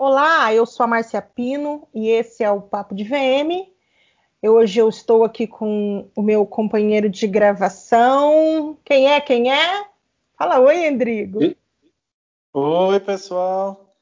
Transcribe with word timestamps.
Olá, 0.00 0.54
eu 0.54 0.64
sou 0.64 0.84
a 0.84 0.86
Márcia 0.86 1.20
Pino 1.20 1.86
e 1.92 2.08
esse 2.08 2.42
é 2.42 2.50
o 2.50 2.62
Papo 2.62 2.94
de 2.94 3.04
VM. 3.04 3.68
Eu, 4.42 4.54
hoje 4.54 4.80
eu 4.80 4.88
estou 4.88 5.24
aqui 5.24 5.46
com 5.46 6.10
o 6.16 6.22
meu 6.22 6.46
companheiro 6.46 7.06
de 7.10 7.26
gravação. 7.26 8.78
Quem 8.82 9.12
é? 9.12 9.20
Quem 9.20 9.52
é? 9.52 9.86
Fala 10.38 10.58
oi, 10.58 10.86
Endrigo. 10.86 11.40
Oi, 12.54 13.00
pessoal. 13.00 13.94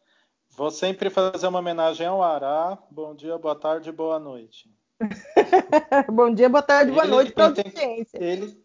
Vou 0.51 0.71
sempre 0.71 1.11
fazer 1.11 1.49
uma 1.49 1.59
homenagem 1.59 2.07
ao 2.07 2.23
Ará. 2.23 2.79
Bom 2.93 3.13
dia, 3.13 3.37
boa 3.37 3.57
tarde, 3.57 3.91
boa 3.91 4.21
noite. 4.21 4.73
Bom 6.15 6.33
dia, 6.33 6.49
boa 6.49 6.63
tarde, 6.63 6.93
boa 6.93 7.03
ele 7.03 7.11
noite 7.11 7.33
para 7.33 7.43
a 7.43 7.49
audiência. 7.49 8.23
Ele, 8.23 8.57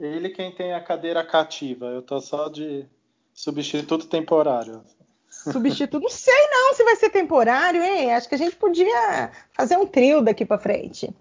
ele 0.00 0.30
quem 0.30 0.50
tem 0.50 0.72
a 0.72 0.82
cadeira 0.82 1.22
cativa. 1.26 1.88
Eu 1.88 2.00
tô 2.00 2.18
só 2.22 2.48
de 2.48 2.86
substituto 3.34 4.06
temporário. 4.06 4.82
Substituto, 5.44 6.02
não 6.02 6.10
sei 6.10 6.48
não 6.50 6.74
se 6.74 6.84
vai 6.84 6.96
ser 6.96 7.10
temporário, 7.10 7.82
hein? 7.82 8.12
Acho 8.14 8.28
que 8.28 8.34
a 8.34 8.38
gente 8.38 8.56
podia 8.56 9.30
fazer 9.52 9.76
um 9.76 9.86
trio 9.86 10.20
daqui 10.20 10.44
para 10.44 10.58
frente. 10.58 11.14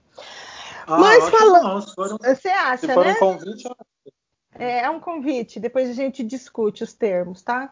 Ah, 0.86 0.98
Mas 0.98 1.30
falando, 1.30 1.86
você 2.20 2.50
acha, 2.50 2.88
se 2.88 2.94
for 2.94 3.06
né? 3.06 3.14
um 3.14 3.16
convite, 3.16 3.70
é, 4.58 4.80
é 4.82 4.90
um 4.90 5.00
convite. 5.00 5.60
Depois 5.60 5.90
a 5.90 5.94
gente 5.94 6.24
discute 6.24 6.84
os 6.84 6.94
termos, 6.94 7.42
tá? 7.42 7.72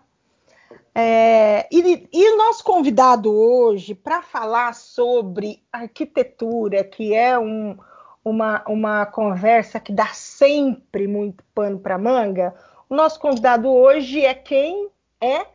É, 0.94 1.68
e, 1.72 2.08
e, 2.12 2.34
o 2.34 2.38
nosso 2.38 2.64
convidado 2.64 3.32
hoje 3.32 3.94
para 3.94 4.22
falar 4.22 4.74
sobre 4.74 5.64
arquitetura, 5.72 6.84
que 6.84 7.14
é 7.14 7.38
um, 7.38 7.78
uma, 8.24 8.64
uma 8.68 9.06
conversa 9.06 9.80
que 9.80 9.92
dá 9.92 10.08
sempre 10.08 11.08
muito 11.08 11.44
pano 11.54 11.80
para 11.80 11.98
manga, 11.98 12.56
o 12.90 12.96
nosso 12.96 13.20
convidado 13.20 13.70
hoje 13.70 14.26
é 14.26 14.34
quem 14.34 14.90
é 15.22 15.46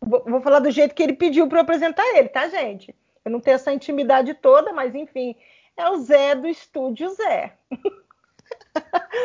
Vou, 0.00 0.24
vou 0.24 0.40
falar 0.40 0.60
do 0.60 0.70
jeito 0.70 0.94
que 0.94 1.02
ele 1.02 1.14
pediu 1.14 1.48
para 1.48 1.58
eu 1.58 1.62
apresentar 1.62 2.04
ele, 2.16 2.28
tá, 2.28 2.48
gente? 2.48 2.94
Eu 3.24 3.30
não 3.30 3.40
tenho 3.40 3.56
essa 3.56 3.72
intimidade 3.72 4.34
toda, 4.34 4.72
mas 4.72 4.94
enfim, 4.94 5.36
é 5.76 5.88
o 5.90 5.98
Zé 5.98 6.34
do 6.34 6.46
Estúdio 6.46 7.08
Zé. 7.10 7.58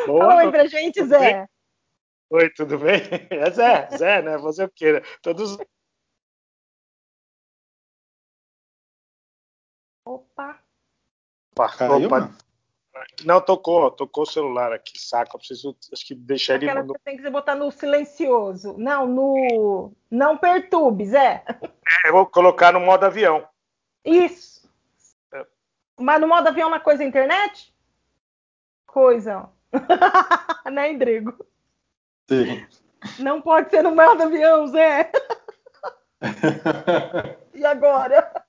Boa, 0.06 0.20
Fala 0.28 0.40
aí 0.42 0.50
pra 0.50 0.66
gente, 0.66 1.02
Zé. 1.04 1.18
Bem? 1.18 1.48
Oi, 2.30 2.50
tudo 2.50 2.78
bem? 2.78 3.00
É 3.30 3.50
Zé, 3.50 3.88
Zé, 3.96 4.22
né? 4.22 4.36
Você 4.38 4.64
o 4.64 4.68
quê? 4.68 5.02
Todos. 5.22 5.56
Opa. 10.04 10.60
Opa, 11.52 11.76
Caiu, 11.76 12.06
opa. 12.06 12.43
Não, 13.24 13.40
tocou, 13.40 13.90
tocou 13.90 14.24
o 14.24 14.26
celular 14.26 14.72
aqui, 14.72 14.98
saco. 14.98 15.36
Eu 15.36 15.38
preciso, 15.38 15.76
acho 15.92 16.06
que 16.06 16.14
deixar 16.14 16.56
Aquela 16.56 16.80
ele. 16.80 16.88
Você 16.88 16.98
tem 17.04 17.16
que 17.16 17.30
botar 17.30 17.54
no 17.54 17.70
silencioso. 17.70 18.74
Não, 18.78 19.06
no. 19.06 19.92
Não 20.10 20.36
perturbe, 20.36 21.06
Zé. 21.06 21.44
É, 21.48 22.08
eu 22.08 22.12
vou 22.12 22.26
colocar 22.26 22.72
no 22.72 22.80
modo 22.80 23.04
avião. 23.04 23.46
Isso. 24.04 24.68
É. 25.32 25.46
Mas 25.98 26.20
no 26.20 26.28
modo 26.28 26.48
avião 26.48 26.68
na 26.70 26.80
coisa 26.80 27.04
internet? 27.04 27.72
Coisa. 28.86 29.48
né, 30.70 30.92
Indrigo? 30.92 31.34
Sim. 32.28 32.66
Não 33.18 33.40
pode 33.40 33.70
ser 33.70 33.82
no 33.82 33.94
modo 33.94 34.22
avião, 34.22 34.66
Zé. 34.66 35.10
e 37.54 37.64
agora? 37.64 38.43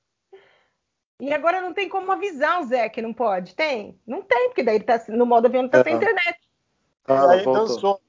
E 1.20 1.34
agora 1.34 1.62
não 1.62 1.74
tem 1.74 1.88
como 1.88 2.12
avisar 2.12 2.62
o 2.62 2.66
Zé 2.66 2.90
que 2.90 3.02
não 3.02 3.14
pode? 3.14 3.56
Tem? 3.56 3.98
Não 4.06 4.22
tem, 4.22 4.50
porque 4.50 4.64
daí 4.64 4.76
ele 4.76 4.84
tá 4.84 5.02
no 5.10 5.26
modo 5.26 5.48
avião, 5.48 5.64
não 5.64 5.70
tá 5.70 5.80
é. 5.80 5.84
sem 5.84 5.96
internet. 5.96 6.40
Ah, 7.08 7.32
aí 7.32 7.44
voltou. 7.44 7.68
dançou. 7.68 8.02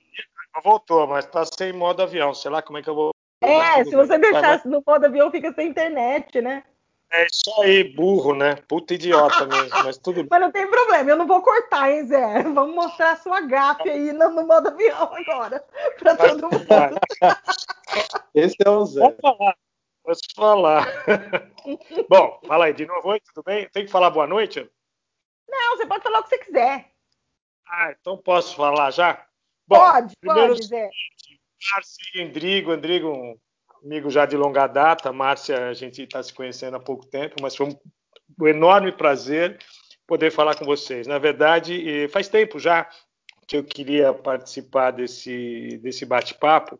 Voltou, 0.64 1.06
mas 1.06 1.26
tá 1.26 1.44
sem 1.44 1.72
modo 1.72 2.02
avião. 2.02 2.32
Sei 2.34 2.50
lá 2.50 2.62
como 2.62 2.78
é 2.78 2.82
que 2.82 2.88
eu 2.88 2.94
vou. 2.94 3.10
É, 3.40 3.84
se 3.84 3.94
você 3.94 4.18
deixasse 4.18 4.66
no 4.66 4.82
modo 4.84 5.04
avião, 5.04 5.30
fica 5.30 5.52
sem 5.52 5.68
internet, 5.68 6.40
né? 6.40 6.64
É 7.12 7.26
isso 7.26 7.62
aí, 7.62 7.84
burro, 7.84 8.34
né? 8.34 8.56
Puta 8.68 8.94
idiota 8.94 9.46
mesmo, 9.46 9.84
mas 9.84 9.98
tudo 9.98 10.16
bem. 10.16 10.28
Mas 10.30 10.40
não 10.40 10.50
tem 10.50 10.66
problema, 10.68 11.10
eu 11.10 11.16
não 11.16 11.26
vou 11.26 11.40
cortar, 11.40 11.90
hein, 11.90 12.06
Zé? 12.06 12.42
Vamos 12.42 12.74
mostrar 12.74 13.12
a 13.12 13.16
sua 13.16 13.40
gafe 13.42 13.88
aí 13.88 14.12
no, 14.12 14.30
no 14.30 14.46
modo 14.46 14.68
avião 14.68 15.10
agora, 15.14 15.64
pra 15.98 16.16
todo 16.16 16.42
mundo. 16.42 16.66
Esse 18.34 18.56
é 18.64 18.70
o 18.70 18.84
Zé. 18.84 19.00
Vamos 19.00 19.16
falar. 19.20 19.54
Posso 20.06 20.22
falar. 20.36 20.86
Bom, 22.08 22.40
fala 22.46 22.66
aí 22.66 22.72
de 22.72 22.86
novo. 22.86 23.08
Oi, 23.08 23.18
tudo 23.18 23.42
bem? 23.42 23.68
Tem 23.70 23.84
que 23.84 23.90
falar 23.90 24.08
boa 24.08 24.24
noite? 24.24 24.70
Não, 25.48 25.76
você 25.76 25.84
pode 25.84 26.04
falar 26.04 26.20
o 26.20 26.22
que 26.22 26.28
você 26.28 26.38
quiser. 26.38 26.92
Ah, 27.66 27.90
então 27.90 28.16
posso 28.16 28.54
falar 28.54 28.92
já? 28.92 29.26
Bom, 29.66 29.80
pode, 29.80 30.14
primeiro, 30.20 30.54
pode, 30.54 30.64
Zé. 30.64 30.88
Márcia 31.72 32.04
e 32.14 32.22
Endrigo. 32.22 32.72
Endrigo, 32.72 33.08
um 33.08 33.36
amigo 33.82 34.08
já 34.08 34.24
de 34.26 34.36
longa 34.36 34.68
data. 34.68 35.12
Márcia, 35.12 35.70
a 35.70 35.74
gente 35.74 36.02
está 36.02 36.22
se 36.22 36.32
conhecendo 36.32 36.76
há 36.76 36.80
pouco 36.80 37.04
tempo, 37.06 37.34
mas 37.42 37.56
foi 37.56 37.66
um 37.66 38.46
enorme 38.46 38.92
prazer 38.92 39.58
poder 40.06 40.30
falar 40.30 40.54
com 40.56 40.64
vocês. 40.64 41.08
Na 41.08 41.18
verdade, 41.18 42.06
faz 42.10 42.28
tempo 42.28 42.60
já 42.60 42.88
que 43.48 43.56
eu 43.56 43.64
queria 43.64 44.14
participar 44.14 44.92
desse, 44.92 45.80
desse 45.82 46.06
bate-papo, 46.06 46.78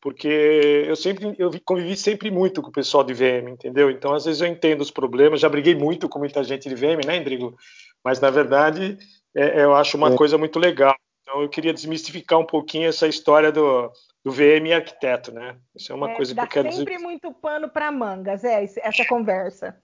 porque 0.00 0.84
eu 0.86 0.96
sempre 0.96 1.34
eu 1.38 1.50
convivi 1.64 1.96
sempre 1.96 2.30
muito 2.30 2.62
com 2.62 2.68
o 2.68 2.72
pessoal 2.72 3.02
de 3.02 3.14
VM, 3.14 3.50
entendeu? 3.50 3.90
Então 3.90 4.14
às 4.14 4.24
vezes 4.24 4.40
eu 4.40 4.46
entendo 4.46 4.80
os 4.80 4.90
problemas, 4.90 5.40
já 5.40 5.48
briguei 5.48 5.74
muito 5.74 6.08
com 6.08 6.18
muita 6.18 6.42
gente 6.44 6.68
de 6.68 6.74
VM, 6.74 7.04
né, 7.06 7.16
Endrigo? 7.16 7.56
Mas 8.04 8.20
na 8.20 8.30
verdade 8.30 8.96
é, 9.34 9.64
eu 9.64 9.74
acho 9.74 9.96
uma 9.96 10.12
é. 10.12 10.16
coisa 10.16 10.38
muito 10.38 10.58
legal. 10.58 10.94
Então 11.22 11.42
eu 11.42 11.48
queria 11.48 11.74
desmistificar 11.74 12.38
um 12.38 12.46
pouquinho 12.46 12.88
essa 12.88 13.06
história 13.06 13.52
do, 13.52 13.92
do 14.24 14.30
VM 14.30 14.66
e 14.68 14.72
arquiteto, 14.72 15.32
né? 15.32 15.56
Isso 15.74 15.92
é 15.92 15.94
uma 15.94 16.10
é, 16.10 16.14
coisa 16.14 16.34
que 16.34 16.40
eu 16.40 16.46
quero 16.46 16.68
dizer. 16.68 16.84
Dá 16.84 16.90
sempre 16.90 17.04
muito 17.04 17.32
pano 17.32 17.68
para 17.68 17.92
mangas, 17.92 18.44
é 18.44 18.64
essa 18.64 19.04
conversa. 19.06 19.76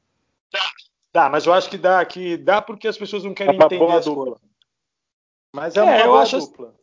Dá, 0.51 0.71
dá, 1.13 1.29
mas 1.29 1.45
eu 1.45 1.53
acho 1.53 1.69
que 1.69 1.77
dá, 1.77 2.03
que 2.05 2.37
dá 2.37 2.63
porque 2.63 2.89
as 2.89 2.97
pessoas 2.97 3.25
não 3.25 3.35
querem 3.35 3.57
entender 3.57 3.93
as 3.93 4.07
coisas. 4.07 4.39
Mas 5.55 5.77
é, 5.77 5.81
é 5.81 5.83
uma 5.83 5.99
eu 5.99 6.17
acho, 6.17 6.39
dupla. 6.39 6.75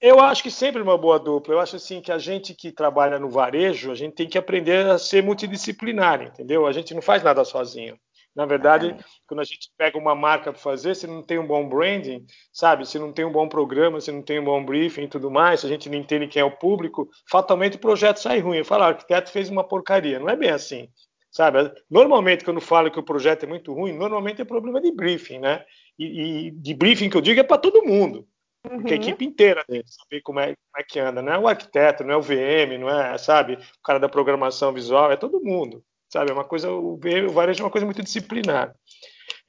Eu 0.00 0.20
acho 0.20 0.44
que 0.44 0.50
sempre 0.50 0.80
uma 0.80 0.96
boa 0.96 1.18
dupla. 1.18 1.54
Eu 1.54 1.60
acho 1.60 1.76
assim 1.76 2.00
que 2.00 2.12
a 2.12 2.18
gente 2.18 2.54
que 2.54 2.70
trabalha 2.70 3.18
no 3.18 3.28
varejo, 3.28 3.90
a 3.90 3.96
gente 3.96 4.14
tem 4.14 4.28
que 4.28 4.38
aprender 4.38 4.86
a 4.86 4.98
ser 4.98 5.22
multidisciplinar, 5.22 6.22
entendeu? 6.22 6.66
A 6.66 6.72
gente 6.72 6.94
não 6.94 7.02
faz 7.02 7.22
nada 7.22 7.44
sozinho. 7.44 7.98
Na 8.34 8.46
verdade, 8.46 8.96
quando 9.26 9.40
a 9.40 9.44
gente 9.44 9.68
pega 9.76 9.98
uma 9.98 10.14
marca 10.14 10.52
para 10.52 10.62
fazer, 10.62 10.94
se 10.94 11.08
não 11.08 11.24
tem 11.24 11.40
um 11.40 11.46
bom 11.46 11.68
branding, 11.68 12.24
sabe? 12.52 12.86
Se 12.86 12.96
não 12.96 13.12
tem 13.12 13.24
um 13.24 13.32
bom 13.32 13.48
programa, 13.48 14.00
se 14.00 14.12
não 14.12 14.22
tem 14.22 14.38
um 14.38 14.44
bom 14.44 14.64
briefing 14.64 15.02
e 15.02 15.08
tudo 15.08 15.28
mais, 15.28 15.60
se 15.60 15.66
a 15.66 15.68
gente 15.68 15.88
não 15.88 15.98
entende 15.98 16.28
quem 16.28 16.40
é 16.42 16.44
o 16.44 16.56
público, 16.56 17.08
fatalmente 17.28 17.76
o 17.76 17.80
projeto 17.80 18.18
sai 18.18 18.38
ruim. 18.38 18.58
Eu 18.58 18.64
falo, 18.64 18.84
ah, 18.84 18.86
o 18.86 18.88
arquiteto 18.90 19.32
fez 19.32 19.50
uma 19.50 19.66
porcaria. 19.66 20.20
Não 20.20 20.28
é 20.28 20.36
bem 20.36 20.50
assim, 20.50 20.88
sabe? 21.32 21.72
Normalmente, 21.90 22.44
quando 22.44 22.60
falo 22.60 22.92
que 22.92 23.00
o 23.00 23.04
projeto 23.04 23.42
é 23.42 23.48
muito 23.48 23.74
ruim, 23.74 23.92
normalmente 23.92 24.40
é 24.40 24.44
problema 24.44 24.80
de 24.80 24.92
briefing, 24.92 25.40
né? 25.40 25.64
E, 25.98 26.46
e 26.46 26.50
de 26.52 26.74
briefing 26.74 27.10
que 27.10 27.16
eu 27.16 27.20
digo 27.20 27.40
é 27.40 27.42
para 27.42 27.58
todo 27.58 27.84
mundo. 27.84 28.24
Porque 28.68 28.94
a 28.94 28.96
uhum. 28.96 29.02
equipe 29.02 29.24
inteira 29.24 29.64
que 29.64 29.82
saber 29.86 30.20
como 30.22 30.40
é, 30.40 30.46
como 30.46 30.78
é, 30.78 30.82
que 30.82 30.98
anda. 30.98 31.22
Não 31.22 31.32
é 31.32 31.38
o 31.38 31.48
arquiteto, 31.48 32.04
não 32.04 32.14
é 32.14 32.16
o 32.16 32.22
VM, 32.22 32.78
não 32.78 32.88
é, 32.88 33.16
sabe, 33.18 33.54
o 33.54 33.82
cara 33.82 33.98
da 33.98 34.08
programação 34.08 34.72
visual, 34.72 35.10
é 35.10 35.16
todo 35.16 35.42
mundo. 35.42 35.82
Sabe, 36.08 36.30
é 36.30 36.34
uma 36.34 36.44
coisa, 36.44 36.70
o, 36.70 36.96
VM, 36.96 37.26
o 37.28 37.32
varejo 37.32 37.60
é 37.60 37.64
uma 37.64 37.70
coisa 37.70 37.84
muito 37.84 38.02
disciplinar. 38.02 38.74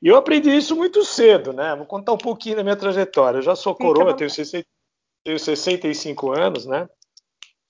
E 0.01 0.07
eu 0.07 0.15
aprendi 0.15 0.49
isso 0.49 0.75
muito 0.75 1.03
cedo, 1.03 1.53
né? 1.53 1.75
Vou 1.75 1.85
contar 1.85 2.13
um 2.13 2.17
pouquinho 2.17 2.55
da 2.55 2.63
minha 2.63 2.75
trajetória. 2.75 3.37
Eu 3.37 3.41
já 3.41 3.55
sou 3.55 3.75
coroa, 3.75 4.15
tenho, 4.15 4.29
60, 4.29 4.65
tenho 5.23 5.39
65 5.39 6.31
anos, 6.31 6.65
né? 6.65 6.87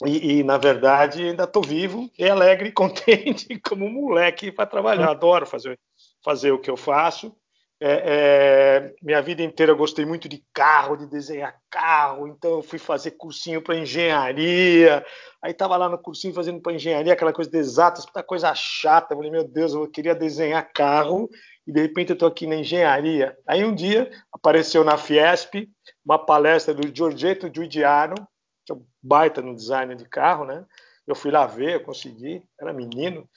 E, 0.06 0.40
e, 0.40 0.44
na 0.44 0.58
verdade 0.58 1.24
ainda 1.24 1.44
estou 1.44 1.62
vivo 1.62 2.10
e 2.18 2.28
alegre 2.28 2.70
e 2.70 2.72
contente 2.74 3.60
como 3.60 3.86
um 3.86 3.92
moleque 3.92 4.52
para 4.52 4.66
trabalhar. 4.66 5.10
Adoro 5.10 5.46
fazer, 5.46 5.78
fazer 6.24 6.52
o 6.52 6.60
que 6.60 6.70
eu 6.70 6.78
faço. 6.78 7.36
É, 7.82 8.90
é, 8.92 8.96
minha 9.02 9.22
vida 9.22 9.42
inteira 9.42 9.72
eu 9.72 9.78
gostei 9.78 10.06
muito 10.06 10.28
de 10.28 10.44
carro, 10.54 10.98
de 10.98 11.06
desenhar 11.06 11.58
carro, 11.70 12.28
então 12.28 12.56
eu 12.56 12.62
fui 12.62 12.78
fazer 12.78 13.12
cursinho 13.12 13.62
para 13.62 13.78
engenharia. 13.78 15.06
Aí 15.42 15.52
estava 15.52 15.78
lá 15.78 15.88
no 15.88 15.98
cursinho 15.98 16.34
fazendo 16.34 16.62
para 16.62 16.74
engenharia, 16.74 17.14
aquela 17.14 17.32
coisa 17.32 17.50
de 17.50 17.58
exatas, 17.58 18.04
muita 18.04 18.22
coisa 18.22 18.54
chata. 18.54 19.14
Eu 19.14 19.18
falei, 19.18 19.32
meu 19.32 19.48
Deus, 19.48 19.74
eu 19.74 19.90
queria 19.90 20.14
desenhar 20.14 20.70
carro 20.74 21.30
e 21.66 21.72
de 21.72 21.82
repente 21.82 22.10
eu 22.10 22.16
estou 22.16 22.28
aqui 22.28 22.46
na 22.46 22.56
engenharia. 22.56 23.38
Aí 23.48 23.64
um 23.64 23.74
dia 23.74 24.12
apareceu 24.34 24.84
na 24.84 24.98
Fiesp 24.98 25.70
uma 26.04 26.20
palestra 26.20 26.74
do 26.74 26.94
Giorgetto 26.94 27.50
Giudiano, 27.54 28.16
que 28.66 28.74
é 28.74 28.76
um 28.76 28.86
baita 29.02 29.42
no 29.42 29.56
design 29.56 29.96
de 29.96 30.04
carro, 30.06 30.44
né? 30.44 30.66
Eu 31.08 31.16
fui 31.16 31.32
lá 31.32 31.46
ver, 31.46 31.76
eu 31.76 31.84
consegui, 31.84 32.44
era 32.60 32.74
menino. 32.74 33.28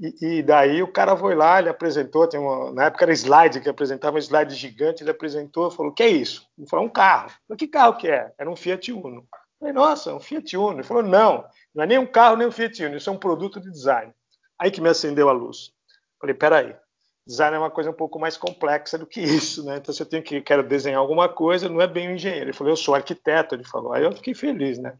E, 0.00 0.38
e, 0.38 0.42
daí 0.42 0.82
o 0.82 0.90
cara 0.90 1.14
foi 1.14 1.34
lá, 1.34 1.58
ele 1.58 1.68
apresentou, 1.68 2.26
tem 2.26 2.40
uma, 2.40 2.72
na 2.72 2.84
época 2.86 3.04
era 3.04 3.12
slide, 3.12 3.60
que 3.60 3.68
apresentava 3.68 4.16
um 4.16 4.18
slide 4.18 4.54
gigante, 4.54 5.02
ele 5.02 5.10
apresentou 5.10 5.70
falou, 5.70 5.92
o 5.92 5.94
que 5.94 6.02
é 6.02 6.08
isso? 6.08 6.48
Ele 6.56 6.66
falou, 6.66 6.86
um 6.86 6.88
carro. 6.88 7.26
Eu 7.26 7.48
falei, 7.48 7.58
que 7.58 7.68
carro 7.68 7.96
que 7.98 8.08
é? 8.08 8.32
Era 8.38 8.50
um 8.50 8.56
Fiat 8.56 8.90
Uno. 8.90 9.20
Eu 9.20 9.26
falei, 9.58 9.74
nossa, 9.74 10.14
um 10.14 10.20
Fiat 10.20 10.56
Uno. 10.56 10.78
Ele 10.78 10.82
falou, 10.84 11.02
não, 11.02 11.44
não 11.74 11.84
é 11.84 11.86
nem 11.86 11.98
um 11.98 12.06
carro, 12.06 12.36
nem 12.36 12.48
um 12.48 12.52
Fiat 12.52 12.82
Uno, 12.82 12.96
isso 12.96 13.10
é 13.10 13.12
um 13.12 13.18
produto 13.18 13.60
de 13.60 13.70
design. 13.70 14.10
Aí 14.58 14.70
que 14.70 14.80
me 14.80 14.88
acendeu 14.88 15.28
a 15.28 15.32
luz. 15.32 15.66
Eu 15.66 16.20
falei, 16.20 16.34
peraí, 16.34 16.76
design 17.26 17.56
é 17.56 17.58
uma 17.58 17.70
coisa 17.70 17.90
um 17.90 17.94
pouco 17.94 18.18
mais 18.18 18.38
complexa 18.38 18.96
do 18.96 19.06
que 19.06 19.20
isso, 19.20 19.62
né? 19.66 19.76
Então, 19.76 19.92
se 19.92 20.02
eu 20.02 20.06
tenho 20.06 20.22
que, 20.22 20.40
quero 20.40 20.62
desenhar 20.62 20.98
alguma 20.98 21.28
coisa, 21.28 21.68
não 21.68 21.80
é 21.80 21.86
bem 21.86 22.08
um 22.08 22.14
engenheiro. 22.14 22.46
Ele 22.46 22.52
falou, 22.54 22.72
eu 22.72 22.76
sou 22.76 22.94
arquiteto, 22.94 23.54
ele 23.54 23.64
falou. 23.64 23.92
Aí 23.92 24.02
eu 24.02 24.12
fiquei 24.12 24.32
feliz, 24.32 24.78
né? 24.78 24.96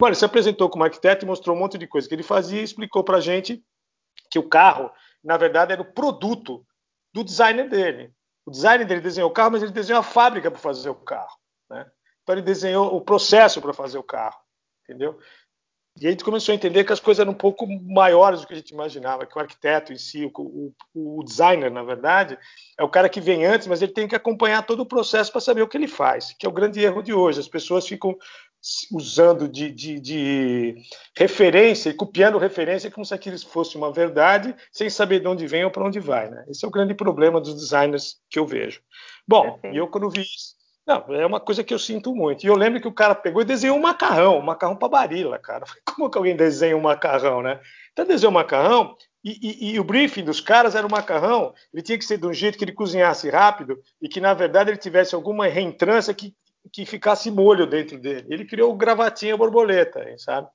Bom, 0.00 0.06
ele 0.06 0.14
se 0.14 0.24
apresentou 0.24 0.70
como 0.70 0.84
arquiteto 0.84 1.24
e 1.24 1.28
mostrou 1.28 1.56
um 1.56 1.58
monte 1.58 1.76
de 1.76 1.88
coisa 1.88 2.08
que 2.08 2.14
ele 2.14 2.22
fazia 2.22 2.60
e 2.60 2.64
explicou 2.64 3.02
pra 3.02 3.20
gente 3.20 3.64
que 4.30 4.38
o 4.38 4.48
carro, 4.48 4.90
na 5.22 5.36
verdade, 5.36 5.72
era 5.72 5.82
o 5.82 5.92
produto 5.92 6.66
do 7.12 7.22
designer 7.22 7.68
dele. 7.68 8.12
O 8.46 8.50
designer 8.50 8.86
dele 8.86 9.00
desenhou 9.00 9.30
o 9.30 9.32
carro, 9.32 9.52
mas 9.52 9.62
ele 9.62 9.72
desenhou 9.72 10.00
a 10.00 10.04
fábrica 10.04 10.50
para 10.50 10.60
fazer 10.60 10.90
o 10.90 10.94
carro. 10.94 11.38
Né? 11.70 11.86
Então 12.22 12.34
ele 12.34 12.42
desenhou 12.42 12.94
o 12.94 13.00
processo 13.00 13.60
para 13.60 13.72
fazer 13.72 13.98
o 13.98 14.02
carro, 14.02 14.38
entendeu? 14.82 15.18
E 16.00 16.08
a 16.08 16.10
gente 16.10 16.24
começou 16.24 16.52
a 16.52 16.56
entender 16.56 16.82
que 16.82 16.92
as 16.92 16.98
coisas 16.98 17.20
eram 17.20 17.30
um 17.30 17.36
pouco 17.36 17.68
maiores 17.68 18.40
do 18.40 18.48
que 18.48 18.52
a 18.52 18.56
gente 18.56 18.70
imaginava, 18.70 19.26
que 19.26 19.38
o 19.38 19.40
arquiteto 19.40 19.92
em 19.92 19.96
si, 19.96 20.24
o, 20.26 20.32
o, 20.92 21.18
o 21.20 21.22
designer, 21.22 21.70
na 21.70 21.84
verdade, 21.84 22.36
é 22.76 22.82
o 22.82 22.88
cara 22.88 23.08
que 23.08 23.20
vem 23.20 23.46
antes, 23.46 23.68
mas 23.68 23.80
ele 23.80 23.92
tem 23.92 24.08
que 24.08 24.16
acompanhar 24.16 24.66
todo 24.66 24.80
o 24.80 24.86
processo 24.86 25.30
para 25.30 25.40
saber 25.40 25.62
o 25.62 25.68
que 25.68 25.76
ele 25.76 25.86
faz, 25.86 26.34
que 26.36 26.44
é 26.44 26.48
o 26.48 26.52
grande 26.52 26.80
erro 26.80 27.00
de 27.00 27.14
hoje. 27.14 27.38
As 27.38 27.46
pessoas 27.46 27.86
ficam 27.86 28.18
usando 28.90 29.48
de, 29.48 29.70
de, 29.70 30.00
de, 30.00 30.76
referência 31.16 31.90
e 31.90 31.94
copiando 31.94 32.38
referência 32.38 32.90
como 32.90 33.04
se 33.04 33.12
aquilo 33.12 33.38
fosse 33.38 33.76
uma 33.76 33.92
verdade, 33.92 34.54
sem 34.72 34.88
saber 34.88 35.20
de 35.20 35.28
onde 35.28 35.46
vem 35.46 35.64
ou 35.64 35.70
para 35.70 35.84
onde 35.84 36.00
vai. 36.00 36.30
Né? 36.30 36.44
Esse 36.48 36.64
é 36.64 36.68
o 36.68 36.70
grande 36.70 36.94
problema 36.94 37.40
dos 37.40 37.54
designers 37.54 38.16
que 38.30 38.38
eu 38.38 38.46
vejo. 38.46 38.80
Bom, 39.28 39.58
e 39.64 39.76
eu 39.76 39.88
quando 39.88 40.08
vi 40.08 40.22
isso, 40.22 40.54
não, 40.86 41.14
é 41.14 41.24
uma 41.24 41.40
coisa 41.40 41.64
que 41.64 41.72
eu 41.72 41.78
sinto 41.78 42.14
muito. 42.14 42.44
E 42.44 42.46
eu 42.46 42.56
lembro 42.56 42.80
que 42.80 42.88
o 42.88 42.92
cara 42.92 43.14
pegou 43.14 43.40
e 43.40 43.44
desenhou 43.44 43.76
um 43.76 43.80
macarrão, 43.80 44.38
um 44.38 44.42
macarrão 44.42 44.76
para 44.76 44.88
barila, 44.88 45.38
cara. 45.38 45.64
Como 45.84 46.10
que 46.10 46.18
alguém 46.18 46.36
desenha 46.36 46.76
um 46.76 46.80
macarrão, 46.80 47.42
né? 47.42 47.58
Então 47.92 48.04
desenhou 48.04 48.30
um 48.30 48.34
macarrão 48.34 48.94
e, 49.24 49.38
e, 49.40 49.72
e, 49.72 49.80
o 49.80 49.84
briefing 49.84 50.22
dos 50.22 50.38
caras 50.38 50.74
era 50.74 50.86
o 50.86 50.90
macarrão, 50.90 51.54
ele 51.72 51.82
tinha 51.82 51.96
que 51.96 52.04
ser 52.04 52.18
de 52.18 52.26
um 52.26 52.32
jeito 52.34 52.58
que 52.58 52.64
ele 52.64 52.72
cozinhasse 52.72 53.30
rápido 53.30 53.80
e 54.02 54.06
que, 54.06 54.20
na 54.20 54.34
verdade, 54.34 54.68
ele 54.68 54.76
tivesse 54.76 55.14
alguma 55.14 55.46
reentrância 55.46 56.12
que, 56.12 56.34
que 56.72 56.86
ficasse 56.86 57.30
molho 57.30 57.66
dentro 57.66 57.98
dele. 57.98 58.26
Ele 58.30 58.44
criou 58.44 58.74
gravatinha 58.76 59.36
borboleta, 59.36 60.04
sabe? 60.18 60.48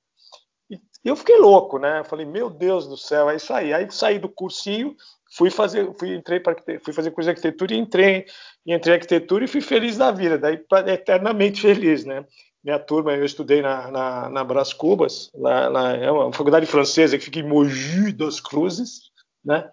E 0.69 0.79
eu 1.05 1.15
fiquei 1.15 1.37
louco, 1.37 1.79
né? 1.79 1.99
Eu 1.99 2.05
falei, 2.05 2.25
meu 2.25 2.49
Deus 2.49 2.87
do 2.87 2.97
céu, 2.97 3.29
é 3.29 3.35
isso 3.35 3.53
aí. 3.53 3.73
Aí 3.73 3.89
saí 3.89 4.19
do 4.19 4.29
cursinho, 4.29 4.95
fui 5.31 5.49
fazer, 5.49 5.93
fui 5.97 6.13
entrei 6.15 6.39
para 6.39 6.55
fui 6.83 6.93
fazer 6.93 7.11
curso 7.11 7.27
de 7.27 7.31
arquitetura 7.31 7.73
e 7.73 7.77
entrei, 7.77 8.25
entrei 8.65 8.93
em 8.93 8.97
arquitetura 8.97 9.45
e 9.45 9.47
fui 9.47 9.61
feliz 9.61 9.97
da 9.97 10.11
vida, 10.11 10.37
daí 10.37 10.59
eternamente 10.87 11.61
feliz, 11.61 12.03
né? 12.03 12.25
Minha 12.61 12.79
turma, 12.79 13.13
eu 13.13 13.23
estudei 13.23 13.61
na, 13.61 13.89
na, 13.89 14.29
na 14.29 14.65
Cubas, 14.77 15.31
lá, 15.33 15.69
lá, 15.69 15.95
é 15.95 16.11
uma 16.11 16.33
faculdade 16.33 16.65
francesa 16.65 17.17
que 17.17 17.23
fica 17.23 17.39
em 17.39 17.47
Mogi 17.47 18.11
das 18.11 18.41
Cruzes, 18.41 19.11
né? 19.43 19.69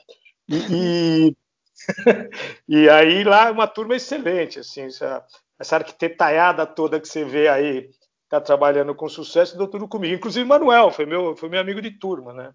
E, 0.49 0.57
e, 0.71 1.37
e 2.85 2.89
aí 2.89 3.25
lá 3.25 3.51
uma 3.51 3.67
turma 3.67 3.97
excelente, 3.97 4.61
assim, 4.61 4.83
essa, 4.83 5.25
essa 5.59 5.77
arquitetaiada 5.77 6.67
toda 6.67 7.01
que 7.01 7.09
você 7.09 7.25
vê 7.25 7.49
aí, 7.49 7.91
está 8.25 8.41
trabalhando 8.41 8.95
com 8.95 9.09
sucesso, 9.09 9.57
deu 9.57 9.69
tudo 9.69 9.89
comigo. 9.89 10.15
Inclusive 10.15 10.45
Manuel, 10.45 10.91
foi 10.91 11.07
meu, 11.07 11.37
foi 11.37 11.49
meu 11.49 11.61
amigo 11.61 11.81
de 11.81 11.91
turma, 11.93 12.33
né? 12.33 12.53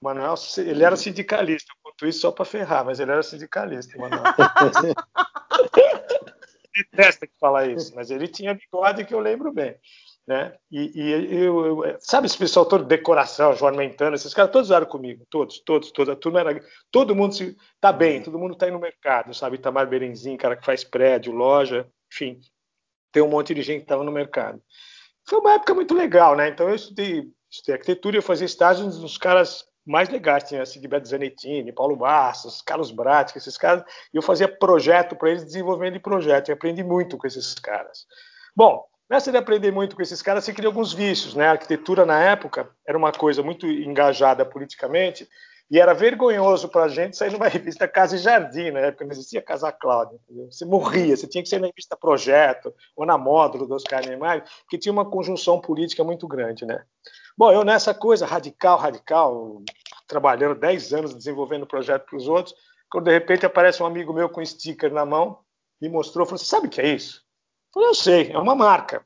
Manuel, 0.00 0.34
ele 0.58 0.82
era 0.82 0.96
sindicalista, 0.96 1.72
eu 1.72 1.76
conto 1.82 2.06
isso 2.06 2.20
só 2.20 2.32
para 2.32 2.44
ferrar, 2.44 2.84
mas 2.84 3.00
ele 3.00 3.10
era 3.10 3.22
sindicalista, 3.22 3.98
Manuel. 3.98 4.22
Detesta 6.74 7.26
que 7.26 7.38
falar 7.38 7.66
isso, 7.66 7.92
mas 7.94 8.10
ele 8.10 8.26
tinha 8.26 8.54
bigode 8.54 9.04
que 9.04 9.12
eu 9.12 9.20
lembro 9.20 9.52
bem. 9.52 9.76
Né? 10.26 10.54
E, 10.70 10.92
e 10.94 11.10
eu, 11.42 11.84
eu, 11.84 11.96
sabe 11.98 12.26
esse 12.26 12.38
pessoal 12.38 12.64
todo 12.64 12.84
de 12.84 12.88
decoração, 12.88 13.54
João 13.54 13.74
Mentana, 13.74 14.14
esses 14.14 14.32
caras 14.32 14.52
todos 14.52 14.68
usaram 14.68 14.86
comigo, 14.86 15.26
todos, 15.28 15.58
todos, 15.60 15.90
toda 15.90 16.12
a 16.12 16.16
turma 16.16 16.40
era, 16.40 16.64
todo 16.90 17.16
mundo 17.16 17.34
se, 17.34 17.56
tá 17.80 17.92
bem, 17.92 18.22
todo 18.22 18.38
mundo 18.38 18.54
tá 18.54 18.66
aí 18.66 18.72
no 18.72 18.78
mercado, 18.78 19.34
sabe? 19.34 19.56
Itamar 19.56 19.88
Berenzinho, 19.88 20.38
cara 20.38 20.56
que 20.56 20.64
faz 20.64 20.84
prédio, 20.84 21.32
loja, 21.32 21.86
enfim, 22.12 22.40
tem 23.12 23.22
um 23.22 23.28
monte 23.28 23.54
de 23.54 23.62
gente 23.62 23.78
que 23.78 23.84
estava 23.84 24.04
no 24.04 24.12
mercado. 24.12 24.62
Foi 25.28 25.38
uma 25.38 25.54
época 25.54 25.74
muito 25.74 25.94
legal, 25.94 26.36
né? 26.36 26.48
Então 26.48 26.68
eu 26.68 26.74
estudei, 26.74 27.28
estudei 27.50 27.74
arquitetura 27.74 28.16
eu 28.16 28.22
fazia 28.22 28.46
estágios 28.46 28.98
nos 29.00 29.16
caras 29.16 29.64
mais 29.86 30.08
legais. 30.08 30.44
Tinha 30.44 30.64
Sigberto 30.66 31.08
Zanettini, 31.08 31.72
Paulo 31.72 31.96
Bastos, 31.96 32.62
Carlos 32.62 32.90
Bratic, 32.90 33.36
esses 33.36 33.56
caras. 33.56 33.84
E 34.12 34.16
eu 34.16 34.22
fazia 34.22 34.48
projeto 34.48 35.16
para 35.16 35.30
eles, 35.30 35.44
desenvolvimento 35.44 35.94
de 35.94 36.00
projeto. 36.00 36.48
E 36.48 36.52
aprendi 36.52 36.82
muito 36.82 37.16
com 37.16 37.26
esses 37.26 37.54
caras. 37.54 38.06
Bom, 38.54 38.84
nessa 39.08 39.30
de 39.30 39.38
aprender 39.38 39.70
muito 39.70 39.96
com 39.96 40.02
esses 40.02 40.22
caras, 40.22 40.44
você 40.44 40.52
cria 40.52 40.68
alguns 40.68 40.92
vícios. 40.92 41.34
Né? 41.34 41.46
A 41.46 41.52
arquitetura, 41.52 42.04
na 42.04 42.22
época, 42.22 42.68
era 42.86 42.96
uma 42.96 43.12
coisa 43.12 43.42
muito 43.42 43.66
engajada 43.66 44.44
politicamente. 44.44 45.28
E 45.70 45.78
era 45.78 45.94
vergonhoso 45.94 46.68
para 46.68 46.84
a 46.84 46.88
gente 46.88 47.16
sair 47.16 47.30
numa 47.30 47.46
revista 47.48 47.86
Casa 47.86 48.16
e 48.16 48.18
Jardim, 48.18 48.72
na 48.72 48.80
época 48.80 49.04
não 49.04 49.12
existia 49.12 49.40
Casa 49.40 49.70
Cláudia. 49.70 50.18
Entendeu? 50.24 50.50
Você 50.50 50.64
morria, 50.64 51.16
você 51.16 51.28
tinha 51.28 51.42
que 51.42 51.48
ser 51.48 51.60
na 51.60 51.68
revista 51.68 51.96
Projeto 51.96 52.74
ou 52.96 53.06
na 53.06 53.16
Módulo 53.16 53.66
dos 53.66 53.84
Carnemais, 53.84 54.42
porque 54.62 54.78
tinha 54.78 54.92
uma 54.92 55.08
conjunção 55.08 55.60
política 55.60 56.02
muito 56.02 56.26
grande. 56.26 56.66
Né? 56.66 56.82
Bom, 57.38 57.52
eu 57.52 57.62
nessa 57.62 57.94
coisa 57.94 58.26
radical, 58.26 58.78
radical, 58.78 59.62
trabalhando 60.08 60.58
10 60.58 60.92
anos 60.92 61.14
desenvolvendo 61.14 61.66
projeto 61.66 62.04
para 62.04 62.16
os 62.16 62.26
outros, 62.26 62.54
quando 62.90 63.04
de 63.04 63.12
repente 63.12 63.46
aparece 63.46 63.80
um 63.80 63.86
amigo 63.86 64.12
meu 64.12 64.28
com 64.28 64.40
um 64.40 64.44
sticker 64.44 64.92
na 64.92 65.06
mão, 65.06 65.38
me 65.80 65.88
mostrou, 65.88 66.26
falou: 66.26 66.38
Você 66.38 66.44
sabe 66.44 66.66
o 66.66 66.70
que 66.70 66.80
é 66.80 66.88
isso? 66.88 67.18
Eu 67.68 67.74
falei: 67.74 67.88
Eu 67.88 67.94
sei, 67.94 68.32
é 68.32 68.38
uma 68.38 68.56
marca. 68.56 69.04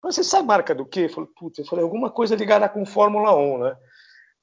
Falei, 0.00 0.14
Você 0.14 0.22
sabe 0.22 0.46
marca 0.46 0.72
do 0.72 0.86
quê? 0.86 1.06
Eu 1.06 1.10
falei: 1.10 1.30
Puta, 1.36 1.60
eu 1.60 1.66
falei: 1.66 1.82
Alguma 1.84 2.10
coisa 2.10 2.36
ligada 2.36 2.68
com 2.68 2.86
Fórmula 2.86 3.34
1, 3.34 3.58
né? 3.58 3.76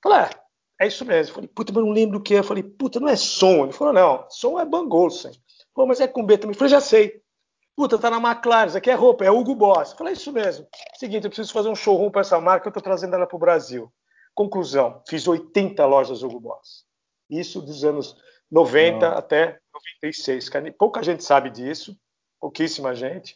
Falei: 0.04 0.20
é, 0.20 0.43
é 0.84 0.88
isso 0.88 1.06
mesmo. 1.06 1.32
Eu 1.32 1.36
falei: 1.36 1.50
Puta, 1.50 1.74
mas 1.74 1.84
não 1.84 1.92
lembro 1.92 2.20
o 2.20 2.22
que 2.22 2.36
é. 2.36 2.40
Eu 2.40 2.44
falei: 2.44 2.64
Puta, 2.64 3.00
não 3.00 3.08
é 3.08 3.16
som. 3.16 3.64
Ele 3.64 3.74
falou: 3.74 3.94
Não, 3.94 4.26
som 4.30 4.60
é 4.60 4.66
Bang 4.66 4.94
Olufsen. 4.94 5.32
Pô, 5.74 5.86
mas 5.86 6.00
é 6.00 6.08
com 6.08 6.24
B 6.24 6.38
também. 6.38 6.54
Eu 6.54 6.58
falei: 6.58 6.72
Já 6.72 6.82
sei. 6.82 7.24
Puta, 7.76 7.98
tá 7.98 8.10
na 8.10 8.18
McLaren, 8.18 8.68
isso 8.68 8.78
aqui 8.78 8.92
é 8.92 8.94
roupa, 8.94 9.26
é 9.26 9.32
Hugo 9.32 9.56
Boss. 9.56 9.92
Eu 9.92 9.98
falei, 9.98 10.14
é 10.14 10.16
isso 10.16 10.32
mesmo. 10.32 10.68
Seguinte, 10.96 11.24
eu 11.24 11.30
preciso 11.32 11.52
fazer 11.52 11.70
um 11.70 11.76
showroom 11.76 12.12
para 12.12 12.22
essa 12.22 12.40
marca, 12.40 12.68
eu 12.68 12.72
tô 12.72 12.80
trazendo 12.80 13.16
ela 13.16 13.26
para 13.26 13.36
o 13.36 13.40
Brasil. 13.40 13.92
Conclusão, 14.36 15.02
fiz 15.08 15.28
80 15.28 15.84
lojas 15.86 16.22
Hugo 16.22 16.40
Boss. 16.40 16.86
Isso 17.30 17.62
dos 17.62 17.84
anos 17.84 18.16
90 18.52 19.10
Não. 19.10 19.18
até 19.18 19.60
96. 19.74 20.50
Pouca 20.78 21.02
gente 21.02 21.24
sabe 21.24 21.50
disso, 21.50 21.98
pouquíssima 22.40 22.94
gente. 22.94 23.36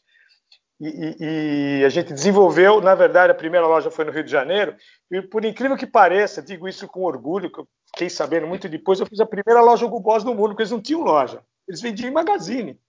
E, 0.79 1.79
e, 1.79 1.85
a 1.85 1.89
gente 1.89 2.13
desenvolveu, 2.13 2.79
na 2.81 2.93
verdade, 2.93 3.31
a 3.31 3.35
primeira 3.35 3.65
loja 3.65 3.89
foi 3.89 4.05
no 4.05 4.11
Rio 4.11 4.23
de 4.23 4.29
Janeiro, 4.29 4.75
e 5.09 5.21
por 5.23 5.43
incrível 5.43 5.75
que 5.75 5.87
pareça, 5.87 6.41
digo 6.41 6.67
isso 6.67 6.87
com 6.87 7.01
orgulho, 7.01 7.51
que 7.51 7.59
eu 7.59 7.67
fiquei 7.91 8.09
sabendo 8.09 8.45
muito 8.45 8.69
depois, 8.69 8.99
eu 8.99 9.05
fiz 9.07 9.19
a 9.19 9.25
primeira 9.25 9.61
loja 9.61 9.85
Hugo 9.85 9.99
Boss 9.99 10.23
no 10.23 10.35
mundo, 10.35 10.49
porque 10.49 10.61
eles 10.61 10.71
não 10.71 10.81
tinham 10.81 11.01
loja, 11.01 11.41
eles 11.67 11.81
vendiam 11.81 12.09
em 12.09 12.13
magazine. 12.13 12.79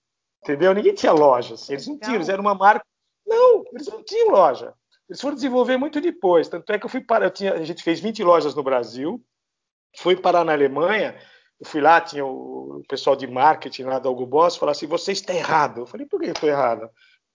Entendeu? 0.42 0.72
Ninguém 0.72 0.94
tinha 0.94 1.12
lojas. 1.12 1.68
Eles 1.68 1.86
não 1.86 1.98
tinham, 1.98 2.16
eles 2.16 2.28
eram 2.28 2.42
uma 2.42 2.54
marca. 2.54 2.84
Não, 3.26 3.64
eles 3.72 3.88
não 3.88 4.02
tinham 4.02 4.30
loja. 4.30 4.72
Eles 5.08 5.20
foram 5.20 5.34
desenvolver 5.34 5.76
muito 5.76 6.00
depois. 6.00 6.48
Tanto 6.48 6.70
é 6.72 6.78
que 6.78 6.86
eu 6.86 6.90
fui 6.90 7.00
para. 7.00 7.26
Eu 7.26 7.30
tinha, 7.30 7.54
a 7.54 7.64
gente 7.64 7.82
fez 7.82 8.00
20 8.00 8.22
lojas 8.22 8.54
no 8.54 8.62
Brasil, 8.62 9.22
fui 9.96 10.16
parar 10.16 10.44
na 10.44 10.52
Alemanha. 10.52 11.18
Eu 11.60 11.66
fui 11.66 11.80
lá, 11.80 12.00
tinha 12.00 12.24
o, 12.24 12.82
pessoal 12.88 13.16
de 13.16 13.26
marketing 13.26 13.84
lá 13.84 13.98
da 13.98 14.08
Hugo 14.08 14.26
Boss, 14.26 14.56
falou 14.56 14.70
assim: 14.70 14.86
você 14.86 15.12
está 15.12 15.34
errado. 15.34 15.82
Eu 15.82 15.86
falei: 15.86 16.06
por 16.06 16.20
que 16.20 16.26
eu 16.26 16.32
estou 16.32 16.48
errado? 16.48 16.88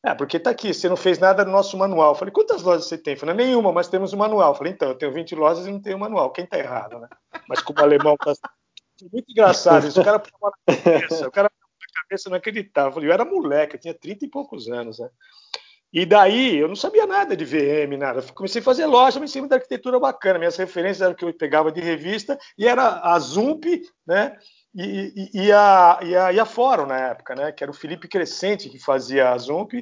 É, 0.05 0.13
porque 0.13 0.36
está 0.36 0.50
aqui, 0.50 0.74
você 0.74 0.89
não 0.89 0.98
fez 0.98 1.17
nada 1.17 1.45
no 1.45 1.51
nosso 1.51 1.77
manual. 1.77 2.12
Eu 2.12 2.15
falei: 2.15 2.33
quantas 2.33 2.62
lojas 2.62 2.86
você 2.86 2.98
tem? 2.98 3.13
Eu 3.13 3.19
falei: 3.19 3.36
nenhuma, 3.36 3.72
mas 3.72 3.88
temos 3.88 4.12
um 4.12 4.17
manual. 4.17 4.51
Eu 4.51 4.55
falei: 4.55 4.74
então, 4.74 4.89
eu 4.89 4.95
tenho 4.95 5.13
20 5.13 5.33
lojas 5.33 5.65
e 5.65 5.72
não 5.72 5.81
tenho 5.81 5.98
manual. 5.98 6.31
Quem 6.31 6.43
está 6.43 6.60
errado, 6.60 7.00
né? 7.00 7.07
Mas 7.48 7.62
como 7.62 7.79
o 7.79 7.83
alemão 7.83 8.15
está. 8.15 8.33
Muito 9.12 9.31
engraçado 9.31 9.88
isso. 9.88 10.00
O 10.00 10.03
cara 10.03 10.22
na 10.67 10.75
cabeça, 10.75 11.27
o 11.27 11.31
cara 11.31 11.51
cabeça, 11.93 12.29
não 12.29 12.38
acreditava. 12.38 13.00
Eu 13.00 13.12
era 13.12 13.24
moleque, 13.24 13.75
eu 13.75 13.79
tinha 13.79 13.93
30 13.93 14.25
e 14.25 14.29
poucos 14.29 14.67
anos, 14.67 15.00
né? 15.00 15.10
E 15.91 16.05
daí 16.05 16.57
eu 16.57 16.67
não 16.67 16.75
sabia 16.75 17.05
nada 17.05 17.38
de 17.38 17.45
VM, 17.45 17.98
nada. 17.98 18.24
Comecei 18.33 18.62
a 18.62 18.63
fazer 18.63 18.88
loja 18.88 19.19
mas 19.19 19.29
em 19.29 19.33
cima 19.33 19.48
da 19.48 19.57
arquitetura 19.57 20.00
bacana. 20.00 20.39
Minhas 20.39 20.57
referências 20.57 21.01
eram 21.01 21.13
que 21.13 21.24
eu 21.24 21.33
pegava 21.33 21.72
de 21.72 21.81
revista 21.81 22.38
e 22.57 22.67
era 22.67 23.00
a 23.03 23.19
Zump, 23.19 23.63
né? 24.05 24.36
E, 24.75 25.30
e, 25.34 25.51
a, 25.51 26.00
e, 26.01 26.15
a, 26.15 26.34
e 26.34 26.39
a 26.39 26.46
Fórum 26.46 26.88
na 26.88 26.98
época, 26.98 27.36
né? 27.36 27.51
Que 27.51 27.63
era 27.63 27.70
o 27.72 27.75
Felipe 27.75 28.08
Crescente 28.08 28.70
que 28.70 28.80
fazia 28.80 29.30
a 29.30 29.38
Zump 29.38 29.74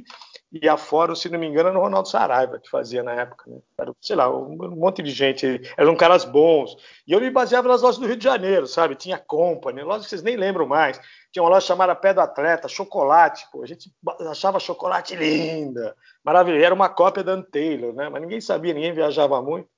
e 0.52 0.68
a 0.68 0.76
Fórum, 0.76 1.16
se 1.16 1.30
não 1.30 1.40
me 1.40 1.48
engano, 1.48 1.70
era 1.70 1.80
o 1.80 1.82
Ronaldo 1.82 2.10
Saraiva 2.10 2.60
que 2.60 2.70
fazia 2.70 3.02
na 3.02 3.14
época, 3.14 3.50
né? 3.50 3.58
Era, 3.80 3.94
sei 4.02 4.18
lá, 4.18 4.30
um, 4.30 4.76
monte 4.76 5.02
de 5.02 5.12
gente. 5.12 5.62
Eram 5.78 5.96
caras 5.96 6.26
bons. 6.26 6.76
E 7.08 7.14
eu 7.14 7.22
me 7.22 7.32
baseava 7.32 7.70
nas 7.70 7.82
lojas 7.82 8.00
do 8.00 8.06
Rio 8.06 8.18
de 8.18 8.24
Janeiro, 8.26 8.68
sabe? 8.68 8.96
Tinha 8.96 9.18
Company, 9.18 9.82
lojas 9.82 10.04
que 10.04 10.10
vocês 10.10 10.24
nem 10.24 10.36
lembram 10.36 10.68
mais. 10.68 11.00
Tinha 11.32 11.42
uma 11.42 11.50
loja 11.50 11.68
chamada 11.68 11.96
Pé 11.96 12.14
do 12.14 12.20
Atleta, 12.20 12.68
chocolate, 12.68 13.48
pô. 13.50 13.64
A 13.64 13.66
gente 13.66 13.90
achava 14.30 14.60
chocolate 14.60 15.16
linda, 15.16 15.96
maravilhosa. 16.22 16.66
Era 16.66 16.76
uma 16.76 16.90
cópia 16.90 17.24
da 17.24 17.42
Taylor, 17.42 17.94
né? 17.94 18.10
Mas 18.10 18.22
ninguém 18.22 18.42
sabia, 18.42 18.74
ninguém 18.74 18.92
viajava 18.92 19.42
muito. 19.42 19.70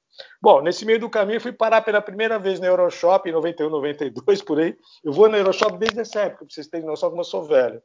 Bom, 0.42 0.62
nesse 0.62 0.86
meio 0.86 1.00
do 1.00 1.10
caminho, 1.10 1.42
fui 1.42 1.52
parar 1.52 1.82
pela 1.82 2.02
primeira 2.02 2.38
vez 2.38 2.60
no 2.60 2.66
Euroshop, 2.66 3.30
em 3.30 3.34
91, 3.34 3.70
92, 3.70 4.42
por 4.42 4.60
aí. 4.60 4.78
Eu 5.04 5.12
vou 5.12 5.30
no 5.30 5.38
Euroshop 5.38 5.78
desde 5.78 6.02
essa 6.02 6.22
época, 6.22 6.46
pra 6.46 6.54
vocês 6.54 6.68
terem 6.68 6.86
noção 6.86 7.10
como 7.10 7.22
eu 7.22 7.26
sou 7.26 7.44
velho. 7.44 7.82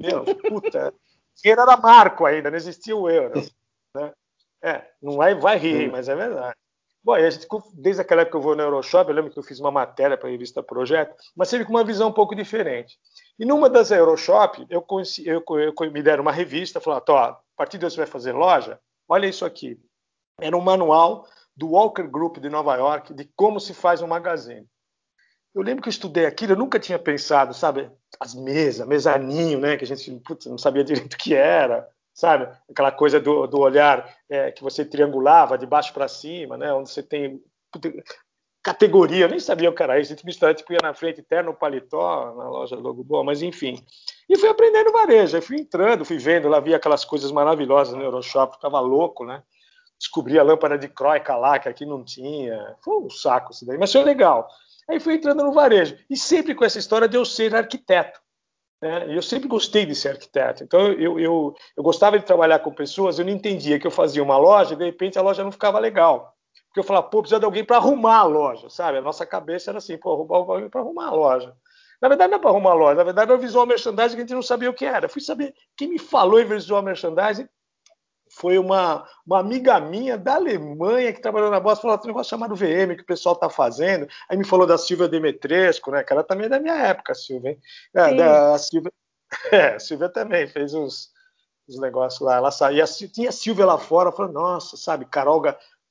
Meu, 0.00 0.24
puta, 0.24 0.92
dinheiro 1.42 1.62
era 1.62 1.76
marco 1.76 2.24
ainda, 2.24 2.50
não 2.50 2.56
existia 2.56 2.96
o 2.96 3.08
euro. 3.08 3.42
Né? 3.94 4.12
É, 4.62 4.84
não 5.02 5.16
vai, 5.16 5.34
vai 5.34 5.58
rir, 5.58 5.90
mas 5.90 6.08
é 6.08 6.14
verdade. 6.14 6.56
Bom, 7.06 7.14
a 7.14 7.30
gente, 7.30 7.46
desde 7.72 8.02
aquela 8.02 8.22
época 8.22 8.32
que 8.32 8.36
eu 8.36 8.42
vou 8.42 8.56
no 8.56 8.62
Euroshop, 8.62 9.08
eu 9.08 9.14
lembro 9.14 9.30
que 9.30 9.38
eu 9.38 9.42
fiz 9.42 9.60
uma 9.60 9.70
matéria 9.70 10.16
para 10.16 10.28
a 10.28 10.32
revista 10.32 10.60
Projeto, 10.60 11.14
mas 11.36 11.48
sempre 11.48 11.64
com 11.64 11.72
uma 11.72 11.84
visão 11.84 12.08
um 12.08 12.12
pouco 12.12 12.34
diferente. 12.34 12.98
E 13.38 13.44
numa 13.44 13.70
das 13.70 13.92
Euroshop, 13.92 14.66
eu, 14.68 14.82
conheci, 14.82 15.24
eu, 15.24 15.40
eu 15.48 15.92
me 15.92 16.02
deram 16.02 16.22
uma 16.22 16.32
revista, 16.32 16.80
falaram, 16.80 17.04
a 17.06 17.40
partir 17.56 17.78
de 17.78 17.86
hoje 17.86 17.94
você 17.94 18.00
vai 18.00 18.10
fazer 18.10 18.32
loja, 18.32 18.80
olha 19.08 19.26
isso 19.26 19.44
aqui. 19.44 19.80
Era 20.40 20.56
um 20.56 20.60
manual 20.60 21.26
do 21.56 21.70
Walker 21.70 22.06
Group 22.06 22.38
de 22.38 22.50
Nova 22.50 22.76
York 22.76 23.14
de 23.14 23.24
como 23.34 23.58
se 23.58 23.72
faz 23.72 24.02
um 24.02 24.06
magazine. 24.06 24.66
eu 25.54 25.62
lembro 25.62 25.82
que 25.82 25.88
eu 25.88 25.92
estudei 25.92 26.26
aquilo, 26.26 26.52
eu 26.52 26.58
nunca 26.58 26.78
tinha 26.78 26.98
pensado, 26.98 27.54
sabe, 27.54 27.90
as 28.20 28.34
mesas, 28.34 28.86
mesaninho, 28.86 29.58
né, 29.58 29.76
que 29.76 29.84
a 29.84 29.86
gente 29.86 30.10
putz, 30.20 30.46
não 30.46 30.58
sabia 30.58 30.84
direito 30.84 31.14
o 31.14 31.16
que 31.16 31.34
era, 31.34 31.88
sabe, 32.12 32.46
aquela 32.70 32.92
coisa 32.92 33.18
do, 33.18 33.46
do 33.46 33.58
olhar 33.58 34.14
é, 34.28 34.52
que 34.52 34.62
você 34.62 34.84
triangulava 34.84 35.56
de 35.56 35.66
baixo 35.66 35.94
para 35.94 36.08
cima, 36.08 36.58
né, 36.58 36.72
onde 36.74 36.90
você 36.90 37.02
tem 37.02 37.42
categoria, 38.62 39.24
eu 39.24 39.28
nem 39.28 39.38
sabia 39.38 39.70
o 39.70 39.74
que 39.74 39.82
era 39.82 39.98
isso, 39.98 40.12
a 40.12 40.16
gente 40.16 40.26
misturava, 40.26 40.56
tipo, 40.56 40.72
ia 40.72 40.80
na 40.82 40.92
frente, 40.92 41.22
terno, 41.22 41.54
paletó, 41.54 42.34
na 42.34 42.48
loja 42.48 42.74
Logo 42.74 43.04
Boa, 43.04 43.22
mas 43.22 43.40
enfim. 43.40 43.82
E 44.28 44.36
fui 44.36 44.48
aprendendo 44.48 44.90
varejo, 44.90 45.40
fui 45.40 45.56
entrando, 45.56 46.04
fui 46.04 46.18
vendo, 46.18 46.48
lá 46.48 46.58
via 46.58 46.76
aquelas 46.76 47.04
coisas 47.04 47.30
maravilhosas 47.30 47.94
no 47.94 48.02
Euroshop, 48.02 48.56
ficava 48.56 48.80
louco, 48.80 49.24
né, 49.24 49.42
descobri 49.98 50.38
a 50.38 50.42
lâmpada 50.42 50.78
de 50.78 50.88
Croica 50.88 51.36
lá, 51.36 51.58
que 51.58 51.68
aqui 51.68 51.86
não 51.86 52.04
tinha, 52.04 52.76
foi 52.82 52.96
um 52.98 53.10
saco 53.10 53.52
isso 53.52 53.66
daí, 53.66 53.78
mas 53.78 53.92
foi 53.92 54.02
legal. 54.02 54.48
Aí 54.88 55.00
fui 55.00 55.14
entrando 55.14 55.42
no 55.42 55.52
varejo. 55.52 55.96
E 56.08 56.16
sempre 56.16 56.54
com 56.54 56.64
essa 56.64 56.78
história 56.78 57.08
de 57.08 57.16
eu 57.16 57.24
ser 57.24 57.54
arquiteto. 57.54 58.20
Né? 58.80 59.08
E 59.08 59.16
eu 59.16 59.22
sempre 59.22 59.48
gostei 59.48 59.84
de 59.84 59.94
ser 59.94 60.10
arquiteto. 60.10 60.62
Então 60.62 60.92
eu, 60.92 61.18
eu, 61.18 61.54
eu 61.76 61.82
gostava 61.82 62.18
de 62.18 62.24
trabalhar 62.24 62.60
com 62.60 62.72
pessoas, 62.72 63.18
eu 63.18 63.24
não 63.24 63.32
entendia 63.32 63.78
que 63.80 63.86
eu 63.86 63.90
fazia 63.90 64.22
uma 64.22 64.36
loja 64.36 64.74
e 64.74 64.76
de 64.76 64.84
repente 64.84 65.18
a 65.18 65.22
loja 65.22 65.42
não 65.42 65.50
ficava 65.50 65.78
legal. 65.78 66.34
Porque 66.68 66.80
eu 66.80 66.84
falava, 66.84 67.08
pô, 67.08 67.22
precisa 67.22 67.40
de 67.40 67.46
alguém 67.46 67.64
para 67.64 67.76
arrumar 67.76 68.18
a 68.18 68.24
loja, 68.24 68.68
sabe? 68.68 68.98
A 68.98 69.02
nossa 69.02 69.24
cabeça 69.24 69.70
era 69.70 69.78
assim, 69.78 69.96
pô, 69.96 70.12
arrumar 70.12 70.36
alguém 70.36 70.68
para 70.68 70.80
arrumar 70.80 71.06
a 71.06 71.14
loja. 71.14 71.56
Na 72.00 72.08
verdade, 72.08 72.30
não 72.30 72.36
é 72.36 72.40
para 72.40 72.50
arrumar 72.50 72.72
a 72.72 72.74
loja, 72.74 72.94
na 72.96 73.04
verdade, 73.04 73.30
era 73.30 73.38
o 73.38 73.40
visual 73.40 73.66
merchandising 73.66 74.14
que 74.14 74.20
a 74.20 74.24
gente 74.24 74.34
não 74.34 74.42
sabia 74.42 74.68
o 74.68 74.74
que 74.74 74.84
era. 74.84 75.06
Eu 75.06 75.08
fui 75.08 75.22
saber 75.22 75.54
quem 75.74 75.88
me 75.88 75.98
falou 75.98 76.38
em 76.38 76.44
visual 76.44 76.82
merchandising 76.82 77.48
foi 78.36 78.58
uma, 78.58 79.08
uma 79.26 79.40
amiga 79.40 79.80
minha 79.80 80.18
da 80.18 80.34
Alemanha 80.34 81.10
que 81.10 81.22
trabalhou 81.22 81.50
na 81.50 81.58
Boss, 81.58 81.80
falou: 81.80 81.96
tem 81.96 82.10
um 82.10 82.12
negócio 82.12 82.30
chamado 82.30 82.54
VM 82.54 82.94
que 82.94 83.02
o 83.02 83.06
pessoal 83.06 83.34
está 83.34 83.48
fazendo. 83.48 84.06
Aí 84.28 84.36
me 84.36 84.44
falou 84.44 84.66
da 84.66 84.76
Silvia 84.76 85.08
Demetresco, 85.08 85.90
né? 85.90 86.04
Que 86.04 86.12
ela 86.12 86.22
também 86.22 86.46
é 86.46 86.50
da 86.50 86.60
minha 86.60 86.74
época, 86.74 87.14
Silvia, 87.14 87.52
hein? 87.52 87.60
É, 87.94 88.14
da, 88.14 88.54
a 88.54 88.58
Silvia, 88.58 88.92
é, 89.50 89.74
a 89.76 89.80
Silvia 89.80 90.10
também 90.10 90.46
fez 90.46 90.74
uns, 90.74 91.10
uns 91.66 91.80
negócios 91.80 92.20
lá. 92.20 92.36
Ela 92.36 92.50
saía, 92.50 92.84
tinha 92.84 93.30
a 93.30 93.32
Silvia 93.32 93.64
lá 93.64 93.78
fora, 93.78 94.12
falou: 94.12 94.30
nossa, 94.30 94.76
sabe, 94.76 95.06
Carol, 95.06 95.42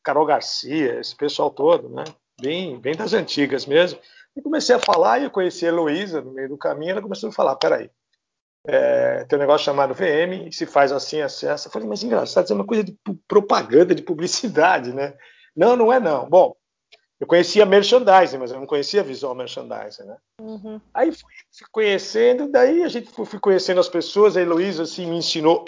Carol 0.03 0.25
Garcia, 0.27 0.99
esse 0.99 1.15
pessoal 1.15 1.49
todo, 1.49 1.89
né? 1.89 2.03
Bem, 2.39 2.79
bem 2.79 2.95
das 2.95 3.13
antigas 3.13 3.65
mesmo. 3.65 3.99
E 4.35 4.41
comecei 4.41 4.75
a 4.75 4.79
falar, 4.79 5.19
e 5.19 5.23
eu 5.23 5.31
conheci 5.31 5.65
a 5.65 5.69
Heloísa 5.69 6.21
no 6.21 6.31
meio 6.31 6.49
do 6.49 6.57
caminho, 6.57 6.91
ela 6.91 7.01
começou 7.01 7.29
a 7.29 7.33
falar: 7.33 7.55
peraí 7.55 7.89
é, 8.67 9.23
tem 9.25 9.37
um 9.37 9.41
negócio 9.41 9.65
chamado 9.65 9.93
VM, 9.93 10.47
e 10.47 10.51
se 10.51 10.65
faz 10.65 10.91
assim, 10.91 11.21
assim, 11.21 11.47
assim. 11.47 11.67
Eu 11.67 11.71
falei, 11.71 11.87
mas 11.87 12.03
engraçado, 12.03 12.45
isso 12.45 12.53
é 12.53 12.55
uma 12.55 12.65
coisa 12.65 12.83
de 12.83 12.97
propaganda, 13.27 13.95
de 13.95 14.01
publicidade, 14.01 14.93
né? 14.93 15.13
Não, 15.55 15.75
não 15.75 15.91
é 15.91 15.99
não. 15.99 16.27
Bom, 16.29 16.55
eu 17.19 17.27
conhecia 17.27 17.65
merchandising, 17.65 18.37
mas 18.37 18.51
eu 18.51 18.59
não 18.59 18.67
conhecia 18.67 19.03
visual 19.03 19.33
merchandising, 19.33 20.03
né? 20.03 20.17
Uhum. 20.41 20.81
Aí 20.93 21.11
fui, 21.11 21.33
fui, 21.57 21.67
conhecendo, 21.71 22.51
daí 22.51 22.83
a 22.83 22.87
gente 22.89 23.09
fui, 23.09 23.25
fui 23.25 23.39
conhecendo 23.39 23.79
as 23.79 23.87
pessoas, 23.87 24.35
a 24.35 24.41
Heloísa, 24.41 24.83
assim, 24.83 25.05
me 25.09 25.17
ensinou 25.17 25.63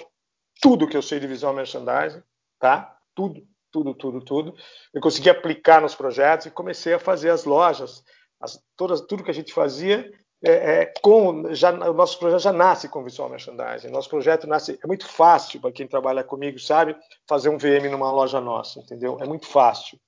tudo 0.60 0.86
que 0.88 0.96
eu 0.96 1.02
sei 1.02 1.18
de 1.18 1.26
visual 1.26 1.54
merchandising, 1.54 2.22
tá? 2.58 2.96
Tudo, 3.14 3.46
tudo, 3.72 3.94
tudo, 3.94 4.20
tudo. 4.20 4.54
Eu 4.92 5.00
consegui 5.00 5.30
aplicar 5.30 5.80
nos 5.80 5.94
projetos 5.94 6.46
e 6.46 6.50
comecei 6.50 6.94
a 6.94 6.98
fazer 6.98 7.30
as 7.30 7.44
lojas, 7.44 8.02
as, 8.40 8.60
todas, 8.76 9.00
tudo 9.02 9.24
que 9.24 9.30
a 9.30 9.34
gente 9.34 9.52
fazia, 9.52 10.10
é, 10.42 10.52
é, 10.52 10.86
com 11.02 11.52
já, 11.52 11.72
o 11.72 11.92
nosso 11.92 12.18
projeto 12.18 12.40
já 12.40 12.52
nasce 12.52 12.88
com 12.88 13.02
visual 13.02 13.28
merchandising. 13.28 13.88
Nosso 13.88 14.08
projeto 14.08 14.46
nasce 14.46 14.78
é 14.82 14.86
muito 14.86 15.06
fácil 15.06 15.60
para 15.60 15.72
quem 15.72 15.86
trabalha 15.86 16.22
comigo, 16.22 16.58
sabe, 16.58 16.96
fazer 17.28 17.48
um 17.48 17.58
VM 17.58 17.90
numa 17.90 18.10
loja 18.12 18.40
nossa, 18.40 18.78
entendeu? 18.78 19.18
É 19.20 19.26
muito 19.26 19.46
fácil. 19.46 19.98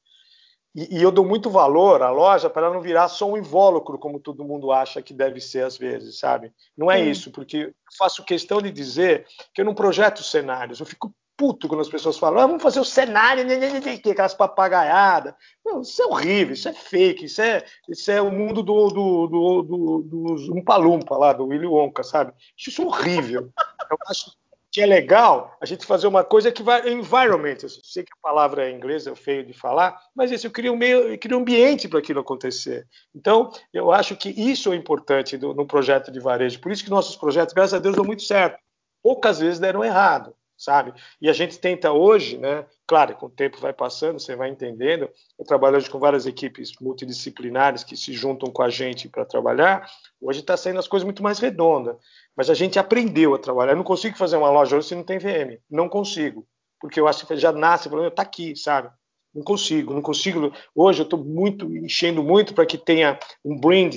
E, 0.75 0.99
e 0.99 1.03
eu 1.03 1.11
dou 1.11 1.25
muito 1.25 1.51
valor 1.51 2.01
à 2.01 2.11
loja 2.11 2.49
para 2.49 2.67
ela 2.67 2.75
não 2.75 2.81
virar 2.81 3.09
só 3.09 3.29
um 3.29 3.37
invólucro, 3.37 3.99
como 3.99 4.21
todo 4.21 4.45
mundo 4.45 4.71
acha 4.71 5.03
que 5.03 5.13
deve 5.13 5.41
ser 5.41 5.65
às 5.65 5.77
vezes, 5.77 6.21
sabe? 6.21 6.53
Não 6.77 6.89
é 6.89 6.99
Sim. 6.99 7.11
isso, 7.11 7.31
porque 7.33 7.57
eu 7.57 7.75
faço 7.99 8.25
questão 8.25 8.63
de 8.63 8.71
dizer 8.71 9.27
que 9.53 9.61
eu 9.61 9.65
não 9.65 9.75
projeto 9.75 10.23
cenários, 10.23 10.79
eu 10.79 10.87
fico 10.87 11.13
puto 11.41 11.67
quando 11.67 11.81
as 11.81 11.89
pessoas 11.89 12.19
falam, 12.19 12.39
ah, 12.39 12.47
vamos 12.47 12.63
fazer 12.63 12.81
o 12.81 12.85
cenário, 12.85 13.47
né, 13.47 13.57
né, 13.57 13.81
né, 13.81 13.93
aquelas 13.95 14.35
papagaiadas. 14.35 15.33
Não, 15.65 15.81
isso 15.81 16.03
é 16.03 16.07
horrível, 16.07 16.53
isso 16.53 16.69
é 16.69 16.75
fake, 16.75 17.25
isso 17.25 17.41
é, 17.41 17.65
isso 17.89 18.11
é 18.11 18.21
o 18.21 18.31
mundo 18.31 18.63
do, 18.63 18.89
do, 18.89 19.27
do, 19.27 19.63
do, 19.63 20.03
do 20.03 20.55
Umpa 20.55 20.77
Lumpa 20.77 21.17
lá, 21.17 21.33
do 21.33 21.47
Willy 21.47 21.67
Wonka, 21.67 22.03
sabe? 22.03 22.35
Isso 22.59 22.83
é 22.83 22.85
horrível. 22.85 23.51
Eu 23.91 23.97
acho 24.07 24.33
que 24.71 24.83
é 24.83 24.87
legal 24.87 25.57
a 25.63 25.65
gente 25.65 25.87
fazer 25.87 26.07
uma 26.07 26.23
coisa 26.23 26.53
que 26.53 26.63
vai 26.63 26.87
environment. 26.91 27.57
Eu 27.63 27.71
sei 27.71 28.05
que 28.05 28.13
a 28.13 28.23
palavra 28.23 28.69
em 28.69 28.77
inglês 28.77 29.07
é 29.07 29.15
feio 29.15 29.43
de 29.43 29.55
falar, 29.55 29.99
mas 30.15 30.31
isso 30.31 30.47
eu 30.47 30.73
um 30.75 30.77
meio, 30.77 31.09
eu 31.09 31.39
um 31.39 31.41
ambiente 31.41 31.89
para 31.89 32.01
aquilo 32.01 32.21
acontecer. 32.21 32.87
Então, 33.15 33.51
eu 33.73 33.91
acho 33.91 34.15
que 34.15 34.29
isso 34.29 34.75
é 34.75 34.77
importante 34.77 35.39
do, 35.39 35.55
no 35.55 35.67
projeto 35.67 36.13
de 36.13 36.21
varejo. 36.21 36.61
Por 36.61 36.71
isso 36.71 36.85
que 36.85 36.91
nossos 36.91 37.17
projetos, 37.17 37.55
graças 37.55 37.73
a 37.73 37.79
Deus, 37.79 37.97
dão 37.97 38.05
muito 38.05 38.25
certo. 38.25 38.59
Poucas 39.03 39.39
vezes 39.39 39.59
deram 39.59 39.83
errado 39.83 40.35
sabe? 40.61 40.93
E 41.23 41.29
a 41.29 41.33
gente 41.33 41.59
tenta 41.59 41.91
hoje, 41.91 42.37
né? 42.37 42.67
Claro, 42.87 43.17
com 43.17 43.27
o 43.27 43.31
tempo 43.31 43.59
vai 43.59 43.73
passando, 43.73 44.21
você 44.21 44.37
vai 44.37 44.51
entendendo. 44.51 45.09
Eu 45.39 45.45
trabalho 45.47 45.79
hoje 45.79 45.89
com 45.89 45.99
várias 45.99 46.27
equipes 46.27 46.73
multidisciplinares 46.79 47.83
que 47.83 47.97
se 47.97 48.13
juntam 48.13 48.53
com 48.53 48.63
a 48.63 48.69
gente 48.69 49.09
para 49.09 49.25
trabalhar. 49.25 49.89
Hoje 50.21 50.41
está 50.41 50.59
saindo 50.59 50.79
as 50.79 50.87
coisas 50.87 51.05
muito 51.05 51.23
mais 51.23 51.39
redondas, 51.39 51.97
mas 52.37 52.51
a 52.51 52.55
gente 52.55 52.79
aprendeu 52.79 53.35
a 53.35 53.39
trabalhar. 53.39 53.73
Eu 53.73 53.77
não 53.77 53.85
consigo 53.85 54.19
fazer 54.19 54.37
uma 54.37 54.51
loja 54.51 54.77
hoje 54.77 54.89
se 54.89 54.95
não 54.95 55.03
tem 55.03 55.19
VM, 55.19 55.59
não 55.71 55.89
consigo, 55.89 56.47
porque 56.79 57.01
eu 57.01 57.09
acho 57.09 57.27
que 57.27 57.37
já 57.39 57.53
nasce 57.53 57.89
falando, 57.89 58.09
está 58.09 58.23
aqui, 58.23 58.55
sabe? 58.55 58.91
Não 59.35 59.43
consigo, 59.43 59.95
não 59.95 60.03
consigo. 60.03 60.53
Hoje 60.75 61.01
eu 61.01 61.05
estou 61.05 61.25
muito 61.25 61.75
enchendo 61.75 62.23
muito 62.23 62.53
para 62.53 62.67
que 62.67 62.77
tenha 62.77 63.19
um 63.43 63.59
brand 63.59 63.95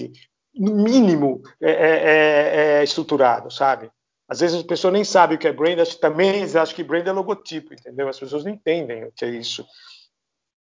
no 0.55 0.75
mínimo 0.75 1.41
é, 1.59 1.71
é, 1.71 1.89
é, 1.89 2.79
é 2.79 2.83
estruturado, 2.83 3.51
sabe? 3.51 3.91
Às 4.33 4.39
vezes 4.39 4.57
as 4.57 4.63
pessoas 4.63 4.91
nem 4.91 5.03
sabem 5.03 5.37
o 5.37 5.39
que 5.39 5.47
é 5.47 5.53
brand, 5.53 5.77
acho, 5.77 5.99
também 5.99 6.41
acham 6.43 6.75
que 6.75 6.83
brand 6.83 7.05
é 7.05 7.11
logotipo, 7.11 7.71
entendeu? 7.71 8.07
As 8.09 8.19
pessoas 8.19 8.43
não 8.43 8.51
entendem 8.51 9.05
o 9.05 9.11
que 9.11 9.23
é 9.23 9.29
isso. 9.29 9.63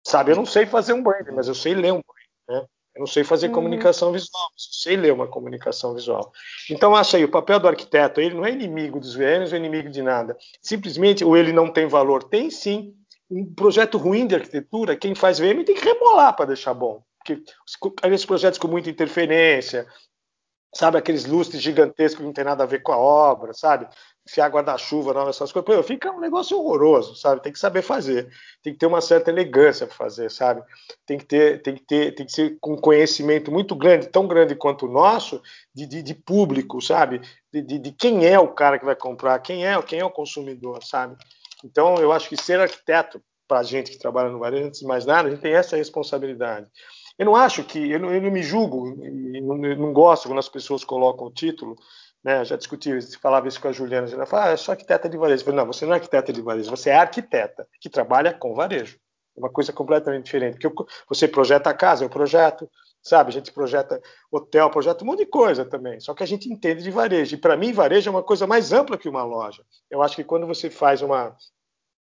Sabe, 0.03 0.31
eu 0.31 0.35
não 0.35 0.47
sei 0.47 0.65
fazer 0.65 0.93
um 0.93 1.03
brand, 1.03 1.27
mas 1.31 1.47
eu 1.47 1.53
sei 1.53 1.75
ler 1.75 1.93
um 1.93 2.01
brand, 2.01 2.27
né? 2.49 2.67
Eu 2.95 3.01
não 3.01 3.05
sei 3.05 3.23
fazer 3.23 3.49
uhum. 3.49 3.53
comunicação 3.53 4.11
visual, 4.11 4.49
mas 4.51 4.65
eu 4.65 4.73
sei 4.73 4.97
ler 4.97 5.13
uma 5.13 5.27
comunicação 5.27 5.93
visual. 5.93 6.33
Então, 6.71 6.95
acha 6.95 7.17
aí, 7.17 7.23
o 7.23 7.29
papel 7.29 7.59
do 7.59 7.67
arquiteto, 7.67 8.19
ele 8.19 8.33
não 8.33 8.43
é 8.43 8.51
inimigo 8.51 8.99
dos 8.99 9.13
VMs 9.13 9.53
ou 9.53 9.59
inimigo 9.59 9.91
de 9.91 10.01
nada. 10.01 10.35
Simplesmente, 10.59 11.23
ou 11.23 11.37
ele 11.37 11.53
não 11.53 11.71
tem 11.71 11.85
valor. 11.85 12.23
Tem 12.23 12.49
sim. 12.49 12.95
Um 13.29 13.45
projeto 13.53 13.99
ruim 13.99 14.25
de 14.25 14.33
arquitetura, 14.33 14.95
quem 14.95 15.13
faz 15.13 15.37
VM 15.37 15.63
tem 15.63 15.75
que 15.75 15.85
remolar 15.85 16.35
para 16.35 16.47
deixar 16.47 16.73
bom. 16.73 17.03
Porque 17.19 17.43
aqueles 18.01 18.25
projetos 18.25 18.57
com 18.57 18.67
muita 18.67 18.89
interferência, 18.89 19.85
sabe, 20.73 20.97
aqueles 20.97 21.25
lustres 21.25 21.61
gigantescos 21.61 22.19
que 22.19 22.23
não 22.23 22.33
tem 22.33 22.45
nada 22.45 22.63
a 22.63 22.67
ver 22.67 22.81
com 22.81 22.93
a 22.93 22.97
obra, 22.97 23.53
sabe? 23.53 23.87
Enfiar 24.27 24.49
guarda-chuva, 24.49 25.11
essas 25.29 25.51
coisas. 25.51 25.75
Pô, 25.75 25.83
fica 25.83 26.11
um 26.11 26.19
negócio 26.19 26.57
horroroso, 26.57 27.15
sabe? 27.15 27.41
Tem 27.41 27.51
que 27.51 27.59
saber 27.59 27.81
fazer, 27.81 28.29
tem 28.63 28.71
que 28.71 28.79
ter 28.79 28.85
uma 28.85 29.01
certa 29.01 29.29
elegância 29.29 29.85
para 29.85 29.95
fazer, 29.95 30.31
sabe? 30.31 30.63
Tem 31.05 31.17
que 31.17 31.25
ter, 31.25 31.61
tem 31.61 31.75
que 31.75 31.83
ter, 31.83 32.15
tem 32.15 32.25
que 32.25 32.31
ser 32.31 32.57
com 32.61 32.77
conhecimento 32.77 33.51
muito 33.51 33.75
grande, 33.75 34.07
tão 34.07 34.27
grande 34.27 34.55
quanto 34.55 34.85
o 34.85 34.91
nosso, 34.91 35.41
de, 35.73 35.85
de, 35.85 36.01
de 36.01 36.15
público, 36.15 36.81
sabe? 36.81 37.19
De, 37.51 37.61
de, 37.61 37.79
de, 37.79 37.91
quem 37.91 38.25
é 38.25 38.39
o 38.39 38.47
cara 38.47 38.79
que 38.79 38.85
vai 38.85 38.95
comprar, 38.95 39.39
quem 39.39 39.65
é, 39.67 39.81
quem 39.81 39.99
é 39.99 40.05
o 40.05 40.11
consumidor, 40.11 40.83
sabe? 40.83 41.17
Então, 41.65 41.95
eu 41.95 42.11
acho 42.11 42.29
que 42.29 42.37
ser 42.37 42.59
arquiteto 42.59 43.21
para 43.47 43.59
a 43.59 43.63
gente 43.63 43.91
que 43.91 43.99
trabalha 43.99 44.29
no 44.29 44.39
varejo, 44.39 44.67
antes 44.67 44.79
de 44.79 44.87
mais 44.87 45.05
nada, 45.05 45.27
a 45.27 45.31
gente 45.31 45.41
tem 45.41 45.53
essa 45.53 45.75
responsabilidade. 45.75 46.67
Eu 47.21 47.25
não 47.25 47.35
acho 47.35 47.63
que, 47.63 47.91
eu 47.91 47.99
não, 47.99 48.11
eu 48.11 48.19
não 48.19 48.31
me 48.31 48.41
julgo, 48.41 48.95
não, 48.95 49.55
não, 49.55 49.93
gosto 49.93 50.27
quando 50.27 50.39
as 50.39 50.49
pessoas 50.49 50.83
colocam 50.83 51.27
o 51.27 51.31
título, 51.31 51.75
né? 52.23 52.43
Já 52.43 52.55
discuti, 52.55 52.99
falava 53.19 53.47
isso 53.47 53.61
com 53.61 53.67
a 53.67 53.71
Juliana, 53.71 54.09
ela 54.09 54.25
fala, 54.25 54.45
ah, 54.45 54.51
eu 54.53 54.57
sou 54.57 54.71
arquiteta 54.71 55.07
de 55.07 55.19
varejo. 55.19 55.41
Eu 55.41 55.45
falei, 55.45 55.59
não, 55.59 55.67
você 55.67 55.85
não 55.85 55.93
é 55.93 55.97
arquiteta 55.97 56.33
de 56.33 56.41
varejo, 56.41 56.71
você 56.71 56.89
é 56.89 56.95
arquiteta 56.95 57.67
que 57.79 57.91
trabalha 57.91 58.33
com 58.33 58.55
varejo. 58.55 58.97
É 59.37 59.39
uma 59.39 59.51
coisa 59.51 59.71
completamente 59.71 60.25
diferente. 60.25 60.57
Porque 60.57 60.91
você 61.07 61.27
projeta 61.27 61.69
a 61.69 61.75
casa, 61.75 62.03
eu 62.03 62.09
projeto, 62.09 62.67
sabe? 63.03 63.29
A 63.29 63.33
gente 63.33 63.51
projeta 63.51 64.01
hotel, 64.31 64.71
projeta 64.71 65.03
um 65.03 65.07
monte 65.07 65.19
de 65.19 65.27
coisa 65.27 65.63
também. 65.63 65.99
Só 65.99 66.15
que 66.15 66.23
a 66.23 66.27
gente 66.27 66.51
entende 66.51 66.81
de 66.81 66.89
varejo. 66.89 67.35
E 67.35 67.39
para 67.39 67.55
mim, 67.55 67.71
varejo 67.71 68.09
é 68.09 68.11
uma 68.11 68.23
coisa 68.23 68.47
mais 68.47 68.73
ampla 68.73 68.97
que 68.97 69.07
uma 69.07 69.23
loja. 69.23 69.63
Eu 69.91 70.01
acho 70.01 70.15
que 70.15 70.23
quando 70.23 70.47
você 70.47 70.71
faz 70.71 71.03
uma, 71.03 71.37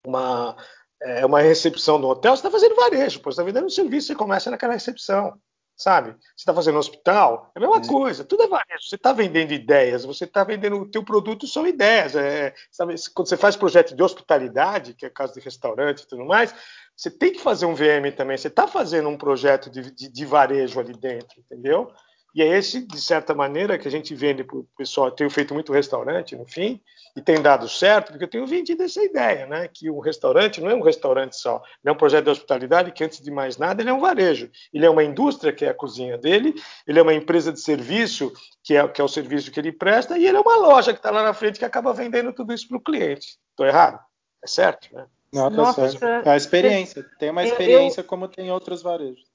uma 0.06 0.54
é 1.02 1.26
uma 1.26 1.40
recepção 1.40 1.98
no 1.98 2.08
hotel, 2.08 2.32
você 2.32 2.40
está 2.40 2.50
fazendo 2.50 2.74
varejo, 2.74 3.20
pô, 3.20 3.30
você 3.30 3.34
está 3.34 3.42
vendendo 3.42 3.66
um 3.66 3.70
serviço, 3.70 4.08
você 4.08 4.14
começa 4.14 4.50
naquela 4.50 4.72
recepção, 4.72 5.38
sabe? 5.76 6.12
Você 6.12 6.38
está 6.38 6.54
fazendo 6.54 6.78
hospital, 6.78 7.50
é 7.54 7.58
a 7.58 7.60
mesma 7.60 7.76
é. 7.76 7.86
coisa, 7.86 8.24
tudo 8.24 8.44
é 8.44 8.48
varejo. 8.48 8.88
Você 8.88 8.96
está 8.96 9.12
vendendo 9.12 9.52
ideias, 9.52 10.04
você 10.04 10.24
está 10.24 10.42
vendendo 10.42 10.76
o 10.76 10.90
teu 10.90 11.04
produto 11.04 11.46
são 11.46 11.66
ideias. 11.66 12.16
É, 12.16 12.54
sabe? 12.70 12.94
Quando 13.14 13.28
você 13.28 13.36
faz 13.36 13.56
projeto 13.56 13.94
de 13.94 14.02
hospitalidade, 14.02 14.94
que 14.94 15.04
é 15.04 15.10
caso 15.10 15.34
de 15.34 15.40
restaurante 15.40 16.00
e 16.00 16.06
tudo 16.06 16.24
mais, 16.24 16.54
você 16.96 17.10
tem 17.10 17.32
que 17.32 17.40
fazer 17.40 17.66
um 17.66 17.74
VM 17.74 18.10
também. 18.16 18.38
Você 18.38 18.48
está 18.48 18.66
fazendo 18.66 19.08
um 19.10 19.18
projeto 19.18 19.68
de, 19.68 19.90
de, 19.90 20.08
de, 20.08 20.24
varejo 20.24 20.80
ali 20.80 20.94
dentro, 20.94 21.38
entendeu? 21.38 21.92
E 22.36 22.42
é 22.42 22.58
esse, 22.58 22.86
de 22.86 23.00
certa 23.00 23.34
maneira, 23.34 23.78
que 23.78 23.88
a 23.88 23.90
gente 23.90 24.14
vende 24.14 24.44
para 24.44 24.58
o 24.58 24.68
pessoal. 24.76 25.06
Eu 25.06 25.12
tenho 25.12 25.30
feito 25.30 25.54
muito 25.54 25.72
restaurante, 25.72 26.36
no 26.36 26.44
fim, 26.44 26.78
e 27.16 27.22
tem 27.22 27.40
dado 27.40 27.66
certo, 27.66 28.08
porque 28.08 28.24
eu 28.24 28.28
tenho 28.28 28.46
vendido 28.46 28.82
essa 28.82 29.02
ideia, 29.02 29.46
né? 29.46 29.66
Que 29.72 29.88
o 29.88 30.00
restaurante 30.00 30.60
não 30.60 30.68
é 30.68 30.74
um 30.74 30.82
restaurante 30.82 31.34
só, 31.34 31.62
ele 31.82 31.88
é 31.88 31.92
um 31.92 31.96
projeto 31.96 32.24
de 32.24 32.30
hospitalidade 32.32 32.92
que, 32.92 33.02
antes 33.02 33.22
de 33.22 33.30
mais 33.30 33.56
nada, 33.56 33.80
ele 33.80 33.88
é 33.88 33.92
um 33.94 34.00
varejo. 34.00 34.50
Ele 34.70 34.84
é 34.84 34.90
uma 34.90 35.02
indústria, 35.02 35.50
que 35.50 35.64
é 35.64 35.70
a 35.70 35.74
cozinha 35.74 36.18
dele, 36.18 36.54
ele 36.86 36.98
é 36.98 37.02
uma 37.02 37.14
empresa 37.14 37.50
de 37.50 37.58
serviço, 37.58 38.30
que 38.62 38.76
é, 38.76 38.86
que 38.86 39.00
é 39.00 39.04
o 39.04 39.08
serviço 39.08 39.50
que 39.50 39.58
ele 39.58 39.72
presta, 39.72 40.18
e 40.18 40.26
ele 40.26 40.36
é 40.36 40.40
uma 40.40 40.56
loja 40.58 40.92
que 40.92 40.98
está 40.98 41.10
lá 41.10 41.22
na 41.22 41.32
frente 41.32 41.58
que 41.58 41.64
acaba 41.64 41.94
vendendo 41.94 42.34
tudo 42.34 42.52
isso 42.52 42.68
para 42.68 42.76
o 42.76 42.82
cliente. 42.82 43.38
Estou 43.52 43.64
errado? 43.64 43.98
É 44.44 44.46
certo, 44.46 44.94
né? 44.94 45.06
Não, 45.32 45.50
tá 45.50 45.56
Nossa, 45.56 45.88
certo. 45.88 46.28
É 46.28 46.32
a 46.32 46.36
experiência. 46.36 47.02
Tem 47.18 47.30
uma 47.30 47.44
experiência 47.44 48.00
eu, 48.00 48.04
eu... 48.04 48.08
como 48.08 48.28
tem 48.28 48.52
outros 48.52 48.82
varejos 48.82 49.25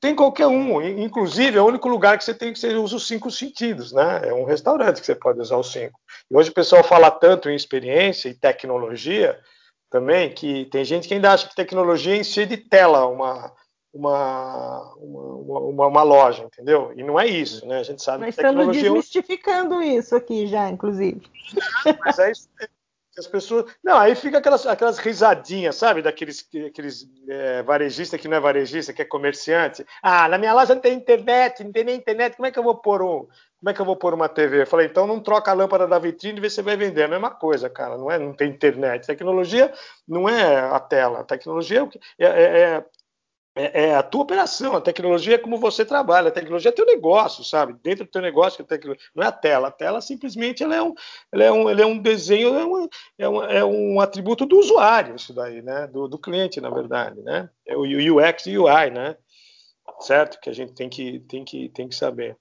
tem 0.00 0.14
qualquer 0.14 0.46
um. 0.46 0.80
Inclusive, 0.80 1.58
é 1.58 1.60
o 1.60 1.66
único 1.66 1.88
lugar 1.88 2.16
que 2.16 2.24
você 2.24 2.32
tem 2.32 2.52
que 2.52 2.58
você 2.58 2.74
usa 2.74 2.96
os 2.96 3.06
cinco 3.06 3.30
sentidos, 3.30 3.92
né? 3.92 4.22
É 4.24 4.32
um 4.32 4.44
restaurante 4.44 5.00
que 5.00 5.06
você 5.06 5.14
pode 5.14 5.40
usar 5.40 5.58
os 5.58 5.72
cinco. 5.72 5.98
E 6.30 6.36
hoje 6.36 6.50
o 6.50 6.54
pessoal 6.54 6.84
fala 6.84 7.10
tanto 7.10 7.50
em 7.50 7.54
experiência 7.54 8.28
e 8.28 8.34
tecnologia 8.34 9.38
também, 9.90 10.32
que 10.32 10.64
tem 10.66 10.84
gente 10.84 11.06
que 11.06 11.14
ainda 11.14 11.32
acha 11.32 11.48
que 11.48 11.54
tecnologia 11.54 12.14
é 12.14 12.18
encher 12.18 12.46
de 12.46 12.56
tela 12.56 13.06
uma, 13.06 13.52
uma, 13.92 14.94
uma, 14.96 15.58
uma, 15.60 15.86
uma 15.86 16.02
loja, 16.02 16.42
entendeu? 16.42 16.92
E 16.96 17.02
não 17.04 17.18
é 17.18 17.26
isso, 17.26 17.64
né? 17.66 17.78
A 17.78 17.82
gente 17.82 18.02
sabe 18.02 18.24
Nós 18.24 18.34
que 18.34 18.42
tecnologia... 18.42 18.80
estamos 18.80 19.04
desmistificando 19.04 19.82
isso 19.82 20.16
aqui 20.16 20.46
já, 20.46 20.68
inclusive. 20.68 21.22
Mas 22.04 22.18
é 22.18 22.32
isso, 22.32 22.48
as 23.18 23.26
pessoas. 23.26 23.72
Não, 23.82 23.96
aí 23.96 24.14
fica 24.14 24.38
aquelas, 24.38 24.66
aquelas 24.66 24.98
risadinhas, 24.98 25.76
sabe? 25.76 26.02
Daqueles 26.02 26.48
aqueles, 26.66 27.06
é, 27.28 27.62
varejista 27.62 28.18
que 28.18 28.28
não 28.28 28.36
é 28.36 28.40
varejista, 28.40 28.92
que 28.92 29.02
é 29.02 29.04
comerciante. 29.04 29.84
Ah, 30.02 30.28
na 30.28 30.38
minha 30.38 30.52
loja 30.52 30.74
não 30.74 30.82
tem 30.82 30.94
internet, 30.94 31.62
não 31.62 31.72
tem 31.72 31.84
nem 31.84 31.96
internet, 31.96 32.36
como 32.36 32.46
é 32.46 32.50
que 32.50 32.58
eu 32.58 32.62
vou 32.62 32.76
pôr 32.76 33.02
um. 33.02 33.26
Como 33.64 33.70
é 33.70 33.72
que 33.72 33.80
eu 33.80 33.86
vou 33.86 33.96
pôr 33.96 34.12
uma 34.12 34.28
TV? 34.28 34.60
Eu 34.60 34.66
falei, 34.66 34.86
então 34.86 35.06
não 35.06 35.18
troca 35.18 35.50
a 35.50 35.54
lâmpada 35.54 35.86
da 35.86 35.98
vitrine 35.98 36.36
e 36.36 36.40
vê 36.40 36.50
se 36.50 36.60
vai 36.60 36.76
vender. 36.76 37.00
É 37.00 37.04
a 37.04 37.08
mesma 37.08 37.30
coisa, 37.30 37.70
cara, 37.70 37.96
não 37.96 38.10
é? 38.10 38.18
Não 38.18 38.34
tem 38.34 38.50
internet. 38.50 39.06
Tecnologia 39.06 39.72
não 40.06 40.28
é 40.28 40.58
a 40.58 40.78
tela. 40.78 41.24
Tecnologia 41.24 41.88
é, 42.18 42.26
é, 42.26 42.60
é 42.60 42.84
é, 43.56 43.84
é, 43.84 43.94
a 43.94 44.02
tua 44.02 44.22
operação, 44.22 44.74
a 44.74 44.80
tecnologia 44.80 45.36
é 45.36 45.38
como 45.38 45.58
você 45.58 45.84
trabalha, 45.84 46.28
a 46.28 46.32
tecnologia 46.32 46.70
é 46.70 46.72
teu 46.72 46.84
negócio, 46.84 47.44
sabe? 47.44 47.74
Dentro 47.82 48.04
do 48.04 48.10
teu 48.10 48.20
negócio, 48.20 48.66
não 49.14 49.22
é 49.22 49.28
a 49.28 49.32
tela. 49.32 49.68
A 49.68 49.70
tela 49.70 50.00
simplesmente 50.00 50.64
ela 50.64 50.74
é, 50.74 50.82
um, 50.82 50.92
ela 51.30 51.44
é, 51.44 51.52
um, 51.52 51.70
ela 51.70 51.80
é 51.82 51.86
um 51.86 51.96
desenho, 51.96 52.48
é 52.58 52.66
um, 52.66 52.88
é, 53.16 53.28
um, 53.28 53.42
é 53.44 53.64
um 53.64 54.00
atributo 54.00 54.44
do 54.44 54.58
usuário, 54.58 55.14
isso 55.14 55.32
daí, 55.32 55.62
né? 55.62 55.86
Do, 55.86 56.08
do 56.08 56.18
cliente, 56.18 56.60
na 56.60 56.68
verdade, 56.68 57.20
né? 57.22 57.48
É 57.64 57.76
o 57.76 57.82
UX 57.82 58.46
e 58.46 58.58
UI, 58.58 58.90
né? 58.90 59.16
Certo? 60.00 60.40
Que 60.40 60.50
a 60.50 60.52
gente 60.52 60.72
tem 60.72 60.88
que, 60.88 61.20
tem 61.20 61.44
que, 61.44 61.68
tem 61.68 61.88
que 61.88 61.94
saber. 61.94 62.36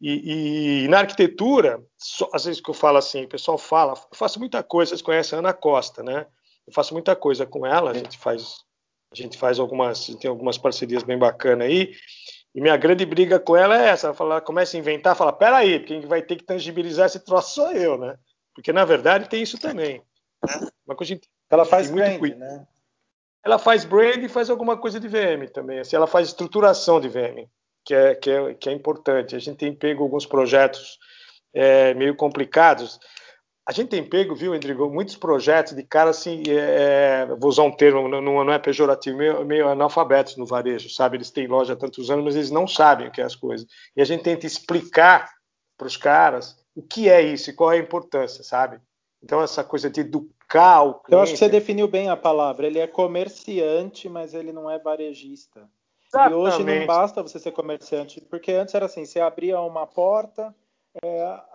E, 0.00 0.84
e, 0.84 0.88
na 0.88 1.00
arquitetura, 1.00 1.82
só, 1.96 2.28
às 2.32 2.44
vezes 2.44 2.60
que 2.60 2.70
eu 2.70 2.74
falo 2.74 2.98
assim, 2.98 3.24
o 3.24 3.28
pessoal 3.28 3.58
fala, 3.58 3.94
eu 3.94 4.16
faço 4.16 4.38
muita 4.38 4.62
coisa, 4.62 4.90
vocês 4.90 5.02
conhecem 5.02 5.36
a 5.36 5.40
Ana 5.40 5.52
Costa, 5.52 6.04
né? 6.04 6.26
Eu 6.66 6.72
faço 6.72 6.94
muita 6.94 7.16
coisa 7.16 7.46
com 7.46 7.66
ela, 7.66 7.90
a 7.90 7.94
gente 7.94 8.16
faz 8.18 8.64
a 9.12 9.22
gente 9.22 9.36
faz 9.36 9.58
algumas, 9.58 10.06
tem 10.06 10.28
algumas 10.28 10.56
parcerias 10.58 11.02
bem 11.02 11.18
bacanas 11.18 11.66
aí. 11.66 11.92
E 12.54 12.60
minha 12.60 12.76
grande 12.76 13.04
briga 13.06 13.38
com 13.38 13.56
ela 13.56 13.80
é 13.80 13.88
essa. 13.88 14.08
Ela, 14.08 14.14
fala, 14.14 14.34
ela 14.34 14.40
começa 14.40 14.76
a 14.76 14.80
inventar, 14.80 15.16
fala, 15.16 15.32
peraí, 15.32 15.80
quem 15.80 16.00
vai 16.02 16.22
ter 16.22 16.36
que 16.36 16.44
tangibilizar 16.44 17.06
esse 17.06 17.20
troço 17.20 17.54
sou 17.54 17.72
eu, 17.72 17.98
né? 17.98 18.16
Porque 18.54 18.72
na 18.72 18.84
verdade 18.84 19.28
tem 19.28 19.42
isso 19.42 19.58
também. 19.58 20.02
Né? 20.46 20.68
Uma 20.86 20.94
coisa 20.94 21.18
ela 21.50 21.64
faz 21.64 21.90
brand, 21.90 22.20
né? 22.20 22.66
Ela 23.44 23.58
faz 23.58 23.84
brand 23.84 24.22
e 24.22 24.28
faz 24.28 24.48
alguma 24.50 24.76
coisa 24.76 25.00
de 25.00 25.08
VM 25.08 25.50
também. 25.52 25.80
Assim, 25.80 25.96
ela 25.96 26.06
faz 26.06 26.28
estruturação 26.28 27.00
de 27.00 27.08
VM, 27.08 27.46
que 27.84 27.94
é, 27.94 28.14
que 28.14 28.30
é, 28.30 28.54
que 28.54 28.68
é 28.68 28.72
importante. 28.72 29.34
A 29.34 29.38
gente 29.38 29.58
tem 29.58 29.74
pego 29.74 30.02
alguns 30.02 30.26
projetos 30.26 30.98
é, 31.52 31.92
meio 31.94 32.14
complicados 32.14 32.98
a 33.64 33.70
gente 33.70 33.90
tem 33.90 34.02
pego, 34.02 34.34
viu, 34.34 34.54
Endrigo, 34.54 34.90
muitos 34.90 35.16
projetos 35.16 35.74
de 35.74 35.84
caras 35.84 36.18
assim, 36.18 36.42
é, 36.48 36.52
é, 36.52 37.26
vou 37.26 37.48
usar 37.48 37.62
um 37.62 37.70
termo, 37.70 38.08
não, 38.08 38.20
não 38.20 38.52
é 38.52 38.58
pejorativo, 38.58 39.16
meio, 39.16 39.44
meio, 39.44 39.68
analfabetos 39.68 40.36
no 40.36 40.44
varejo, 40.44 40.90
sabe? 40.90 41.16
Eles 41.16 41.30
têm 41.30 41.46
loja 41.46 41.74
há 41.74 41.76
tantos 41.76 42.10
anos, 42.10 42.24
mas 42.24 42.34
eles 42.34 42.50
não 42.50 42.66
sabem 42.66 43.06
o 43.06 43.12
que 43.12 43.20
é 43.20 43.24
as 43.24 43.36
coisas. 43.36 43.66
E 43.96 44.02
a 44.02 44.04
gente 44.04 44.24
tenta 44.24 44.46
explicar 44.46 45.30
para 45.78 45.86
os 45.86 45.96
caras 45.96 46.56
o 46.74 46.82
que 46.82 47.08
é 47.08 47.22
isso 47.22 47.50
e 47.50 47.52
qual 47.52 47.72
é 47.72 47.76
a 47.76 47.80
importância, 47.80 48.42
sabe? 48.42 48.80
Então, 49.22 49.40
essa 49.40 49.62
coisa 49.62 49.88
de 49.88 50.00
educar 50.00 50.82
o 50.82 50.94
cliente... 50.94 51.12
Eu 51.12 51.20
acho 51.20 51.32
que 51.32 51.38
você 51.38 51.48
definiu 51.48 51.86
bem 51.86 52.10
a 52.10 52.16
palavra. 52.16 52.66
Ele 52.66 52.80
é 52.80 52.88
comerciante, 52.88 54.08
mas 54.08 54.34
ele 54.34 54.52
não 54.52 54.68
é 54.68 54.80
varejista. 54.80 55.68
Exatamente. 56.08 56.32
E 56.32 56.34
hoje 56.34 56.64
não 56.64 56.86
basta 56.86 57.22
você 57.22 57.38
ser 57.38 57.52
comerciante, 57.52 58.20
porque 58.22 58.50
antes 58.50 58.74
era 58.74 58.86
assim, 58.86 59.04
você 59.04 59.20
abria 59.20 59.60
uma 59.60 59.86
porta 59.86 60.52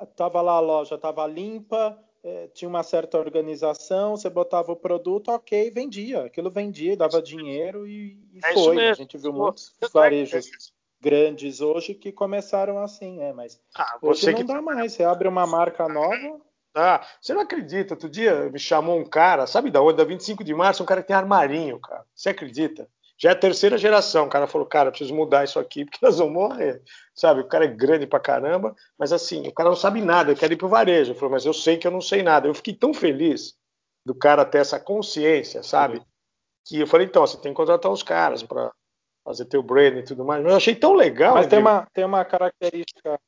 estava 0.02 0.40
é, 0.40 0.42
lá 0.42 0.54
a 0.54 0.60
loja, 0.60 0.96
estava 0.96 1.28
limpa, 1.28 1.98
é, 2.28 2.48
tinha 2.54 2.68
uma 2.68 2.84
certa 2.84 3.18
organização, 3.18 4.18
você 4.18 4.30
botava 4.30 4.74
o 4.74 4.76
produto, 4.76 5.30
ok, 5.30 5.72
vendia. 5.72 6.26
Aquilo 6.26 6.52
vendia, 6.52 6.98
dava 6.98 7.22
dinheiro 7.22 7.88
e, 7.88 8.20
e 8.34 8.40
é 8.44 8.54
foi. 8.54 8.90
A 8.90 8.94
gente 8.94 9.18
viu 9.18 9.32
muitos 9.32 9.74
varejos 9.94 10.74
grandes 11.00 11.62
hoje 11.62 11.94
que 11.94 12.12
começaram 12.12 12.80
assim, 12.80 13.22
é, 13.22 13.32
mas 13.32 13.62
ah, 13.74 13.98
hoje 14.02 14.26
não 14.26 14.34
que... 14.34 14.44
dá 14.44 14.62
mais. 14.62 14.92
Você 14.92 15.06
abre 15.06 15.26
uma 15.26 15.48
marca 15.48 15.88
nova. 15.88 16.42
Ah, 16.76 17.02
você 17.22 17.34
não 17.34 17.42
acredita? 17.42 17.94
Outro 17.94 18.10
dia 18.10 18.50
me 18.50 18.60
chamou 18.60 19.00
um 19.00 19.06
cara, 19.06 19.48
sabe 19.48 19.72
da 19.72 19.82
onde? 19.82 19.98
Da 19.98 20.04
25 20.04 20.44
de 20.44 20.54
março, 20.54 20.84
um 20.84 20.86
cara 20.86 21.02
que 21.02 21.08
tem 21.08 21.16
armarinho, 21.16 21.80
cara. 21.80 22.04
Você 22.14 22.30
acredita? 22.30 22.90
Já 23.18 23.30
é 23.30 23.34
a 23.34 23.36
terceira 23.36 23.78
geração. 23.78 24.26
O 24.28 24.30
cara 24.30 24.48
falou, 24.48 24.68
cara, 24.68 24.92
preciso 24.92 25.16
mudar 25.16 25.44
isso 25.44 25.60
aqui 25.60 25.86
porque 25.86 26.00
nós 26.06 26.18
vamos 26.18 26.34
morrer. 26.34 26.82
Sabe, 27.16 27.42
o 27.42 27.48
cara 27.48 27.66
é 27.66 27.68
grande 27.68 28.06
pra 28.06 28.20
caramba, 28.20 28.76
mas 28.98 29.12
assim, 29.12 29.48
o 29.48 29.54
cara 29.54 29.70
não 29.70 29.76
sabe 29.76 30.02
nada, 30.02 30.32
ele 30.32 30.40
quer 30.40 30.52
ir 30.52 30.56
pro 30.56 30.68
varejo. 30.68 31.12
Eu 31.12 31.16
falei, 31.16 31.32
mas 31.32 31.46
eu 31.46 31.54
sei 31.54 31.78
que 31.78 31.88
eu 31.88 31.92
não 31.92 32.02
sei 32.02 32.22
nada. 32.22 32.48
Eu 32.48 32.54
fiquei 32.54 32.74
tão 32.74 32.94
feliz 32.94 33.56
do 34.06 34.14
cara 34.14 34.46
ter 34.46 34.60
essa 34.60 34.80
consciência, 34.80 35.64
sabe? 35.64 36.02
Que 36.66 36.80
eu 36.80 36.88
falei, 36.88 37.08
então, 37.08 37.26
você 37.26 37.38
tem 37.38 37.52
que 37.52 37.58
contratar 37.58 37.92
os 37.92 38.04
caras 38.04 38.44
para 38.44 38.72
fazer 39.24 39.46
teu 39.46 39.64
branding 39.64 40.00
e 40.00 40.06
tudo 40.06 40.24
mais. 40.24 40.42
Mas 40.42 40.52
eu 40.52 40.58
achei 40.58 40.76
tão 40.76 40.94
legal. 40.94 41.34
Mas 41.34 41.48
tem 41.48 41.60
uma, 41.60 41.88
tem 41.94 42.06
uma 42.06 42.24
característica 42.24 43.20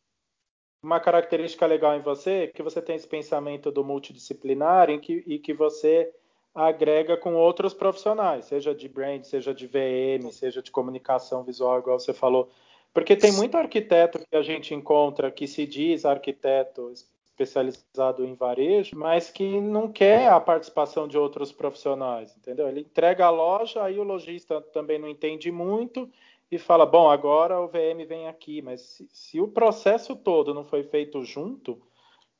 uma 0.82 1.00
característica 1.00 1.66
legal 1.66 1.96
em 1.96 2.02
você 2.02 2.48
que 2.48 2.64
você 2.64 2.82
tem 2.82 2.96
esse 2.96 3.08
pensamento 3.08 3.72
do 3.72 3.84
multidisciplinar 3.84 4.90
em 4.90 5.00
que, 5.00 5.24
e 5.28 5.38
que 5.38 5.54
você 5.54 6.10
agrega 6.54 7.16
com 7.16 7.36
outros 7.36 7.74
profissionais, 7.74 8.46
seja 8.46 8.74
de 8.74 8.88
brand, 8.88 9.24
seja 9.24 9.54
de 9.54 9.68
VM, 9.68 10.32
seja 10.32 10.62
de 10.62 10.72
comunicação 10.72 11.44
visual, 11.44 11.80
igual 11.80 12.00
você 12.00 12.14
falou. 12.14 12.50
Porque 12.94 13.16
tem 13.16 13.32
muito 13.32 13.56
arquiteto 13.56 14.20
que 14.20 14.36
a 14.36 14.42
gente 14.42 14.74
encontra 14.74 15.32
que 15.32 15.48
se 15.48 15.66
diz 15.66 16.06
arquiteto 16.06 16.92
especializado 16.92 18.26
em 18.26 18.34
varejo, 18.34 18.98
mas 18.98 19.30
que 19.30 19.62
não 19.62 19.92
quer 19.92 20.28
a 20.28 20.40
participação 20.40 21.08
de 21.08 21.18
outros 21.18 21.52
profissionais, 21.52 22.36
entendeu? 22.36 22.68
Ele 22.68 22.82
entrega 22.82 23.26
a 23.26 23.30
loja, 23.30 23.84
aí 23.84 24.00
o 24.00 24.04
lojista 24.04 24.60
também 24.60 25.00
não 25.00 25.08
entende 25.08 25.52
muito 25.52 26.10
e 26.52 26.58
fala: 26.58 26.86
bom, 26.86 27.10
agora 27.10 27.62
o 27.62 27.68
VM 27.68 28.06
vem 28.08 28.28
aqui, 28.28 28.62
mas 28.62 28.82
se, 28.82 29.08
se 29.12 29.40
o 29.40 29.48
processo 29.48 30.16
todo 30.16 30.54
não 30.54 30.66
foi 30.66 30.84
feito 30.84 31.24
junto, 31.24 31.82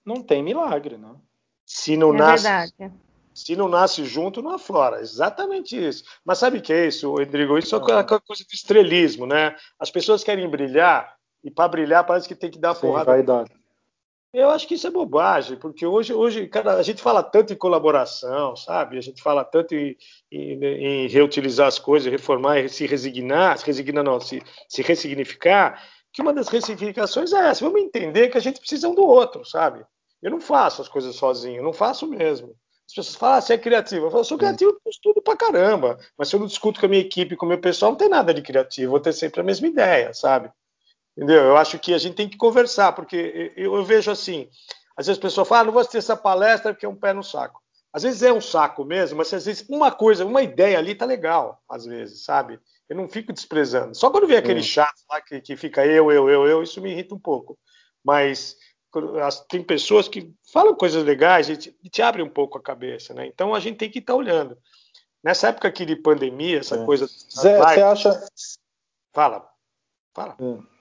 não 0.04 0.22
tem 0.22 0.44
milagre, 0.44 0.98
né? 0.98 1.16
Se 1.66 1.96
não 1.96 2.14
é 2.14 2.18
nasce, 2.18 2.44
verdade. 2.44 2.94
Se 3.40 3.56
não 3.56 3.68
nasce 3.68 4.04
junto, 4.06 4.42
não 4.42 4.52
aflora. 4.52 5.02
Exatamente 5.02 5.76
isso. 5.76 6.04
Mas 6.26 6.38
sabe 6.38 6.58
o 6.58 6.62
que 6.62 6.74
é 6.74 6.88
isso, 6.88 7.12
Rodrigo? 7.12 7.58
Isso 7.58 7.76
é 7.76 7.78
aquela 7.78 8.04
coisa 8.20 8.44
de 8.44 8.56
estrelismo, 8.56 9.26
né? 9.26 9.56
As 9.80 9.90
pessoas 9.90 10.24
querem 10.24 10.50
brilhar 10.50 11.16
e 11.44 11.50
para 11.50 11.68
brilhar 11.68 12.06
parece 12.06 12.28
que 12.28 12.36
tem 12.36 12.52
que 12.52 12.60
dar 12.60 12.76
Sim, 12.76 12.82
porrada. 12.82 13.12
Vai 13.12 13.24
dar. 13.24 13.46
Eu 14.32 14.52
acho 14.52 14.68
que 14.68 14.76
isso 14.76 14.86
é 14.86 14.92
bobagem, 14.92 15.58
porque 15.58 15.88
hoje, 15.88 16.14
hoje 16.14 16.48
cara, 16.48 16.76
a 16.76 16.84
gente 16.84 17.02
fala 17.02 17.24
tanto 17.24 17.52
em 17.52 17.56
colaboração, 17.56 18.56
sabe? 18.56 18.96
A 18.98 19.02
gente 19.02 19.24
fala 19.24 19.44
tanto 19.44 19.74
em, 19.74 19.98
em, 20.32 20.64
em 20.64 21.08
reutilizar 21.08 21.68
as 21.68 21.80
coisas, 21.80 22.12
reformar 22.12 22.60
e 22.60 22.70
se 22.70 22.86
resignar, 22.86 23.58
se 23.58 23.66
resignar 23.66 24.04
não, 24.04 24.20
se, 24.20 24.40
se 24.68 24.84
ressignificar, 24.84 25.84
que 26.14 26.22
uma 26.22 26.32
das 26.32 26.48
ressignificações 26.48 27.34
é 27.34 27.50
essa. 27.50 27.66
Vamos 27.66 27.82
entender 27.82 28.30
que 28.30 28.38
a 28.38 28.42
gente 28.42 28.60
precisa 28.60 28.88
um 28.88 28.94
do 28.94 29.04
outro, 29.04 29.44
sabe? 29.44 29.84
Eu 30.22 30.30
não 30.30 30.40
faço 30.40 30.82
as 30.82 30.88
coisas 30.88 31.16
sozinho, 31.16 31.64
não 31.64 31.74
faço 31.74 32.06
mesmo. 32.06 32.56
As 32.90 32.96
pessoas 32.96 33.16
falam, 33.16 33.38
ah, 33.38 33.42
você 33.42 33.54
é 33.54 33.58
criativo. 33.58 34.08
Eu 34.08 34.12
falo, 34.12 34.24
sou 34.24 34.36
criativo, 34.36 34.72
eu 34.84 34.90
estudo 34.90 35.22
pra 35.22 35.38
caramba. 35.38 36.00
Mas 36.18 36.28
se 36.28 36.36
eu 36.36 36.40
não 36.40 36.48
discuto 36.48 36.80
com 36.80 36.88
a 36.88 36.90
minha 36.90 37.02
equipe, 37.02 37.36
com 37.36 37.46
o 37.46 37.50
meu 37.50 37.60
pessoal, 37.60 37.92
não 37.92 37.98
tem 37.98 38.10
nada 38.10 38.34
de 38.34 38.42
criativo. 38.42 38.90
Vou 38.90 39.00
ter 39.00 39.14
sempre 39.14 39.42
a 39.42 39.44
mesma 39.44 39.68
ideia, 39.68 40.12
sabe? 40.12 40.52
Entendeu? 41.16 41.44
Eu 41.44 41.56
acho 41.56 41.78
que 41.78 41.94
a 41.94 42.00
gente 42.00 42.16
tem 42.16 42.28
que 42.28 42.36
conversar, 42.36 42.94
porque 42.94 43.54
eu, 43.56 43.76
eu 43.76 43.86
vejo 43.86 44.10
assim, 44.10 44.50
às 44.98 45.06
vezes 45.06 45.20
a 45.20 45.22
pessoa 45.22 45.46
fala, 45.46 45.62
ah, 45.62 45.64
não 45.66 45.72
vou 45.72 45.82
assistir 45.82 46.00
essa 46.00 46.18
palestra 46.18 46.74
porque 46.74 46.86
é 46.86 46.90
um 46.90 46.96
pé 46.96 47.14
no 47.14 47.24
saco. 47.24 47.62
Às 47.94 48.02
vezes 48.02 48.24
é 48.24 48.34
um 48.34 48.42
saco 48.42 48.84
mesmo, 48.84 49.20
mas 49.20 49.32
às 49.32 49.46
vezes 49.46 49.66
uma 49.70 49.92
coisa, 49.92 50.26
uma 50.26 50.42
ideia 50.42 50.80
ali 50.80 50.96
tá 50.96 51.06
legal, 51.06 51.62
às 51.70 51.86
vezes, 51.86 52.24
sabe? 52.24 52.60
Eu 52.88 52.96
não 52.96 53.08
fico 53.08 53.32
desprezando. 53.32 53.96
Só 53.96 54.10
quando 54.10 54.26
vem 54.26 54.38
aquele 54.38 54.64
chato 54.64 55.00
lá 55.08 55.22
que, 55.22 55.40
que 55.42 55.56
fica 55.56 55.86
eu, 55.86 56.12
eu, 56.12 56.28
eu, 56.28 56.48
eu, 56.48 56.64
isso 56.64 56.82
me 56.82 56.92
irrita 56.92 57.14
um 57.14 57.20
pouco. 57.20 57.56
Mas 58.04 58.56
tem 59.48 59.64
pessoas 59.64 60.08
que 60.08 60.34
falam 60.52 60.76
coisas 60.76 61.04
legais 61.04 61.50
e 61.50 61.58
te, 61.58 61.72
te 61.90 62.02
abrem 62.02 62.26
um 62.26 62.30
pouco 62.30 62.58
a 62.58 62.62
cabeça, 62.62 63.14
né? 63.14 63.28
Então 63.28 63.54
a 63.54 63.60
gente 63.60 63.78
tem 63.78 63.90
que 63.90 64.00
estar 64.00 64.14
tá 64.14 64.18
olhando. 64.18 64.58
Nessa 65.24 65.50
época 65.50 65.68
aqui 65.68 65.86
de 65.86 65.96
pandemia, 65.96 66.60
essa 66.60 66.76
é. 66.76 66.86
coisa. 66.86 67.08
Zé, 67.08 67.58
você 67.58 67.82
acha. 67.82 68.28
Fala. 69.14 69.50
Fala. 70.14 70.36
É. 70.40 70.80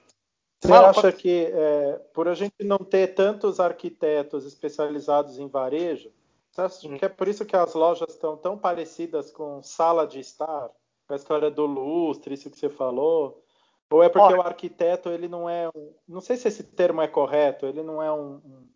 Você 0.61 0.73
acha 0.73 1.11
que 1.11 1.45
é, 1.53 2.01
por 2.13 2.27
a 2.27 2.33
gente 2.33 2.63
não 2.63 2.79
ter 2.79 3.13
tantos 3.13 3.59
arquitetos 3.59 4.45
especializados 4.45 5.39
em 5.39 5.47
varejo, 5.47 6.11
você 6.51 6.61
acha 6.61 6.87
hum. 6.87 6.97
que 6.97 7.05
é 7.05 7.09
por 7.09 7.27
isso 7.27 7.45
que 7.45 7.55
as 7.55 7.73
lojas 7.73 8.09
estão 8.09 8.35
tão 8.35 8.57
parecidas 8.57 9.31
com 9.31 9.61
sala 9.63 10.05
de 10.05 10.19
estar? 10.19 10.69
Com 11.07 11.13
a 11.13 11.15
história 11.15 11.49
do 11.49 11.65
lustre, 11.65 12.33
isso 12.33 12.49
que 12.49 12.59
você 12.59 12.69
falou? 12.69 13.43
Ou 13.91 14.03
é 14.03 14.09
porque 14.09 14.33
Olha, 14.33 14.37
o 14.37 14.41
arquiteto 14.41 15.09
ele 15.09 15.27
não 15.27 15.49
é 15.49 15.67
um, 15.69 15.93
não 16.07 16.21
sei 16.21 16.37
se 16.37 16.47
esse 16.47 16.63
termo 16.63 17.01
é 17.01 17.07
correto, 17.07 17.65
ele 17.65 17.81
não 17.81 18.01
é 18.01 18.11
um, 18.11 18.35
um, 18.35 18.69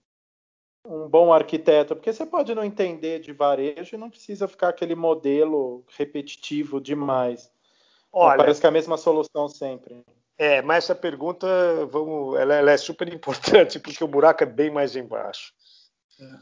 um, 0.87 1.07
bom 1.07 1.31
arquiteto, 1.31 1.95
porque 1.95 2.11
você 2.11 2.25
pode 2.25 2.53
não 2.55 2.63
entender 2.63 3.19
de 3.19 3.31
varejo 3.31 3.95
e 3.95 3.97
não 3.97 4.09
precisa 4.09 4.47
ficar 4.47 4.69
aquele 4.69 4.95
modelo 4.95 5.85
repetitivo 5.95 6.81
demais. 6.81 7.51
Olha, 8.11 8.37
parece 8.37 8.59
que 8.59 8.65
é 8.65 8.69
a 8.69 8.73
mesma 8.73 8.97
solução 8.97 9.47
sempre. 9.47 10.03
É, 10.37 10.61
mas 10.63 10.85
essa 10.85 10.95
pergunta, 10.95 11.47
vamos, 11.91 12.39
ela, 12.39 12.55
ela 12.55 12.71
é 12.71 12.77
super 12.77 13.11
importante 13.13 13.79
porque 13.79 14.03
o 14.03 14.07
buraco 14.07 14.43
é 14.43 14.47
bem 14.47 14.71
mais 14.71 14.95
embaixo. 14.95 15.53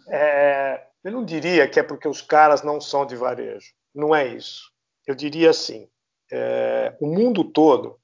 É. 0.08 0.18
é, 0.18 0.88
eu 1.04 1.12
não 1.12 1.26
diria 1.26 1.68
que 1.68 1.80
é 1.80 1.84
porque 1.84 2.08
os 2.08 2.22
caras 2.22 2.62
não 2.64 2.80
são 2.80 3.06
de 3.06 3.16
varejo. 3.16 3.74
Não 3.94 4.16
é 4.16 4.28
isso. 4.28 4.72
Eu 5.06 5.14
diria 5.14 5.50
assim: 5.50 5.90
é, 6.32 6.96
o 7.02 7.08
mundo 7.08 7.44
todo 7.44 8.01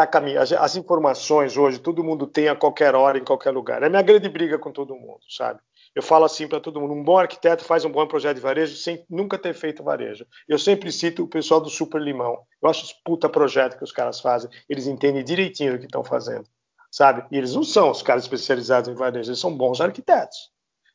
está 0.00 0.06
caminhando. 0.06 0.56
As 0.58 0.76
informações 0.76 1.56
hoje 1.56 1.78
todo 1.78 2.02
mundo 2.02 2.26
tem 2.26 2.48
a 2.48 2.56
qualquer 2.56 2.94
hora, 2.94 3.18
em 3.18 3.24
qualquer 3.24 3.50
lugar. 3.50 3.82
É 3.82 3.88
minha 3.88 4.02
grande 4.02 4.28
briga 4.28 4.58
com 4.58 4.72
todo 4.72 4.94
mundo, 4.94 5.20
sabe? 5.28 5.60
Eu 5.94 6.02
falo 6.02 6.24
assim 6.24 6.46
para 6.48 6.60
todo 6.60 6.80
mundo: 6.80 6.94
um 6.94 7.02
bom 7.02 7.18
arquiteto 7.18 7.64
faz 7.64 7.84
um 7.84 7.90
bom 7.90 8.06
projeto 8.06 8.36
de 8.36 8.42
varejo 8.42 8.76
sem 8.76 9.04
nunca 9.08 9.36
ter 9.38 9.54
feito 9.54 9.82
varejo. 9.82 10.26
Eu 10.48 10.58
sempre 10.58 10.90
cito 10.90 11.24
o 11.24 11.28
pessoal 11.28 11.60
do 11.60 11.68
Super 11.68 12.00
Limão. 12.00 12.38
Eu 12.62 12.70
acho 12.70 12.84
os 12.84 12.92
puta 12.92 13.28
projeto 13.28 13.76
que 13.76 13.84
os 13.84 13.92
caras 13.92 14.20
fazem. 14.20 14.50
Eles 14.68 14.86
entendem 14.86 15.24
direitinho 15.24 15.74
o 15.74 15.78
que 15.78 15.86
estão 15.86 16.04
fazendo, 16.04 16.46
sabe? 16.90 17.24
E 17.30 17.36
eles 17.36 17.54
não 17.54 17.64
são 17.64 17.90
os 17.90 18.02
caras 18.02 18.24
especializados 18.24 18.88
em 18.88 18.94
varejo, 18.94 19.30
eles 19.30 19.40
são 19.40 19.54
bons 19.54 19.80
arquitetos. 19.80 20.50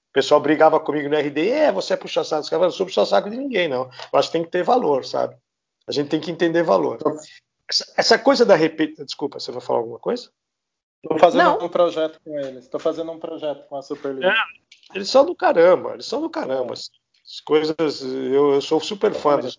O 0.09 0.13
pessoal 0.15 0.39
brigava 0.39 0.79
comigo 0.79 1.09
no 1.09 1.17
RD, 1.17 1.49
é, 1.49 1.71
você 1.73 1.93
é 1.93 1.97
puxa-saco. 1.97 2.43
Os 2.43 2.49
caras 2.49 2.67
não 2.67 2.71
sou 2.71 2.85
puxa-saco 2.85 3.29
de 3.29 3.35
ninguém, 3.35 3.67
não. 3.67 3.89
Eu 4.13 4.19
acho 4.19 4.29
que 4.29 4.33
tem 4.33 4.43
que 4.45 4.51
ter 4.51 4.63
valor, 4.63 5.03
sabe? 5.03 5.35
A 5.87 5.91
gente 5.91 6.09
tem 6.09 6.21
que 6.21 6.31
entender 6.31 6.63
valor. 6.63 6.97
Essa, 7.69 7.93
essa 7.97 8.19
coisa 8.19 8.45
da 8.45 8.56
repetição. 8.56 9.06
Desculpa, 9.06 9.39
você 9.39 9.51
vai 9.51 9.62
falar 9.62 9.80
alguma 9.80 9.99
coisa? 9.99 10.30
Estou 11.04 11.19
fazendo 11.19 11.43
não. 11.43 11.65
um 11.65 11.69
projeto 11.69 12.19
com 12.23 12.39
eles. 12.39 12.65
Estou 12.65 12.80
fazendo 12.80 13.12
um 13.12 13.19
projeto 13.19 13.67
com 13.67 13.78
a 13.78 13.82
Superliga. 13.82 14.28
É, 14.28 14.36
eles 14.95 15.10
são 15.10 15.25
do 15.25 15.36
caramba, 15.36 15.93
eles 15.93 16.06
são 16.06 16.21
do 16.21 16.30
caramba. 16.30 16.73
As 16.73 16.89
coisas, 17.45 18.01
eu, 18.01 18.54
eu 18.54 18.62
sou 18.62 18.80
super 18.80 19.13
fã 19.13 19.38
dos 19.39 19.58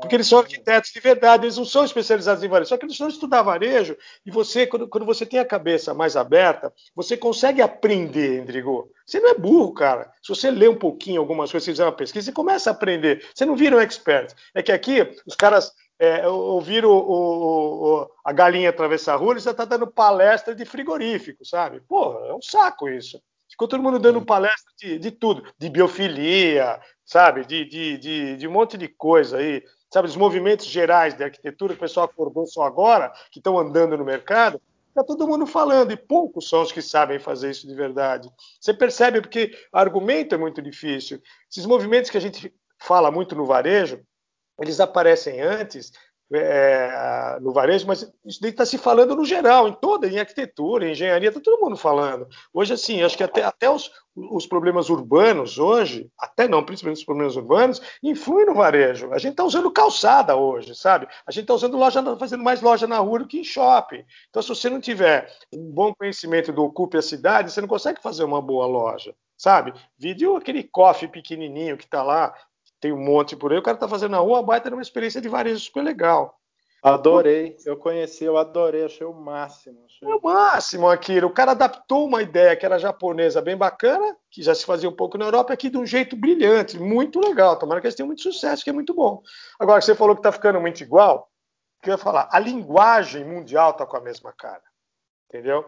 porque 0.00 0.16
eles 0.16 0.26
são 0.26 0.38
arquitetos 0.38 0.90
de 0.90 1.00
verdade, 1.00 1.44
eles 1.44 1.56
não 1.56 1.64
são 1.64 1.84
especializados 1.84 2.42
em 2.42 2.48
varejo. 2.48 2.68
Só 2.68 2.76
que 2.76 2.86
eles 2.86 2.96
vão 2.96 3.08
estudar 3.08 3.42
varejo 3.42 3.96
e 4.24 4.30
você, 4.30 4.66
quando, 4.66 4.88
quando, 4.88 5.04
você 5.04 5.26
tem 5.26 5.38
a 5.38 5.44
cabeça 5.44 5.92
mais 5.92 6.16
aberta, 6.16 6.72
você 6.94 7.16
consegue 7.16 7.60
aprender, 7.60 8.40
Endrigo. 8.40 8.90
Você 9.04 9.20
não 9.20 9.30
é 9.30 9.34
burro, 9.34 9.72
cara. 9.74 10.10
Se 10.22 10.28
você 10.28 10.50
lê 10.50 10.68
um 10.68 10.78
pouquinho 10.78 11.20
algumas 11.20 11.50
coisas, 11.50 11.64
você 11.64 11.72
fizer 11.72 11.84
uma 11.84 11.92
pesquisa, 11.92 12.24
você 12.24 12.32
começa 12.32 12.70
a 12.70 12.72
aprender. 12.72 13.26
Você 13.34 13.44
não 13.44 13.56
vira 13.56 13.76
um 13.76 13.80
expert. 13.80 14.32
É 14.54 14.62
que 14.62 14.72
aqui 14.72 15.00
os 15.26 15.34
caras 15.34 15.72
é, 16.02 16.26
ouviram 16.26 16.90
o, 16.90 18.00
o, 18.00 18.10
a 18.24 18.32
galinha 18.32 18.70
atravessar 18.70 19.14
a 19.14 19.16
rua, 19.16 19.34
eles 19.34 19.44
já 19.44 19.52
estão 19.52 19.64
tá 19.64 19.76
dando 19.76 19.86
palestra 19.86 20.52
de 20.52 20.64
frigorífico, 20.64 21.44
sabe? 21.44 21.80
Porra, 21.80 22.26
é 22.26 22.34
um 22.34 22.42
saco 22.42 22.88
isso. 22.88 23.22
Ficou 23.48 23.68
todo 23.68 23.84
mundo 23.84 24.00
dando 24.00 24.20
palestra 24.20 24.72
de, 24.76 24.98
de 24.98 25.12
tudo, 25.12 25.44
de 25.56 25.70
biofilia, 25.70 26.80
sabe? 27.04 27.44
De, 27.44 27.64
de, 27.64 27.98
de, 27.98 28.36
de, 28.36 28.48
um 28.48 28.50
monte 28.50 28.76
de 28.76 28.88
coisa 28.88 29.36
aí, 29.36 29.62
sabe? 29.92 30.08
Os 30.08 30.16
movimentos 30.16 30.66
gerais 30.66 31.14
de 31.14 31.22
arquitetura 31.22 31.74
que 31.74 31.78
o 31.78 31.80
pessoal 31.82 32.06
acordou 32.06 32.46
só 32.46 32.64
agora, 32.64 33.12
que 33.30 33.38
estão 33.38 33.56
andando 33.56 33.96
no 33.96 34.04
mercado, 34.04 34.60
está 34.88 35.04
todo 35.04 35.28
mundo 35.28 35.46
falando, 35.46 35.92
e 35.92 35.96
poucos 35.96 36.48
são 36.48 36.62
os 36.62 36.72
que 36.72 36.82
sabem 36.82 37.20
fazer 37.20 37.52
isso 37.52 37.64
de 37.64 37.76
verdade. 37.76 38.28
Você 38.60 38.74
percebe 38.74 39.20
porque 39.20 39.56
argumento 39.72 40.34
é 40.34 40.38
muito 40.38 40.60
difícil. 40.60 41.22
Esses 41.48 41.64
movimentos 41.64 42.10
que 42.10 42.18
a 42.18 42.20
gente 42.20 42.52
fala 42.76 43.08
muito 43.08 43.36
no 43.36 43.46
varejo, 43.46 44.02
eles 44.58 44.80
aparecem 44.80 45.40
antes 45.40 45.92
é, 46.34 47.38
no 47.40 47.52
varejo, 47.52 47.86
mas 47.86 48.10
isso 48.24 48.46
está 48.46 48.64
se 48.64 48.78
falando 48.78 49.14
no 49.14 49.24
geral, 49.24 49.68
em 49.68 49.72
toda, 49.72 50.08
em 50.08 50.18
arquitetura, 50.18 50.86
em 50.86 50.92
engenharia, 50.92 51.28
está 51.28 51.40
todo 51.40 51.60
mundo 51.60 51.76
falando. 51.76 52.26
Hoje, 52.52 52.72
assim, 52.72 53.02
acho 53.02 53.16
que 53.16 53.22
até, 53.22 53.44
até 53.44 53.68
os, 53.68 53.90
os 54.16 54.46
problemas 54.46 54.88
urbanos 54.88 55.58
hoje, 55.58 56.10
até 56.18 56.48
não, 56.48 56.64
principalmente 56.64 56.98
os 56.98 57.04
problemas 57.04 57.36
urbanos, 57.36 57.82
influem 58.02 58.46
no 58.46 58.54
varejo. 58.54 59.12
A 59.12 59.18
gente 59.18 59.32
está 59.32 59.44
usando 59.44 59.70
calçada 59.70 60.34
hoje, 60.34 60.74
sabe? 60.74 61.06
A 61.26 61.30
gente 61.30 61.42
está 61.42 61.54
usando 61.54 61.76
loja, 61.76 62.02
fazendo 62.16 62.42
mais 62.42 62.62
loja 62.62 62.86
na 62.86 62.98
rua 62.98 63.20
do 63.20 63.26
que 63.26 63.38
em 63.38 63.44
shopping. 63.44 64.04
Então, 64.30 64.42
se 64.42 64.48
você 64.48 64.70
não 64.70 64.80
tiver 64.80 65.30
um 65.52 65.70
bom 65.70 65.92
conhecimento 65.94 66.52
do 66.52 66.64
Ocupe 66.64 66.96
a 66.96 67.02
Cidade, 67.02 67.52
você 67.52 67.60
não 67.60 67.68
consegue 67.68 68.00
fazer 68.00 68.24
uma 68.24 68.40
boa 68.40 68.66
loja 68.66 69.14
sabe? 69.42 69.72
Vídeo 69.98 70.36
aquele 70.36 70.62
cofre 70.62 71.08
pequenininho 71.08 71.76
que 71.76 71.82
está 71.82 72.00
lá, 72.00 72.32
tem 72.82 72.92
um 72.92 72.98
monte 72.98 73.36
por 73.36 73.52
aí. 73.52 73.58
O 73.58 73.62
cara 73.62 73.78
tá 73.78 73.88
fazendo 73.88 74.10
na 74.10 74.18
rua, 74.18 74.42
baita 74.42 74.68
era 74.68 74.74
uma 74.74 74.82
experiência 74.82 75.20
de 75.20 75.28
varejo 75.28 75.60
super 75.60 75.82
legal. 75.82 76.36
Adorei, 76.82 77.56
eu 77.64 77.76
conheci, 77.76 78.24
eu 78.24 78.36
adorei, 78.36 78.84
achei 78.84 79.06
o 79.06 79.14
máximo. 79.14 79.84
Achei... 79.86 80.08
É 80.08 80.12
o 80.16 80.20
máximo 80.20 80.88
aquilo. 80.88 81.28
O 81.28 81.32
cara 81.32 81.52
adaptou 81.52 82.04
uma 82.04 82.22
ideia 82.22 82.56
que 82.56 82.66
era 82.66 82.80
japonesa 82.80 83.40
bem 83.40 83.56
bacana, 83.56 84.16
que 84.28 84.42
já 84.42 84.52
se 84.52 84.66
fazia 84.66 84.88
um 84.88 84.96
pouco 84.96 85.16
na 85.16 85.26
Europa, 85.26 85.52
aqui 85.52 85.70
de 85.70 85.78
um 85.78 85.86
jeito 85.86 86.16
brilhante, 86.16 86.76
muito 86.76 87.20
legal. 87.20 87.56
Tomara 87.56 87.80
que 87.80 87.86
eles 87.86 87.94
tenham 87.94 88.08
muito 88.08 88.22
sucesso, 88.22 88.64
que 88.64 88.70
é 88.70 88.72
muito 88.72 88.92
bom. 88.92 89.22
Agora, 89.60 89.80
você 89.80 89.94
falou 89.94 90.16
que 90.16 90.22
tá 90.22 90.32
ficando 90.32 90.60
muito 90.60 90.82
igual, 90.82 91.30
o 91.78 91.84
que 91.84 91.90
eu 91.90 91.94
ia 91.94 91.98
falar? 91.98 92.28
A 92.32 92.40
linguagem 92.40 93.24
mundial 93.24 93.74
tá 93.74 93.86
com 93.86 93.96
a 93.96 94.00
mesma 94.00 94.32
cara. 94.32 94.62
Entendeu? 95.28 95.64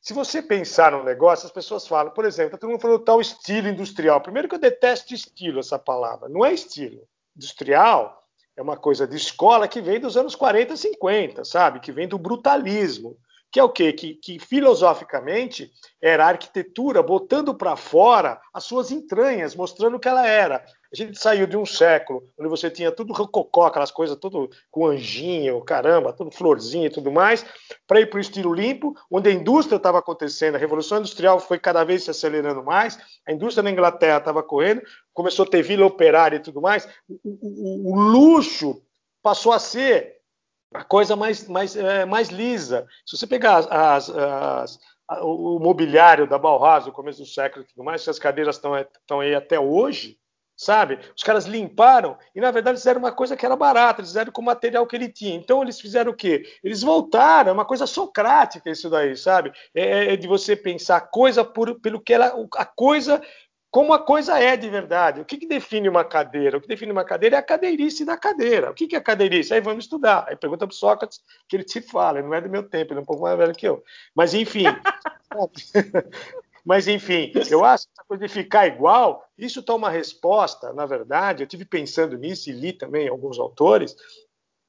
Se 0.00 0.14
você 0.14 0.40
pensar 0.40 0.92
no 0.92 1.04
negócio, 1.04 1.46
as 1.46 1.52
pessoas 1.52 1.86
falam, 1.86 2.12
por 2.12 2.24
exemplo, 2.24 2.52
tá 2.52 2.58
todo 2.58 2.70
mundo 2.70 2.80
falando 2.80 3.04
tal 3.04 3.20
estilo 3.20 3.68
industrial. 3.68 4.20
Primeiro 4.20 4.48
que 4.48 4.54
eu 4.54 4.58
detesto 4.58 5.12
estilo, 5.12 5.60
essa 5.60 5.78
palavra. 5.78 6.28
Não 6.28 6.44
é 6.44 6.52
estilo. 6.54 7.02
Industrial 7.36 8.18
é 8.56 8.62
uma 8.62 8.78
coisa 8.78 9.06
de 9.06 9.16
escola 9.16 9.68
que 9.68 9.80
vem 9.82 10.00
dos 10.00 10.16
anos 10.16 10.34
40, 10.34 10.74
50, 10.74 11.44
sabe? 11.44 11.80
Que 11.80 11.92
vem 11.92 12.08
do 12.08 12.18
brutalismo. 12.18 13.18
Que 13.52 13.60
é 13.60 13.64
o 13.64 13.68
quê? 13.68 13.92
Que, 13.92 14.14
que 14.14 14.38
filosoficamente 14.38 15.70
era 16.00 16.24
a 16.24 16.28
arquitetura 16.28 17.02
botando 17.02 17.54
para 17.54 17.76
fora 17.76 18.40
as 18.54 18.64
suas 18.64 18.90
entranhas, 18.90 19.54
mostrando 19.54 19.96
o 19.96 20.00
que 20.00 20.08
ela 20.08 20.26
era. 20.26 20.64
A 20.92 20.96
gente 20.96 21.18
saiu 21.18 21.46
de 21.46 21.56
um 21.56 21.64
século 21.64 22.28
onde 22.38 22.48
você 22.48 22.68
tinha 22.68 22.90
tudo 22.90 23.12
rococó, 23.12 23.66
aquelas 23.66 23.92
coisas 23.92 24.16
tudo 24.16 24.50
com 24.70 24.86
anjinho, 24.86 25.60
caramba, 25.62 26.12
tudo 26.12 26.32
florzinha 26.32 26.88
e 26.88 26.90
tudo 26.90 27.12
mais, 27.12 27.46
para 27.86 28.00
ir 28.00 28.06
para 28.06 28.18
o 28.18 28.20
estilo 28.20 28.52
limpo, 28.52 28.96
onde 29.08 29.28
a 29.28 29.32
indústria 29.32 29.76
estava 29.76 30.00
acontecendo, 30.00 30.56
a 30.56 30.58
revolução 30.58 30.98
industrial 30.98 31.38
foi 31.38 31.60
cada 31.60 31.84
vez 31.84 32.02
se 32.02 32.10
acelerando 32.10 32.64
mais, 32.64 32.98
a 33.26 33.32
indústria 33.32 33.62
na 33.62 33.70
Inglaterra 33.70 34.18
estava 34.18 34.42
correndo, 34.42 34.82
começou 35.14 35.44
a 35.44 35.48
ter 35.48 35.62
vila 35.62 35.86
operária 35.86 36.36
e 36.36 36.42
tudo 36.42 36.60
mais, 36.60 36.88
o, 37.08 37.20
o, 37.24 37.92
o 37.92 38.00
luxo 38.00 38.82
passou 39.22 39.52
a 39.52 39.60
ser 39.60 40.18
a 40.74 40.82
coisa 40.82 41.14
mais, 41.14 41.46
mais, 41.48 41.76
é, 41.76 42.04
mais 42.04 42.28
lisa. 42.28 42.86
Se 43.06 43.16
você 43.16 43.26
pegar 43.26 43.58
as, 43.58 43.68
as, 43.70 44.10
as 44.10 44.78
o 45.22 45.58
mobiliário 45.58 46.28
da 46.28 46.38
Bauhaus 46.38 46.86
no 46.86 46.92
começo 46.92 47.20
do 47.20 47.26
século 47.26 47.64
e 47.64 47.66
tudo 47.66 47.84
mais, 47.84 48.06
as 48.06 48.18
cadeiras 48.18 48.56
estão 48.56 49.20
aí 49.20 49.34
até 49.34 49.58
hoje, 49.58 50.19
sabe? 50.60 50.98
Os 51.16 51.22
caras 51.22 51.46
limparam 51.46 52.18
e, 52.34 52.40
na 52.40 52.50
verdade, 52.50 52.76
fizeram 52.76 52.98
uma 52.98 53.10
coisa 53.10 53.34
que 53.34 53.46
era 53.46 53.56
barata, 53.56 54.02
eles 54.02 54.10
fizeram 54.10 54.30
com 54.30 54.42
o 54.42 54.44
material 54.44 54.86
que 54.86 54.94
ele 54.94 55.08
tinha. 55.08 55.34
Então, 55.34 55.62
eles 55.62 55.80
fizeram 55.80 56.12
o 56.12 56.14
quê? 56.14 56.42
Eles 56.62 56.82
voltaram, 56.82 57.48
é 57.48 57.52
uma 57.52 57.64
coisa 57.64 57.86
socrática 57.86 58.68
isso 58.68 58.90
daí, 58.90 59.16
sabe? 59.16 59.50
É, 59.74 60.12
é 60.12 60.16
de 60.16 60.28
você 60.28 60.54
pensar 60.54 60.98
a 60.98 61.00
coisa 61.00 61.42
por, 61.42 61.80
pelo 61.80 61.98
que 61.98 62.12
ela. 62.12 62.34
A 62.56 62.66
coisa. 62.66 63.22
Como 63.70 63.94
a 63.94 64.00
coisa 64.00 64.38
é 64.38 64.56
de 64.56 64.68
verdade. 64.68 65.20
O 65.20 65.24
que, 65.24 65.38
que 65.38 65.46
define 65.46 65.88
uma 65.88 66.04
cadeira? 66.04 66.58
O 66.58 66.60
que 66.60 66.66
define 66.66 66.90
uma 66.92 67.04
cadeira 67.04 67.36
é 67.36 67.38
a 67.38 67.42
cadeirice 67.42 68.04
da 68.04 68.18
cadeira. 68.18 68.70
O 68.70 68.74
que, 68.74 68.88
que 68.88 68.96
é 68.96 69.00
cadeirice? 69.00 69.54
Aí 69.54 69.60
vamos 69.60 69.84
estudar. 69.84 70.26
Aí 70.28 70.34
pergunta 70.34 70.66
para 70.66 70.76
Sócrates 70.76 71.20
que 71.48 71.56
ele 71.56 71.64
te 71.64 71.80
fala. 71.80 72.18
Ele 72.18 72.26
não 72.26 72.34
é 72.34 72.40
do 72.40 72.50
meu 72.50 72.64
tempo, 72.64 72.92
ele 72.92 72.98
é 72.98 73.02
um 73.02 73.06
pouco 73.06 73.22
mais 73.22 73.38
velho 73.38 73.54
que 73.54 73.66
eu. 73.66 73.82
Mas, 74.14 74.34
enfim. 74.34 74.64
Mas, 76.64 76.88
enfim, 76.88 77.32
eu 77.50 77.64
acho 77.64 77.86
que 77.86 77.92
essa 77.92 78.04
coisa 78.06 78.26
de 78.26 78.32
ficar 78.32 78.66
igual, 78.66 79.24
isso 79.36 79.60
está 79.60 79.74
uma 79.74 79.90
resposta, 79.90 80.72
na 80.72 80.86
verdade, 80.86 81.42
eu 81.42 81.46
tive 81.46 81.64
pensando 81.64 82.16
nisso 82.16 82.50
e 82.50 82.52
li 82.52 82.72
também 82.72 83.08
alguns 83.08 83.38
autores, 83.38 83.94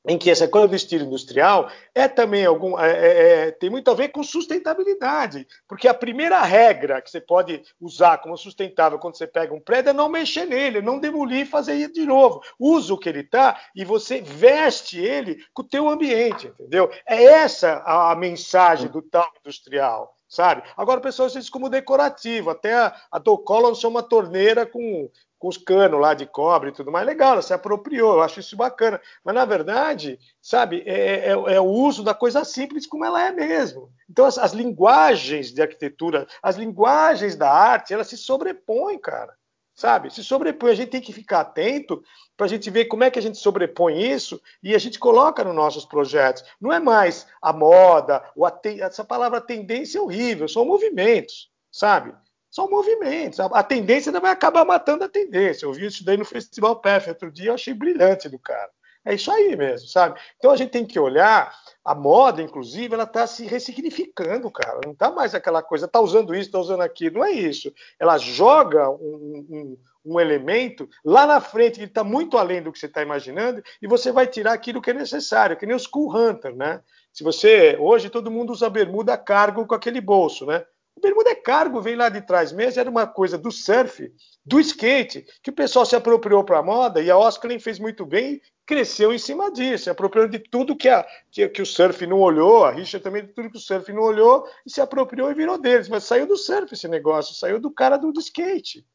em 0.07 0.17
que 0.17 0.31
essa 0.31 0.47
coisa 0.47 0.67
do 0.67 0.75
estilo 0.75 1.05
industrial 1.05 1.69
é 1.93 2.07
também 2.07 2.45
algum 2.45 2.79
é, 2.79 2.91
é, 2.91 3.47
é, 3.47 3.51
tem 3.51 3.69
muito 3.69 3.89
a 3.91 3.93
ver 3.93 4.09
com 4.09 4.23
sustentabilidade, 4.23 5.47
porque 5.67 5.87
a 5.87 5.93
primeira 5.93 6.41
regra 6.41 7.01
que 7.01 7.09
você 7.09 7.21
pode 7.21 7.61
usar 7.79 8.17
como 8.17 8.35
sustentável 8.35 8.97
quando 8.97 9.15
você 9.15 9.27
pega 9.27 9.53
um 9.53 9.59
prédio 9.59 9.91
é 9.91 9.93
não 9.93 10.09
mexer 10.09 10.45
nele, 10.45 10.81
não 10.81 10.99
demolir 10.99 11.41
e 11.41 11.45
fazer 11.45 11.73
ele 11.73 11.93
de 11.93 12.05
novo. 12.05 12.41
Usa 12.59 12.93
o 12.93 12.97
que 12.97 13.09
ele 13.09 13.19
está 13.19 13.59
e 13.75 13.85
você 13.85 14.21
veste 14.21 14.99
ele 14.99 15.43
com 15.53 15.61
o 15.61 15.67
teu 15.67 15.87
ambiente, 15.89 16.47
entendeu? 16.47 16.89
É 17.07 17.23
essa 17.23 17.83
a, 17.85 18.11
a 18.11 18.15
mensagem 18.15 18.89
do 18.89 19.01
tal 19.01 19.31
industrial 19.39 20.15
sabe? 20.31 20.63
Agora 20.77 20.99
o 20.99 21.03
pessoal 21.03 21.27
usa 21.27 21.37
isso 21.37 21.51
como 21.51 21.69
decorativo, 21.69 22.49
até 22.49 22.73
a, 22.73 22.95
a 23.11 23.19
Docola 23.19 23.67
lançou 23.67 23.91
uma 23.91 24.01
torneira 24.01 24.65
com, 24.65 25.09
com 25.37 25.47
os 25.49 25.57
canos 25.57 25.99
lá 25.99 26.13
de 26.13 26.25
cobre 26.25 26.69
e 26.69 26.73
tudo 26.73 26.89
mais, 26.89 27.05
legal, 27.05 27.33
ela 27.33 27.41
se 27.41 27.53
apropriou, 27.53 28.13
eu 28.15 28.21
acho 28.21 28.39
isso 28.39 28.55
bacana, 28.55 29.01
mas 29.25 29.35
na 29.35 29.43
verdade, 29.43 30.17
sabe, 30.41 30.83
é, 30.85 31.27
é, 31.27 31.31
é 31.31 31.59
o 31.59 31.65
uso 31.65 32.01
da 32.01 32.13
coisa 32.13 32.45
simples 32.45 32.87
como 32.87 33.03
ela 33.03 33.27
é 33.27 33.31
mesmo. 33.31 33.91
Então 34.09 34.25
as, 34.25 34.37
as 34.37 34.53
linguagens 34.53 35.51
de 35.51 35.61
arquitetura, 35.61 36.25
as 36.41 36.55
linguagens 36.55 37.35
da 37.35 37.51
arte, 37.51 37.93
elas 37.93 38.07
se 38.07 38.15
sobrepõem, 38.15 38.97
cara 38.97 39.35
sabe? 39.81 40.13
Se 40.13 40.23
sobrepõe, 40.23 40.71
a 40.71 40.75
gente 40.75 40.89
tem 40.89 41.01
que 41.01 41.11
ficar 41.11 41.41
atento 41.41 42.03
para 42.37 42.45
a 42.45 42.49
gente 42.49 42.69
ver 42.69 42.85
como 42.85 43.03
é 43.03 43.09
que 43.09 43.17
a 43.17 43.21
gente 43.21 43.39
sobrepõe 43.39 43.99
isso 43.99 44.39
e 44.61 44.75
a 44.75 44.77
gente 44.77 44.99
coloca 44.99 45.43
nos 45.43 45.55
nossos 45.55 45.85
projetos. 45.85 46.43
Não 46.61 46.71
é 46.71 46.79
mais 46.79 47.25
a 47.41 47.51
moda, 47.51 48.17
a 48.17 48.69
essa 48.79 49.03
palavra 49.03 49.41
tendência 49.41 49.97
é 49.97 50.01
horrível, 50.01 50.47
são 50.47 50.63
movimentos, 50.63 51.49
sabe? 51.71 52.13
São 52.51 52.69
movimentos. 52.69 53.39
A, 53.39 53.63
tendência 53.63 54.11
vai 54.19 54.31
acabar 54.31 54.65
matando 54.65 55.03
a 55.03 55.09
tendência. 55.09 55.65
Eu 55.65 55.73
vi 55.73 55.87
isso 55.87 56.05
daí 56.05 56.17
no 56.17 56.25
Festival 56.25 56.75
PF 56.75 57.09
outro 57.09 57.31
dia, 57.31 57.49
eu 57.49 57.55
achei 57.55 57.73
brilhante 57.73 58.29
do 58.29 58.37
cara. 58.37 58.69
É 59.03 59.15
isso 59.15 59.31
aí 59.31 59.55
mesmo, 59.55 59.87
sabe? 59.87 60.19
Então 60.37 60.51
a 60.51 60.55
gente 60.55 60.69
tem 60.69 60.85
que 60.85 60.99
olhar, 60.99 61.51
a 61.83 61.95
moda, 61.95 62.41
inclusive, 62.41 62.93
ela 62.93 63.03
está 63.03 63.25
se 63.25 63.45
ressignificando, 63.45 64.49
cara. 64.51 64.79
Não 64.85 64.93
está 64.93 65.11
mais 65.11 65.33
aquela 65.33 65.63
coisa, 65.63 65.87
está 65.87 65.99
usando 65.99 66.35
isso, 66.35 66.49
está 66.49 66.59
usando 66.59 66.81
aquilo. 66.81 67.17
Não 67.17 67.25
é 67.25 67.31
isso. 67.31 67.73
Ela 67.99 68.19
joga 68.19 68.89
um, 68.89 69.45
um, 69.49 69.77
um 70.05 70.19
elemento 70.19 70.87
lá 71.03 71.25
na 71.25 71.41
frente, 71.41 71.79
que 71.79 71.85
está 71.85 72.03
muito 72.03 72.37
além 72.37 72.61
do 72.61 72.71
que 72.71 72.77
você 72.77 72.85
está 72.85 73.01
imaginando, 73.01 73.63
e 73.81 73.87
você 73.87 74.11
vai 74.11 74.27
tirar 74.27 74.53
aquilo 74.53 74.81
que 74.81 74.91
é 74.91 74.93
necessário, 74.93 75.57
que 75.57 75.65
nem 75.65 75.75
os 75.75 75.87
Cool 75.87 76.15
Hunter, 76.15 76.55
né? 76.55 76.81
Se 77.11 77.23
você. 77.23 77.75
Hoje 77.79 78.09
todo 78.09 78.29
mundo 78.29 78.53
usa 78.53 78.69
bermuda 78.69 79.17
cargo 79.17 79.65
com 79.65 79.73
aquele 79.73 79.99
bolso, 79.99 80.45
né? 80.45 80.63
O 80.95 81.01
bermuda 81.01 81.29
é 81.29 81.35
cargo, 81.35 81.81
vem 81.81 81.95
lá 81.95 82.09
de 82.09 82.21
trás 82.21 82.51
mesmo, 82.51 82.79
era 82.79 82.89
uma 82.89 83.07
coisa 83.07 83.37
do 83.37 83.51
surf, 83.51 84.11
do 84.45 84.59
skate, 84.59 85.25
que 85.41 85.49
o 85.49 85.53
pessoal 85.53 85.85
se 85.85 85.95
apropriou 85.95 86.43
para 86.43 86.59
a 86.59 86.63
moda 86.63 87.01
e 87.01 87.09
a 87.09 87.17
Osklen 87.17 87.59
fez 87.59 87.79
muito 87.79 88.05
bem, 88.05 88.41
cresceu 88.65 89.13
em 89.13 89.17
cima 89.17 89.51
disso, 89.51 89.85
se 89.85 89.89
apropriou 89.89 90.27
de 90.27 90.39
tudo 90.39 90.75
que, 90.75 90.89
a, 90.89 91.05
que, 91.31 91.47
que, 91.49 91.61
o 91.61 91.65
surf 91.65 92.05
não 92.05 92.19
olhou, 92.19 92.65
a 92.65 92.71
Richard 92.71 93.03
também 93.03 93.25
de 93.25 93.33
tudo 93.33 93.49
que 93.49 93.57
o 93.57 93.61
surf 93.61 93.91
não 93.91 94.03
olhou 94.03 94.45
e 94.65 94.69
se 94.69 94.81
apropriou 94.81 95.31
e 95.31 95.33
virou 95.33 95.57
deles. 95.57 95.89
Mas 95.89 96.03
saiu 96.03 96.27
do 96.27 96.37
surf 96.37 96.73
esse 96.73 96.87
negócio, 96.87 97.35
saiu 97.35 97.59
do 97.59 97.71
cara 97.71 97.97
do, 97.97 98.11
do 98.11 98.19
skate. 98.19 98.85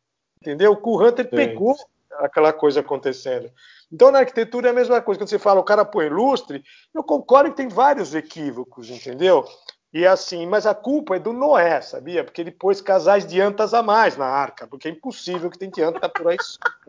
Entendeu? 0.40 0.72
O 0.72 0.76
Cool 0.76 1.02
Hunter 1.02 1.24
Sim. 1.24 1.36
pegou 1.36 1.76
aquela 2.18 2.52
coisa 2.52 2.80
acontecendo. 2.80 3.50
Então, 3.90 4.10
na 4.10 4.20
arquitetura 4.20 4.68
é 4.68 4.70
a 4.70 4.74
mesma 4.74 5.00
coisa. 5.00 5.18
Quando 5.18 5.28
você 5.28 5.38
fala 5.38 5.60
o 5.60 5.64
cara 5.64 5.84
põe 5.84 6.08
lustre, 6.08 6.62
eu 6.94 7.02
concordo 7.02 7.50
que 7.50 7.56
tem 7.56 7.68
vários 7.68 8.14
equívocos, 8.14 8.90
entendeu? 8.90 9.44
E 9.92 10.06
assim, 10.06 10.46
mas 10.46 10.66
a 10.66 10.74
culpa 10.74 11.16
é 11.16 11.18
do 11.18 11.32
Noé, 11.32 11.80
sabia? 11.80 12.24
Porque 12.24 12.40
ele 12.40 12.50
pôs 12.50 12.80
casais 12.80 13.26
de 13.26 13.40
antas 13.40 13.72
a 13.72 13.82
mais 13.82 14.16
na 14.16 14.26
arca, 14.26 14.66
porque 14.66 14.88
é 14.88 14.90
impossível 14.90 15.50
que 15.50 15.58
tem 15.58 15.70
que 15.70 15.82
anta 15.82 16.08
por 16.08 16.28
aí 16.28 16.36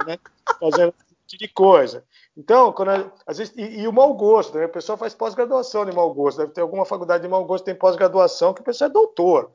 né? 0.05 0.17
fazendo 0.59 0.93
tipo 1.25 1.43
de 1.43 1.47
coisa. 1.47 2.03
Então, 2.35 2.71
quando, 2.71 3.11
às 3.25 3.37
vezes, 3.37 3.53
e, 3.55 3.81
e, 3.81 3.87
o 3.87 3.93
mau 3.93 4.13
gosto, 4.13 4.57
né? 4.57 4.65
o 4.65 4.69
pessoal 4.69 4.97
faz 4.97 5.13
pós-graduação 5.13 5.85
de 5.85 5.95
mau 5.95 6.13
gosto, 6.13 6.39
deve 6.39 6.51
ter 6.53 6.61
alguma 6.61 6.85
faculdade 6.85 7.23
de 7.23 7.29
mau 7.29 7.43
gosto, 7.45 7.65
tem 7.65 7.75
pós-graduação 7.75 8.53
que 8.53 8.61
o 8.61 8.63
pessoal 8.63 8.89
é 8.89 8.93
doutor, 8.93 9.51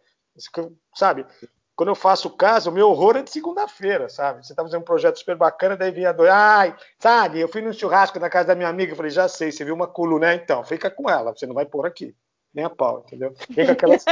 sabe? 0.95 1.27
Quando 1.75 1.89
eu 1.89 1.95
faço 1.95 2.31
caso, 2.31 2.71
o 2.71 2.73
meu 2.73 2.91
horror 2.91 3.17
é 3.17 3.23
de 3.23 3.31
segunda-feira, 3.31 4.09
sabe? 4.09 4.47
Você 4.47 4.55
tá 4.55 4.63
fazendo 4.63 4.83
um 4.83 4.85
projeto 4.85 5.19
super 5.19 5.37
bacana, 5.37 5.77
daí 5.77 5.91
vinha 5.91 6.13
dois, 6.13 6.31
ai, 6.31 6.77
sabe? 6.99 7.41
Eu 7.41 7.49
fui 7.49 7.63
no 7.63 7.73
churrasco 7.73 8.21
na 8.21 8.31
casa 8.31 8.49
da 8.49 8.55
minha 8.55 8.69
amiga, 8.69 8.95
falei, 8.95 9.11
já 9.11 9.27
sei, 9.27 9.51
você 9.51 9.65
viu 9.65 9.75
uma 9.75 9.89
coluna, 9.89 10.29
né? 10.29 10.35
Então, 10.35 10.63
fica 10.63 10.91
com 10.91 11.09
ela, 11.09 11.35
você 11.35 11.47
não 11.47 11.55
vai 11.55 11.65
pôr 11.65 11.87
aqui 11.87 12.15
nem 12.55 12.65
a 12.65 12.71
pau, 12.71 13.05
entendeu? 13.07 13.35
Vem 13.51 13.67
com 13.67 13.73
aquelas 13.73 14.05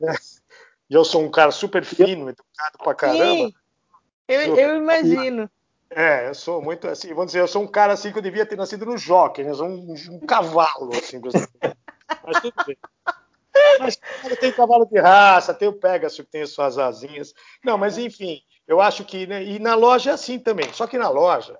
né? 0.00 0.14
E 0.88 0.94
eu 0.94 1.04
sou 1.04 1.20
um 1.24 1.30
cara 1.30 1.50
super 1.50 1.84
fino, 1.84 2.28
educado 2.28 2.78
pra 2.78 2.94
caramba. 2.94 3.24
Sim, 3.24 3.54
eu, 4.28 4.56
eu 4.56 4.76
imagino. 4.76 5.50
É, 5.90 6.28
eu 6.28 6.34
sou 6.34 6.62
muito 6.62 6.86
assim, 6.86 7.08
vamos 7.08 7.26
dizer, 7.26 7.40
eu 7.40 7.48
sou 7.48 7.62
um 7.62 7.66
cara 7.66 7.92
assim 7.92 8.12
que 8.12 8.18
eu 8.18 8.22
devia 8.22 8.46
ter 8.46 8.56
nascido 8.56 8.86
no 8.86 8.96
jockey, 8.96 9.42
né? 9.42 9.50
Eu 9.50 9.54
sou 9.56 9.66
um, 9.66 9.94
um 10.10 10.20
cavalo, 10.20 10.90
assim, 10.94 11.20
mas 11.20 12.40
tudo 12.40 12.54
bem. 12.64 12.76
Mas 13.78 13.98
tem 14.38 14.52
cavalo 14.52 14.86
de 14.86 14.98
raça, 15.00 15.54
tem 15.54 15.68
o 15.68 15.72
Pegasus 15.72 16.24
que 16.24 16.30
tem 16.30 16.42
as 16.42 16.50
suas 16.50 16.78
asinhas. 16.78 17.34
Não, 17.64 17.76
mas 17.78 17.98
enfim, 17.98 18.42
eu 18.66 18.80
acho 18.80 19.04
que. 19.04 19.26
Né, 19.26 19.42
e 19.44 19.58
na 19.58 19.74
loja 19.74 20.10
é 20.10 20.14
assim 20.14 20.38
também. 20.38 20.72
Só 20.72 20.86
que 20.86 20.98
na 20.98 21.08
loja, 21.08 21.58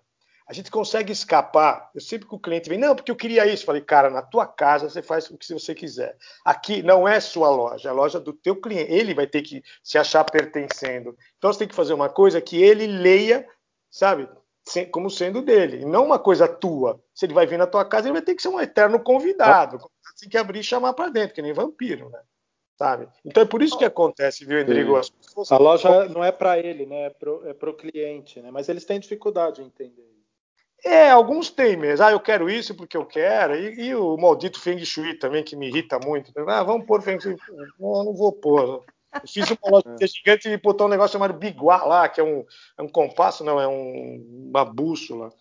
a 0.49 0.53
gente 0.53 0.71
consegue 0.71 1.13
escapar. 1.13 1.91
Eu 1.93 2.01
sempre 2.01 2.29
que 2.29 2.35
o 2.35 2.39
cliente 2.39 2.69
vem, 2.69 2.79
não, 2.79 2.95
porque 2.95 3.11
eu 3.11 3.17
queria 3.17 3.47
isso. 3.47 3.65
Eu 3.65 3.67
falei, 3.67 3.83
cara, 3.83 4.09
na 4.09 4.23
tua 4.23 4.47
casa 4.47 4.89
você 4.89 5.03
faz 5.03 5.29
o 5.29 5.37
que 5.37 5.53
você 5.53 5.75
quiser. 5.75 6.17
Aqui 6.45 6.83
não 6.83 7.07
é 7.07 7.19
sua 7.19 7.51
loja, 7.51 7.89
é 7.89 7.91
a 7.91 7.95
loja 7.95 8.21
do 8.21 8.33
teu 8.33 8.55
cliente. 8.55 8.93
Ele 8.93 9.13
vai 9.13 9.27
ter 9.27 9.43
que 9.43 9.63
se 9.83 9.99
achar 9.99 10.23
pertencendo. 10.23 11.17
Então 11.37 11.53
você 11.53 11.61
tem 11.61 11.69
que 11.69 11.75
fazer 11.75 11.95
uma 11.95 12.09
coisa 12.09 12.41
que 12.41 12.63
ele 12.63 12.87
leia, 12.87 13.47
sabe, 13.91 14.29
como 14.93 15.11
sendo 15.11 15.43
dele, 15.43 15.83
e 15.83 15.85
não 15.85 16.05
uma 16.05 16.19
coisa 16.19 16.47
tua. 16.47 17.01
Se 17.13 17.27
ele 17.27 17.35
vai 17.35 17.47
vir 17.47 17.59
na 17.59 17.67
tua 17.67 17.85
casa, 17.85 18.07
ele 18.07 18.15
vai 18.15 18.23
ter 18.23 18.37
que 18.37 18.43
ser 18.43 18.49
um 18.49 18.61
eterno 18.61 19.01
convidado. 19.01 19.79
Você 19.79 20.21
tem 20.21 20.29
que 20.29 20.39
abrir 20.39 20.61
e 20.61 20.65
chamar 20.65 20.93
para 20.93 21.09
dentro, 21.09 21.35
que 21.35 21.43
nem 21.43 21.53
vampiro, 21.53 22.09
né? 22.11 22.21
Sabe? 22.79 23.09
Então 23.25 23.43
é 23.43 23.47
por 23.47 23.63
isso 23.63 23.77
que 23.77 23.85
acontece, 23.85 24.45
viu, 24.45 24.59
Rodrigo? 24.59 25.01
A 25.51 25.57
loja 25.57 26.09
não 26.09 26.23
é 26.23 26.31
para 26.31 26.59
ele, 26.59 26.87
né? 26.87 27.07
É 27.07 27.11
para 27.11 27.71
o 27.71 27.73
é 27.73 27.73
cliente, 27.73 28.41
né? 28.41 28.51
Mas 28.51 28.69
eles 28.69 28.85
têm 28.85 29.01
dificuldade 29.01 29.63
em 29.63 29.67
entender. 29.67 30.16
É, 30.85 31.11
alguns 31.11 31.51
têm 31.51 31.77
mesmo. 31.77 32.05
Ah, 32.05 32.13
eu 32.13 32.21
quero 32.21 32.49
isso 32.49 32.75
porque 32.75 32.97
eu 32.97 33.05
quero. 33.05 33.55
E, 33.57 33.89
e 33.89 33.95
o 33.95 34.17
maldito 34.17 34.61
Feng 34.61 34.85
Shui 34.85 35.15
também, 35.15 35.43
que 35.43 35.57
me 35.57 35.69
irrita 35.69 35.99
muito. 35.99 36.33
Ah, 36.49 36.63
vamos 36.63 36.87
pôr 36.87 37.03
Feng 37.03 37.21
Shui. 37.21 37.37
Não, 37.79 38.05
não 38.05 38.15
vou 38.15 38.33
pôr. 38.33 38.85
Eu 39.23 39.29
fiz 39.29 39.51
uma 39.51 39.71
loja 39.71 39.85
é. 40.01 40.07
gigante 40.07 40.49
e 40.49 40.57
botou 40.57 40.87
um 40.87 40.91
negócio 40.91 41.13
chamado 41.13 41.35
Biguá 41.35 41.85
lá, 41.85 42.09
que 42.09 42.21
é 42.21 42.25
um, 42.25 42.45
é 42.79 42.83
um 42.83 42.89
compasso, 42.89 43.45
não, 43.45 43.61
é 43.61 43.67
um, 43.67 44.49
uma 44.51 44.65
bússola. 44.65 45.33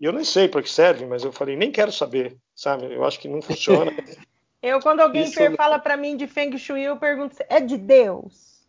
E 0.00 0.04
eu 0.04 0.12
nem 0.12 0.24
sei 0.24 0.48
para 0.48 0.62
que 0.62 0.70
serve, 0.70 1.06
mas 1.06 1.24
eu 1.24 1.32
falei, 1.32 1.56
nem 1.56 1.70
quero 1.70 1.92
saber, 1.92 2.36
sabe? 2.54 2.92
Eu 2.92 3.04
acho 3.04 3.18
que 3.18 3.28
não 3.28 3.40
funciona. 3.40 3.92
eu, 4.62 4.80
quando 4.80 5.00
alguém 5.00 5.24
Isso... 5.24 5.56
fala 5.56 5.78
para 5.78 5.96
mim 5.96 6.16
de 6.16 6.26
Feng 6.26 6.56
Shui, 6.58 6.82
eu 6.82 6.96
pergunto, 6.96 7.36
é 7.48 7.60
de 7.60 7.76
Deus? 7.76 8.66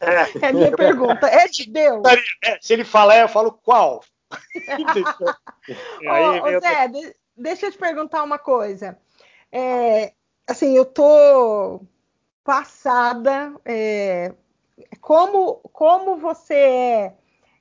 É, 0.00 0.38
é 0.46 0.48
a 0.48 0.52
minha 0.52 0.72
pergunta, 0.72 1.26
é 1.26 1.46
de 1.46 1.70
Deus? 1.70 2.02
É, 2.44 2.58
se 2.60 2.72
ele 2.72 2.84
falar, 2.84 3.18
eu 3.18 3.28
falo 3.28 3.52
qual? 3.52 4.02
Ô, 6.06 6.48
ô 6.48 6.60
Zé, 6.60 6.88
de, 6.88 7.16
deixa 7.36 7.66
eu 7.66 7.72
te 7.72 7.78
perguntar 7.78 8.22
uma 8.22 8.38
coisa. 8.38 8.98
É, 9.52 10.12
assim, 10.46 10.76
eu 10.76 10.84
tô 10.84 11.80
passada. 12.44 13.54
É, 13.64 14.32
como, 15.00 15.56
como 15.72 16.16
você 16.16 16.54
é, 16.54 17.14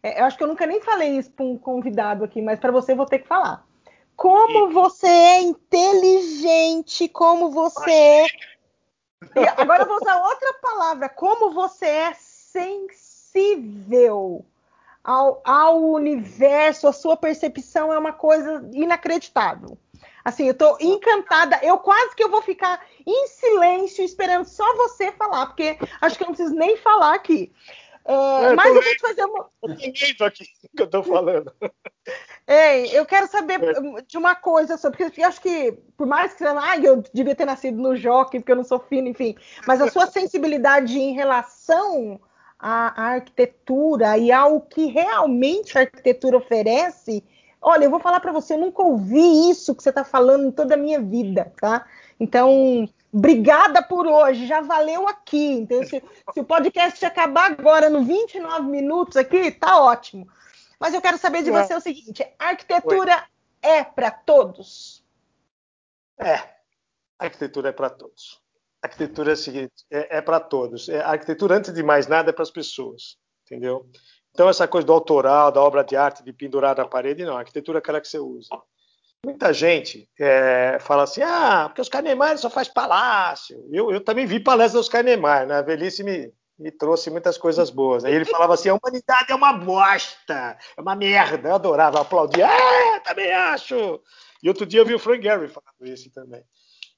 é, 0.03 0.21
Eu 0.21 0.25
acho 0.25 0.37
que 0.37 0.43
eu 0.43 0.47
nunca 0.47 0.65
nem 0.65 0.81
falei 0.81 1.17
isso 1.17 1.31
para 1.31 1.45
um 1.45 1.57
convidado 1.57 2.23
aqui, 2.23 2.41
mas 2.41 2.59
para 2.59 2.71
você 2.71 2.93
eu 2.93 2.97
vou 2.97 3.05
ter 3.05 3.19
que 3.19 3.27
falar. 3.27 3.67
Como 4.15 4.69
você 4.71 5.07
é 5.07 5.41
inteligente, 5.41 7.07
como 7.07 7.51
você 7.51 7.91
é. 7.91 8.25
Agora 9.57 9.83
eu 9.83 9.87
vou 9.87 9.97
usar 9.97 10.21
outra 10.21 10.53
palavra. 10.55 11.07
Como 11.07 11.51
você 11.51 11.85
é 11.85 12.13
sensível 12.13 12.85
ao, 15.03 15.41
ao 15.43 15.81
universo, 15.81 16.87
a 16.87 16.93
sua 16.93 17.15
percepção 17.17 17.91
é 17.91 17.97
uma 17.97 18.13
coisa 18.13 18.67
inacreditável. 18.73 19.77
Assim, 20.23 20.47
eu 20.47 20.53
tô 20.53 20.77
encantada. 20.79 21.59
Eu 21.63 21.77
quase 21.79 22.15
que 22.15 22.23
eu 22.23 22.29
vou 22.29 22.41
ficar 22.41 22.85
em 23.05 23.27
silêncio 23.27 24.03
esperando 24.03 24.45
só 24.45 24.75
você 24.75 25.11
falar, 25.11 25.47
porque 25.47 25.77
acho 26.01 26.17
que 26.17 26.23
eu 26.23 26.27
não 26.27 26.35
preciso 26.35 26.55
nem 26.55 26.77
falar 26.77 27.15
aqui. 27.15 27.51
É, 28.05 28.45
é, 28.45 28.53
mas 28.53 28.67
eu 28.67 28.81
vou 28.81 28.83
te 28.83 28.99
fazer 28.99 29.23
uma. 29.25 29.49
Eu 29.61 30.25
aqui 30.25 30.45
que 30.75 30.81
eu 30.81 30.87
tô 30.87 31.03
falando. 31.03 31.53
Ei, 32.47 32.97
eu 32.97 33.05
quero 33.05 33.27
saber 33.27 33.61
é. 33.61 34.01
de 34.01 34.17
uma 34.17 34.33
coisa 34.35 34.77
sobre. 34.77 34.97
Porque 34.97 35.21
eu 35.21 35.27
acho 35.27 35.39
que, 35.39 35.73
por 35.95 36.07
mais 36.07 36.33
que 36.33 36.43
ah, 36.43 36.77
eu 36.77 37.03
devia 37.13 37.35
ter 37.35 37.45
nascido 37.45 37.79
no 37.79 37.95
jockey, 37.95 38.39
porque 38.39 38.51
eu 38.51 38.55
não 38.55 38.63
sou 38.63 38.79
fino, 38.79 39.07
enfim. 39.07 39.35
Mas 39.67 39.79
a 39.79 39.91
sua 39.91 40.07
sensibilidade 40.07 40.97
em 40.97 41.13
relação 41.13 42.19
a, 42.59 43.13
arquitetura 43.13 44.17
e 44.17 44.31
ao 44.31 44.59
que 44.59 44.87
realmente 44.87 45.77
a 45.77 45.81
arquitetura 45.81 46.37
oferece, 46.37 47.23
olha, 47.61 47.85
eu 47.85 47.89
vou 47.89 47.99
falar 47.99 48.19
para 48.19 48.33
você, 48.33 48.53
eu 48.53 48.59
nunca 48.59 48.83
ouvi 48.83 49.49
isso 49.49 49.73
que 49.73 49.81
você 49.81 49.89
está 49.89 50.03
falando 50.03 50.47
em 50.47 50.51
toda 50.51 50.73
a 50.73 50.77
minha 50.77 50.99
vida, 50.99 51.53
tá? 51.59 51.85
Então, 52.19 52.87
obrigada 53.13 53.81
por 53.81 54.05
hoje, 54.05 54.45
já 54.45 54.59
valeu 54.59 55.07
aqui. 55.07 55.53
Então, 55.53 55.81
se, 55.83 56.03
se, 56.33 56.39
o 56.39 56.43
podcast 56.43 57.03
acabar 57.05 57.51
agora 57.51 57.89
no 57.89 58.03
29 58.03 58.67
minutos 58.69 59.15
aqui, 59.15 59.51
tá 59.51 59.81
ótimo. 59.81 60.27
Mas 60.77 60.93
eu 60.93 61.01
quero 61.01 61.17
saber 61.17 61.43
de 61.43 61.51
você 61.51 61.73
o 61.73 61.81
seguinte: 61.81 62.25
arquitetura 62.37 63.15
Oi. 63.15 63.69
é 63.69 63.83
para 63.83 64.11
todos? 64.11 65.03
É, 66.17 66.41
arquitetura 67.17 67.69
é 67.69 67.71
para 67.71 67.89
todos. 67.89 68.41
A 68.81 68.87
arquitetura 68.87 69.33
é, 69.33 69.35
seguinte, 69.35 69.73
é, 69.91 70.17
é 70.17 70.21
para 70.21 70.39
todos. 70.39 70.87
É, 70.89 71.01
a 71.01 71.09
arquitetura, 71.09 71.57
antes 71.57 71.73
de 71.73 71.83
mais 71.83 72.07
nada, 72.07 72.29
é 72.29 72.33
para 72.33 72.43
as 72.43 72.51
pessoas, 72.51 73.17
entendeu? 73.45 73.85
Então, 74.31 74.47
essa 74.47 74.67
coisa 74.67 74.87
do 74.87 74.93
autoral, 74.93 75.51
da 75.51 75.61
obra 75.61 75.83
de 75.83 75.95
arte, 75.95 76.23
de 76.23 76.31
pendurar 76.31 76.77
na 76.77 76.85
parede, 76.87 77.25
não. 77.25 77.35
A 77.35 77.39
arquitetura 77.39 77.79
é 77.79 77.79
aquela 77.79 77.99
que 77.99 78.07
você 78.07 78.19
usa. 78.19 78.49
Muita 79.25 79.51
gente 79.51 80.09
é, 80.17 80.77
fala 80.79 81.03
assim, 81.03 81.21
ah, 81.21 81.65
porque 81.67 81.81
os 81.81 81.89
Kahneman 81.89 82.37
só 82.37 82.49
faz 82.49 82.69
palácio. 82.69 83.67
Eu, 83.69 83.91
eu 83.91 84.01
também 84.01 84.25
vi 84.25 84.39
palestras 84.39 84.85
dos 84.85 84.89
Kahneman, 84.89 85.45
né? 85.45 85.55
A 85.55 85.61
velhice 85.61 86.03
me, 86.03 86.31
me 86.57 86.71
trouxe 86.71 87.09
muitas 87.09 87.37
coisas 87.37 87.69
boas. 87.69 88.05
Aí 88.05 88.13
ele 88.13 88.23
falava 88.23 88.53
assim, 88.53 88.69
a 88.69 88.75
humanidade 88.75 89.31
é 89.31 89.35
uma 89.35 89.51
bosta, 89.51 90.57
é 90.77 90.81
uma 90.81 90.95
merda. 90.95 91.49
Eu 91.49 91.55
adorava 91.55 91.99
aplaudir, 91.99 92.43
ah, 92.43 92.99
também 93.03 93.31
acho. 93.33 94.01
E 94.41 94.47
outro 94.47 94.65
dia 94.65 94.79
eu 94.79 94.85
vi 94.85 94.93
o 94.93 94.99
Frank 94.99 95.21
Gehry 95.21 95.49
falando 95.49 95.93
isso 95.93 96.09
também. 96.11 96.43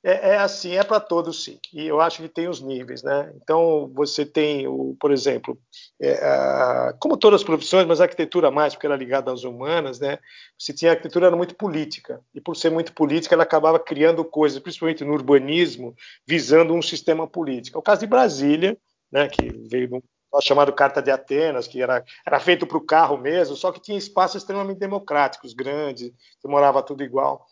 É, 0.03 0.31
é 0.31 0.37
assim, 0.37 0.71
é 0.75 0.83
para 0.83 0.99
todos 0.99 1.43
sim. 1.43 1.59
E 1.71 1.85
eu 1.85 2.01
acho 2.01 2.23
que 2.23 2.27
tem 2.27 2.47
os 2.47 2.59
níveis, 2.59 3.03
né? 3.03 3.31
Então 3.35 3.91
você 3.93 4.25
tem, 4.25 4.67
o, 4.67 4.95
por 4.99 5.11
exemplo, 5.11 5.57
é, 6.01 6.13
a, 6.25 6.95
como 6.99 7.15
todas 7.15 7.41
as 7.41 7.45
profissões, 7.45 7.85
mas 7.85 8.01
a 8.01 8.05
arquitetura 8.05 8.49
mais, 8.49 8.73
porque 8.73 8.87
era 8.87 8.95
ligada 8.95 9.31
às 9.31 9.43
humanas, 9.43 9.99
né? 9.99 10.17
Você 10.57 10.73
tinha 10.73 10.91
a 10.91 10.93
arquitetura 10.93 11.27
era 11.27 11.35
muito 11.35 11.55
política 11.55 12.19
e 12.33 12.41
por 12.41 12.55
ser 12.55 12.71
muito 12.71 12.93
política 12.93 13.35
ela 13.35 13.43
acabava 13.43 13.79
criando 13.79 14.25
coisas, 14.25 14.57
principalmente 14.59 15.03
no 15.03 15.13
urbanismo, 15.13 15.95
visando 16.25 16.73
um 16.73 16.81
sistema 16.81 17.27
político. 17.27 17.77
É 17.77 17.79
o 17.79 17.83
caso 17.83 18.01
de 18.01 18.07
Brasília, 18.07 18.75
né? 19.11 19.27
Que 19.29 19.49
veio 19.69 19.87
de 19.87 20.01
chamado 20.41 20.73
Carta 20.73 21.01
de 21.01 21.11
Atenas, 21.11 21.67
que 21.67 21.81
era, 21.81 22.03
era 22.25 22.39
feito 22.39 22.65
para 22.65 22.77
o 22.77 22.85
carro 22.85 23.17
mesmo, 23.17 23.55
só 23.55 23.71
que 23.71 23.81
tinha 23.81 23.97
espaços 23.97 24.41
extremamente 24.41 24.79
democráticos, 24.79 25.53
grandes, 25.53 26.11
que 26.41 26.47
morava 26.47 26.81
tudo 26.81 27.03
igual. 27.03 27.45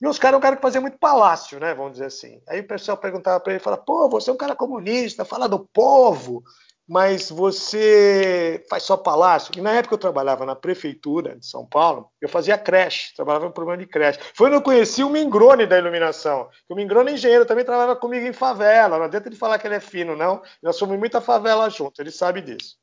E 0.00 0.06
os 0.06 0.18
caras 0.18 0.34
é 0.34 0.38
um 0.38 0.42
cara 0.42 0.56
que 0.56 0.62
fazia 0.62 0.80
muito 0.80 0.98
palácio, 0.98 1.58
né? 1.58 1.74
Vamos 1.74 1.92
dizer 1.92 2.06
assim. 2.06 2.40
Aí 2.48 2.60
o 2.60 2.66
pessoal 2.66 2.98
perguntava 2.98 3.40
para 3.40 3.54
ele, 3.54 3.62
fala, 3.62 3.78
pô, 3.78 4.08
você 4.08 4.28
é 4.28 4.32
um 4.32 4.36
cara 4.36 4.54
comunista, 4.54 5.24
fala 5.24 5.48
do 5.48 5.58
povo, 5.58 6.44
mas 6.86 7.30
você 7.30 8.64
faz 8.68 8.82
só 8.82 8.96
palácio. 8.96 9.52
E 9.56 9.60
na 9.60 9.72
época 9.72 9.94
eu 9.94 9.98
trabalhava 9.98 10.44
na 10.44 10.54
prefeitura 10.54 11.36
de 11.36 11.46
São 11.46 11.66
Paulo, 11.66 12.10
eu 12.20 12.28
fazia 12.28 12.58
creche, 12.58 13.14
trabalhava 13.14 13.46
no 13.46 13.52
programa 13.52 13.82
de 13.82 13.88
creche. 13.88 14.20
Foi 14.34 14.46
quando 14.46 14.54
eu 14.54 14.62
conheci 14.62 15.02
o 15.02 15.08
Mingrone 15.10 15.66
da 15.66 15.78
iluminação. 15.78 16.48
O 16.68 16.74
Mingrone 16.74 17.12
é 17.12 17.14
engenheiro, 17.14 17.46
também 17.46 17.64
trabalhava 17.64 17.96
comigo 17.98 18.26
em 18.26 18.32
favela. 18.32 18.98
Não 18.98 19.06
adianta 19.06 19.28
ele 19.28 19.36
falar 19.36 19.58
que 19.58 19.66
ele 19.66 19.76
é 19.76 19.80
fino, 19.80 20.14
não. 20.14 20.42
Nós 20.62 20.76
somos 20.76 20.98
muita 20.98 21.20
favela 21.22 21.70
junto, 21.70 22.00
ele 22.00 22.10
sabe 22.10 22.42
disso. 22.42 22.76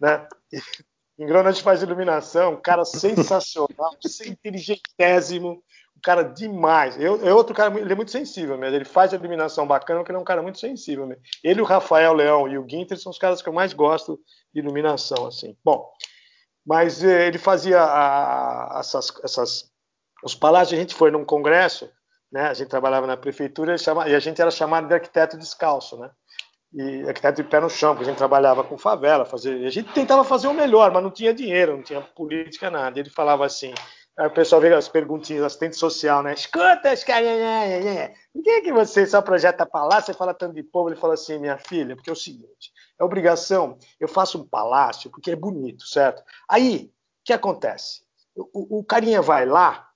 Né? 0.00 0.26
Mingrone 1.16 1.48
a 1.48 1.52
gente 1.52 1.62
faz 1.62 1.80
iluminação, 1.80 2.54
um 2.54 2.60
cara 2.60 2.84
sensacional, 2.84 3.96
inteligentíssimo 4.26 5.62
um 5.96 6.00
cara 6.02 6.22
demais. 6.22 7.00
Eu, 7.00 7.26
é 7.26 7.32
outro 7.32 7.54
cara, 7.54 7.78
ele 7.78 7.92
é 7.92 7.96
muito 7.96 8.10
sensível 8.10 8.58
mesmo. 8.58 8.76
Ele 8.76 8.84
faz 8.84 9.12
a 9.12 9.16
iluminação 9.16 9.66
bacana, 9.66 10.00
porque 10.00 10.12
ele 10.12 10.18
é 10.18 10.20
um 10.20 10.24
cara 10.24 10.42
muito 10.42 10.58
sensível 10.58 11.06
mesmo. 11.06 11.22
Ele, 11.42 11.60
o 11.60 11.64
Rafael 11.64 12.12
Leão 12.12 12.46
e 12.46 12.58
o 12.58 12.64
Guinter 12.64 12.98
são 12.98 13.10
os 13.10 13.18
caras 13.18 13.40
que 13.40 13.48
eu 13.48 13.52
mais 13.52 13.72
gosto 13.72 14.20
de 14.52 14.60
iluminação, 14.60 15.26
assim. 15.26 15.56
Bom, 15.64 15.90
mas 16.64 17.02
eh, 17.02 17.28
ele 17.28 17.38
fazia 17.38 17.80
a, 17.80 18.76
a, 18.76 18.80
essas, 18.80 19.12
essas, 19.24 19.70
os 20.22 20.34
palácios. 20.34 20.78
A 20.78 20.80
gente 20.80 20.94
foi 20.94 21.10
num 21.10 21.24
congresso, 21.24 21.90
né? 22.30 22.48
A 22.48 22.54
gente 22.54 22.68
trabalhava 22.68 23.06
na 23.06 23.16
prefeitura 23.16 23.78
chama, 23.78 24.08
e 24.08 24.14
a 24.14 24.20
gente 24.20 24.40
era 24.40 24.50
chamado 24.50 24.88
de 24.88 24.94
arquiteto 24.94 25.38
descalço, 25.38 25.96
né? 25.96 26.10
E 26.74 27.08
arquiteto 27.08 27.42
de 27.42 27.48
pé 27.48 27.60
no 27.60 27.70
chão, 27.70 27.94
porque 27.94 28.04
a 28.04 28.10
gente 28.10 28.18
trabalhava 28.18 28.62
com 28.62 28.76
favela, 28.76 29.24
fazer, 29.24 29.64
a 29.64 29.70
gente 29.70 29.92
tentava 29.92 30.24
fazer 30.24 30.48
o 30.48 30.52
melhor, 30.52 30.90
mas 30.92 31.02
não 31.02 31.10
tinha 31.10 31.32
dinheiro, 31.32 31.76
não 31.76 31.82
tinha 31.82 32.02
política, 32.02 32.70
nada. 32.70 32.98
Ele 32.98 33.08
falava 33.08 33.46
assim: 33.46 33.72
Aí 34.18 34.26
o 34.26 34.30
pessoal 34.30 34.62
vê 34.62 34.72
as 34.72 34.88
perguntinhas, 34.88 35.44
assistente 35.44 35.76
social, 35.76 36.22
né? 36.22 36.32
Escuta, 36.32 36.92
os 36.92 37.04
caras. 37.04 37.28
Por 38.32 38.42
que, 38.42 38.62
que 38.62 38.72
você 38.72 39.06
só 39.06 39.20
projeta 39.20 39.66
palácio 39.66 40.10
e 40.10 40.14
fala 40.14 40.32
tanto 40.32 40.54
de 40.54 40.62
povo? 40.62 40.88
Ele 40.88 40.96
fala 40.96 41.14
assim, 41.14 41.38
minha 41.38 41.58
filha, 41.58 41.94
porque 41.94 42.08
é 42.08 42.12
o 42.12 42.16
seguinte: 42.16 42.72
é 42.98 43.04
obrigação, 43.04 43.78
eu 44.00 44.08
faço 44.08 44.40
um 44.40 44.48
palácio 44.48 45.10
porque 45.10 45.32
é 45.32 45.36
bonito, 45.36 45.86
certo? 45.86 46.22
Aí, 46.48 46.86
o 46.86 47.24
que 47.26 47.32
acontece? 47.32 48.02
O, 48.34 48.78
o 48.78 48.84
carinha 48.84 49.20
vai 49.20 49.44
lá 49.44 49.86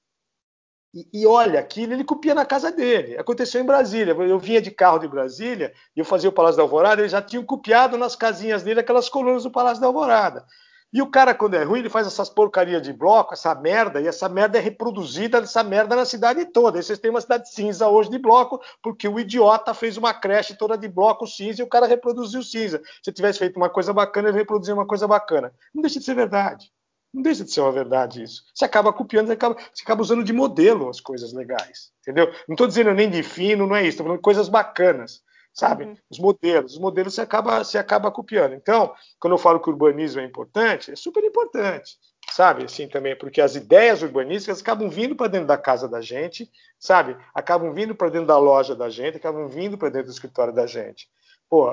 e, 0.93 1.09
e, 1.13 1.27
olha 1.27 1.61
aquilo, 1.61 1.93
ele 1.93 2.05
copia 2.05 2.35
na 2.35 2.45
casa 2.45 2.73
dele. 2.73 3.17
Aconteceu 3.17 3.61
em 3.61 3.67
Brasília. 3.67 4.13
Eu 4.13 4.39
vinha 4.39 4.61
de 4.61 4.71
carro 4.71 4.99
de 4.99 5.07
Brasília 5.07 5.73
e 5.97 6.01
eu 6.01 6.05
fazia 6.05 6.29
o 6.29 6.33
Palácio 6.33 6.57
da 6.57 6.63
Alvorada, 6.63 7.01
eles 7.01 7.13
já 7.13 7.23
tinham 7.23 7.45
copiado 7.45 7.97
nas 7.97 8.17
casinhas 8.17 8.63
dele 8.63 8.81
aquelas 8.81 9.09
colunas 9.09 9.45
do 9.45 9.51
Palácio 9.51 9.81
da 9.81 9.87
Alvorada. 9.87 10.45
E 10.93 11.01
o 11.01 11.07
cara, 11.09 11.33
quando 11.35 11.55
é 11.55 11.63
ruim, 11.63 11.79
ele 11.79 11.89
faz 11.89 12.05
essas 12.05 12.29
porcarias 12.29 12.83
de 12.83 12.93
bloco, 12.93 13.33
essa 13.33 13.55
merda, 13.55 14.01
e 14.01 14.09
essa 14.09 14.29
merda 14.29 14.59
é 14.59 14.61
reproduzida, 14.61 15.39
essa 15.39 15.63
merda 15.63 15.95
na 15.95 16.05
cidade 16.05 16.45
toda. 16.47 16.79
E 16.79 16.83
vocês 16.83 16.99
têm 16.99 17.13
uma 17.13 17.21
cidade 17.21 17.49
cinza 17.53 17.89
hoje 17.89 18.11
de 18.11 18.19
bloco, 18.19 18.61
porque 18.83 19.07
o 19.07 19.19
idiota 19.21 19.73
fez 19.73 19.97
uma 19.97 20.13
creche 20.13 20.57
toda 20.57 20.77
de 20.77 20.89
bloco 20.89 21.29
cinza 21.29 21.61
e 21.61 21.65
o 21.65 21.69
cara 21.69 21.87
reproduziu 21.87 22.43
cinza. 22.43 22.83
Se 23.03 23.13
tivesse 23.13 23.39
feito 23.39 23.57
uma 23.57 23.71
coisa 23.71 23.93
bacana, 23.93 24.31
ele 24.31 24.39
reproduziu 24.39 24.75
uma 24.75 24.87
coisa 24.87 25.07
bacana. 25.07 25.53
Não 25.73 25.81
deixa 25.81 26.01
de 26.01 26.05
ser 26.05 26.15
verdade. 26.15 26.73
Não 27.15 27.23
deixa 27.23 27.45
de 27.45 27.53
ser 27.53 27.61
uma 27.61 27.73
verdade 27.73 28.23
isso. 28.23 28.43
Você 28.53 28.65
acaba 28.65 28.93
copiando, 28.93 29.29
você 29.29 29.33
acaba, 29.35 29.57
você 29.73 29.83
acaba 29.85 30.03
usando 30.03 30.25
de 30.25 30.33
modelo 30.33 30.89
as 30.89 31.01
coisas 31.01 31.33
legais. 31.33 31.93
Entendeu? 32.01 32.33
Não 32.49 32.55
estou 32.55 32.67
dizendo 32.67 32.93
nem 32.93 33.09
de 33.09 33.23
fino, 33.23 33.65
não 33.65 33.77
é 33.77 33.83
isso. 33.83 33.91
Estou 33.91 34.07
falando 34.07 34.19
de 34.19 34.23
coisas 34.23 34.49
bacanas 34.49 35.23
sabe? 35.53 35.85
Uhum. 35.85 35.97
Os 36.11 36.19
modelos, 36.19 36.73
os 36.73 36.79
modelos 36.79 37.15
se 37.15 37.21
acaba, 37.21 37.65
se 37.65 37.77
acaba 37.77 38.11
copiando. 38.11 38.55
Então, 38.55 38.95
quando 39.19 39.35
eu 39.35 39.39
falo 39.39 39.61
que 39.61 39.69
o 39.69 39.73
urbanismo 39.73 40.21
é 40.21 40.25
importante, 40.25 40.91
é 40.91 40.97
super 40.97 41.23
importante, 41.25 41.99
sabe? 42.33 42.65
Assim 42.65 42.89
também, 42.89 43.17
porque 43.17 43.41
as 43.41 43.55
ideias 43.55 44.03
urbanísticas 44.03 44.61
acabam 44.61 44.89
vindo 44.89 45.17
para 45.17 45.29
dentro 45.29 45.47
da 45.47 45.59
casa 45.59 45.89
da 45.89 46.01
gente, 46.01 46.51
sabe? 46.79 47.17
Acabam 47.35 47.73
vindo 47.73 47.95
para 47.95 48.09
dentro 48.09 48.27
da 48.27 48.39
loja 48.39 48.75
da 48.75 48.89
gente, 48.89 49.17
acabam 49.17 49.49
vindo 49.49 49.77
para 49.77 49.89
dentro 49.89 50.09
do 50.09 50.13
escritório 50.13 50.53
da 50.53 50.67
gente. 50.67 51.09
Pô, 51.49 51.69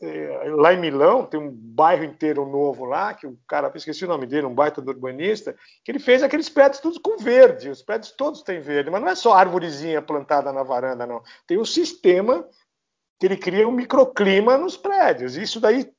é, 0.00 0.50
lá 0.56 0.72
em 0.72 0.80
Milão 0.80 1.26
tem 1.26 1.38
um 1.38 1.50
bairro 1.50 2.02
inteiro 2.02 2.46
novo 2.46 2.86
lá, 2.86 3.12
que 3.12 3.26
o 3.26 3.38
cara, 3.46 3.70
esqueci 3.74 4.06
o 4.06 4.08
nome 4.08 4.26
dele, 4.26 4.46
um 4.46 4.54
baita 4.54 4.80
do 4.80 4.90
urbanista, 4.90 5.54
que 5.84 5.92
ele 5.92 5.98
fez 5.98 6.22
aqueles 6.22 6.48
prédios 6.48 6.80
todos 6.80 6.98
com 6.98 7.18
verde, 7.18 7.68
os 7.68 7.82
prédios 7.82 8.10
todos 8.12 8.42
têm 8.42 8.58
verde, 8.58 8.90
mas 8.90 9.02
não 9.02 9.08
é 9.08 9.14
só 9.14 9.34
árvorezinha 9.34 10.00
plantada 10.00 10.50
na 10.50 10.62
varanda, 10.62 11.06
não. 11.06 11.22
Tem 11.46 11.58
um 11.58 11.64
sistema 11.64 12.48
que 13.18 13.26
ele 13.26 13.36
cria 13.36 13.66
um 13.66 13.72
microclima 13.72 14.58
nos 14.58 14.76
prédios. 14.76 15.36
Isso 15.36 15.60
daí 15.60 15.90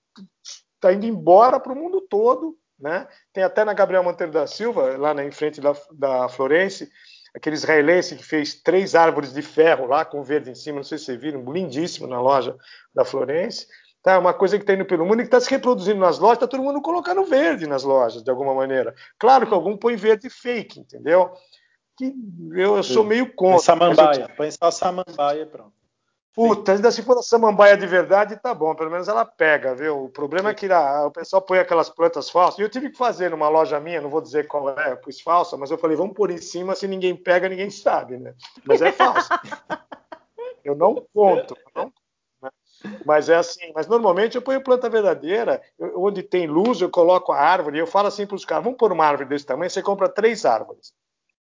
está 0.75 0.93
indo 0.93 1.05
embora 1.05 1.59
para 1.59 1.73
o 1.73 1.75
mundo 1.75 2.01
todo. 2.01 2.57
Né? 2.79 3.07
Tem 3.33 3.43
até 3.43 3.65
na 3.65 3.73
Gabriel 3.73 4.03
Monteiro 4.03 4.31
da 4.31 4.45
Silva, 4.45 4.97
lá 4.97 5.13
na, 5.13 5.25
em 5.25 5.31
frente 5.31 5.59
da, 5.59 5.75
da 5.93 6.29
Florence, 6.29 6.87
aquele 7.33 7.55
israelense 7.55 8.15
que 8.15 8.23
fez 8.23 8.61
três 8.61 8.93
árvores 8.93 9.33
de 9.33 9.41
ferro 9.41 9.87
lá 9.87 10.05
com 10.05 10.23
verde 10.23 10.51
em 10.51 10.55
cima, 10.55 10.77
não 10.77 10.83
sei 10.83 10.97
se 10.97 11.05
vocês 11.05 11.19
viram, 11.19 11.51
lindíssimo 11.51 12.07
na 12.07 12.21
loja 12.21 12.55
da 12.93 13.03
Florence. 13.03 13.67
Tá, 14.03 14.19
uma 14.19 14.33
coisa 14.33 14.57
que 14.57 14.63
está 14.63 14.73
indo 14.73 14.85
pelo 14.85 15.05
mundo 15.05 15.19
e 15.19 15.23
que 15.23 15.27
está 15.27 15.39
se 15.39 15.49
reproduzindo 15.49 15.99
nas 15.99 16.19
lojas, 16.19 16.37
está 16.37 16.47
todo 16.47 16.63
mundo 16.63 16.81
colocando 16.81 17.25
verde 17.25 17.67
nas 17.67 17.83
lojas, 17.83 18.23
de 18.23 18.29
alguma 18.29 18.53
maneira. 18.53 18.93
Claro 19.17 19.47
que 19.47 19.53
algum 19.53 19.75
põe 19.75 19.95
verde 19.95 20.29
fake, 20.29 20.79
entendeu? 20.79 21.33
Que 21.97 22.13
eu, 22.53 22.77
eu 22.77 22.83
sou 22.83 23.03
meio 23.03 23.33
contra. 23.33 23.59
Samambaia, 23.59 24.29
põe 24.37 24.51
só 24.51 24.69
samambaia 24.69 25.47
pronto. 25.47 25.76
Puta, 26.37 26.73
ainda 26.73 26.91
se 26.91 27.01
for 27.01 27.17
a 27.17 27.23
samambaia 27.23 27.75
de 27.75 27.87
verdade, 27.87 28.37
tá 28.37 28.53
bom, 28.53 28.75
pelo 28.75 28.91
menos 28.91 29.07
ela 29.07 29.25
pega, 29.25 29.73
viu? 29.73 30.03
O 30.03 30.09
problema 30.09 30.51
é 30.51 30.53
que 30.53 30.71
a, 30.71 31.07
o 31.07 31.11
pessoal 31.11 31.41
põe 31.41 31.57
aquelas 31.57 31.89
plantas 31.89 32.29
falsas. 32.29 32.59
E 32.59 32.61
eu 32.61 32.69
tive 32.69 32.91
que 32.91 32.95
fazer 32.97 33.31
numa 33.31 33.49
loja 33.49 33.79
minha, 33.79 33.99
não 33.99 34.11
vou 34.11 34.21
dizer 34.21 34.45
qual 34.45 34.69
é, 34.79 34.91
eu 34.91 34.97
pus 34.97 35.19
falsa, 35.19 35.57
mas 35.57 35.71
eu 35.71 35.79
falei, 35.79 35.97
vamos 35.97 36.13
pôr 36.13 36.29
em 36.29 36.37
cima, 36.37 36.75
se 36.75 36.87
ninguém 36.87 37.15
pega, 37.15 37.49
ninguém 37.49 37.71
sabe, 37.71 38.17
né? 38.17 38.35
Mas 38.63 38.83
é 38.83 38.91
falso. 38.91 39.27
eu 40.63 40.75
não 40.75 41.03
conto, 41.11 41.57
não 41.75 41.91
né? 42.39 42.51
Mas 43.03 43.29
é 43.29 43.35
assim, 43.35 43.71
mas 43.73 43.87
normalmente 43.87 44.35
eu 44.35 44.41
ponho 44.43 44.63
planta 44.63 44.87
verdadeira, 44.87 45.59
eu, 45.79 46.03
onde 46.03 46.21
tem 46.21 46.45
luz, 46.45 46.79
eu 46.79 46.89
coloco 46.91 47.31
a 47.31 47.39
árvore, 47.39 47.77
e 47.77 47.81
eu 47.81 47.87
falo 47.87 48.09
assim 48.09 48.27
para 48.27 48.35
os 48.35 48.45
caras: 48.45 48.63
vamos 48.63 48.77
pôr 48.77 48.91
uma 48.91 49.07
árvore 49.07 49.27
desse 49.27 49.47
tamanho, 49.47 49.71
você 49.71 49.81
compra 49.81 50.07
três 50.07 50.45
árvores. 50.45 50.93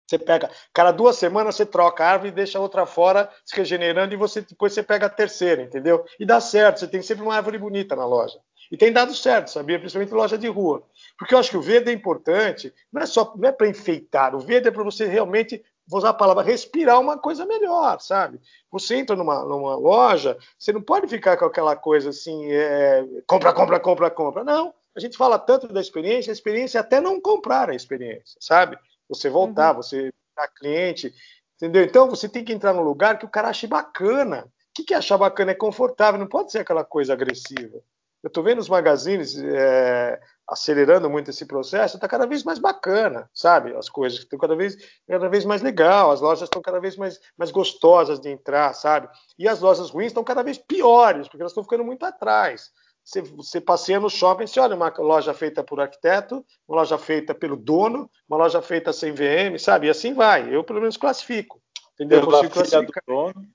Você 0.08 0.18
pega, 0.18 0.50
cada 0.72 0.90
duas 0.90 1.16
semanas 1.16 1.54
você 1.54 1.66
troca 1.66 2.02
a 2.02 2.08
árvore 2.08 2.30
e 2.30 2.32
deixa 2.32 2.58
a 2.58 2.62
outra 2.62 2.86
fora 2.86 3.28
se 3.44 3.54
regenerando 3.54 4.14
e 4.14 4.16
você 4.16 4.40
depois 4.40 4.72
você 4.72 4.82
pega 4.82 5.04
a 5.04 5.10
terceira, 5.10 5.62
entendeu? 5.62 6.02
E 6.18 6.24
dá 6.24 6.40
certo, 6.40 6.80
você 6.80 6.88
tem 6.88 7.02
sempre 7.02 7.22
uma 7.22 7.36
árvore 7.36 7.58
bonita 7.58 7.94
na 7.94 8.06
loja. 8.06 8.38
E 8.72 8.76
tem 8.76 8.90
dado 8.90 9.14
certo, 9.14 9.50
sabia? 9.50 9.78
Principalmente 9.78 10.14
loja 10.14 10.38
de 10.38 10.48
rua. 10.48 10.82
Porque 11.18 11.34
eu 11.34 11.38
acho 11.38 11.50
que 11.50 11.58
o 11.58 11.62
verde 11.62 11.90
é 11.90 11.92
importante, 11.92 12.72
não 12.90 13.02
é 13.02 13.06
só 13.06 13.34
não 13.36 13.48
é 13.50 13.52
para 13.52 13.68
enfeitar, 13.68 14.34
o 14.34 14.40
verde 14.40 14.68
é 14.68 14.70
para 14.70 14.82
você 14.82 15.06
realmente, 15.06 15.62
vou 15.86 15.98
usar 15.98 16.10
a 16.10 16.14
palavra, 16.14 16.42
respirar 16.42 16.98
uma 16.98 17.18
coisa 17.18 17.44
melhor, 17.44 18.00
sabe? 18.00 18.40
Você 18.70 18.96
entra 18.96 19.14
numa, 19.14 19.44
numa 19.44 19.76
loja, 19.76 20.38
você 20.58 20.72
não 20.72 20.80
pode 20.80 21.06
ficar 21.06 21.36
com 21.36 21.44
aquela 21.44 21.76
coisa 21.76 22.10
assim, 22.10 22.50
é, 22.50 23.04
compra, 23.26 23.52
compra, 23.52 23.78
compra, 23.78 24.10
compra. 24.10 24.44
Não, 24.44 24.72
a 24.96 25.00
gente 25.00 25.18
fala 25.18 25.38
tanto 25.38 25.68
da 25.68 25.82
experiência, 25.82 26.30
a 26.30 26.32
experiência 26.32 26.78
é 26.78 26.80
até 26.80 26.98
não 26.98 27.20
comprar 27.20 27.68
a 27.68 27.74
experiência, 27.74 28.38
sabe? 28.40 28.78
Você 29.08 29.28
voltar, 29.30 29.70
uhum. 29.70 29.82
você 29.82 29.96
virar 29.96 30.48
cliente, 30.56 31.14
entendeu? 31.56 31.84
Então 31.84 32.08
você 32.08 32.28
tem 32.28 32.44
que 32.44 32.52
entrar 32.52 32.72
num 32.72 32.82
lugar 32.82 33.18
que 33.18 33.24
o 33.24 33.30
cara 33.30 33.48
ache 33.48 33.66
bacana. 33.66 34.44
O 34.44 34.50
que, 34.74 34.84
que 34.84 34.94
é 34.94 34.98
achar 34.98 35.18
bacana? 35.18 35.52
É 35.52 35.54
confortável, 35.54 36.20
não 36.20 36.26
pode 36.26 36.52
ser 36.52 36.58
aquela 36.58 36.84
coisa 36.84 37.12
agressiva. 37.12 37.80
Eu 38.22 38.28
estou 38.28 38.42
vendo 38.42 38.58
os 38.58 38.68
magazines 38.68 39.38
é, 39.38 40.20
acelerando 40.48 41.08
muito 41.08 41.30
esse 41.30 41.46
processo, 41.46 41.96
está 41.96 42.08
cada 42.08 42.26
vez 42.26 42.42
mais 42.42 42.58
bacana, 42.58 43.30
sabe? 43.32 43.76
As 43.76 43.88
coisas 43.88 44.20
estão 44.20 44.38
cada 44.38 44.56
vez, 44.56 44.76
cada 45.06 45.28
vez 45.28 45.44
mais 45.44 45.62
legal, 45.62 46.10
as 46.10 46.20
lojas 46.20 46.44
estão 46.44 46.60
cada 46.60 46.80
vez 46.80 46.96
mais, 46.96 47.20
mais 47.36 47.50
gostosas 47.52 48.18
de 48.18 48.28
entrar, 48.28 48.72
sabe? 48.74 49.08
E 49.38 49.46
as 49.46 49.60
lojas 49.60 49.90
ruins 49.90 50.08
estão 50.08 50.24
cada 50.24 50.42
vez 50.42 50.58
piores, 50.58 51.28
porque 51.28 51.42
elas 51.42 51.52
estão 51.52 51.62
ficando 51.62 51.84
muito 51.84 52.04
atrás 52.04 52.72
você, 53.08 53.22
você 53.22 53.58
passeia 53.58 53.98
no 53.98 54.10
shopping, 54.10 54.46
você 54.46 54.60
olha 54.60 54.76
uma 54.76 54.92
loja 54.98 55.32
feita 55.32 55.64
por 55.64 55.80
arquiteto, 55.80 56.44
uma 56.68 56.76
loja 56.76 56.98
feita 56.98 57.34
pelo 57.34 57.56
dono, 57.56 58.10
uma 58.28 58.36
loja 58.36 58.60
feita 58.60 58.92
sem 58.92 59.12
VM, 59.12 59.58
sabe? 59.58 59.86
E 59.86 59.90
assim 59.90 60.12
vai. 60.12 60.54
Eu, 60.54 60.62
pelo 60.62 60.78
menos, 60.78 60.98
classifico. 60.98 61.58
Entendeu? 61.94 62.26
Classificar. 62.26 62.84
do 62.84 62.92
dono. 63.06 63.48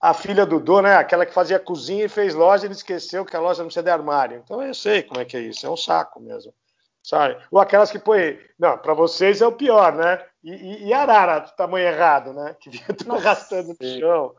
A 0.00 0.14
filha 0.14 0.46
do 0.46 0.58
dono, 0.58 0.88
é 0.88 0.96
aquela 0.96 1.26
que 1.26 1.34
fazia 1.34 1.58
cozinha 1.58 2.06
e 2.06 2.08
fez 2.08 2.34
loja, 2.34 2.64
ele 2.64 2.72
esqueceu 2.72 3.26
que 3.26 3.36
a 3.36 3.40
loja 3.40 3.58
não 3.58 3.66
precisa 3.66 3.82
de 3.82 3.90
armário. 3.90 4.40
Então 4.42 4.62
eu 4.62 4.72
sei 4.72 5.02
como 5.02 5.20
é 5.20 5.24
que 5.24 5.36
é 5.36 5.40
isso, 5.40 5.66
é 5.66 5.70
um 5.70 5.76
saco 5.76 6.18
mesmo. 6.18 6.54
Sabe? 7.02 7.36
Ou 7.50 7.58
aquelas 7.58 7.90
que 7.90 7.98
põe. 7.98 8.38
Não, 8.58 8.78
para 8.78 8.94
vocês 8.94 9.42
é 9.42 9.46
o 9.46 9.52
pior, 9.52 9.94
né? 9.94 10.24
E, 10.42 10.52
e, 10.52 10.86
e 10.86 10.92
arara 10.94 11.40
do 11.40 11.50
tamanho 11.56 11.86
errado, 11.86 12.32
né? 12.32 12.56
Que 12.58 12.70
vinha 12.70 12.86
arrastando 13.10 13.76
no 13.78 13.98
chão 13.98 14.34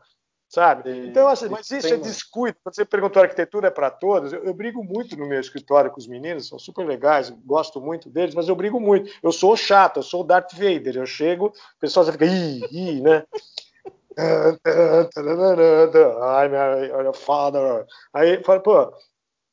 sabe? 0.50 1.06
Então, 1.06 1.28
assim, 1.28 1.48
mas 1.48 1.70
isso 1.70 1.94
é 1.94 1.96
descuido. 1.96 2.58
Quando 2.62 2.74
você 2.74 2.84
perguntou 2.84 3.22
arquitetura 3.22 3.68
é 3.68 3.70
para 3.70 3.88
todos, 3.88 4.32
eu, 4.32 4.44
eu, 4.44 4.52
brigo 4.52 4.82
muito 4.82 5.16
no 5.16 5.26
meu 5.26 5.40
escritório 5.40 5.90
com 5.92 5.98
os 5.98 6.08
meninos, 6.08 6.48
são 6.48 6.58
super 6.58 6.84
legais, 6.84 7.30
gosto 7.46 7.80
muito 7.80 8.10
deles, 8.10 8.34
mas 8.34 8.48
eu 8.48 8.56
brigo 8.56 8.80
muito. 8.80 9.10
Eu 9.22 9.30
sou 9.30 9.56
chato, 9.56 9.98
eu 9.98 10.02
sou 10.02 10.22
o 10.22 10.26
Darth 10.26 10.52
Vader. 10.52 10.96
Eu 10.96 11.06
chego, 11.06 11.46
o 11.46 11.80
pessoal 11.80 12.04
já 12.04 12.12
fica, 12.12 12.26
ih, 12.26 12.62
ih, 12.72 13.00
né? 13.00 13.24
Ai, 16.20 16.48
meu 16.48 17.14
father. 17.14 17.86
Aí 18.12 18.42
fala, 18.42 18.60
pô, 18.60 18.92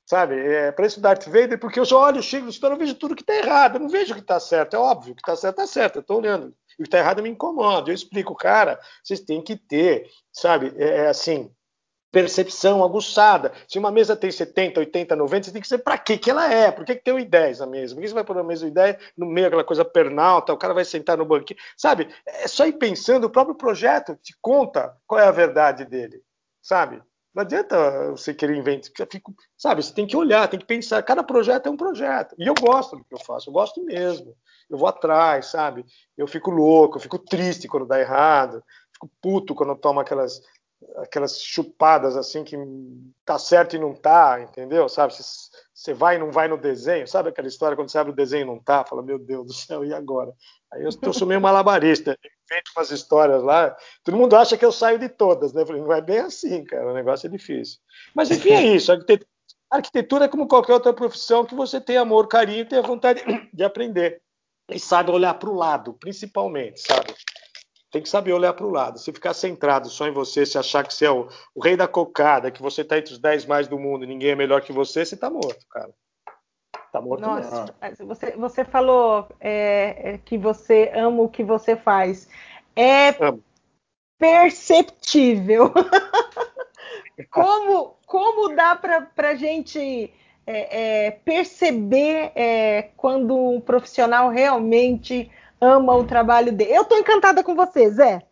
sabe? 0.07 0.35
É 0.39 0.71
para 0.71 0.87
isso 0.87 1.01
Darth 1.01 1.25
Vader, 1.25 1.59
porque 1.59 1.79
eu 1.79 1.85
só 1.85 2.01
olho, 2.01 2.23
chego 2.23 2.47
escritório, 2.47 2.75
eu 2.75 2.79
vejo 2.79 2.95
tudo 2.95 3.15
que 3.15 3.21
está 3.21 3.35
errado, 3.35 3.75
eu 3.75 3.81
não 3.81 3.89
vejo 3.89 4.13
o 4.13 4.15
que 4.15 4.21
está 4.21 4.39
certo. 4.39 4.75
É 4.75 4.79
óbvio, 4.79 5.11
o 5.11 5.15
que 5.15 5.21
está 5.21 5.35
certo 5.35 5.59
está 5.59 5.67
certo, 5.67 5.97
eu 5.97 6.01
estou 6.01 6.17
olhando. 6.17 6.55
E 6.79 6.81
o 6.81 6.83
que 6.83 6.87
está 6.87 6.99
errado 6.99 7.21
me 7.21 7.29
incomoda. 7.29 7.91
Eu 7.91 7.95
explico, 7.95 8.33
cara, 8.33 8.79
vocês 9.03 9.19
têm 9.19 9.41
que 9.41 9.57
ter, 9.57 10.09
sabe, 10.31 10.73
é, 10.77 11.05
é 11.05 11.07
assim, 11.07 11.51
percepção 12.09 12.85
aguçada. 12.85 13.51
Se 13.67 13.77
uma 13.77 13.91
mesa 13.91 14.15
tem 14.15 14.31
70, 14.31 14.79
80, 14.79 15.13
90, 15.13 15.43
você 15.43 15.51
tem 15.51 15.61
que 15.61 15.67
saber 15.67 15.83
para 15.83 15.97
que 15.97 16.17
que 16.17 16.31
ela 16.31 16.51
é, 16.51 16.71
por 16.71 16.85
que, 16.85 16.95
que 16.95 17.03
tem 17.03 17.13
o 17.13 17.17
I10 17.17 17.59
na 17.59 17.67
mesa, 17.67 17.93
por 17.93 18.01
que 18.01 18.07
você 18.07 18.13
vai 18.13 18.23
pôr 18.23 18.35
na 18.37 18.43
mesa 18.43 18.65
o 18.65 18.71
I10 18.71 18.97
no 19.17 19.25
meio 19.25 19.47
aquela 19.47 19.63
coisa 19.65 19.83
pernalta, 19.83 20.53
o 20.53 20.57
cara 20.57 20.73
vai 20.73 20.85
sentar 20.85 21.17
no 21.17 21.25
banquinho, 21.25 21.59
sabe? 21.75 22.07
É 22.25 22.47
só 22.47 22.65
ir 22.65 22.73
pensando, 22.73 23.25
o 23.25 23.29
próprio 23.29 23.55
projeto 23.55 24.15
te 24.23 24.33
conta 24.41 24.95
qual 25.05 25.19
é 25.19 25.27
a 25.27 25.31
verdade 25.31 25.83
dele, 25.83 26.21
sabe? 26.61 27.03
Não 27.37 27.43
adianta 27.43 28.09
você 28.09 28.33
querer 28.33 28.55
inventar, 28.55 28.89
sabe? 29.55 29.83
Você 29.83 29.93
tem 29.93 30.07
que 30.07 30.17
olhar, 30.17 30.47
tem 30.47 30.59
que 30.59 30.65
pensar. 30.65 31.03
Cada 31.03 31.21
projeto 31.21 31.67
é 31.67 31.69
um 31.69 31.77
projeto. 31.77 32.35
E 32.35 32.47
eu 32.47 32.55
gosto 32.59 32.95
do 32.95 33.03
que 33.03 33.13
eu 33.13 33.19
faço, 33.19 33.47
eu 33.47 33.53
gosto 33.53 33.79
mesmo. 33.85 34.35
Eu 34.67 34.75
vou 34.75 34.87
atrás, 34.87 35.45
sabe? 35.45 35.85
Eu 36.17 36.25
fico 36.25 36.49
louco, 36.49 36.97
eu 36.97 36.99
fico 36.99 37.19
triste 37.19 37.67
quando 37.67 37.85
dá 37.85 37.99
errado, 37.99 38.63
fico 38.91 39.07
puto 39.21 39.53
quando 39.53 39.69
eu 39.69 39.75
tomo 39.75 39.99
aquelas 39.99 40.41
aquelas 40.97 41.39
chupadas 41.39 42.15
assim 42.15 42.43
que 42.43 42.55
tá 43.23 43.37
certo 43.37 43.75
e 43.75 43.79
não 43.79 43.93
tá, 43.93 44.41
entendeu? 44.41 44.89
Sabe? 44.89 45.13
Você 45.13 45.93
vai 45.93 46.15
e 46.15 46.19
não 46.19 46.31
vai 46.31 46.47
no 46.47 46.57
desenho, 46.57 47.07
sabe 47.07 47.29
aquela 47.29 47.47
história 47.47 47.75
quando 47.75 47.89
você 47.89 47.99
abre 47.99 48.13
o 48.13 48.15
desenho 48.15 48.43
e 48.43 48.45
não 48.45 48.59
tá? 48.59 48.83
Fala, 48.83 49.03
meu 49.03 49.19
Deus 49.19 49.45
do 49.45 49.53
céu, 49.53 49.85
e 49.85 49.93
agora? 49.93 50.33
Aí 50.73 50.83
eu, 50.83 50.89
eu 51.03 51.13
sou 51.13 51.27
meio 51.27 51.41
malabarista, 51.41 52.17
invento 52.49 52.71
umas 52.75 52.91
histórias 52.91 53.43
lá, 53.43 53.75
todo 54.03 54.17
mundo 54.17 54.35
acha 54.35 54.57
que 54.57 54.65
eu 54.65 54.71
saio 54.71 54.97
de 54.97 55.09
todas, 55.09 55.53
né? 55.53 55.61
Eu 55.61 55.67
falei, 55.67 55.81
não 55.81 55.93
é 55.93 56.01
bem 56.01 56.19
assim, 56.19 56.63
cara, 56.63 56.91
o 56.91 56.93
negócio 56.93 57.27
é 57.27 57.29
difícil. 57.29 57.79
Mas 58.15 58.31
enfim, 58.31 58.51
é 58.51 58.75
isso. 58.75 58.91
Arquitetura 59.69 60.25
é 60.25 60.29
como 60.29 60.47
qualquer 60.47 60.73
outra 60.73 60.93
profissão 60.93 61.45
que 61.45 61.53
você 61.53 61.81
tem 61.81 61.97
amor, 61.97 62.27
carinho 62.27 62.61
e 62.61 62.65
tem 62.65 62.79
a 62.79 62.83
vontade 62.83 63.21
de 63.53 63.63
aprender. 63.63 64.21
E 64.69 64.79
sabe 64.79 65.11
olhar 65.11 65.33
para 65.33 65.49
o 65.49 65.55
lado, 65.55 65.93
principalmente, 65.93 66.81
sabe? 66.81 67.13
tem 67.91 68.01
que 68.01 68.09
saber 68.09 68.33
olhar 68.33 68.53
para 68.53 68.65
o 68.65 68.69
lado. 68.69 68.99
Se 68.99 69.11
ficar 69.11 69.33
centrado 69.33 69.89
só 69.89 70.07
em 70.07 70.11
você, 70.11 70.45
se 70.45 70.57
achar 70.57 70.85
que 70.85 70.93
você 70.93 71.05
é 71.05 71.11
o, 71.11 71.27
o 71.55 71.63
rei 71.63 71.75
da 71.75 71.87
cocada, 71.87 72.51
que 72.51 72.61
você 72.61 72.81
está 72.81 72.97
entre 72.97 73.13
os 73.13 73.19
10 73.19 73.45
mais 73.45 73.67
do 73.67 73.79
mundo 73.79 74.03
e 74.03 74.07
ninguém 74.07 74.31
é 74.31 74.35
melhor 74.35 74.61
que 74.61 74.73
você, 74.73 75.05
você 75.05 75.15
está 75.15 75.29
morto, 75.29 75.65
cara. 75.69 75.93
Está 76.97 77.01
morto 77.01 77.21
Nossa, 77.21 77.75
mesmo. 77.81 78.07
Você, 78.07 78.31
você 78.31 78.65
falou 78.65 79.27
é, 79.39 80.19
que 80.25 80.37
você 80.37 80.91
ama 80.95 81.23
o 81.23 81.29
que 81.29 81.43
você 81.43 81.75
faz. 81.75 82.27
É 82.75 83.09
Amo. 83.23 83.43
perceptível. 84.17 85.71
como, 87.29 87.95
como 88.05 88.55
dá 88.55 88.75
para 88.75 89.29
a 89.29 89.35
gente 89.35 90.11
é, 90.45 91.05
é, 91.05 91.11
perceber 91.11 92.31
quando 92.95 93.35
um 93.35 93.61
profissional 93.61 94.29
realmente 94.29 95.31
ama 95.61 95.95
o 95.95 96.03
trabalho 96.03 96.51
dele. 96.51 96.75
Eu 96.75 96.83
estou 96.83 96.97
encantada 96.97 97.43
com 97.43 97.55
você, 97.55 97.89
Zé. 97.89 98.23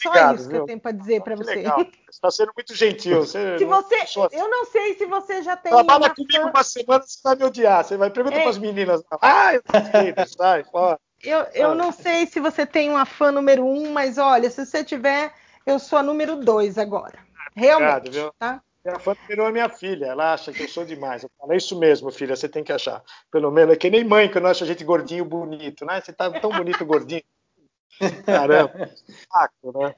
Só 0.00 0.08
Obrigado, 0.08 0.36
isso 0.36 0.44
que 0.44 0.52
viu? 0.52 0.62
eu 0.62 0.66
tenho 0.66 0.80
para 0.80 0.92
dizer 0.92 1.22
para 1.22 1.36
você. 1.36 1.54
Legal. 1.56 1.78
Você 1.78 1.90
está 2.10 2.30
sendo 2.30 2.52
muito 2.56 2.74
gentil. 2.74 3.20
Você 3.20 3.58
se 3.58 3.64
você, 3.66 3.94
assim. 3.96 4.28
eu 4.32 4.48
não 4.48 4.64
sei 4.64 4.94
se 4.94 5.04
você 5.04 5.42
já 5.42 5.56
tem. 5.56 5.70
Trabalha 5.70 5.98
uma 5.98 6.14
comigo 6.14 6.42
fã... 6.42 6.50
uma 6.50 6.64
semana, 6.64 7.02
você 7.02 7.20
vai 7.22 7.36
me 7.36 7.44
odiar. 7.44 7.84
Você 7.84 7.96
vai 7.98 8.10
perguntar 8.10 8.38
é. 8.38 8.40
para 8.40 8.50
as 8.50 8.58
meninas. 8.58 9.02
Ah, 9.20 9.54
eu 9.54 9.62
sei, 9.90 10.26
sai, 10.26 10.64
fora. 10.64 10.98
Eu, 11.22 11.40
eu 11.52 11.74
não 11.74 11.92
sei 11.92 12.26
se 12.26 12.40
você 12.40 12.64
tem 12.64 12.88
uma 12.88 13.04
fã 13.04 13.30
número 13.30 13.62
um, 13.62 13.90
mas 13.90 14.16
olha, 14.16 14.48
se 14.48 14.64
você 14.64 14.82
tiver, 14.82 15.34
eu 15.66 15.78
sou 15.78 15.98
a 15.98 16.02
número 16.02 16.36
dois 16.36 16.78
agora. 16.78 17.18
Realmente, 17.54 18.08
Obrigado, 18.08 18.12
viu? 18.12 18.34
tá? 18.38 18.62
Minha 18.82 18.98
fã 18.98 19.14
número 19.20 19.42
é 19.42 19.52
minha 19.52 19.68
filha. 19.68 20.06
Ela 20.06 20.32
acha 20.32 20.50
que 20.50 20.62
eu 20.62 20.68
sou 20.68 20.86
demais. 20.86 21.22
Eu 21.22 21.30
falo, 21.38 21.52
é 21.52 21.58
isso 21.58 21.78
mesmo, 21.78 22.10
filha, 22.10 22.34
você 22.34 22.48
tem 22.48 22.64
que 22.64 22.72
achar. 22.72 23.02
Pelo 23.30 23.50
menos 23.50 23.74
é 23.74 23.76
que 23.76 23.90
nem 23.90 24.02
mãe, 24.02 24.30
que 24.30 24.40
não 24.40 24.48
acha 24.48 24.64
a 24.64 24.66
gente 24.66 24.82
gordinho 24.82 25.26
bonito, 25.26 25.84
né? 25.84 26.00
Você 26.00 26.10
tá 26.10 26.30
tão 26.40 26.50
bonito 26.50 26.86
gordinho. 26.86 27.22
Caramba, 28.24 28.72
saco, 29.32 29.78
né? 29.78 29.94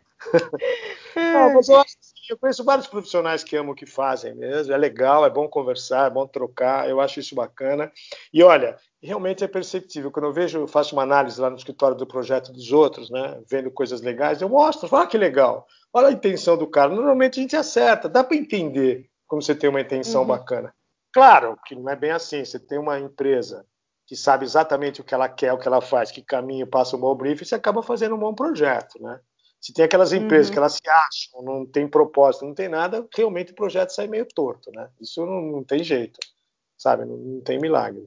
Não, 1.16 1.54
mas 1.54 1.68
eu, 1.68 1.76
acho 1.76 1.96
eu 2.30 2.38
conheço 2.38 2.64
vários 2.64 2.86
profissionais 2.86 3.42
que 3.42 3.56
amam 3.56 3.72
o 3.72 3.76
que 3.76 3.86
fazem 3.86 4.34
mesmo. 4.34 4.72
É 4.72 4.76
legal, 4.76 5.26
é 5.26 5.30
bom 5.30 5.48
conversar, 5.48 6.06
é 6.06 6.10
bom 6.10 6.26
trocar. 6.26 6.88
Eu 6.88 7.00
acho 7.00 7.20
isso 7.20 7.34
bacana. 7.34 7.92
E 8.32 8.42
olha, 8.42 8.76
realmente 9.02 9.44
é 9.44 9.48
perceptível. 9.48 10.10
Quando 10.10 10.26
eu 10.26 10.32
vejo, 10.32 10.60
eu 10.60 10.68
faço 10.68 10.94
uma 10.94 11.02
análise 11.02 11.40
lá 11.40 11.50
no 11.50 11.56
escritório 11.56 11.96
do 11.96 12.06
projeto 12.06 12.52
dos 12.52 12.72
outros, 12.72 13.10
né? 13.10 13.40
Vendo 13.50 13.70
coisas 13.70 14.00
legais, 14.00 14.40
eu 14.40 14.48
mostro, 14.48 14.88
falo, 14.88 15.02
ah, 15.02 15.06
que 15.06 15.18
legal. 15.18 15.66
Olha 15.92 16.08
a 16.08 16.12
intenção 16.12 16.56
do 16.56 16.66
cara. 16.66 16.94
Normalmente 16.94 17.38
a 17.38 17.42
gente 17.42 17.56
acerta, 17.56 18.08
dá 18.08 18.24
para 18.24 18.36
entender 18.36 19.08
como 19.26 19.42
você 19.42 19.54
tem 19.54 19.68
uma 19.68 19.80
intenção 19.80 20.22
uhum. 20.22 20.28
bacana. 20.28 20.72
Claro 21.12 21.58
que 21.66 21.74
não 21.74 21.90
é 21.90 21.96
bem 21.96 22.10
assim. 22.10 22.44
Você 22.44 22.58
tem 22.58 22.78
uma 22.78 22.98
empresa 22.98 23.66
que 24.12 24.16
sabe 24.16 24.44
exatamente 24.44 25.00
o 25.00 25.04
que 25.04 25.14
ela 25.14 25.26
quer, 25.26 25.54
o 25.54 25.58
que 25.58 25.66
ela 25.66 25.80
faz, 25.80 26.10
que 26.10 26.20
caminho 26.20 26.66
passa 26.66 26.94
um 26.94 27.00
bom 27.00 27.14
briefing, 27.14 27.46
você 27.46 27.54
acaba 27.54 27.82
fazendo 27.82 28.14
um 28.14 28.18
bom 28.18 28.34
projeto, 28.34 29.02
né? 29.02 29.18
Se 29.58 29.72
tem 29.72 29.86
aquelas 29.86 30.12
empresas 30.12 30.48
uhum. 30.48 30.52
que 30.52 30.58
elas 30.58 30.74
se 30.74 30.86
acham, 30.86 31.42
não 31.42 31.64
tem 31.64 31.88
propósito, 31.88 32.44
não 32.44 32.52
tem 32.52 32.68
nada, 32.68 33.08
realmente 33.16 33.52
o 33.52 33.54
projeto 33.54 33.88
sai 33.88 34.08
meio 34.08 34.26
torto, 34.26 34.70
né? 34.70 34.90
Isso 35.00 35.24
não, 35.24 35.40
não 35.40 35.64
tem 35.64 35.82
jeito, 35.82 36.20
sabe? 36.76 37.06
Não, 37.06 37.16
não, 37.16 37.40
tem 37.40 37.58
milagre. 37.58 38.06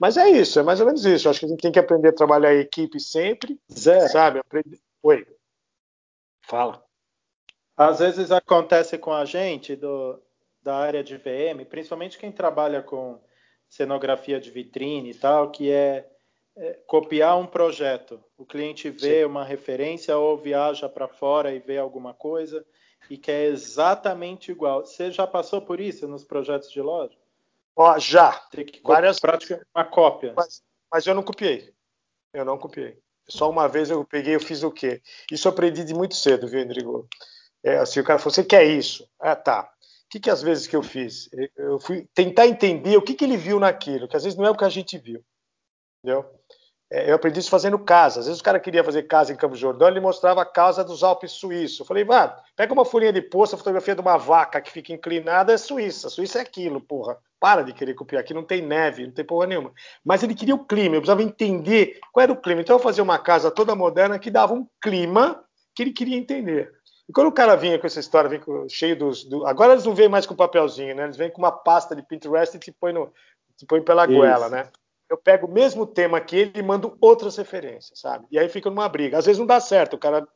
Mas 0.00 0.16
é 0.16 0.30
isso, 0.30 0.58
é 0.58 0.62
mais 0.62 0.80
ou 0.80 0.86
menos 0.86 1.04
isso. 1.04 1.28
Eu 1.28 1.30
acho 1.30 1.40
que 1.40 1.44
a 1.44 1.48
gente 1.50 1.60
tem 1.60 1.72
que 1.72 1.78
aprender 1.78 2.08
a 2.08 2.14
trabalhar 2.14 2.54
em 2.54 2.60
equipe 2.60 2.98
sempre, 2.98 3.60
Zé. 3.70 4.08
sabe? 4.08 4.38
Aprender... 4.38 4.80
Oi. 5.02 5.26
Fala. 6.40 6.82
Às 7.76 7.98
vezes 7.98 8.32
acontece 8.32 8.96
com 8.96 9.12
a 9.12 9.26
gente 9.26 9.76
do, 9.76 10.18
da 10.62 10.74
área 10.74 11.04
de 11.04 11.18
VM, 11.18 11.66
principalmente 11.68 12.16
quem 12.16 12.32
trabalha 12.32 12.82
com 12.82 13.20
cenografia 13.72 14.38
de 14.38 14.50
vitrine 14.50 15.12
e 15.12 15.14
tal, 15.14 15.50
que 15.50 15.70
é, 15.70 16.06
é 16.54 16.74
copiar 16.86 17.38
um 17.38 17.46
projeto. 17.46 18.22
O 18.36 18.44
cliente 18.44 18.90
vê 18.90 19.20
Sim. 19.20 19.24
uma 19.24 19.42
referência 19.42 20.14
ou 20.18 20.36
viaja 20.36 20.90
para 20.90 21.08
fora 21.08 21.54
e 21.54 21.58
vê 21.58 21.78
alguma 21.78 22.12
coisa 22.12 22.62
e 23.08 23.16
quer 23.16 23.46
exatamente 23.46 24.52
igual. 24.52 24.84
Você 24.84 25.10
já 25.10 25.26
passou 25.26 25.62
por 25.62 25.80
isso 25.80 26.06
nos 26.06 26.22
projetos 26.22 26.70
de 26.70 26.82
loja? 26.82 27.16
Ó, 27.74 27.98
já. 27.98 28.32
Tem 28.50 28.66
que 28.66 28.82
Várias... 28.82 29.18
Prática 29.18 29.66
uma 29.74 29.86
cópia. 29.86 30.34
Mas, 30.36 30.62
mas 30.92 31.06
eu 31.06 31.14
não 31.14 31.22
copiei. 31.22 31.72
Eu 32.34 32.44
não 32.44 32.58
copiei. 32.58 32.98
Só 33.26 33.48
uma 33.48 33.68
vez 33.68 33.88
eu 33.88 34.04
peguei, 34.04 34.34
eu 34.34 34.40
fiz 34.40 34.62
o 34.62 34.70
quê? 34.70 35.00
Isso 35.30 35.48
eu 35.48 35.52
aprendi 35.52 35.82
de 35.82 35.94
muito 35.94 36.14
cedo, 36.14 36.46
viu, 36.46 36.60
Rodrigo? 36.60 37.08
É, 37.64 37.78
assim, 37.78 38.00
o 38.00 38.04
cara 38.04 38.18
falou, 38.18 38.34
você 38.34 38.44
quer 38.44 38.64
isso? 38.64 39.08
Ah, 39.18 39.34
tá. 39.34 39.71
Que, 40.12 40.20
que 40.20 40.28
às 40.28 40.42
vezes 40.42 40.66
que 40.66 40.76
eu 40.76 40.82
fiz? 40.82 41.30
Eu 41.56 41.80
fui 41.80 42.06
tentar 42.14 42.46
entender 42.46 42.98
o 42.98 43.00
que, 43.00 43.14
que 43.14 43.24
ele 43.24 43.38
viu 43.38 43.58
naquilo, 43.58 44.06
que 44.06 44.14
às 44.14 44.22
vezes 44.22 44.38
não 44.38 44.44
é 44.44 44.50
o 44.50 44.54
que 44.54 44.62
a 44.62 44.68
gente 44.68 44.98
viu. 44.98 45.24
Entendeu? 46.04 46.30
É, 46.90 47.10
eu 47.10 47.14
aprendi 47.14 47.40
isso 47.40 47.48
fazendo 47.48 47.78
casa. 47.78 48.20
Às 48.20 48.26
vezes 48.26 48.38
o 48.38 48.44
cara 48.44 48.60
queria 48.60 48.84
fazer 48.84 49.04
casa 49.04 49.32
em 49.32 49.36
Campos 49.36 49.58
Jordão, 49.58 49.88
ele 49.88 50.00
mostrava 50.00 50.42
a 50.42 50.44
casa 50.44 50.84
dos 50.84 51.02
Alpes 51.02 51.32
suíços. 51.32 51.80
Eu 51.80 51.86
falei, 51.86 52.04
vá, 52.04 52.38
pega 52.54 52.74
uma 52.74 52.84
folhinha 52.84 53.10
de 53.10 53.22
poço, 53.22 53.54
a 53.54 53.58
fotografia 53.58 53.94
de 53.94 54.02
uma 54.02 54.18
vaca 54.18 54.60
que 54.60 54.70
fica 54.70 54.92
inclinada 54.92 55.50
é 55.50 55.56
Suíça. 55.56 56.10
Suíça 56.10 56.40
é 56.40 56.42
aquilo, 56.42 56.78
porra. 56.78 57.16
Para 57.40 57.62
de 57.62 57.72
querer 57.72 57.94
copiar. 57.94 58.20
Aqui 58.20 58.34
não 58.34 58.44
tem 58.44 58.60
neve, 58.60 59.06
não 59.06 59.14
tem 59.14 59.24
porra 59.24 59.46
nenhuma. 59.46 59.72
Mas 60.04 60.22
ele 60.22 60.34
queria 60.34 60.54
o 60.54 60.66
clima, 60.66 60.94
eu 60.94 61.00
precisava 61.00 61.22
entender 61.22 61.98
qual 62.12 62.22
era 62.22 62.32
o 62.32 62.40
clima. 62.40 62.60
Então 62.60 62.76
eu 62.76 62.80
fazia 62.80 63.02
uma 63.02 63.18
casa 63.18 63.50
toda 63.50 63.74
moderna 63.74 64.18
que 64.18 64.30
dava 64.30 64.52
um 64.52 64.68
clima 64.78 65.42
que 65.74 65.82
ele 65.82 65.92
queria 65.92 66.18
entender. 66.18 66.70
E 67.08 67.12
quando 67.12 67.28
o 67.28 67.32
cara 67.32 67.56
vinha 67.56 67.78
com 67.78 67.86
essa 67.86 68.00
história, 68.00 68.30
vem 68.30 68.40
com, 68.40 68.68
cheio 68.68 68.96
dos. 68.96 69.24
Do... 69.24 69.46
Agora 69.46 69.72
eles 69.72 69.84
não 69.84 69.94
vêm 69.94 70.08
mais 70.08 70.26
com 70.26 70.34
papelzinho, 70.34 70.94
né? 70.94 71.04
Eles 71.04 71.16
vêm 71.16 71.30
com 71.30 71.38
uma 71.38 71.52
pasta 71.52 71.96
de 71.96 72.02
Pinterest 72.02 72.56
e 72.56 72.60
te 72.60 72.72
põe, 72.72 72.92
no, 72.92 73.12
te 73.56 73.66
põe 73.66 73.82
pela 73.82 74.04
Isso. 74.04 74.14
goela, 74.14 74.48
né? 74.48 74.70
eu 75.12 75.18
pego 75.18 75.46
o 75.46 75.52
mesmo 75.52 75.86
tema 75.86 76.18
que 76.22 76.36
ele 76.36 76.52
e 76.54 76.62
mando 76.62 76.96
outras 76.98 77.36
referências, 77.36 78.00
sabe? 78.00 78.26
E 78.30 78.38
aí 78.38 78.48
fica 78.48 78.70
numa 78.70 78.88
briga. 78.88 79.18
Às 79.18 79.26
vezes 79.26 79.38
não 79.38 79.46
dá 79.46 79.60
certo, 79.60 79.94
o 79.94 79.98
cara 79.98 80.26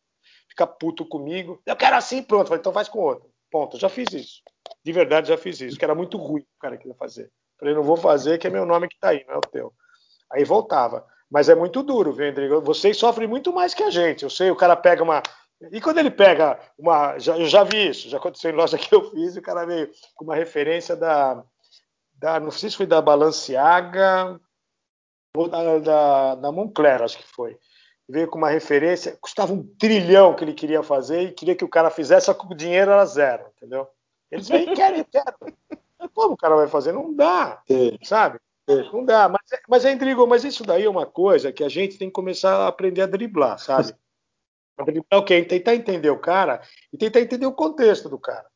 fica 0.50 0.66
puto 0.66 1.06
comigo. 1.06 1.62
Eu 1.64 1.74
quero 1.74 1.96
assim, 1.96 2.22
pronto. 2.22 2.54
então 2.54 2.72
faz 2.72 2.86
com 2.86 2.98
outro. 2.98 3.30
Ponto. 3.50 3.78
Já 3.78 3.88
fiz 3.88 4.12
isso. 4.12 4.42
De 4.84 4.92
verdade 4.92 5.28
já 5.28 5.38
fiz 5.38 5.60
isso, 5.62 5.78
que 5.78 5.84
era 5.84 5.94
muito 5.94 6.18
ruim 6.18 6.42
o 6.42 6.60
cara 6.60 6.76
queria 6.76 6.94
fazer. 6.94 7.30
Falei, 7.58 7.74
não 7.74 7.82
vou 7.82 7.96
fazer, 7.96 8.36
que 8.36 8.46
é 8.46 8.50
meu 8.50 8.66
nome 8.66 8.86
que 8.86 8.98
tá 8.98 9.08
aí, 9.08 9.24
não 9.26 9.36
é 9.36 9.38
o 9.38 9.40
teu. 9.40 9.72
Aí 10.30 10.44
voltava. 10.44 11.06
Mas 11.30 11.48
é 11.48 11.54
muito 11.54 11.82
duro, 11.82 12.12
viu, 12.12 12.26
Rodrigo? 12.26 12.60
Vocês 12.60 12.98
sofrem 12.98 13.26
muito 13.26 13.52
mais 13.54 13.72
que 13.72 13.82
a 13.82 13.88
gente. 13.88 14.24
Eu 14.24 14.30
sei, 14.30 14.50
o 14.50 14.56
cara 14.56 14.76
pega 14.76 15.02
uma. 15.02 15.22
E 15.72 15.80
quando 15.80 15.98
ele 15.98 16.10
pega 16.10 16.58
uma. 16.78 17.18
Já, 17.18 17.38
eu 17.38 17.46
já 17.46 17.64
vi 17.64 17.88
isso, 17.88 18.08
já 18.08 18.18
aconteceu 18.18 18.50
em 18.50 18.54
loja 18.54 18.76
que 18.76 18.94
eu 18.94 19.10
fiz, 19.10 19.36
e 19.36 19.38
o 19.38 19.42
cara 19.42 19.64
veio 19.64 19.90
com 20.14 20.24
uma 20.24 20.34
referência 20.34 20.94
da. 20.94 21.42
da 22.14 22.38
não 22.38 22.50
sei 22.50 22.70
se 22.70 22.76
foi 22.76 22.86
da 22.86 23.00
Balenciaga 23.00 24.38
ou 25.34 25.48
da, 25.48 25.78
da, 25.78 26.34
da 26.36 26.52
Moncler, 26.52 27.02
acho 27.02 27.18
que 27.18 27.26
foi. 27.26 27.58
Veio 28.08 28.28
com 28.28 28.38
uma 28.38 28.50
referência, 28.50 29.16
custava 29.20 29.52
um 29.52 29.62
trilhão 29.78 30.34
que 30.34 30.44
ele 30.44 30.54
queria 30.54 30.82
fazer 30.82 31.22
e 31.22 31.32
queria 31.32 31.56
que 31.56 31.64
o 31.64 31.68
cara 31.68 31.90
fizesse, 31.90 32.26
só 32.26 32.34
que 32.34 32.46
o 32.46 32.54
dinheiro 32.54 32.90
era 32.90 33.04
zero, 33.04 33.46
entendeu? 33.56 33.88
Eles 34.30 34.48
vêm, 34.48 34.72
querem, 34.74 35.04
querem. 35.04 35.34
Como 36.14 36.34
o 36.34 36.36
cara 36.36 36.54
vai 36.54 36.68
fazer? 36.68 36.92
Não 36.92 37.12
dá, 37.14 37.62
sabe? 38.02 38.38
Não 38.92 39.04
dá, 39.04 39.28
mas, 39.28 39.40
mas 39.68 39.84
é 39.84 39.92
Rodrigo, 39.92 40.26
mas 40.26 40.44
isso 40.44 40.64
daí 40.64 40.84
é 40.84 40.90
uma 40.90 41.06
coisa 41.06 41.52
que 41.52 41.62
a 41.62 41.68
gente 41.68 41.98
tem 41.98 42.08
que 42.08 42.14
começar 42.14 42.56
a 42.56 42.68
aprender 42.68 43.02
a 43.02 43.06
driblar, 43.06 43.58
sabe? 43.58 43.94
A 44.78 44.84
driblar 44.84 45.20
o 45.20 45.24
quê? 45.24 45.42
Tentar 45.42 45.74
entender 45.74 46.10
o 46.10 46.18
cara 46.18 46.60
e 46.92 46.98
tentar 46.98 47.20
entender 47.20 47.46
o 47.46 47.52
contexto 47.52 48.08
do 48.08 48.18
cara, 48.18 48.46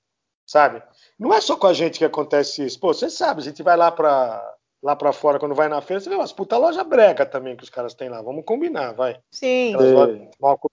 sabe? 0.46 0.82
Não 1.18 1.32
é 1.32 1.40
só 1.40 1.56
com 1.56 1.66
a 1.66 1.72
gente 1.72 1.98
que 1.98 2.04
acontece 2.04 2.64
isso. 2.64 2.78
Pô, 2.78 2.92
você 2.92 3.08
sabe, 3.08 3.40
a 3.40 3.44
gente 3.44 3.62
vai 3.62 3.76
lá 3.76 3.90
para 3.90 4.56
lá 4.82 4.96
para 4.96 5.12
fora 5.12 5.38
quando 5.38 5.54
vai 5.54 5.68
na 5.68 5.82
feira, 5.82 6.00
você 6.00 6.08
vê 6.08 6.16
umas 6.16 6.32
puta 6.32 6.56
loja 6.56 6.82
brega 6.82 7.26
também 7.26 7.54
que 7.54 7.62
os 7.62 7.68
caras 7.68 7.92
têm 7.92 8.08
lá. 8.08 8.22
Vamos 8.22 8.44
combinar, 8.44 8.92
vai. 8.92 9.20
Sim. 9.30 9.74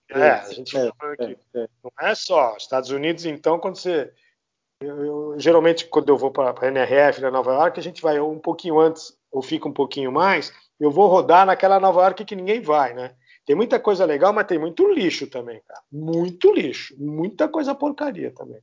É, 0.09 0.19
é, 0.19 0.31
a 0.31 0.53
gente 0.53 0.77
é, 0.77 0.87
aqui. 0.87 1.37
É, 1.53 1.59
é. 1.59 1.67
Não 1.83 1.91
é 1.99 2.15
só 2.15 2.55
Estados 2.57 2.89
Unidos, 2.89 3.25
então, 3.25 3.59
quando 3.59 3.75
você 3.75 4.13
eu, 4.79 5.03
eu, 5.03 5.39
geralmente, 5.39 5.87
quando 5.87 6.09
eu 6.09 6.17
vou 6.17 6.31
para 6.31 6.53
a 6.59 6.67
NRF 6.67 7.19
na 7.19 7.31
Nova 7.31 7.51
York, 7.51 7.79
a 7.79 7.83
gente 7.83 8.01
vai 8.01 8.19
um 8.19 8.39
pouquinho 8.39 8.79
antes 8.79 9.17
ou 9.31 9.41
fica 9.41 9.67
um 9.67 9.73
pouquinho 9.73 10.11
mais, 10.11 10.53
eu 10.79 10.91
vou 10.91 11.07
rodar 11.07 11.45
naquela 11.45 11.79
Nova 11.79 12.01
York 12.01 12.23
que 12.23 12.35
ninguém 12.35 12.61
vai, 12.61 12.93
né? 12.93 13.15
Tem 13.47 13.55
muita 13.55 13.79
coisa 13.79 14.03
legal, 14.03 14.33
mas 14.33 14.45
tem 14.45 14.59
muito 14.59 14.85
lixo 14.91 15.25
também, 15.25 15.61
cara. 15.65 15.81
Muito 15.89 16.51
lixo. 16.51 16.93
Muita 16.99 17.47
coisa 17.47 17.73
porcaria 17.73 18.29
também. 18.29 18.59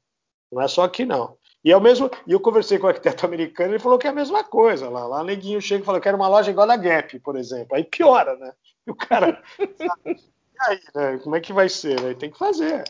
Não 0.53 0.61
é 0.61 0.69
só 0.69 0.85
aqui, 0.85 1.07
não. 1.07 1.39
E 1.65 1.73
é 1.73 1.77
o 1.77 1.81
mesmo. 1.81 2.11
E 2.27 2.33
eu 2.33 2.39
conversei 2.39 2.79
com 2.79 2.87
o 2.87 2.91
arquiteto 2.91 3.25
americano, 3.27 3.73
ele 3.73 3.79
falou 3.79 3.99
que 3.99 4.07
é 4.07 4.11
a 4.11 4.15
mesma 4.15 4.45
coisa. 4.45 4.91
Lá, 4.91 5.07
lá 5.07 5.25
neguinho 5.25 5.59
chega 5.59 5.91
e 5.91 5.97
eu 5.97 6.01
quero 6.03 6.19
uma 6.19 6.29
loja 6.29 6.51
igual 6.51 6.71
a 6.71 6.77
Gap, 6.77 7.19
por 7.21 7.35
exemplo. 7.35 7.75
Aí 7.75 7.83
piora, 7.83 8.37
né? 8.37 8.53
E 8.87 8.91
o 8.91 8.95
cara. 8.95 9.43
e 9.59 10.21
aí, 10.61 10.81
né? 10.95 11.19
Como 11.25 11.35
é 11.35 11.41
que 11.41 11.55
vai 11.55 11.71
ser? 11.71 11.99
Né? 12.03 12.13
Tem 12.13 12.31
que 12.31 12.37
fazer. 12.37 12.85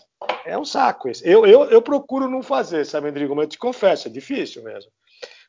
É 0.45 0.59
um 0.59 0.64
saco 0.64 1.09
esse. 1.09 1.24
Eu, 1.24 1.47
eu, 1.47 1.62
eu 1.66 1.80
procuro 1.80 2.28
não 2.28 2.42
fazer, 2.42 2.84
sabe, 2.84 3.07
Rodrigo? 3.07 3.36
Mas 3.36 3.45
eu 3.45 3.51
te 3.51 3.59
confesso, 3.59 4.09
é 4.09 4.11
difícil 4.11 4.64
mesmo. 4.64 4.90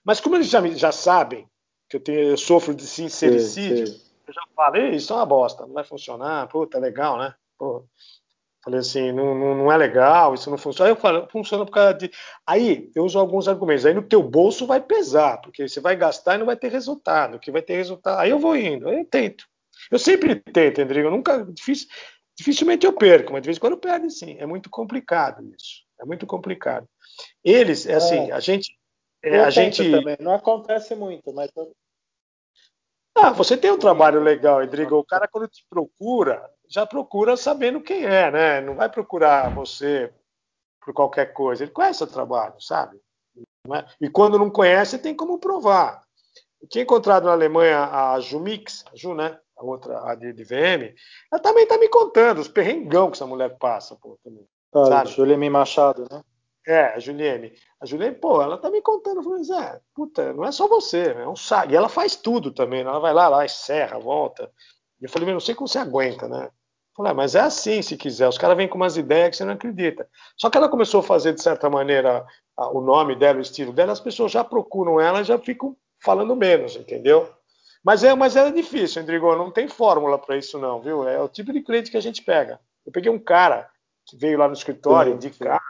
Mas 0.03 0.19
como 0.19 0.35
eles 0.35 0.47
já, 0.47 0.61
já 0.67 0.91
sabem 0.91 1.49
que 1.89 1.97
eu, 1.97 1.99
tenho, 1.99 2.19
eu 2.19 2.37
sofro 2.37 2.75
de 2.75 2.85
sincericídio, 2.85 3.87
sim, 3.87 3.93
sim. 3.93 4.04
Eu 4.27 4.33
já 4.33 4.41
falei, 4.55 4.91
isso 4.91 5.13
é 5.13 5.15
uma 5.15 5.25
bosta, 5.25 5.65
não 5.65 5.73
vai 5.73 5.83
funcionar, 5.83 6.47
puta, 6.47 6.77
é 6.77 6.81
legal, 6.81 7.17
né? 7.17 7.33
Pô. 7.57 7.85
Falei 8.65 8.79
assim, 8.79 9.11
não, 9.11 9.35
não, 9.35 9.55
não, 9.55 9.71
é 9.71 9.77
legal, 9.77 10.33
isso 10.33 10.49
não 10.49 10.57
funciona. 10.57 10.89
Aí 10.89 10.91
eu 10.91 10.99
falo, 10.99 11.27
funciona 11.29 11.63
por 11.63 11.71
causa 11.71 11.93
de. 11.93 12.11
Aí 12.47 12.89
eu 12.95 13.05
uso 13.05 13.19
alguns 13.19 13.47
argumentos. 13.47 13.85
Aí 13.85 13.93
no 13.93 14.01
teu 14.01 14.23
bolso 14.23 14.65
vai 14.65 14.81
pesar, 14.81 15.39
porque 15.39 15.67
você 15.67 15.79
vai 15.79 15.95
gastar 15.95 16.33
e 16.33 16.39
não 16.39 16.47
vai 16.47 16.55
ter 16.55 16.71
resultado. 16.71 17.35
O 17.35 17.39
que 17.39 17.51
vai 17.51 17.61
ter 17.61 17.75
resultado. 17.75 18.19
Aí 18.19 18.31
eu 18.31 18.39
vou 18.39 18.57
indo, 18.57 18.89
aí 18.89 18.97
eu 18.97 19.05
tento. 19.05 19.45
Eu 19.91 19.99
sempre 19.99 20.33
tento, 20.35 20.79
Rodrigo. 20.79 21.09
Eu 21.09 21.11
nunca. 21.11 21.45
Difícil, 21.45 21.87
dificilmente 22.35 22.87
eu 22.87 22.93
perco, 22.93 23.33
mas 23.33 23.43
de 23.43 23.45
vez 23.45 23.57
em 23.57 23.59
quando 23.59 23.73
eu 23.73 23.79
perco 23.79 24.09
sim. 24.09 24.35
É 24.39 24.47
muito 24.47 24.67
complicado 24.67 25.47
isso. 25.55 25.83
É 26.01 26.05
muito 26.05 26.25
complicado. 26.25 26.87
Eles, 27.43 27.85
é 27.85 27.93
assim, 27.93 28.29
é. 28.29 28.31
a 28.31 28.39
gente. 28.39 28.75
É, 29.23 29.41
a 29.41 29.51
gente 29.51 29.91
também. 29.91 30.17
Não 30.19 30.33
acontece 30.33 30.95
muito, 30.95 31.31
mas. 31.31 31.51
Ah, 33.15 33.31
você 33.31 33.55
tem 33.55 33.71
um 33.71 33.79
trabalho 33.79 34.21
legal, 34.21 34.59
Rodrigo. 34.59 34.97
O 34.97 35.05
cara, 35.05 35.27
quando 35.27 35.47
te 35.47 35.65
procura, 35.69 36.49
já 36.67 36.85
procura 36.85 37.37
sabendo 37.37 37.79
quem 37.79 38.03
é, 38.03 38.29
né? 38.29 38.61
Não 38.61 38.75
vai 38.75 38.89
procurar 38.89 39.53
você 39.55 40.13
por 40.83 40.93
qualquer 40.93 41.31
coisa. 41.31 41.63
Ele 41.63 41.71
conhece 41.71 42.03
o 42.03 42.07
trabalho, 42.07 42.59
sabe? 42.59 42.99
É? 43.73 43.85
E 44.01 44.09
quando 44.09 44.37
não 44.37 44.49
conhece, 44.49 44.99
tem 44.99 45.15
como 45.15 45.39
provar. 45.39 46.03
Eu 46.61 46.67
tinha 46.67 46.83
encontrado 46.83 47.25
na 47.25 47.31
Alemanha 47.31 47.85
a 47.85 48.19
Jumix, 48.19 48.83
a 48.91 48.95
Ju, 48.95 49.15
né? 49.15 49.39
A 49.57 49.63
outra, 49.63 50.11
a 50.11 50.15
de, 50.15 50.33
de 50.33 50.43
VM. 50.43 50.93
Ela 51.31 51.41
também 51.41 51.63
está 51.63 51.77
me 51.77 51.87
contando 51.87 52.39
os 52.39 52.49
perrengão 52.49 53.09
que 53.09 53.15
essa 53.15 53.25
mulher 53.25 53.57
passa, 53.57 53.95
pô, 53.95 54.19
também. 54.23 54.45
Ah? 54.73 55.05
Juliane 55.05 55.49
Machado, 55.49 56.05
né? 56.11 56.21
É, 56.67 56.85
a 56.95 56.99
Juliane. 56.99 57.53
A 57.79 57.85
Juliane, 57.85 58.15
pô, 58.15 58.41
ela 58.41 58.57
tá 58.57 58.69
me 58.69 58.81
contando, 58.81 59.21
falou, 59.21 59.43
Zé, 59.43 59.79
puta, 59.93 60.33
não 60.33 60.43
é 60.43 60.51
só 60.51 60.67
você, 60.67 61.11
é 61.11 61.27
um 61.27 61.35
saco. 61.35 61.71
E 61.71 61.75
ela 61.75 61.87
faz 61.87 62.15
tudo 62.15 62.51
também, 62.51 62.83
né? 62.83 62.89
ela 62.89 62.99
vai 62.99 63.13
lá, 63.13 63.27
lá, 63.27 63.47
serra, 63.47 63.99
volta. 63.99 64.51
E 64.99 65.05
eu 65.05 65.09
falei, 65.09 65.31
não 65.31 65.39
sei 65.39 65.53
como 65.53 65.67
você 65.67 65.77
aguenta, 65.77 66.27
né? 66.27 66.45
Eu 66.45 66.95
falei, 66.95 67.11
ah, 67.11 67.15
mas 67.15 67.35
é 67.35 67.41
assim 67.41 67.81
se 67.81 67.95
quiser. 67.95 68.27
Os 68.27 68.37
caras 68.37 68.57
vêm 68.57 68.67
com 68.67 68.77
umas 68.77 68.97
ideias 68.97 69.29
que 69.29 69.37
você 69.37 69.45
não 69.45 69.53
acredita. 69.53 70.07
Só 70.35 70.49
que 70.49 70.57
ela 70.57 70.69
começou 70.69 71.01
a 71.01 71.03
fazer, 71.03 71.33
de 71.33 71.41
certa 71.41 71.69
maneira, 71.69 72.25
o 72.57 72.81
nome 72.81 73.15
dela, 73.15 73.37
o 73.37 73.41
estilo 73.41 73.71
dela, 73.71 73.91
as 73.91 73.99
pessoas 73.99 74.31
já 74.31 74.43
procuram 74.43 74.99
ela 74.99 75.21
e 75.21 75.25
já 75.25 75.37
ficam 75.37 75.75
falando 75.99 76.35
menos, 76.35 76.75
entendeu? 76.75 77.29
Mas 77.83 78.03
é, 78.03 78.15
mas 78.15 78.35
é 78.35 78.49
difícil, 78.51 79.03
Rodrigo, 79.03 79.35
não 79.35 79.51
tem 79.51 79.67
fórmula 79.67 80.17
para 80.17 80.37
isso 80.37 80.57
não, 80.57 80.81
viu? 80.81 81.07
É 81.07 81.21
o 81.21 81.29
tipo 81.29 81.53
de 81.53 81.61
cliente 81.61 81.91
que 81.91 81.97
a 81.97 82.01
gente 82.01 82.23
pega. 82.23 82.59
Eu 82.83 82.91
peguei 82.91 83.11
um 83.11 83.19
cara 83.19 83.69
que 84.07 84.17
veio 84.17 84.39
lá 84.39 84.47
no 84.47 84.53
escritório 84.53 85.13
indicar 85.13 85.61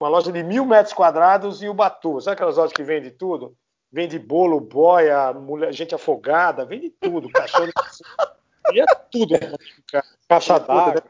uma 0.00 0.08
loja 0.08 0.32
de 0.32 0.42
mil 0.42 0.64
metros 0.64 0.94
quadrados 0.94 1.62
e 1.62 1.68
o 1.68 1.74
Batu. 1.74 2.20
Sabe 2.20 2.34
aquelas 2.34 2.56
lojas 2.56 2.72
que 2.72 2.82
vende 2.82 3.10
tudo? 3.10 3.54
Vende 3.92 4.18
bolo, 4.18 4.58
boia, 4.58 5.32
mulher, 5.32 5.72
gente 5.72 5.94
afogada, 5.94 6.64
vende 6.64 6.90
tudo, 6.90 7.28
cachorro. 7.30 7.70
Vende 8.72 8.86
tudo. 9.12 9.34
Caixa 10.26 10.58
d'água. 10.58 10.94
Né? 10.94 11.00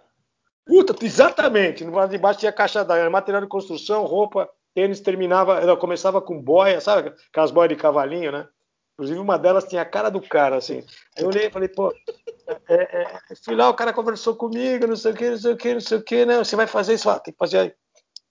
Puta, 0.66 1.04
exatamente. 1.04 1.84
No 1.84 1.94
lado 1.94 2.10
de 2.10 2.18
baixo 2.18 2.40
tinha 2.40 2.52
caixa 2.52 2.84
d'água, 2.84 3.08
material 3.08 3.42
de 3.42 3.48
construção, 3.48 4.04
roupa, 4.04 4.48
tênis, 4.74 5.00
terminava, 5.00 5.60
ela 5.60 5.76
começava 5.76 6.20
com 6.20 6.40
boia, 6.40 6.80
sabe? 6.80 7.12
Aquelas 7.30 7.50
boias 7.50 7.68
de 7.68 7.76
cavalinho, 7.76 8.32
né? 8.32 8.48
Inclusive 8.94 9.20
uma 9.20 9.38
delas 9.38 9.64
tinha 9.64 9.82
a 9.82 9.86
cara 9.86 10.10
do 10.10 10.20
cara, 10.20 10.56
assim. 10.56 10.84
Eu 11.16 11.28
olhei 11.28 11.46
e 11.46 11.50
falei, 11.50 11.68
pô, 11.68 11.94
é, 12.68 12.74
é, 12.74 13.20
fui 13.42 13.54
lá, 13.54 13.68
o 13.68 13.74
cara 13.74 13.92
conversou 13.92 14.34
comigo, 14.34 14.86
não 14.86 14.96
sei 14.96 15.12
o 15.12 15.14
que, 15.14 15.30
não 15.30 15.38
sei 15.38 15.52
o 15.52 15.56
que, 15.56 15.74
não 15.74 15.80
sei 15.80 15.98
o 15.98 16.02
que, 16.02 16.26
né? 16.26 16.38
Você 16.38 16.56
vai 16.56 16.66
fazer 16.66 16.94
isso, 16.94 17.08
ah, 17.08 17.18
tem 17.18 17.32
que 17.32 17.38
fazer 17.38 17.58
aí 17.58 17.74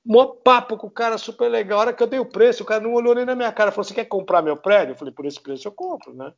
mó 0.06 0.26
papo 0.26 0.78
com 0.78 0.88
o 0.88 0.92
cara 0.92 1.18
super 1.18 1.50
legal. 1.50 1.80
A 1.80 1.82
hora 1.82 1.94
que 1.94 2.02
eu 2.02 2.08
dei 2.08 2.20
o 2.20 2.26
preço, 2.26 2.64
o 2.64 2.66
cara 2.66 2.82
não 2.82 2.94
olhou 2.94 3.16
nem 3.16 3.26
na 3.26 3.36
minha 3.36 3.52
cara. 3.52 3.72
Falou: 3.72 3.84
Você 3.84 3.94
quer 3.94 4.06
comprar 4.06 4.42
meu 4.42 4.58
prédio? 4.58 4.94
Eu 4.94 4.98
falei: 4.98 5.14
Por 5.14 5.26
esse 5.26 5.40
preço 5.40 5.68
eu 5.68 5.72
compro, 5.72 6.14
né? 6.14 6.34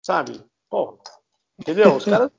Sabe? 0.00 0.42
Pô, 0.68 0.98
entendeu? 1.58 1.96
Os 1.96 2.04
caras, 2.04 2.30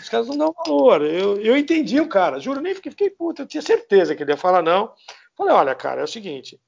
os 0.00 0.08
caras 0.08 0.26
não 0.28 0.38
dão 0.38 0.54
valor. 0.64 1.02
Eu, 1.02 1.40
eu 1.40 1.56
entendi 1.56 2.00
o 2.00 2.08
cara, 2.08 2.38
juro, 2.38 2.60
nem 2.60 2.74
fiquei, 2.74 2.90
fiquei 2.90 3.10
puto. 3.10 3.42
Eu 3.42 3.46
tinha 3.46 3.62
certeza 3.62 4.14
que 4.14 4.22
ele 4.22 4.32
ia 4.32 4.36
falar 4.36 4.62
não. 4.62 4.92
Falei: 5.36 5.54
Olha, 5.54 5.74
cara, 5.74 6.00
é 6.00 6.04
o 6.04 6.08
seguinte. 6.08 6.60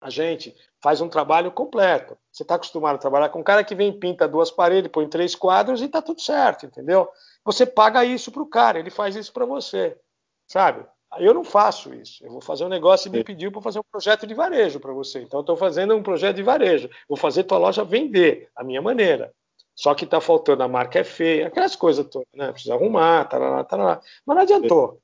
A 0.00 0.10
gente 0.10 0.54
faz 0.82 1.00
um 1.00 1.08
trabalho 1.08 1.50
completo. 1.50 2.14
Você 2.30 2.42
está 2.42 2.56
acostumado 2.56 2.96
a 2.96 2.98
trabalhar 2.98 3.30
com 3.30 3.40
um 3.40 3.42
cara 3.42 3.64
que 3.64 3.74
vem, 3.74 3.98
pinta 3.98 4.28
duas 4.28 4.50
paredes, 4.50 4.90
põe 4.90 5.08
três 5.08 5.34
quadros 5.34 5.80
e 5.80 5.88
tá 5.88 6.02
tudo 6.02 6.20
certo, 6.20 6.66
entendeu? 6.66 7.08
Você 7.42 7.64
paga 7.64 8.04
isso 8.04 8.30
pro 8.30 8.44
cara, 8.44 8.78
ele 8.78 8.90
faz 8.90 9.16
isso 9.16 9.32
para 9.32 9.46
você, 9.46 9.98
sabe? 10.46 10.84
Eu 11.18 11.34
não 11.34 11.44
faço 11.44 11.94
isso. 11.94 12.24
Eu 12.24 12.30
vou 12.30 12.40
fazer 12.40 12.64
um 12.64 12.68
negócio 12.68 13.08
e 13.08 13.10
me 13.10 13.24
pediu 13.24 13.50
para 13.50 13.62
fazer 13.62 13.78
um 13.78 13.84
projeto 13.90 14.26
de 14.26 14.34
varejo 14.34 14.80
para 14.80 14.92
você. 14.92 15.20
Então, 15.20 15.40
eu 15.40 15.42
estou 15.42 15.56
fazendo 15.56 15.94
um 15.94 16.02
projeto 16.02 16.36
de 16.36 16.42
varejo. 16.42 16.88
Vou 17.08 17.16
fazer 17.16 17.44
tua 17.44 17.58
loja 17.58 17.84
vender 17.84 18.48
a 18.54 18.64
minha 18.64 18.82
maneira. 18.82 19.32
Só 19.74 19.94
que 19.94 20.04
está 20.04 20.20
faltando, 20.20 20.62
a 20.62 20.68
marca 20.68 21.00
é 21.00 21.04
feia, 21.04 21.48
aquelas 21.48 21.74
coisas 21.74 22.06
todas, 22.06 22.28
né? 22.34 22.52
Precisa 22.52 22.74
arrumar, 22.74 23.24
tarará, 23.24 23.64
tarará. 23.64 24.00
Mas 24.24 24.36
não 24.36 24.42
adiantou. 24.42 25.00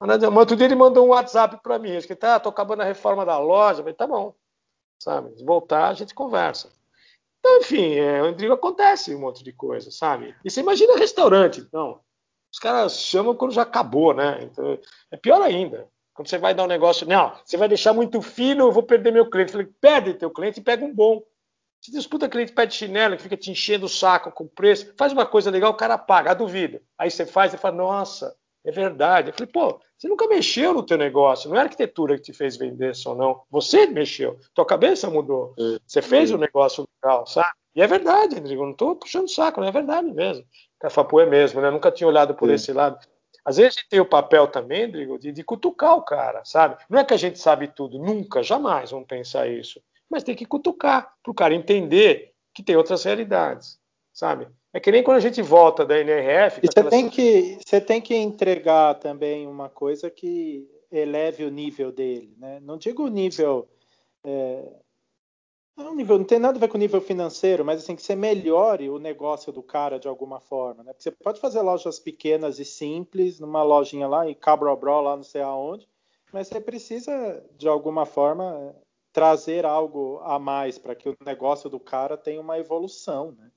Mas 0.00 0.08
não 0.08 0.14
adiantou. 0.14 0.34
Mas 0.34 0.40
outro 0.40 0.56
dia 0.56 0.66
ele 0.66 0.74
mandou 0.74 1.06
um 1.06 1.10
WhatsApp 1.10 1.60
para 1.62 1.78
mim. 1.78 1.96
Acho 1.96 2.06
que 2.06 2.16
tá, 2.16 2.40
tô 2.40 2.48
acabando 2.48 2.82
a 2.82 2.86
reforma 2.86 3.26
da 3.26 3.38
loja. 3.38 3.80
Eu 3.80 3.84
falei, 3.84 3.94
tá 3.94 4.06
bom. 4.06 4.34
Sabe? 4.98 5.36
Se 5.36 5.44
voltar, 5.44 5.88
a 5.88 5.94
gente 5.94 6.14
conversa. 6.14 6.70
Então, 7.38 7.58
enfim, 7.58 7.94
é, 7.94 8.22
o 8.22 8.26
Rodrigo 8.26 8.54
acontece 8.54 9.14
um 9.14 9.20
monte 9.20 9.44
de 9.44 9.52
coisa, 9.52 9.90
sabe? 9.90 10.34
E 10.44 10.50
você 10.50 10.60
imagina 10.60 10.96
restaurante, 10.96 11.60
então. 11.60 12.00
Os 12.56 12.58
caras 12.58 12.98
chamam 13.02 13.34
quando 13.34 13.52
já 13.52 13.60
acabou, 13.60 14.14
né? 14.14 14.38
Então, 14.40 14.78
é 15.10 15.16
pior 15.18 15.42
ainda. 15.42 15.86
Quando 16.14 16.26
você 16.26 16.38
vai 16.38 16.54
dar 16.54 16.64
um 16.64 16.66
negócio, 16.66 17.06
não, 17.06 17.36
você 17.44 17.54
vai 17.58 17.68
deixar 17.68 17.92
muito 17.92 18.22
fino, 18.22 18.64
eu 18.64 18.72
vou 18.72 18.82
perder 18.82 19.12
meu 19.12 19.28
cliente. 19.28 19.52
Eu 19.52 19.58
falei, 19.58 19.72
perde 19.78 20.14
teu 20.14 20.30
cliente 20.30 20.58
e 20.58 20.62
pega 20.62 20.82
um 20.82 20.94
bom. 20.94 21.22
Se 21.82 21.92
disputa 21.92 22.30
cliente 22.30 22.54
pede 22.54 22.74
chinelo, 22.74 23.14
que 23.14 23.22
fica 23.22 23.36
te 23.36 23.50
enchendo 23.50 23.84
o 23.84 23.90
saco 23.90 24.32
com 24.32 24.48
preço, 24.48 24.90
faz 24.96 25.12
uma 25.12 25.26
coisa 25.26 25.50
legal, 25.50 25.70
o 25.70 25.76
cara 25.76 25.98
paga, 25.98 26.30
a 26.30 26.34
duvida. 26.34 26.80
Aí 26.96 27.10
você 27.10 27.26
faz 27.26 27.52
e 27.52 27.58
fala, 27.58 27.76
nossa, 27.76 28.34
é 28.64 28.72
verdade. 28.72 29.28
Eu 29.28 29.34
falei, 29.34 29.52
pô, 29.52 29.78
você 29.98 30.08
nunca 30.08 30.26
mexeu 30.26 30.72
no 30.72 30.82
teu 30.82 30.96
negócio, 30.96 31.50
não 31.50 31.58
é 31.58 31.60
a 31.60 31.64
arquitetura 31.64 32.16
que 32.16 32.22
te 32.22 32.32
fez 32.32 32.56
vender 32.56 32.92
ou 33.04 33.14
não. 33.14 33.42
Você 33.50 33.86
mexeu, 33.86 34.40
tua 34.54 34.64
cabeça 34.64 35.10
mudou. 35.10 35.54
Você 35.86 36.00
fez 36.00 36.30
o 36.30 36.36
um 36.36 36.38
negócio 36.38 36.88
legal, 37.04 37.26
sabe? 37.26 37.52
E 37.74 37.82
é 37.82 37.86
verdade, 37.86 38.36
Rodrigo, 38.36 38.62
não 38.62 38.70
estou 38.70 38.96
puxando 38.96 39.28
saco, 39.28 39.60
não 39.60 39.68
é 39.68 39.70
verdade 39.70 40.10
mesmo. 40.10 40.42
Cafapu 40.80 41.20
é 41.20 41.26
mesmo, 41.26 41.60
né? 41.60 41.70
Nunca 41.70 41.90
tinha 41.90 42.08
olhado 42.08 42.34
por 42.34 42.48
Sim. 42.48 42.54
esse 42.54 42.72
lado. 42.72 42.98
Às 43.44 43.56
vezes 43.56 43.76
a 43.76 43.80
gente 43.80 43.88
tem 43.88 44.00
o 44.00 44.04
papel 44.04 44.48
também, 44.48 44.90
Drigo, 44.90 45.18
de, 45.18 45.30
de 45.30 45.44
cutucar 45.44 45.96
o 45.96 46.02
cara, 46.02 46.44
sabe? 46.44 46.76
Não 46.90 46.98
é 46.98 47.04
que 47.04 47.14
a 47.14 47.16
gente 47.16 47.38
sabe 47.38 47.68
tudo, 47.68 47.98
nunca, 47.98 48.42
jamais 48.42 48.90
vamos 48.90 49.06
pensar 49.06 49.48
isso. 49.48 49.80
Mas 50.10 50.24
tem 50.24 50.34
que 50.34 50.44
cutucar 50.44 51.14
para 51.22 51.30
o 51.30 51.34
cara 51.34 51.54
entender 51.54 52.32
que 52.52 52.62
tem 52.62 52.76
outras 52.76 53.04
realidades, 53.04 53.78
sabe? 54.12 54.48
É 54.72 54.80
que 54.80 54.90
nem 54.90 55.02
quando 55.02 55.18
a 55.18 55.20
gente 55.20 55.40
volta 55.42 55.86
da 55.86 55.98
NRF. 55.98 56.60
E 56.62 56.66
você, 56.66 56.84
tem 56.84 57.08
que, 57.08 57.58
você 57.64 57.80
tem 57.80 58.00
que 58.00 58.16
entregar 58.16 58.94
também 58.94 59.46
uma 59.46 59.68
coisa 59.68 60.10
que 60.10 60.68
eleve 60.90 61.44
o 61.44 61.50
nível 61.50 61.92
dele, 61.92 62.34
né? 62.38 62.60
Não 62.60 62.76
digo 62.76 63.04
o 63.04 63.08
nível. 63.08 63.68
É, 64.24 64.72
não, 65.84 65.94
nível, 65.94 66.18
não 66.18 66.24
tem 66.24 66.38
nada 66.38 66.56
a 66.56 66.60
ver 66.60 66.68
com 66.68 66.78
nível 66.78 67.00
financeiro, 67.00 67.64
mas 67.64 67.82
assim, 67.82 67.94
que 67.94 68.02
você 68.02 68.16
melhore 68.16 68.88
o 68.88 68.98
negócio 68.98 69.52
do 69.52 69.62
cara 69.62 69.98
de 69.98 70.08
alguma 70.08 70.40
forma, 70.40 70.82
né? 70.82 70.92
Porque 70.92 71.02
você 71.02 71.10
pode 71.10 71.40
fazer 71.40 71.60
lojas 71.60 71.98
pequenas 71.98 72.58
e 72.58 72.64
simples, 72.64 73.38
numa 73.38 73.62
lojinha 73.62 74.08
lá 74.08 74.28
em 74.28 74.34
Cabrobró, 74.34 75.00
lá 75.00 75.16
não 75.16 75.22
sei 75.22 75.42
aonde, 75.42 75.88
mas 76.32 76.48
você 76.48 76.60
precisa, 76.60 77.44
de 77.56 77.68
alguma 77.68 78.06
forma, 78.06 78.74
trazer 79.12 79.64
algo 79.64 80.18
a 80.22 80.38
mais 80.38 80.78
para 80.78 80.94
que 80.94 81.08
o 81.08 81.16
negócio 81.24 81.70
do 81.70 81.80
cara 81.80 82.16
tenha 82.16 82.40
uma 82.40 82.58
evolução, 82.58 83.32
né? 83.32 83.50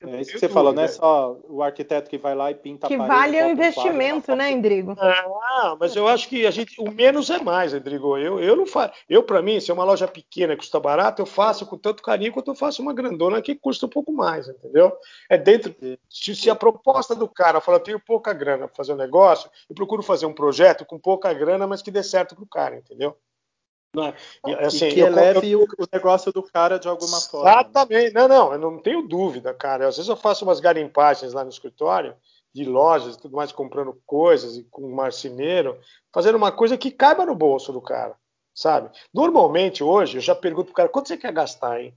É 0.00 0.20
isso 0.20 0.32
que 0.32 0.38
você 0.38 0.48
falou, 0.48 0.72
não 0.72 0.84
é 0.84 0.88
só 0.88 1.36
o 1.48 1.60
arquiteto 1.60 2.08
que 2.08 2.16
vai 2.16 2.32
lá 2.32 2.52
e 2.52 2.54
pinta 2.54 2.86
que 2.86 2.94
a 2.94 2.98
parede. 2.98 3.14
Que 3.14 3.18
vale 3.18 3.42
o 3.42 3.50
investimento, 3.50 4.36
né, 4.36 4.52
Endrigo? 4.52 4.94
Ah, 4.96 5.76
mas 5.78 5.96
eu 5.96 6.06
acho 6.06 6.28
que 6.28 6.46
a 6.46 6.52
gente, 6.52 6.80
o 6.80 6.88
menos 6.90 7.28
é 7.30 7.40
mais, 7.40 7.74
Endrigo. 7.74 8.16
Eu, 8.16 8.38
eu 8.38 8.54
não 8.54 8.64
faço. 8.64 8.94
Eu, 9.08 9.24
para 9.24 9.42
mim, 9.42 9.58
se 9.58 9.72
é 9.72 9.74
uma 9.74 9.82
loja 9.82 10.06
pequena 10.06 10.52
e 10.52 10.56
custa 10.56 10.78
barato, 10.78 11.20
eu 11.20 11.26
faço 11.26 11.66
com 11.66 11.76
tanto 11.76 12.02
carinho 12.02 12.32
quanto 12.32 12.52
eu 12.52 12.54
faço 12.54 12.80
uma 12.80 12.94
grandona 12.94 13.42
que 13.42 13.56
custa 13.56 13.86
um 13.86 13.88
pouco 13.88 14.12
mais, 14.12 14.48
entendeu? 14.48 14.96
É 15.28 15.36
dentro. 15.36 15.74
Se, 16.08 16.34
se 16.36 16.48
a 16.48 16.54
proposta 16.54 17.14
do 17.14 17.26
cara 17.26 17.60
fala, 17.60 17.78
eu 17.78 17.82
tenho 17.82 18.00
pouca 18.00 18.32
grana 18.32 18.68
para 18.68 18.76
fazer 18.76 18.92
um 18.92 18.96
negócio, 18.96 19.50
eu 19.68 19.74
procuro 19.74 20.02
fazer 20.02 20.26
um 20.26 20.32
projeto 20.32 20.84
com 20.84 20.98
pouca 20.98 21.32
grana, 21.32 21.66
mas 21.66 21.82
que 21.82 21.90
dê 21.90 22.04
certo 22.04 22.36
pro 22.36 22.46
cara, 22.46 22.76
entendeu? 22.76 23.16
É? 23.96 24.66
Assim, 24.66 24.86
e 24.86 24.94
que 24.94 25.00
eleve 25.00 25.50
eu, 25.50 25.60
eu, 25.60 25.84
o 25.84 25.88
negócio 25.90 26.32
do 26.32 26.42
cara 26.42 26.78
de 26.78 26.88
alguma 26.88 27.16
exatamente. 27.16 27.30
forma. 27.30 27.50
Exatamente. 27.50 28.14
Não, 28.14 28.28
não, 28.28 28.52
eu 28.52 28.58
não 28.58 28.78
tenho 28.82 29.08
dúvida, 29.08 29.54
cara. 29.54 29.88
Às 29.88 29.96
vezes 29.96 30.08
eu 30.08 30.16
faço 30.16 30.44
umas 30.44 30.60
garimpagens 30.60 31.32
lá 31.32 31.42
no 31.42 31.50
escritório, 31.50 32.14
de 32.54 32.64
lojas 32.64 33.14
e 33.14 33.20
tudo 33.20 33.36
mais, 33.36 33.52
comprando 33.52 34.00
coisas 34.06 34.56
e 34.56 34.64
com 34.64 34.82
um 34.82 34.94
marceneiro, 34.94 35.78
fazendo 36.12 36.36
uma 36.36 36.52
coisa 36.52 36.76
que 36.76 36.90
caiba 36.90 37.24
no 37.24 37.34
bolso 37.34 37.72
do 37.72 37.80
cara, 37.80 38.14
sabe? 38.54 38.90
Normalmente, 39.12 39.82
hoje, 39.82 40.18
eu 40.18 40.22
já 40.22 40.34
pergunto 40.34 40.66
pro 40.66 40.74
cara, 40.74 40.88
quanto 40.88 41.08
você 41.08 41.16
quer 41.16 41.32
gastar, 41.32 41.80
hein? 41.80 41.94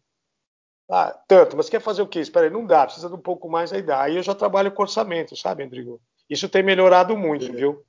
Ah, 0.90 1.18
tanto, 1.28 1.56
mas 1.56 1.70
quer 1.70 1.80
fazer 1.80 2.02
o 2.02 2.08
quê? 2.08 2.20
Espera 2.20 2.48
aí, 2.48 2.52
não 2.52 2.66
dá, 2.66 2.86
precisa 2.86 3.08
de 3.08 3.16
um 3.16 3.22
pouco 3.22 3.50
mais, 3.50 3.72
aí 3.72 3.82
dá. 3.82 4.02
Aí 4.02 4.18
eu 4.18 4.24
já 4.24 4.36
trabalho 4.36 4.72
com 4.72 4.82
orçamento, 4.82 5.38
sabe, 5.38 5.64
Rodrigo? 5.64 6.02
Isso 6.30 6.50
tem 6.50 6.62
melhorado 6.62 7.16
muito, 7.16 7.52
viu? 7.52 7.84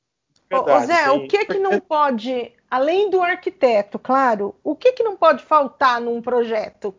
Verdade, 0.48 0.84
Ô, 0.84 0.86
Zé, 0.86 1.04
tem... 1.04 1.24
o 1.24 1.28
que 1.28 1.44
que 1.46 1.58
não 1.58 1.80
pode, 1.80 2.52
além 2.72 3.10
do 3.10 3.20
arquiteto, 3.20 3.98
claro, 3.98 4.54
o 4.64 4.74
que 4.74 4.92
que 4.92 5.02
não 5.02 5.14
pode 5.14 5.44
faltar 5.44 6.00
num 6.00 6.22
projeto? 6.22 6.94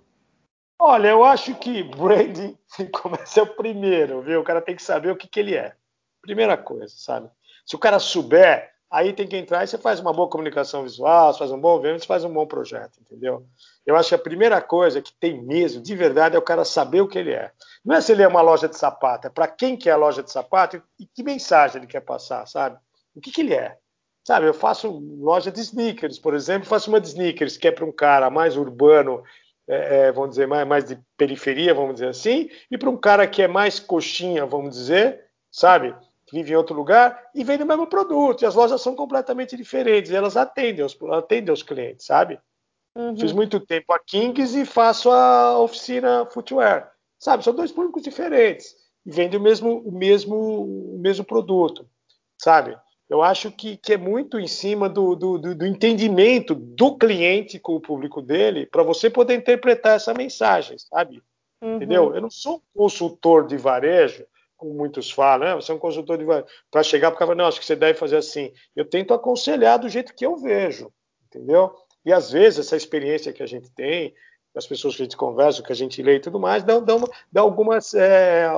Olha, 0.78 1.08
eu 1.08 1.24
acho 1.24 1.56
que 1.56 1.82
branding 1.82 2.56
começa 2.94 3.42
o 3.42 3.56
primeiro, 3.56 4.22
viu? 4.22 4.42
O 4.42 4.44
cara 4.44 4.62
tem 4.62 4.76
que 4.76 4.84
saber 4.84 5.10
o 5.10 5.16
que 5.16 5.28
que 5.28 5.40
ele 5.40 5.56
é. 5.56 5.74
Primeira 6.22 6.56
coisa, 6.56 6.94
sabe? 6.96 7.28
Se 7.66 7.76
o 7.76 7.80
cara 7.80 7.98
souber, 7.98 8.70
aí 8.88 9.14
tem 9.14 9.28
que 9.28 9.36
entrar 9.36 9.64
e 9.64 9.68
você 9.68 9.80
faz 9.80 10.00
uma 10.00 10.14
boa 10.14 10.30
comunicação 10.30 10.84
visual, 10.84 11.34
você 11.34 11.40
faz 11.40 11.52
um 11.52 11.60
bom 11.60 11.80
evento, 11.80 12.02
você 12.02 12.08
faz 12.08 12.24
um 12.24 12.32
bom 12.32 12.46
projeto, 12.46 13.00
entendeu? 13.02 13.44
Eu 13.84 13.96
acho 13.96 14.10
que 14.10 14.16
a 14.16 14.20
primeira 14.20 14.62
coisa 14.62 15.02
que 15.02 15.12
tem 15.12 15.42
mesmo, 15.42 15.82
de 15.82 15.96
verdade, 15.96 16.36
é 16.36 16.40
o 16.40 16.44
cara 16.44 16.64
saber 16.64 17.02
o 17.02 17.08
que 17.08 17.18
ele 17.18 17.32
é. 17.32 17.52
Não 17.84 17.96
é 17.96 18.02
se 18.02 18.12
ele 18.12 18.22
é 18.22 18.28
uma 18.28 18.42
loja 18.42 18.70
de 18.70 18.78
sapato, 18.78 19.26
é 19.26 19.32
para 19.32 19.48
quem 19.48 19.76
que 19.76 19.90
é 19.90 19.94
a 19.94 19.98
loja 19.98 20.22
de 20.22 20.32
sapato 20.32 20.80
e 21.00 21.08
que 21.08 21.24
mensagem 21.24 21.78
ele 21.78 21.88
quer 21.88 22.02
passar, 22.02 22.46
sabe? 22.46 22.78
o 23.16 23.22
que, 23.22 23.32
que 23.32 23.42
ele 23.42 23.54
é. 23.54 23.78
Sabe, 24.24 24.48
eu 24.48 24.54
faço 24.54 24.90
loja 25.20 25.52
de 25.52 25.60
sneakers, 25.60 26.18
por 26.18 26.34
exemplo, 26.34 26.68
faço 26.68 26.90
uma 26.90 27.02
de 27.02 27.08
sneakers 27.08 27.58
que 27.58 27.68
é 27.68 27.72
para 27.72 27.84
um 27.84 27.92
cara 27.92 28.30
mais 28.30 28.56
urbano, 28.56 29.22
é, 29.68 30.08
é, 30.08 30.12
vamos 30.14 30.32
dizer, 30.32 30.48
mais, 30.48 30.66
mais 30.66 30.86
de 30.86 30.98
periferia, 31.18 31.74
vamos 31.74 31.96
dizer 31.96 32.08
assim, 32.08 32.50
e 32.72 32.78
para 32.78 32.90
um 32.90 32.96
cara 32.96 33.28
que 33.28 33.42
é 33.42 33.48
mais 33.48 33.80
coxinha, 33.80 34.46
vamos 34.46 34.76
dizer, 34.76 35.26
sabe, 35.52 35.94
que 36.26 36.38
vive 36.38 36.54
em 36.54 36.56
outro 36.56 36.74
lugar 36.74 37.22
e 37.36 37.44
vende 37.44 37.64
o 37.64 37.66
mesmo 37.66 37.86
produto. 37.86 38.42
E 38.42 38.46
as 38.46 38.56
lojas 38.56 38.82
são 38.82 38.96
completamente 38.96 39.58
diferentes, 39.58 40.12
elas 40.12 40.38
atendem 40.38 40.86
os, 40.86 40.98
atendem 41.12 41.54
os 41.54 41.64
clientes, 41.64 42.06
sabe? 42.06 42.40
Uhum. 42.96 43.18
Fiz 43.18 43.34
muito 43.34 43.60
tempo 43.60 43.92
a 43.92 44.00
Kings 44.00 44.58
e 44.58 44.66
faço 44.66 45.12
a 45.12 45.60
oficina 45.60 46.26
footwear, 46.28 46.92
sabe? 47.20 47.44
São 47.44 47.54
dois 47.54 47.72
públicos 47.72 48.04
diferentes 48.04 48.74
e 49.06 49.12
vendem 49.12 49.40
o 49.40 49.44
mesmo, 49.44 49.80
o 49.80 49.92
mesmo, 49.92 50.96
o 50.96 51.00
mesmo 51.00 51.26
produto, 51.26 51.86
sabe? 52.38 52.78
Eu 53.14 53.22
acho 53.22 53.52
que, 53.52 53.78
que 53.78 53.94
é 53.94 53.98
muito 53.98 54.40
em 54.40 54.48
cima 54.48 54.90
do, 54.90 55.16
do, 55.16 55.38
do, 55.38 55.68
entendimento 55.68 56.56
do 56.56 56.98
cliente 56.98 57.60
com 57.60 57.76
o 57.76 57.80
público 57.80 58.24
dele 58.24 58.66
para 58.66 58.82
você 58.82 59.08
poder 59.08 59.36
interpretar 59.36 59.98
essa 59.98 60.16
mensagem, 60.16 60.80
sabe? 60.80 61.22
Uhum. 61.62 61.76
Entendeu? 61.76 62.16
Eu 62.16 62.22
não 62.22 62.32
sou 62.32 62.56
um 62.56 62.80
consultor 62.80 63.46
de 63.46 63.56
varejo, 63.56 64.26
como 64.58 64.74
muitos 64.74 65.12
falam, 65.12 65.48
né? 65.48 65.54
você 65.54 65.72
é 65.72 65.76
um 65.76 65.78
consultor 65.78 66.18
de 66.18 66.24
varejo, 66.24 66.48
para 66.72 66.82
chegar 66.82 67.12
para 67.12 67.20
falar, 67.20 67.36
não, 67.36 67.46
acho 67.46 67.60
que 67.60 67.68
você 67.68 67.76
deve 67.76 68.00
fazer 68.00 68.18
assim. 68.18 68.52
Eu 68.76 68.84
tento 68.84 69.14
aconselhar 69.14 69.78
do 69.78 69.88
jeito 69.88 70.16
que 70.16 70.26
eu 70.26 70.36
vejo, 70.36 70.92
entendeu? 71.28 71.72
E 72.04 72.12
às 72.12 72.32
vezes 72.32 72.66
essa 72.66 72.76
experiência 72.76 73.32
que 73.32 73.44
a 73.44 73.48
gente 73.48 73.70
tem, 73.70 74.12
as 74.56 74.66
pessoas 74.66 74.96
que 74.96 75.04
a 75.04 75.06
gente 75.06 75.18
conversa, 75.18 75.62
que 75.62 75.72
a 75.72 75.76
gente 75.76 76.02
lê 76.02 76.16
e 76.16 76.20
tudo 76.20 76.40
mais, 76.40 76.64
dá, 76.64 76.80
dá, 76.80 76.96
uma, 76.96 77.08
dá 77.32 77.42
algumas. 77.42 77.94
É, 77.94 78.50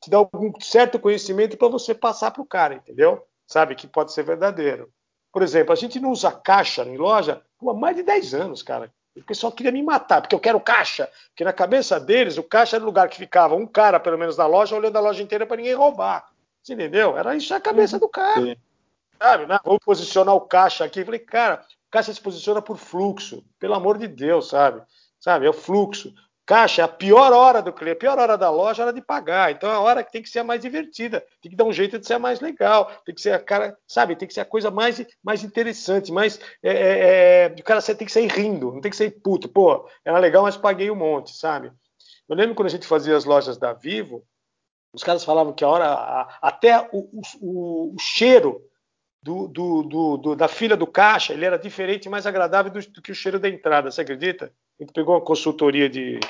te 0.00 0.10
dá 0.10 0.18
algum 0.18 0.52
certo 0.60 0.98
conhecimento 0.98 1.56
para 1.56 1.68
você 1.68 1.94
passar 1.94 2.30
para 2.30 2.42
o 2.42 2.46
cara, 2.46 2.74
entendeu? 2.74 3.24
Sabe, 3.46 3.74
que 3.74 3.86
pode 3.86 4.12
ser 4.12 4.22
verdadeiro. 4.22 4.92
Por 5.32 5.42
exemplo, 5.42 5.72
a 5.72 5.76
gente 5.76 6.00
não 6.00 6.10
usa 6.10 6.30
caixa 6.30 6.84
em 6.84 6.96
loja 6.96 7.42
há 7.60 7.74
mais 7.74 7.96
de 7.96 8.02
10 8.02 8.34
anos, 8.34 8.62
cara. 8.62 8.92
O 9.16 9.24
pessoal 9.24 9.52
queria 9.52 9.72
me 9.72 9.82
matar, 9.82 10.20
porque 10.20 10.34
eu 10.34 10.40
quero 10.40 10.60
caixa. 10.60 11.10
Porque 11.28 11.44
na 11.44 11.52
cabeça 11.52 11.98
deles, 11.98 12.38
o 12.38 12.42
caixa 12.42 12.76
era 12.76 12.84
o 12.84 12.86
lugar 12.86 13.08
que 13.08 13.16
ficava 13.16 13.54
um 13.54 13.66
cara, 13.66 13.98
pelo 13.98 14.18
menos, 14.18 14.36
na 14.36 14.46
loja, 14.46 14.76
olhando 14.76 14.96
a 14.96 15.00
loja 15.00 15.22
inteira 15.22 15.46
para 15.46 15.56
ninguém 15.56 15.74
roubar. 15.74 16.30
Você 16.62 16.74
entendeu? 16.74 17.16
Era 17.16 17.34
isso 17.34 17.52
a 17.54 17.60
cabeça 17.60 17.96
uhum. 17.96 18.00
do 18.00 18.08
cara. 18.08 18.42
Sim. 18.42 18.56
Sabe, 19.20 19.46
né? 19.46 19.58
Vou 19.64 19.80
posicionar 19.80 20.34
o 20.34 20.40
caixa 20.42 20.84
aqui. 20.84 21.00
Eu 21.00 21.04
falei, 21.04 21.20
cara, 21.20 21.64
o 21.88 21.90
caixa 21.90 22.12
se 22.12 22.20
posiciona 22.20 22.62
por 22.62 22.76
fluxo. 22.76 23.44
Pelo 23.58 23.74
amor 23.74 23.98
de 23.98 24.06
Deus, 24.06 24.48
sabe? 24.48 24.82
Sabe, 25.18 25.46
é 25.46 25.50
o 25.50 25.54
fluxo. 25.54 26.14
Caixa 26.48 26.80
é 26.80 26.84
a 26.86 26.88
pior 26.88 27.30
hora 27.34 27.60
do 27.60 27.74
cliente, 27.74 27.98
a 27.98 28.00
pior 28.00 28.18
hora 28.18 28.38
da 28.38 28.48
loja 28.50 28.80
é 28.80 28.86
hora 28.86 28.94
de 28.94 29.02
pagar. 29.02 29.52
Então 29.52 29.68
é 29.68 29.74
a 29.74 29.80
hora 29.80 30.02
que 30.02 30.10
tem 30.10 30.22
que 30.22 30.30
ser 30.30 30.38
a 30.38 30.44
mais 30.44 30.62
divertida, 30.62 31.22
tem 31.42 31.50
que 31.50 31.56
dar 31.56 31.64
um 31.64 31.72
jeito 31.74 31.98
de 31.98 32.06
ser 32.06 32.14
a 32.14 32.18
mais 32.18 32.40
legal, 32.40 32.86
tem 33.04 33.14
que 33.14 33.20
ser 33.20 33.34
a 33.34 33.38
cara, 33.38 33.76
sabe, 33.86 34.16
tem 34.16 34.26
que 34.26 34.32
ser 34.32 34.40
a 34.40 34.46
coisa 34.46 34.70
mais, 34.70 35.06
mais 35.22 35.44
interessante, 35.44 36.10
mais. 36.10 36.40
É, 36.62 36.70
é, 36.70 37.44
é 37.44 37.54
o 37.54 37.62
cara 37.62 37.82
tem 37.82 38.06
que 38.06 38.10
sair 38.10 38.28
rindo, 38.28 38.72
não 38.72 38.80
tem 38.80 38.90
que 38.90 38.96
sair 38.96 39.10
puto. 39.10 39.46
Pô, 39.46 39.86
era 40.02 40.18
legal, 40.18 40.42
mas 40.42 40.56
paguei 40.56 40.90
um 40.90 40.96
monte, 40.96 41.36
sabe? 41.36 41.70
Eu 42.26 42.34
lembro 42.34 42.54
quando 42.54 42.68
a 42.68 42.70
gente 42.70 42.86
fazia 42.86 43.14
as 43.14 43.26
lojas 43.26 43.58
da 43.58 43.74
Vivo, 43.74 44.24
os 44.94 45.04
caras 45.04 45.24
falavam 45.24 45.52
que 45.52 45.64
a 45.64 45.68
hora, 45.68 45.84
a, 45.92 46.38
até 46.40 46.80
o, 46.94 47.10
o, 47.42 47.94
o 47.94 47.98
cheiro 48.00 48.62
do, 49.22 49.48
do, 49.48 50.16
do, 50.16 50.34
da 50.34 50.48
fila 50.48 50.78
do 50.78 50.86
caixa, 50.86 51.34
ele 51.34 51.44
era 51.44 51.58
diferente, 51.58 52.08
mais 52.08 52.26
agradável 52.26 52.72
do 52.72 53.02
que 53.02 53.12
o 53.12 53.14
cheiro 53.14 53.38
da 53.38 53.50
entrada, 53.50 53.90
você 53.90 54.00
acredita? 54.00 54.50
A 54.78 54.84
gente 54.84 54.92
pegou 54.92 55.14
uma 55.14 55.20
consultoria 55.20 55.88
de, 55.88 56.20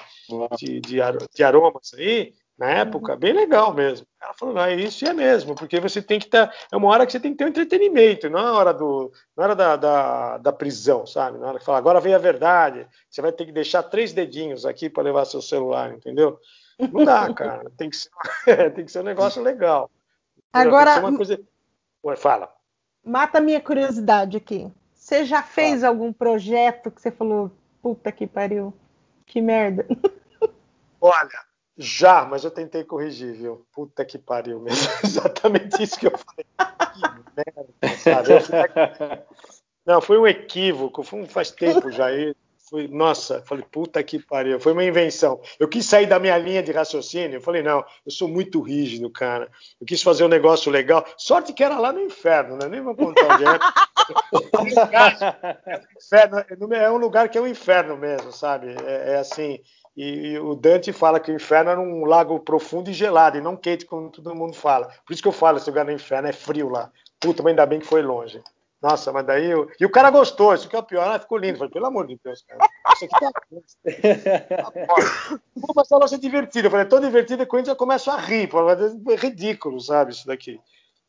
de, 0.57 0.80
de, 0.80 0.99
de 1.34 1.44
aromas 1.44 1.92
aí, 1.94 2.34
na 2.59 2.70
época, 2.70 3.14
bem 3.14 3.32
legal 3.32 3.72
mesmo. 3.72 4.05
Ela 4.20 4.34
falou, 4.34 4.55
não, 4.55 4.62
é 4.62 4.74
isso 4.74 5.05
e 5.05 5.09
é 5.09 5.12
mesmo, 5.12 5.55
porque 5.55 5.78
você 5.78 6.03
tem 6.03 6.18
que 6.18 6.26
estar. 6.26 6.49
Tá, 6.49 6.55
é 6.72 6.76
uma 6.76 6.88
hora 6.88 7.07
que 7.07 7.12
você 7.12 7.20
tem 7.20 7.30
que 7.30 7.38
ter 7.38 7.44
um 7.44 7.49
entretenimento, 7.49 8.28
não 8.28 8.40
é 8.40 8.42
a 8.42 8.53
hora, 8.53 8.74
do, 8.74 9.12
não 9.36 9.44
é 9.44 9.46
hora 9.46 9.55
da, 9.55 9.76
da, 9.76 10.38
da, 10.38 10.53
prisão, 10.53 11.07
sabe? 11.07 11.38
Na 11.38 11.46
hora 11.46 11.59
que 11.61 11.64
fala, 11.64 11.78
agora 11.78 12.01
vem 12.01 12.14
a 12.14 12.18
verdade, 12.18 12.84
você 13.09 13.22
vai 13.22 13.30
ter 13.30 13.46
que 13.46 13.53
deixar 13.53 13.84
três 13.84 14.12
dedinhos 14.12 14.66
aqui 14.66 14.90
para 14.90 15.05
levar 15.05 15.24
seu 15.24 15.40
celular, 15.40 15.94
entendeu? 15.94 16.40
Não 16.80 17.05
dá, 17.05 17.32
cara. 17.32 17.70
Tem 17.78 17.90
que 17.90 17.96
ser, 17.96 18.11
tem 18.74 18.84
que 18.84 18.90
ser 18.90 19.01
um 19.01 19.05
negócio 19.05 19.42
legal. 19.42 19.90
Agora. 20.53 21.01
Coisa... 21.01 21.40
Ué, 22.05 22.16
fala. 22.16 22.53
Mata 23.05 23.38
a 23.38 23.40
minha 23.40 23.61
curiosidade 23.61 24.36
aqui. 24.36 24.70
Você 24.94 25.24
já 25.24 25.42
fez 25.42 25.80
fala. 25.80 25.88
algum 25.88 26.12
projeto 26.12 26.90
que 26.90 27.01
você 27.01 27.11
falou, 27.11 27.51
Puta 27.83 28.12
que 28.12 28.26
pariu. 28.26 28.74
Que 29.26 29.41
merda. 29.41 29.87
Olha, 31.01 31.49
já, 31.76 32.24
mas 32.24 32.43
eu 32.43 32.51
tentei 32.51 32.83
corrigir, 32.83 33.35
viu? 33.35 33.64
Puta 33.72 34.05
que 34.05 34.18
pariu 34.18 34.61
mesmo. 34.61 34.89
Exatamente 35.05 35.83
isso 35.83 35.99
que 35.99 36.07
eu 36.07 36.12
falei. 36.18 36.45
Que 36.95 38.03
merda, 38.03 38.43
sabe? 38.43 39.24
Não, 39.87 40.01
foi 40.01 40.18
um 40.18 40.26
equívoco, 40.26 41.03
foi 41.03 41.20
um, 41.20 41.26
faz 41.26 41.51
tempo 41.51 41.91
já. 41.91 42.09
Foi, 42.68 42.87
nossa, 42.87 43.43
falei, 43.47 43.64
puta 43.70 44.03
que 44.03 44.18
pariu, 44.18 44.61
foi 44.61 44.72
uma 44.72 44.85
invenção. 44.85 45.41
Eu 45.59 45.66
quis 45.66 45.87
sair 45.87 46.07
da 46.07 46.18
minha 46.18 46.37
linha 46.37 46.62
de 46.62 46.70
raciocínio, 46.70 47.37
eu 47.37 47.41
falei, 47.41 47.62
não, 47.62 47.83
eu 48.05 48.12
sou 48.12 48.29
muito 48.29 48.61
rígido, 48.61 49.11
cara. 49.11 49.51
Eu 49.81 49.87
quis 49.87 50.03
fazer 50.03 50.24
um 50.24 50.29
negócio 50.29 50.70
legal. 50.70 51.07
Sorte 51.16 51.55
que 51.55 51.64
era 51.64 51.79
lá 51.79 51.93
no 51.93 52.01
inferno, 52.01 52.59
né? 52.59 52.68
Nem 52.68 52.83
vou 52.83 52.95
contar 52.95 53.35
onde 53.35 53.45
é. 56.12 56.84
é, 56.84 56.90
um 56.90 56.96
lugar 56.96 57.28
que 57.28 57.38
é 57.38 57.40
um 57.40 57.46
inferno 57.46 57.96
mesmo, 57.96 58.32
sabe? 58.32 58.74
É, 58.84 59.14
é 59.14 59.18
assim. 59.18 59.61
E, 59.96 60.32
e, 60.32 60.38
o 60.38 60.54
Dante 60.54 60.92
fala 60.92 61.18
que 61.18 61.30
o 61.30 61.34
inferno 61.34 61.70
era 61.70 61.80
um 61.80 62.04
lago 62.04 62.38
profundo 62.40 62.88
e 62.88 62.92
gelado, 62.92 63.36
e 63.36 63.40
não 63.40 63.56
quente, 63.56 63.84
como 63.84 64.11
todo 64.11 64.34
mundo 64.34 64.54
fala. 64.54 64.88
Por 65.04 65.12
isso 65.12 65.22
que 65.22 65.28
eu 65.28 65.32
falo, 65.32 65.59
esse 65.59 65.68
lugar 65.68 65.84
no 65.84 65.92
inferno 65.92 66.28
é 66.28 66.32
frio 66.32 66.68
lá. 66.68 66.90
Puta, 67.20 67.42
mas 67.42 67.50
ainda 67.50 67.66
bem 67.66 67.80
que 67.80 67.86
foi 67.86 68.02
longe. 68.02 68.40
Nossa, 68.80 69.12
mas 69.12 69.26
daí. 69.26 69.50
Eu... 69.50 69.68
E 69.78 69.84
o 69.84 69.90
cara 69.90 70.11
gostou, 70.11 70.54
isso 70.54 70.68
que 70.68 70.76
é 70.76 70.78
o 70.78 70.84
pior. 70.84 71.02
Ah, 71.02 71.18
ficou 71.18 71.36
lindo. 71.36 71.54
Eu 71.54 71.59
falei, 71.59 71.72
pelo 71.72 71.86
amor 71.86 72.06
de 72.06 72.18
Deus, 72.22 72.42
cara. 72.42 72.61
Isso 72.94 73.04
aqui 73.06 73.18
tá. 73.18 74.70
Pô, 75.61 75.72
mas 75.74 75.90
a 75.90 75.96
loja 75.96 76.14
é 76.14 76.18
divertida. 76.18 76.68
Eu 76.68 76.70
falei, 76.70 76.86
é 76.86 76.88
tão 76.88 77.00
divertida 77.00 77.44
que 77.44 77.50
quando 77.50 77.66
já 77.66 77.74
começa 77.74 78.12
a 78.12 78.20
rir. 78.20 78.48
Pô, 78.48 78.59
é 78.70 79.16
ridículo, 79.16 79.80
sabe, 79.80 80.12
isso 80.12 80.26
daqui. 80.26 80.61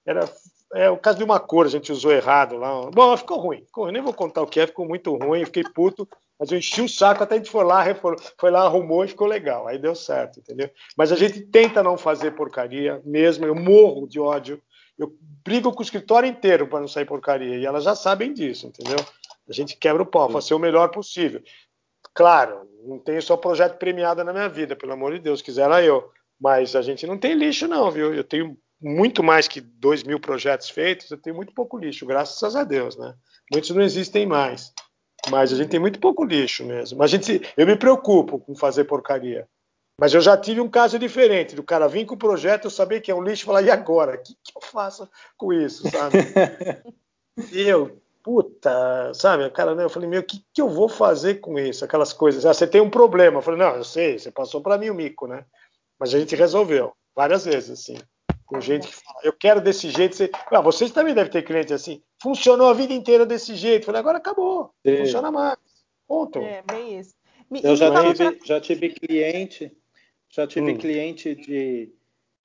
Era. 0.06 0.28
É 0.74 0.90
o 0.90 0.98
caso 0.98 1.18
de 1.18 1.24
uma 1.24 1.40
cor, 1.40 1.66
a 1.66 1.70
gente 1.70 1.92
usou 1.92 2.12
errado 2.12 2.58
lá. 2.58 2.90
Bom, 2.92 3.18
ficou 3.18 3.40
ruim. 3.40 3.64
Ficou 3.66 3.86
ruim. 3.86 3.94
Nem 3.94 4.02
vou 4.02 4.14
contar 4.14 4.42
o 4.42 4.48
que 4.48 4.60
é, 4.60 4.68
ficou 4.68 4.88
muito 4.88 5.16
ruim. 5.16 5.46
Fiquei 5.46 5.64
puto. 5.64 6.08
Mas 6.40 6.52
eu 6.52 6.58
enchi 6.58 6.82
o 6.82 6.88
saco 6.88 7.24
até 7.24 7.36
a 7.36 7.38
gente 7.38 7.50
foi 7.50 7.66
lá, 7.66 7.84
foi 8.38 8.50
lá, 8.50 8.62
arrumou 8.62 9.04
e 9.04 9.10
ficou 9.10 9.28
legal. 9.28 9.68
Aí 9.68 9.78
deu 9.78 9.94
certo, 9.94 10.40
entendeu? 10.40 10.70
Mas 10.96 11.12
a 11.12 11.16
gente 11.16 11.42
tenta 11.42 11.84
não 11.84 11.98
fazer 11.98 12.32
porcaria 12.32 13.02
mesmo. 13.04 13.46
Eu 13.46 13.56
morro 13.56 14.08
de 14.08 14.20
ódio. 14.20 14.62
Eu 14.98 15.14
brigo 15.44 15.72
com 15.74 15.80
o 15.80 15.84
escritório 15.84 16.30
inteiro 16.30 16.68
para 16.68 16.80
não 16.80 16.88
sair 16.88 17.06
porcaria. 17.06 17.58
E 17.58 17.66
elas 17.66 17.84
já 17.84 17.96
sabem 17.96 18.34
disso, 18.34 18.68
entendeu? 18.68 18.98
A 19.50 19.54
gente 19.54 19.76
quebra 19.76 20.04
o 20.04 20.06
pau, 20.06 20.30
fazer 20.30 20.54
o 20.54 20.60
melhor 20.60 20.90
possível. 20.90 21.42
Claro, 22.14 22.70
não 22.86 23.00
tenho 23.00 23.22
só 23.22 23.36
projeto 23.36 23.78
premiado 23.78 24.24
na 24.24 24.32
minha 24.32 24.50
vida, 24.50 24.76
pelo 24.76 24.94
amor 24.94 25.14
de 25.14 25.20
Deus, 25.20 25.42
quisera 25.42 25.84
eu. 25.84 26.10
Mas 26.40 26.76
a 26.76 26.82
gente 26.82 27.06
não 27.06 27.18
tem 27.18 27.34
lixo, 27.34 27.68
não, 27.68 27.92
viu? 27.92 28.14
Eu 28.14 28.24
tenho 28.24 28.58
muito 28.82 29.24
mais 29.24 29.48
que 29.48 29.60
dois 29.60 30.04
mil 30.04 30.20
projetos 30.20 30.70
feitos, 30.70 31.12
eu 31.12 31.18
tenho 31.18 31.36
muito 31.36 31.54
pouco 31.54 31.78
lixo, 31.78 32.06
graças 32.06 32.56
a 32.56 32.64
Deus, 32.64 32.98
né? 32.98 33.14
Muitos 33.52 33.70
não 33.72 33.82
existem 33.82 34.26
mais. 34.26 34.74
Mas 35.30 35.52
a 35.52 35.56
gente 35.56 35.70
tem 35.70 35.80
muito 35.80 36.00
pouco 36.00 36.24
lixo 36.24 36.64
mesmo. 36.64 36.98
Mas 36.98 37.14
a 37.14 37.18
gente, 37.18 37.42
eu 37.58 37.68
me 37.68 37.76
preocupo 37.76 38.40
com 38.40 38.56
fazer 38.56 38.86
porcaria. 38.86 39.48
Mas 40.00 40.14
eu 40.14 40.22
já 40.22 40.38
tive 40.38 40.62
um 40.62 40.70
caso 40.70 40.98
diferente, 40.98 41.56
do 41.56 41.64
cara 41.64 41.90
vir 41.90 42.06
com 42.06 42.16
o 42.16 42.18
projeto, 42.18 42.66
eu 42.66 42.72
saber 42.72 43.02
que 43.02 43.12
é 43.12 43.16
um 43.16 43.22
lixo 43.22 43.44
e 43.44 43.46
falar, 43.46 43.62
e 43.64 43.70
agora? 43.70 44.16
O 44.16 44.18
que, 44.18 44.34
que 44.34 44.54
eu 44.56 44.62
faço 44.62 45.10
com 45.36 45.52
isso, 45.52 45.84
sabe? 45.90 46.18
e 47.52 47.62
eu, 47.64 48.02
puta, 48.24 49.12
sabe? 49.14 49.50
Cara, 49.50 49.76
né, 49.76 49.84
eu 49.84 49.90
falei, 49.90 50.08
meu, 50.08 50.22
o 50.22 50.24
que, 50.24 50.42
que 50.54 50.62
eu 50.62 50.70
vou 50.70 50.88
fazer 50.88 51.42
com 51.42 51.60
isso? 51.60 51.84
Aquelas 51.84 52.14
coisas. 52.14 52.46
Ah, 52.46 52.54
você 52.54 52.66
tem 52.66 52.80
um 52.80 52.90
problema. 52.90 53.40
Eu 53.40 53.42
falei, 53.42 53.60
não, 53.60 53.76
eu 53.76 53.84
sei, 53.84 54.18
você 54.18 54.32
passou 54.32 54.62
para 54.62 54.78
mim 54.78 54.90
o 54.90 54.96
mico, 54.96 55.28
né? 55.28 55.44
Mas 56.00 56.14
a 56.14 56.20
gente 56.20 56.34
resolveu, 56.34 56.94
várias 57.14 57.44
vezes, 57.44 57.72
assim. 57.72 57.98
Com 58.50 58.60
gente 58.60 58.88
que 58.88 58.96
fala, 58.96 59.20
eu 59.24 59.32
quero 59.32 59.62
desse 59.62 59.92
jeito. 59.92 60.16
Você... 60.16 60.32
Ah, 60.52 60.60
vocês 60.60 60.92
também 60.92 61.14
devem 61.14 61.32
ter 61.32 61.44
cliente 61.44 61.72
assim. 61.72 62.02
Funcionou 62.20 62.68
a 62.68 62.74
vida 62.74 62.92
inteira 62.92 63.24
desse 63.24 63.54
jeito. 63.56 63.86
Falei, 63.86 64.00
agora 64.00 64.18
acabou. 64.18 64.74
Sim. 64.84 64.98
Funciona 64.98 65.32
mais. 65.32 65.58
Ponto. 66.08 66.40
É, 66.40 66.64
bem 66.64 67.00
isso. 67.00 67.14
Eu 67.64 67.76
já 67.76 67.92
tive, 68.02 68.40
já 68.44 68.60
tive 68.60 68.90
cliente, 68.90 69.72
já 70.28 70.48
tive 70.48 70.72
hum. 70.72 70.78
cliente 70.78 71.36
de 71.36 71.92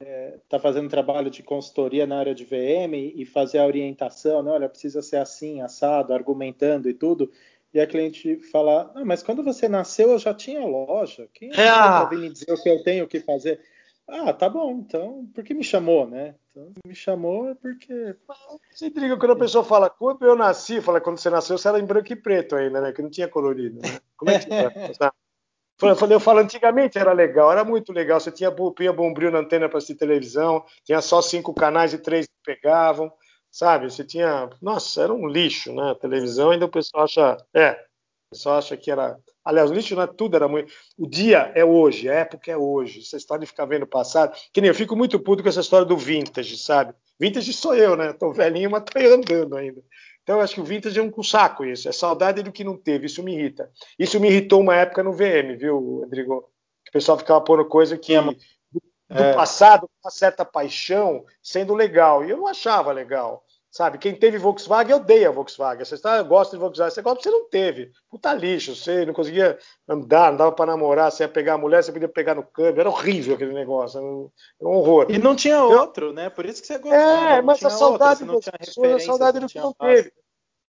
é, 0.00 0.38
tá 0.46 0.58
fazendo 0.58 0.90
trabalho 0.90 1.30
de 1.30 1.42
consultoria 1.42 2.06
na 2.06 2.18
área 2.18 2.34
de 2.34 2.44
VM 2.44 3.12
e 3.14 3.24
fazer 3.24 3.58
a 3.58 3.66
orientação, 3.66 4.42
né? 4.42 4.50
Olha, 4.50 4.68
precisa 4.68 5.00
ser 5.00 5.16
assim, 5.16 5.62
assado, 5.62 6.12
argumentando 6.12 6.88
e 6.88 6.92
tudo. 6.92 7.30
E 7.72 7.80
a 7.80 7.86
cliente 7.86 8.36
fala, 8.50 8.92
ah, 8.94 9.04
mas 9.04 9.22
quando 9.22 9.42
você 9.42 9.68
nasceu 9.68 10.10
eu 10.10 10.18
já 10.18 10.34
tinha 10.34 10.64
loja. 10.64 11.28
Quem 11.32 11.50
é, 11.50 11.66
é. 11.66 12.08
vir 12.10 12.18
me 12.18 12.30
dizer 12.30 12.52
o 12.52 12.62
que 12.62 12.68
eu 12.68 12.82
tenho 12.82 13.06
que 13.08 13.20
fazer? 13.20 13.60
Ah, 14.06 14.32
tá 14.34 14.48
bom, 14.48 14.80
então, 14.80 15.26
por 15.34 15.42
que 15.42 15.54
me 15.54 15.64
chamou, 15.64 16.06
né? 16.06 16.34
Então, 16.50 16.72
me 16.86 16.94
chamou 16.94 17.48
é 17.48 17.54
porque. 17.54 18.16
Você 18.70 18.86
intriga 18.86 19.16
quando 19.16 19.32
a 19.32 19.38
pessoa 19.38 19.64
fala, 19.64 19.88
quando 19.88 20.24
eu 20.24 20.36
nasci, 20.36 20.80
fala, 20.80 21.00
quando 21.00 21.18
você 21.18 21.30
nasceu, 21.30 21.56
você 21.56 21.68
era 21.68 21.80
em 21.80 21.86
branco 21.86 22.12
e 22.12 22.16
preto 22.16 22.54
ainda, 22.54 22.80
né? 22.80 22.92
Que 22.92 23.02
não 23.02 23.10
tinha 23.10 23.28
colorido, 23.28 23.80
né? 23.80 23.98
Como 24.16 24.30
é 24.30 24.38
que 24.38 24.46
tá? 24.98 25.12
Eu 25.82 25.96
falei, 25.96 26.16
eu 26.16 26.20
falo, 26.20 26.40
antigamente 26.40 26.98
era 26.98 27.12
legal, 27.12 27.50
era 27.52 27.64
muito 27.64 27.92
legal. 27.92 28.20
Você 28.20 28.30
tinha 28.30 28.52
punha 28.52 28.92
bombril 28.92 29.30
na 29.30 29.40
antena 29.40 29.68
para 29.68 29.78
assistir 29.78 29.96
televisão, 29.96 30.64
tinha 30.84 31.00
só 31.00 31.20
cinco 31.22 31.54
canais 31.54 31.92
e 31.92 31.98
três 31.98 32.26
pegavam, 32.44 33.12
sabe? 33.50 33.90
Você 33.90 34.04
tinha. 34.04 34.48
Nossa, 34.62 35.02
era 35.02 35.12
um 35.12 35.26
lixo, 35.26 35.74
né? 35.74 35.90
A 35.90 35.94
televisão, 35.94 36.50
ainda 36.50 36.66
o 36.66 36.70
pessoal 36.70 37.04
acha. 37.04 37.36
É, 37.54 37.78
pessoal 38.34 38.58
acha 38.58 38.76
que 38.76 38.90
era 38.90 39.18
Aliás, 39.44 39.70
o 39.70 39.74
lixo 39.74 39.94
não 39.94 40.02
é 40.02 40.06
tudo, 40.06 40.36
era 40.36 40.48
muito. 40.48 40.72
O 40.98 41.06
dia 41.06 41.52
é 41.54 41.62
hoje, 41.62 42.08
a 42.08 42.14
época 42.14 42.50
é 42.50 42.56
hoje. 42.56 43.00
Essa 43.00 43.18
história 43.18 43.42
de 43.42 43.46
ficar 43.46 43.66
vendo 43.66 43.82
o 43.82 43.86
passado. 43.86 44.34
Que 44.50 44.60
nem 44.60 44.68
eu 44.68 44.74
fico 44.74 44.96
muito 44.96 45.20
puto 45.20 45.42
com 45.42 45.48
essa 45.48 45.60
história 45.60 45.86
do 45.86 45.98
vintage, 45.98 46.56
sabe? 46.56 46.94
Vintage 47.20 47.52
sou 47.52 47.74
eu, 47.74 47.94
né? 47.94 48.14
Tô 48.14 48.32
velhinho, 48.32 48.70
mas 48.70 48.84
tô 48.84 48.98
andando 48.98 49.54
ainda. 49.54 49.82
Então, 50.22 50.36
eu 50.36 50.40
acho 50.40 50.54
que 50.54 50.60
o 50.62 50.64
vintage 50.64 50.98
é 50.98 51.02
um 51.02 51.22
saco 51.22 51.62
isso. 51.62 51.86
É 51.86 51.92
saudade 51.92 52.42
do 52.42 52.50
que 52.50 52.64
não 52.64 52.78
teve. 52.78 53.04
Isso 53.04 53.22
me 53.22 53.34
irrita. 53.34 53.70
Isso 53.98 54.18
me 54.18 54.28
irritou 54.28 54.62
uma 54.62 54.74
época 54.74 55.02
no 55.02 55.12
VM, 55.12 55.58
viu, 55.58 56.00
Rodrigo? 56.00 56.50
Que 56.82 56.88
o 56.88 56.92
pessoal 56.92 57.18
ficava 57.18 57.42
pondo 57.42 57.66
coisa 57.66 57.98
que. 57.98 58.18
Do, 58.18 58.34
do 59.10 59.22
é. 59.22 59.34
passado, 59.34 59.88
uma 60.02 60.10
certa 60.10 60.42
paixão, 60.42 61.22
sendo 61.42 61.74
legal. 61.74 62.24
E 62.24 62.30
eu 62.30 62.38
não 62.38 62.46
achava 62.46 62.90
legal. 62.92 63.44
Sabe, 63.74 63.98
quem 63.98 64.14
teve 64.14 64.38
Volkswagen 64.38 64.94
odeia 64.94 65.32
Volkswagen. 65.32 65.84
Você 65.84 65.96
está, 65.96 66.22
gosta 66.22 66.56
de 66.56 66.60
Volkswagen, 66.60 66.94
você 66.94 67.02
gosta, 67.02 67.22
você 67.24 67.30
não 67.30 67.48
teve. 67.48 67.90
Puta 68.08 68.32
lixo, 68.32 68.76
você 68.76 69.04
não 69.04 69.12
conseguia 69.12 69.58
andar, 69.88 70.30
não 70.30 70.38
dava 70.38 70.52
para 70.52 70.66
namorar, 70.66 71.10
você 71.10 71.24
ia 71.24 71.28
pegar 71.28 71.54
a 71.54 71.58
mulher, 71.58 71.82
você 71.82 71.90
podia 71.90 72.08
pegar 72.08 72.36
no 72.36 72.44
câmbio. 72.44 72.78
Era 72.78 72.88
horrível 72.88 73.34
aquele 73.34 73.52
negócio, 73.52 73.98
era 73.98 74.06
um, 74.06 74.30
horror. 74.60 75.06
E 75.08 75.18
não 75.18 75.34
tinha 75.34 75.60
outro, 75.60 76.12
né? 76.12 76.30
Por 76.30 76.46
isso 76.46 76.60
que 76.60 76.68
você 76.68 76.78
gostava. 76.78 77.30
É, 77.30 77.42
mas 77.42 77.64
a 77.64 77.70
saudade 77.70 78.24
das 78.24 78.44
pessoas, 78.44 79.02
a 79.02 79.06
saudade 79.06 79.40
do 79.40 79.48
que 79.48 79.58
não 79.58 79.72
teve. 79.72 80.12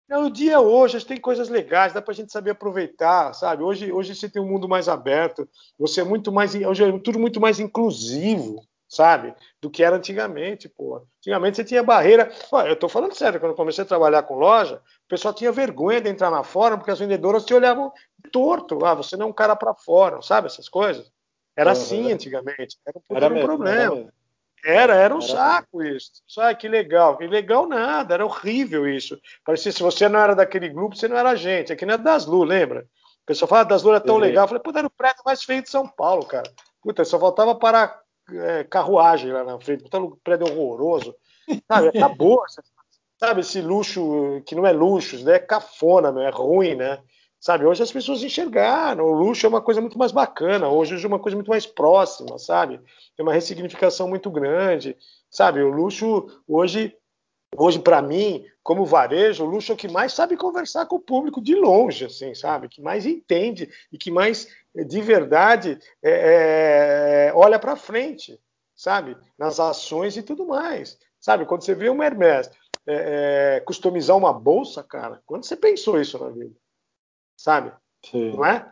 Não, 0.09 0.26
o 0.26 0.30
dia 0.30 0.61
hoje, 0.61 1.05
tem 1.05 1.20
coisas 1.20 1.49
legais, 1.49 1.92
dá 1.92 2.01
para 2.01 2.12
a 2.12 2.14
gente 2.14 2.30
saber 2.30 2.51
aproveitar, 2.51 3.34
sabe? 3.34 3.64
Hoje, 3.64 3.90
hoje 3.90 4.14
você 4.14 4.28
tem 4.28 4.40
um 4.40 4.47
mundo 4.47 4.68
mais 4.68 4.88
aberto, 4.88 5.49
você 5.76 6.03
é 6.03 6.05
muito 6.05 6.30
mais, 6.30 6.55
hoje 6.55 6.84
é 6.84 6.99
tudo 7.01 7.18
muito 7.18 7.40
mais 7.40 7.59
inclusivo, 7.59 8.62
sabe? 8.95 9.34
Do 9.61 9.70
que 9.70 9.82
era 9.82 9.97
antigamente, 9.97 10.68
pô. 10.68 11.07
Antigamente 11.18 11.57
você 11.57 11.64
tinha 11.64 11.82
barreira. 11.82 12.32
Pô, 12.51 12.61
eu 12.62 12.76
tô 12.76 12.88
falando 12.88 13.14
sério, 13.14 13.40
quando 13.40 13.53
eu 13.53 13.57
comecei 13.57 13.82
a 13.82 13.86
trabalhar 13.86 14.22
com 14.22 14.34
loja, 14.36 14.76
o 14.76 15.09
pessoal 15.09 15.34
tinha 15.34 15.51
vergonha 15.51 16.01
de 16.01 16.09
entrar 16.09 16.30
na 16.30 16.45
fórum, 16.45 16.76
porque 16.76 16.90
as 16.90 16.99
vendedoras 16.99 17.45
te 17.45 17.55
olhavam 17.55 17.92
torto. 18.30 18.84
Ah, 18.84 18.95
você 18.95 19.16
não 19.16 19.26
é 19.26 19.28
um 19.30 19.32
cara 19.32 19.57
para 19.57 19.74
fora, 19.74 20.22
sabe? 20.22 20.47
Essas 20.47 20.68
coisas. 20.68 21.11
Era 21.57 21.70
uhum. 21.70 21.72
assim 21.72 22.12
antigamente. 22.12 22.78
Era 22.86 22.99
um, 22.99 23.16
era 23.16 23.26
um 23.26 23.30
mesmo, 23.30 23.47
problema. 23.47 24.12
Era, 24.64 24.95
era, 24.95 25.14
um 25.14 25.18
era 25.22 25.26
saco 25.26 25.82
isso. 25.82 26.11
Ah, 26.38 26.55
que 26.55 26.68
legal. 26.68 27.16
Que 27.18 27.26
legal 27.26 27.68
nada, 27.68 28.14
era 28.14 28.24
horrível 28.24 28.88
isso. 28.88 29.20
Parecia 29.45 29.70
se 29.70 29.82
você 29.82 30.09
não 30.09 30.18
era 30.18 30.34
daquele 30.34 30.68
grupo, 30.68 30.97
você 30.97 31.07
não 31.07 31.16
era 31.16 31.36
gente. 31.36 31.72
Aqui 31.72 31.84
não 31.84 31.95
é 31.95 31.99
das 31.99 32.26
Lu, 32.26 32.42
lembra? 32.45 32.86
O 33.22 33.26
pessoal 33.26 33.49
fala, 33.49 33.61
ah, 33.62 33.64
das 33.64 33.82
Lu 33.82 33.95
é 33.95 34.01
tão 34.01 34.16
Sim. 34.16 34.22
legal. 34.22 34.45
Eu 34.45 34.49
falei, 34.49 34.62
puta, 34.62 34.78
era 34.78 34.86
o 34.86 34.90
prédio 34.90 35.22
mais 35.24 35.42
feio 35.42 35.62
de 35.62 35.70
São 35.70 35.86
Paulo, 35.86 36.24
cara. 36.24 36.51
Puta, 36.82 37.05
só 37.05 37.18
faltava 37.18 37.55
parar 37.55 38.03
é, 38.32 38.64
carruagem 38.64 39.32
lá 39.32 39.44
na 39.44 39.58
frente, 39.60 39.84
puta 39.84 40.00
prédio 40.22 40.46
horroroso. 40.46 41.14
Sabe, 41.70 41.88
acabou. 41.88 42.42
sabe, 43.18 43.40
esse 43.40 43.60
luxo 43.60 44.42
que 44.46 44.54
não 44.54 44.66
é 44.66 44.72
luxo, 44.72 45.22
né? 45.24 45.34
é 45.34 45.38
cafona, 45.38 46.10
não 46.10 46.22
é 46.22 46.30
ruim, 46.30 46.74
né? 46.74 47.00
Sabe, 47.38 47.66
hoje 47.66 47.82
as 47.82 47.92
pessoas 47.92 48.22
enxergaram, 48.22 49.04
o 49.04 49.12
luxo 49.12 49.44
é 49.44 49.48
uma 49.50 49.60
coisa 49.60 49.78
muito 49.78 49.98
mais 49.98 50.12
bacana, 50.12 50.66
hoje, 50.66 50.94
hoje 50.94 51.04
é 51.04 51.08
uma 51.08 51.18
coisa 51.18 51.36
muito 51.36 51.50
mais 51.50 51.66
próxima, 51.66 52.38
sabe? 52.38 52.80
Tem 53.14 53.22
uma 53.22 53.34
ressignificação 53.34 54.08
muito 54.08 54.30
grande, 54.30 54.96
sabe? 55.30 55.60
O 55.60 55.68
luxo 55.68 56.26
hoje 56.48 56.96
hoje 57.57 57.78
para 57.78 58.02
mim, 58.02 58.44
como 58.62 58.84
varejo, 58.84 59.44
o 59.44 59.46
luxo 59.46 59.72
é 59.72 59.74
o 59.74 59.78
que 59.78 59.88
mais 59.88 60.12
sabe 60.12 60.36
conversar 60.36 60.86
com 60.86 60.96
o 60.96 61.00
público 61.00 61.40
de 61.40 61.55
longe, 61.55 62.07
assim, 62.07 62.34
sabe? 62.34 62.68
Que 62.68 62.80
mais 62.80 63.07
entende 63.07 63.70
e 63.92 63.98
que 63.98 64.11
mais 64.11 64.48
de 64.74 65.00
verdade 65.00 65.78
é, 66.02 67.28
é, 67.28 67.32
olha 67.34 67.59
para 67.59 67.76
frente, 67.76 68.40
sabe? 68.74 69.16
Nas 69.38 69.61
ações 69.61 70.16
e 70.16 70.22
tudo 70.22 70.46
mais, 70.46 70.98
sabe? 71.20 71.46
Quando 71.46 71.62
você 71.62 71.74
vê 71.74 71.88
uma 71.88 72.05
Hermes 72.05 72.50
é, 72.86 73.57
é, 73.57 73.61
customizar 73.61 74.16
uma 74.16 74.32
bolsa, 74.32 74.82
cara, 74.82 75.22
quando 75.24 75.44
você 75.44 75.57
pensou 75.57 76.00
isso 76.00 76.18
na 76.18 76.30
vida, 76.30 76.55
sabe? 77.36 77.72
Sim. 78.05 78.32
Não 78.32 78.44
é? 78.44 78.70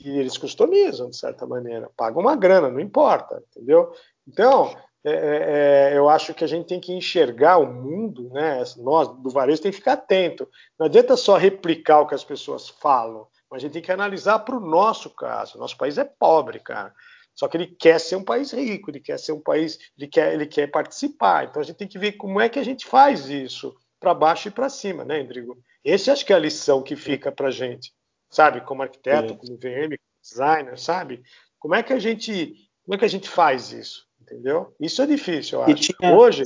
E 0.00 0.18
eles 0.18 0.36
customizam 0.36 1.10
de 1.10 1.16
certa 1.16 1.46
maneira, 1.46 1.90
pagam 1.96 2.20
uma 2.20 2.34
grana, 2.34 2.68
não 2.68 2.80
importa, 2.80 3.42
entendeu? 3.50 3.94
Então, 4.26 4.74
é, 5.06 5.10
é, 5.10 5.92
é, 5.92 5.98
eu 5.98 6.08
acho 6.08 6.32
que 6.32 6.42
a 6.42 6.46
gente 6.46 6.66
tem 6.66 6.80
que 6.80 6.92
enxergar 6.92 7.58
o 7.58 7.70
mundo, 7.70 8.30
né? 8.30 8.62
Nós 8.78 9.08
do 9.18 9.28
varejo 9.28 9.60
tem 9.60 9.70
que 9.70 9.76
ficar 9.76 9.92
atento. 9.92 10.48
Não 10.78 10.86
adianta 10.86 11.14
só 11.14 11.36
replicar 11.36 12.00
o 12.00 12.06
que 12.06 12.14
as 12.14 12.24
pessoas 12.24 12.70
falam, 12.70 13.26
mas 13.50 13.58
a 13.58 13.60
gente 13.60 13.72
tem 13.74 13.82
que 13.82 13.92
analisar 13.92 14.38
para 14.38 14.56
o 14.56 14.60
nosso 14.60 15.10
caso. 15.10 15.58
Nosso 15.58 15.76
país 15.76 15.98
é 15.98 16.04
pobre, 16.04 16.58
cara. 16.58 16.94
Só 17.34 17.48
que 17.48 17.56
ele 17.56 17.66
quer 17.66 18.00
ser 18.00 18.16
um 18.16 18.24
país 18.24 18.52
rico, 18.52 18.90
ele 18.90 19.00
quer 19.00 19.18
ser 19.18 19.32
um 19.32 19.40
país, 19.40 19.78
ele 19.98 20.08
quer, 20.08 20.32
ele 20.32 20.46
quer 20.46 20.68
participar. 20.68 21.44
Então 21.44 21.60
a 21.60 21.64
gente 21.64 21.76
tem 21.76 21.88
que 21.88 21.98
ver 21.98 22.12
como 22.12 22.40
é 22.40 22.48
que 22.48 22.58
a 22.58 22.64
gente 22.64 22.86
faz 22.86 23.28
isso 23.28 23.76
para 24.00 24.14
baixo 24.14 24.48
e 24.48 24.50
para 24.50 24.70
cima, 24.70 25.04
né, 25.04 25.20
Rodrigo? 25.20 25.58
Esse 25.84 26.10
acho 26.10 26.24
que 26.24 26.32
é 26.32 26.36
a 26.36 26.38
lição 26.38 26.82
que 26.82 26.96
fica 26.96 27.30
para 27.30 27.50
gente, 27.50 27.92
sabe? 28.30 28.62
Como 28.62 28.82
arquiteto, 28.82 29.36
como 29.36 29.58
VM, 29.58 29.98
como 29.98 30.22
designer, 30.22 30.78
sabe? 30.78 31.22
Como 31.58 31.74
é 31.74 31.82
que 31.82 31.92
a 31.92 31.98
gente, 31.98 32.54
como 32.84 32.94
é 32.94 32.98
que 32.98 33.04
a 33.04 33.08
gente 33.08 33.28
faz 33.28 33.72
isso? 33.72 34.06
Entendeu? 34.24 34.74
Isso 34.80 35.02
é 35.02 35.06
difícil, 35.06 35.58
eu 35.58 35.64
acho. 35.64 35.74
Tinha, 35.74 36.14
Hoje. 36.14 36.44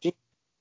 Tinha 0.00 0.14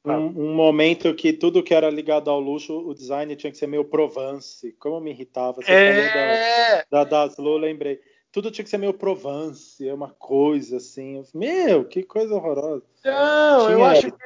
um, 0.06 0.52
um, 0.52 0.54
momento 0.54 1.14
que 1.16 1.34
tudo 1.34 1.64
que 1.64 1.74
era 1.74 1.90
ligado 1.90 2.30
ao 2.30 2.40
luxo, 2.40 2.78
o 2.78 2.94
design 2.94 3.36
tinha 3.36 3.52
que 3.52 3.58
ser 3.58 3.68
meio 3.68 3.84
Provence. 3.84 4.72
Como 4.74 5.00
me 5.00 5.10
irritava. 5.12 5.62
Você 5.62 5.72
é... 5.72 6.12
falou 6.12 6.86
da, 6.92 7.04
da 7.04 7.26
Daslo, 7.26 7.58
lembrei. 7.58 8.00
tudo 8.32 8.52
tinha 8.52 8.64
que 8.64 8.70
ser 8.70 8.78
meio 8.78 8.94
Provence, 8.94 9.88
é 9.88 9.94
uma 9.94 10.10
coisa 10.10 10.78
assim. 10.78 11.24
Meu, 11.34 11.84
que 11.86 12.04
coisa 12.04 12.36
horrorosa. 12.36 12.84
Não, 13.04 13.66
tinha... 13.66 13.72
eu 13.72 13.84
acho 13.84 14.12
que 14.12 14.24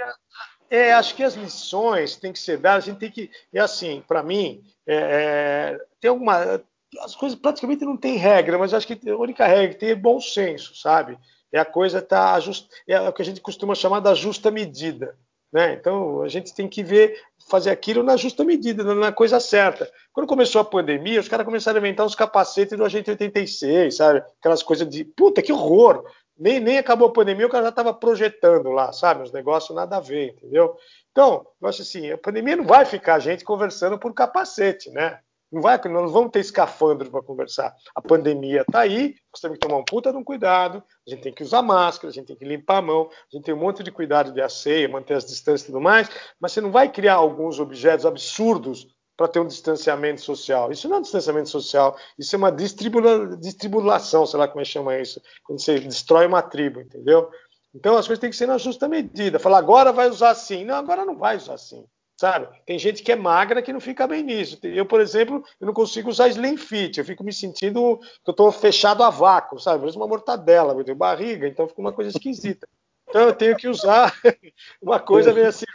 é, 0.73 0.91
acho 0.91 1.15
que 1.15 1.21
as 1.21 1.35
missões 1.35 2.15
têm 2.15 2.33
que 2.33 2.39
ser 2.39 2.57
dadas, 2.57 2.85
a 2.85 2.87
gente 2.87 2.99
tem 2.99 3.11
que. 3.11 3.29
É 3.53 3.59
assim, 3.59 4.03
para 4.07 4.23
mim, 4.23 4.63
é, 4.87 4.95
é, 4.95 5.85
tem 6.01 6.09
alguma. 6.09 6.63
As 6.99 7.15
coisas 7.15 7.37
praticamente 7.37 7.85
não 7.85 7.95
tem 7.95 8.17
regra, 8.17 8.57
mas 8.57 8.73
acho 8.73 8.87
que 8.87 9.07
a 9.07 9.15
única 9.15 9.45
regra 9.45 9.69
que 9.69 9.79
tem 9.79 9.89
é 9.89 9.95
bom 9.95 10.19
senso, 10.19 10.75
sabe? 10.75 11.15
É 11.53 11.59
a 11.59 11.65
coisa 11.65 12.01
tá 12.01 12.37
just, 12.39 12.67
é 12.87 12.99
o 12.99 13.13
que 13.13 13.21
a 13.21 13.25
gente 13.25 13.39
costuma 13.39 13.75
chamar 13.75 13.99
da 13.99 14.15
justa 14.15 14.49
medida. 14.49 15.15
Né? 15.51 15.73
Então 15.73 16.23
a 16.23 16.27
gente 16.27 16.51
tem 16.51 16.67
que 16.67 16.81
ver, 16.83 17.21
fazer 17.47 17.69
aquilo 17.69 18.01
na 18.01 18.17
justa 18.17 18.43
medida, 18.43 18.83
na 18.95 19.11
coisa 19.11 19.39
certa. 19.39 19.87
Quando 20.11 20.27
começou 20.27 20.59
a 20.59 20.65
pandemia, 20.65 21.19
os 21.19 21.27
caras 21.27 21.45
começaram 21.45 21.77
a 21.77 21.79
inventar 21.79 22.07
uns 22.07 22.15
capacetes 22.15 22.75
do 22.75 22.83
Agente 22.83 23.11
86, 23.11 23.95
sabe? 23.95 24.23
Aquelas 24.39 24.63
coisas 24.63 24.89
de 24.89 25.05
puta, 25.05 25.43
que 25.43 25.53
horror! 25.53 26.03
Nem, 26.35 26.59
nem 26.59 26.79
acabou 26.79 27.09
a 27.09 27.13
pandemia, 27.13 27.45
o 27.45 27.49
cara 27.49 27.65
já 27.65 27.69
estava 27.69 27.93
projetando 27.93 28.71
lá, 28.71 28.91
sabe? 28.91 29.21
Os 29.21 29.31
negócios 29.31 29.75
nada 29.75 29.97
a 29.97 29.99
ver, 29.99 30.29
entendeu? 30.29 30.75
Então, 31.11 31.45
eu 31.61 31.69
acho 31.69 31.83
assim, 31.83 32.09
a 32.09 32.17
pandemia 32.17 32.55
não 32.55 32.65
vai 32.65 32.85
ficar 32.85 33.15
a 33.15 33.19
gente 33.19 33.43
conversando 33.43 33.99
por 33.99 34.11
capacete, 34.15 34.89
né? 34.89 35.19
Não 35.53 35.61
vai, 35.61 35.77
nós 35.77 36.03
não 36.03 36.09
vamos 36.09 36.31
ter 36.31 36.39
escafandro 36.39 37.11
para 37.11 37.21
conversar. 37.21 37.75
A 37.93 38.01
pandemia 38.01 38.61
está 38.61 38.79
aí, 38.79 39.13
nós 39.31 39.39
temos 39.39 39.59
que 39.59 39.67
tomar 39.67 39.77
um 39.77 39.85
puta 39.85 40.11
de 40.11 40.17
um 40.17 40.23
cuidado, 40.23 40.83
a 41.07 41.09
gente 41.11 41.21
tem 41.21 41.31
que 41.31 41.43
usar 41.43 41.61
máscara, 41.61 42.09
a 42.09 42.11
gente 42.11 42.25
tem 42.25 42.35
que 42.35 42.43
limpar 42.43 42.77
a 42.77 42.81
mão, 42.81 43.07
a 43.11 43.35
gente 43.35 43.45
tem 43.45 43.53
um 43.53 43.59
monte 43.59 43.83
de 43.83 43.91
cuidado 43.91 44.31
de 44.31 44.41
aceia, 44.41 44.89
manter 44.89 45.13
as 45.13 45.25
distâncias 45.25 45.61
e 45.61 45.65
tudo 45.67 45.79
mais, 45.79 46.09
mas 46.41 46.53
você 46.53 46.59
não 46.59 46.71
vai 46.71 46.91
criar 46.91 47.15
alguns 47.15 47.59
objetos 47.59 48.03
absurdos 48.03 48.87
para 49.15 49.27
ter 49.27 49.39
um 49.39 49.45
distanciamento 49.45 50.21
social. 50.21 50.71
Isso 50.71 50.89
não 50.89 50.95
é 50.95 50.99
um 50.99 51.03
distanciamento 51.03 51.49
social, 51.49 51.95
isso 52.17 52.35
é 52.35 52.37
uma 52.37 52.51
distribula, 52.51 53.37
distribulação, 53.37 54.25
sei 54.25 54.39
lá 54.39 54.47
como 54.47 54.61
é 54.61 54.63
que 54.63 54.71
chama 54.71 54.97
isso, 54.99 55.21
quando 55.43 55.61
você 55.61 55.79
destrói 55.79 56.25
uma 56.25 56.41
tribo, 56.41 56.81
entendeu? 56.81 57.29
Então 57.75 57.95
as 57.95 58.07
coisas 58.07 58.19
têm 58.19 58.29
que 58.29 58.35
ser 58.35 58.47
na 58.47 58.57
justa 58.57 58.87
medida. 58.87 59.39
Falar 59.39 59.57
agora 59.59 59.91
vai 59.91 60.09
usar 60.09 60.31
assim. 60.31 60.63
Não, 60.63 60.75
agora 60.75 61.05
não 61.05 61.15
vai 61.15 61.37
usar 61.37 61.55
assim. 61.55 61.85
Sabe? 62.23 62.47
Tem 62.65 62.79
gente 62.79 63.03
que 63.03 63.11
é 63.11 63.17
magra 63.17 63.61
que 63.61 63.73
não 63.73 63.81
fica 63.81 64.07
bem 64.07 64.23
nisso. 64.23 64.57
Eu, 64.63 64.85
por 64.85 65.01
exemplo, 65.01 65.43
eu 65.59 65.67
não 65.67 65.73
consigo 65.73 66.09
usar 66.09 66.29
slim 66.29 66.55
fit. 66.55 66.97
Eu 66.97 67.03
fico 67.03 67.21
me 67.21 67.33
sentindo 67.33 67.97
que 67.97 68.29
eu 68.29 68.31
estou 68.31 68.49
fechado 68.49 69.03
a 69.03 69.09
vácuo, 69.09 69.59
sabe? 69.59 69.79
Parece 69.79 69.97
uma 69.97 70.07
mortadela, 70.07 70.73
eu 70.73 70.85
tenho 70.85 70.95
barriga, 70.95 71.45
então 71.45 71.67
fica 71.67 71.81
uma 71.81 71.91
coisa 71.91 72.11
esquisita. 72.11 72.65
Então 73.09 73.23
eu 73.23 73.33
tenho 73.35 73.57
que 73.57 73.67
usar 73.67 74.13
uma 74.81 75.01
coisa 75.01 75.33
meio 75.33 75.49
assim, 75.49 75.65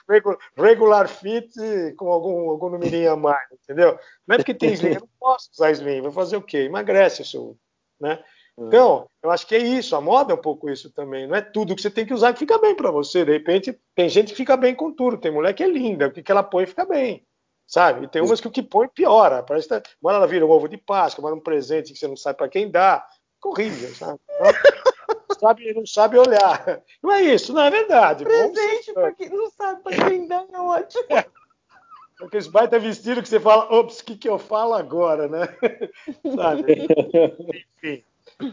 regular 0.57 1.07
fit 1.07 1.53
com 1.99 2.11
algum, 2.11 2.49
algum 2.49 2.71
numerinho 2.71 3.13
a 3.13 3.17
mais, 3.17 3.47
entendeu? 3.53 3.99
Não 4.27 4.35
é 4.35 4.39
porque 4.39 4.55
tem 4.55 4.73
slim, 4.73 4.95
eu 4.95 5.01
não 5.01 5.09
posso 5.21 5.51
usar 5.53 5.71
slim, 5.73 6.01
vou 6.01 6.13
fazer 6.13 6.39
o 6.39 6.43
quê? 6.43 6.61
Emagrece 6.61 7.21
isso, 7.21 7.59
né? 8.01 8.25
Então, 8.67 9.09
eu 9.23 9.31
acho 9.31 9.47
que 9.47 9.55
é 9.55 9.59
isso, 9.59 9.95
a 9.95 10.01
moda 10.01 10.33
é 10.33 10.35
um 10.35 10.41
pouco 10.41 10.69
isso 10.69 10.91
também. 10.91 11.27
Não 11.29 11.37
é 11.37 11.41
tudo 11.41 11.77
que 11.77 11.83
você 11.83 11.91
tem 11.91 12.05
que 12.05 12.13
usar 12.13 12.33
que 12.33 12.41
fica 12.41 12.59
bem 12.59 12.75
para 12.75 12.91
você. 12.91 13.25
De 13.25 13.33
repente, 13.33 13.79
tem 13.95 14.09
gente 14.09 14.33
que 14.33 14.37
fica 14.37 14.57
bem 14.57 14.75
com 14.75 14.93
tudo, 14.93 15.17
tem 15.17 15.31
mulher 15.31 15.53
que 15.53 15.63
é 15.63 15.69
linda, 15.69 16.09
o 16.09 16.11
que 16.11 16.31
ela 16.31 16.43
põe 16.43 16.67
fica 16.67 16.85
bem, 16.85 17.25
sabe? 17.67 18.05
E 18.05 18.09
tem 18.09 18.21
umas 18.21 18.41
que 18.41 18.49
o 18.49 18.51
que 18.51 18.63
põe 18.63 18.89
piora. 18.89 19.45
Parece 19.45 19.69
que 19.69 19.83
uma 20.03 20.13
ela 20.13 20.27
vira 20.27 20.45
um 20.45 20.51
ovo 20.51 20.69
de 20.69 20.77
Páscoa, 20.77 21.23
manda 21.23 21.37
um 21.37 21.41
presente 21.41 21.93
que 21.93 21.99
você 21.99 22.09
não 22.09 22.17
sabe 22.17 22.39
para 22.39 22.49
quem 22.49 22.69
dá. 22.69 23.07
Fica 23.37 23.49
horrível, 23.49 23.95
sabe? 23.95 24.21
Não 24.41 25.39
sabe, 25.39 25.75
não 25.75 25.87
sabe 25.87 26.19
olhar. 26.19 26.83
Não 27.01 27.13
é 27.13 27.23
isso, 27.23 27.53
não 27.53 27.63
é 27.63 27.71
verdade. 27.71 28.25
Presente 28.25 28.93
para 28.93 29.13
quem 29.13 29.29
não 29.29 29.51
sabe 29.51 29.83
para 29.83 30.11
quem 30.11 30.27
dá 30.27 30.45
é 30.53 30.59
ótimo. 30.59 31.05
É. 31.11 31.25
Aqueles 32.21 32.49
baita 32.49 32.81
vestido 32.81 33.23
que 33.23 33.29
você 33.29 33.39
fala, 33.39 33.73
ops, 33.73 34.01
o 34.01 34.05
que, 34.05 34.17
que 34.17 34.29
eu 34.29 34.41
falo 34.41 34.75
agora, 34.75 35.29
né? 35.29 35.49
Sabe? 36.35 36.89
Enfim. 37.79 38.05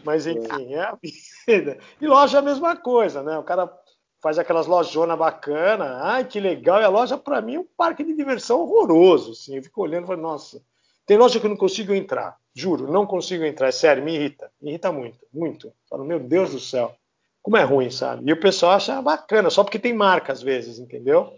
Mas 0.04 0.26
enfim, 0.26 0.74
é 0.74 0.80
a 0.80 0.98
vida. 1.46 1.78
E 2.00 2.06
loja 2.06 2.38
é 2.38 2.40
a 2.40 2.44
mesma 2.44 2.76
coisa, 2.76 3.22
né? 3.22 3.38
O 3.38 3.44
cara 3.44 3.72
faz 4.20 4.38
aquelas 4.38 4.66
lojonas 4.66 5.18
bacana, 5.18 6.00
ai 6.02 6.24
que 6.24 6.40
legal. 6.40 6.80
E 6.80 6.84
a 6.84 6.88
loja, 6.88 7.16
para 7.16 7.40
mim, 7.40 7.54
é 7.54 7.60
um 7.60 7.68
parque 7.76 8.02
de 8.02 8.14
diversão 8.14 8.60
horroroso. 8.60 9.32
Assim. 9.32 9.56
Eu 9.56 9.62
fico 9.62 9.82
olhando 9.82 10.04
e 10.04 10.06
falo, 10.08 10.20
nossa, 10.20 10.60
tem 11.06 11.16
loja 11.16 11.38
que 11.38 11.46
eu 11.46 11.50
não 11.50 11.56
consigo 11.56 11.94
entrar. 11.94 12.36
Juro, 12.54 12.90
não 12.90 13.06
consigo 13.06 13.44
entrar. 13.44 13.68
É 13.68 13.72
sério, 13.72 14.02
me 14.02 14.14
irrita. 14.14 14.50
Me 14.60 14.70
irrita 14.70 14.90
muito, 14.90 15.18
muito. 15.32 15.72
Falo, 15.88 16.04
meu 16.04 16.18
Deus 16.18 16.50
do 16.50 16.58
céu. 16.58 16.96
Como 17.40 17.56
é 17.56 17.62
ruim, 17.62 17.90
sabe? 17.90 18.28
E 18.28 18.32
o 18.32 18.40
pessoal 18.40 18.72
acha 18.72 19.00
bacana, 19.00 19.50
só 19.50 19.62
porque 19.62 19.78
tem 19.78 19.94
marca 19.94 20.32
às 20.32 20.42
vezes, 20.42 20.80
entendeu? 20.80 21.32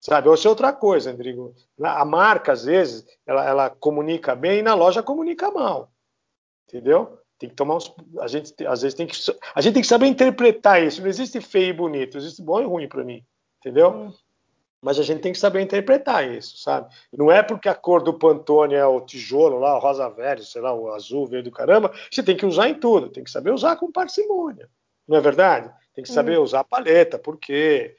Sabe? 0.00 0.28
Ou 0.28 0.36
se 0.36 0.46
é 0.46 0.50
outra 0.50 0.72
coisa, 0.72 1.10
Rodrigo. 1.10 1.54
A 1.82 2.04
marca, 2.04 2.52
às 2.52 2.64
vezes, 2.64 3.06
ela, 3.26 3.44
ela 3.44 3.70
comunica 3.70 4.34
bem 4.34 4.60
e 4.60 4.62
na 4.62 4.74
loja 4.74 5.02
comunica 5.02 5.50
mal. 5.50 5.92
Entendeu? 6.66 7.18
Tem 7.42 7.48
que 7.48 7.56
tomar 7.56 7.74
uns, 7.74 7.92
a 8.20 8.28
gente 8.28 8.54
às 8.64 8.82
vezes 8.82 8.94
tem 8.94 9.04
que 9.04 9.16
a 9.52 9.60
gente 9.60 9.74
tem 9.74 9.82
que 9.82 9.88
saber 9.88 10.06
interpretar 10.06 10.80
isso. 10.80 11.02
Não 11.02 11.08
existe 11.08 11.40
feio 11.40 11.70
e 11.70 11.72
bonito, 11.72 12.16
existe 12.16 12.40
bom 12.40 12.60
e 12.60 12.64
ruim 12.64 12.86
para 12.86 13.02
mim, 13.02 13.24
entendeu? 13.58 13.90
Hum. 13.90 14.12
Mas 14.80 14.96
a 14.96 15.02
gente 15.02 15.22
tem 15.22 15.32
que 15.32 15.40
saber 15.40 15.60
interpretar 15.60 16.24
isso, 16.24 16.58
sabe? 16.58 16.94
Não 17.12 17.32
é 17.32 17.42
porque 17.42 17.68
a 17.68 17.74
cor 17.74 18.00
do 18.00 18.14
Pantone 18.14 18.74
é 18.74 18.86
o 18.86 19.00
tijolo 19.00 19.58
lá, 19.58 19.76
o 19.76 19.80
rosa 19.80 20.08
velho, 20.08 20.44
sei 20.44 20.62
lá, 20.62 20.72
o 20.72 20.92
azul 20.92 21.26
veio 21.26 21.42
do 21.42 21.50
caramba, 21.50 21.92
você 22.08 22.22
tem 22.22 22.36
que 22.36 22.46
usar 22.46 22.68
em 22.68 22.78
tudo, 22.78 23.08
tem 23.08 23.24
que 23.24 23.30
saber 23.30 23.50
usar 23.50 23.74
com 23.74 23.90
parcimônia. 23.90 24.70
Não 25.08 25.16
é 25.16 25.20
verdade? 25.20 25.68
Tem 25.96 26.04
que 26.04 26.12
saber 26.12 26.38
hum. 26.38 26.44
usar 26.44 26.60
a 26.60 26.64
paleta, 26.64 27.18
por 27.18 27.38
quê? 27.38 27.96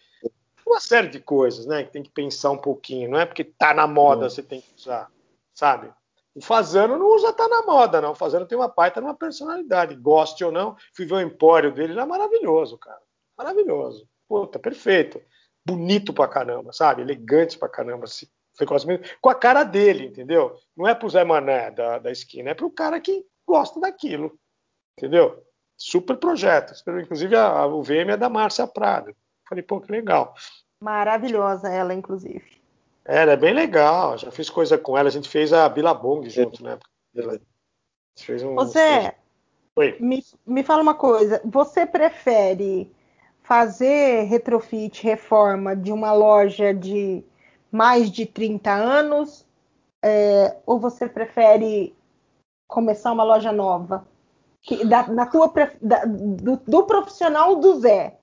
Uma 0.65 0.79
série 0.79 1.09
de 1.09 1.19
coisas, 1.19 1.65
né? 1.65 1.83
Que 1.83 1.91
tem 1.91 2.01
que 2.01 2.11
pensar 2.11 2.51
um 2.51 2.57
pouquinho. 2.57 3.09
Não 3.09 3.19
é 3.19 3.25
porque 3.25 3.43
tá 3.43 3.73
na 3.73 3.87
moda 3.87 4.25
hum. 4.25 4.29
você 4.29 4.41
tem 4.41 4.61
que 4.61 4.73
usar, 4.77 5.11
sabe? 5.53 5.91
O 6.35 6.41
Fazano 6.41 6.97
não 6.97 7.07
usa 7.13 7.31
tá 7.31 7.47
na 7.47 7.61
moda, 7.61 8.01
não. 8.01 8.11
O 8.11 8.15
Fazano 8.15 8.45
tem 8.45 8.57
uma 8.57 8.67
baita 8.67 8.99
numa 8.99 9.15
personalidade. 9.15 9.95
Goste 9.95 10.43
ou 10.43 10.51
não, 10.51 10.75
fui 10.95 11.05
ver 11.05 11.15
o 11.15 11.21
empório 11.21 11.71
dele, 11.71 11.93
ele 11.93 11.99
é 11.99 12.05
maravilhoso, 12.05 12.77
cara. 12.77 13.01
Maravilhoso. 13.37 14.07
Puta, 14.27 14.57
perfeito. 14.57 15.21
Bonito 15.65 16.13
pra 16.13 16.27
caramba, 16.27 16.73
sabe? 16.73 17.01
Elegante 17.01 17.57
pra 17.57 17.69
caramba. 17.69 18.07
Se 18.07 18.29
com 19.19 19.29
a 19.29 19.35
cara 19.35 19.63
dele, 19.63 20.05
entendeu? 20.05 20.55
Não 20.77 20.87
é 20.87 20.93
pro 20.93 21.09
Zé 21.09 21.23
Mané 21.23 21.71
da, 21.71 21.97
da 21.97 22.11
esquina, 22.11 22.51
é 22.51 22.53
pro 22.53 22.69
cara 22.69 22.99
que 22.99 23.25
gosta 23.47 23.79
daquilo, 23.79 24.37
entendeu? 24.97 25.43
Super 25.75 26.17
projeto. 26.17 26.73
Inclusive, 27.01 27.35
a, 27.35 27.47
a, 27.47 27.65
o 27.65 27.81
VM 27.81 28.11
é 28.11 28.17
da 28.17 28.29
Márcia 28.29 28.67
Prado. 28.67 29.15
Falei, 29.49 29.63
pô, 29.63 29.81
que 29.81 29.91
legal. 29.91 30.35
Maravilhosa 30.79 31.69
ela, 31.69 31.93
inclusive. 31.93 32.62
Ela 33.05 33.33
é 33.33 33.37
bem 33.37 33.53
legal, 33.53 34.17
já 34.17 34.31
fiz 34.31 34.49
coisa 34.49 34.77
com 34.77 34.97
ela, 34.97 35.09
a 35.09 35.11
gente 35.11 35.27
fez 35.27 35.51
a 35.51 35.67
Billabong 35.67 36.29
junto, 36.29 36.63
né? 36.63 36.77
Fez 38.17 38.43
um, 38.43 38.57
Zé, 38.65 39.15
Oi. 39.75 39.97
Me, 39.99 40.23
me 40.45 40.63
fala 40.63 40.81
uma 40.81 40.93
coisa, 40.93 41.41
você 41.43 41.85
prefere 41.85 42.91
fazer 43.41 44.23
retrofit, 44.23 45.03
reforma 45.03 45.75
de 45.75 45.91
uma 45.91 46.13
loja 46.13 46.73
de 46.73 47.23
mais 47.71 48.11
de 48.11 48.25
30 48.25 48.71
anos 48.71 49.45
é, 50.03 50.57
ou 50.65 50.79
você 50.79 51.07
prefere 51.07 51.95
começar 52.67 53.11
uma 53.11 53.23
loja 53.23 53.51
nova? 53.51 54.05
Que, 54.61 54.85
da, 54.85 55.07
na 55.07 55.25
tua, 55.25 55.51
da, 55.81 56.05
do, 56.05 56.57
do, 56.57 56.83
profissional 56.83 57.55
do 57.55 57.79
Zé. 57.79 58.17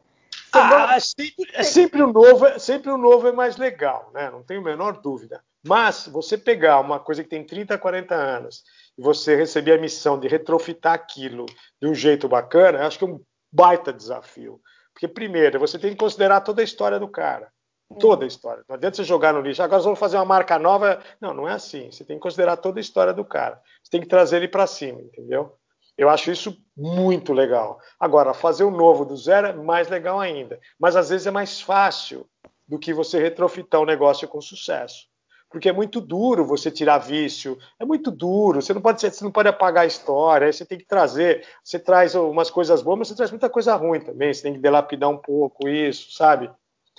Ah, 0.53 0.97
é 0.97 1.01
sempre, 1.01 1.51
é 1.53 1.63
sempre, 1.63 2.03
o 2.03 2.13
novo, 2.13 2.47
é, 2.47 2.59
sempre 2.59 2.91
o 2.91 2.99
novo 2.99 3.29
é 3.29 3.33
mais 3.33 3.57
legal, 3.57 4.11
né? 4.13 4.31
Não 4.31 4.43
tenho 4.43 4.61
a 4.61 4.65
menor 4.65 5.01
dúvida. 5.01 5.43
Mas 5.67 6.07
você 6.07 6.39
pegar 6.39 6.81
uma 6.81 6.99
coisa 6.99 7.23
que 7.23 7.29
tem 7.29 7.45
30, 7.45 7.77
40 7.79 8.15
anos 8.15 8.65
e 8.97 9.03
você 9.03 9.37
receber 9.37 9.73
a 9.73 9.81
missão 9.81 10.19
de 10.19 10.27
retrofitar 10.27 10.95
aquilo 10.95 11.47
de 11.81 11.89
um 11.89 11.95
jeito 11.95 12.29
bacana, 12.29 12.87
acho 12.87 12.99
que 12.99 13.05
é 13.05 13.09
um 13.09 13.21
baita 13.53 13.93
desafio. 13.93 14.61
Porque, 14.93 15.07
primeiro, 15.07 15.59
você 15.59 15.79
tem 15.79 15.91
que 15.91 15.97
considerar 15.97 16.41
toda 16.41 16.63
a 16.63 16.65
história 16.65 16.99
do 16.99 17.09
cara. 17.09 17.51
Toda 17.99 18.25
a 18.25 18.29
história. 18.29 18.63
Não 18.69 18.77
adianta 18.77 18.97
você 18.97 19.05
jogar 19.05 19.33
no 19.33 19.41
lixo. 19.41 19.63
Agora 19.63 19.83
vamos 19.83 19.99
fazer 19.99 20.17
uma 20.17 20.25
marca 20.25 20.59
nova. 20.59 21.03
Não, 21.21 21.35
não 21.35 21.49
é 21.49 21.53
assim. 21.53 21.91
Você 21.91 22.05
tem 22.05 22.17
que 22.17 22.23
considerar 22.23 22.57
toda 22.57 22.79
a 22.79 22.81
história 22.81 23.13
do 23.13 23.25
cara. 23.25 23.61
Você 23.83 23.91
tem 23.91 24.01
que 24.01 24.07
trazer 24.07 24.37
ele 24.37 24.49
para 24.49 24.67
cima, 24.67 25.01
entendeu? 25.01 25.59
Eu 26.01 26.09
acho 26.09 26.31
isso 26.31 26.57
muito 26.75 27.31
legal. 27.35 27.79
Agora, 28.01 28.33
fazer 28.33 28.65
o 28.65 28.71
novo 28.71 29.05
do 29.05 29.15
zero 29.15 29.49
é 29.49 29.53
mais 29.53 29.87
legal 29.91 30.19
ainda. 30.19 30.59
Mas 30.79 30.97
às 30.97 31.11
vezes 31.11 31.27
é 31.27 31.31
mais 31.31 31.61
fácil 31.61 32.27
do 32.67 32.79
que 32.79 32.95
você 32.95 33.21
retrofitar 33.21 33.83
um 33.83 33.85
negócio 33.85 34.27
com 34.27 34.41
sucesso. 34.41 35.07
Porque 35.51 35.69
é 35.69 35.73
muito 35.73 36.01
duro 36.01 36.43
você 36.43 36.71
tirar 36.71 36.97
vício, 36.97 37.59
é 37.79 37.85
muito 37.85 38.11
duro, 38.11 38.63
você 38.63 38.73
não 38.73 38.81
pode, 38.81 38.99
você 38.99 39.23
não 39.23 39.31
pode 39.31 39.51
apagar 39.51 39.85
a 39.85 39.87
história, 39.87 40.51
você 40.51 40.65
tem 40.65 40.79
que 40.79 40.87
trazer, 40.87 41.47
você 41.63 41.79
traz 41.79 42.15
umas 42.15 42.51
coisas 42.51 42.81
boas, 42.81 43.01
mas 43.01 43.09
você 43.09 43.17
traz 43.17 43.31
muita 43.31 43.51
coisa 43.51 43.75
ruim 43.75 44.01
também, 44.01 44.33
você 44.33 44.41
tem 44.41 44.55
que 44.55 44.59
delapidar 44.59 45.11
um 45.11 45.19
pouco 45.19 45.69
isso, 45.69 46.13
sabe? 46.13 46.51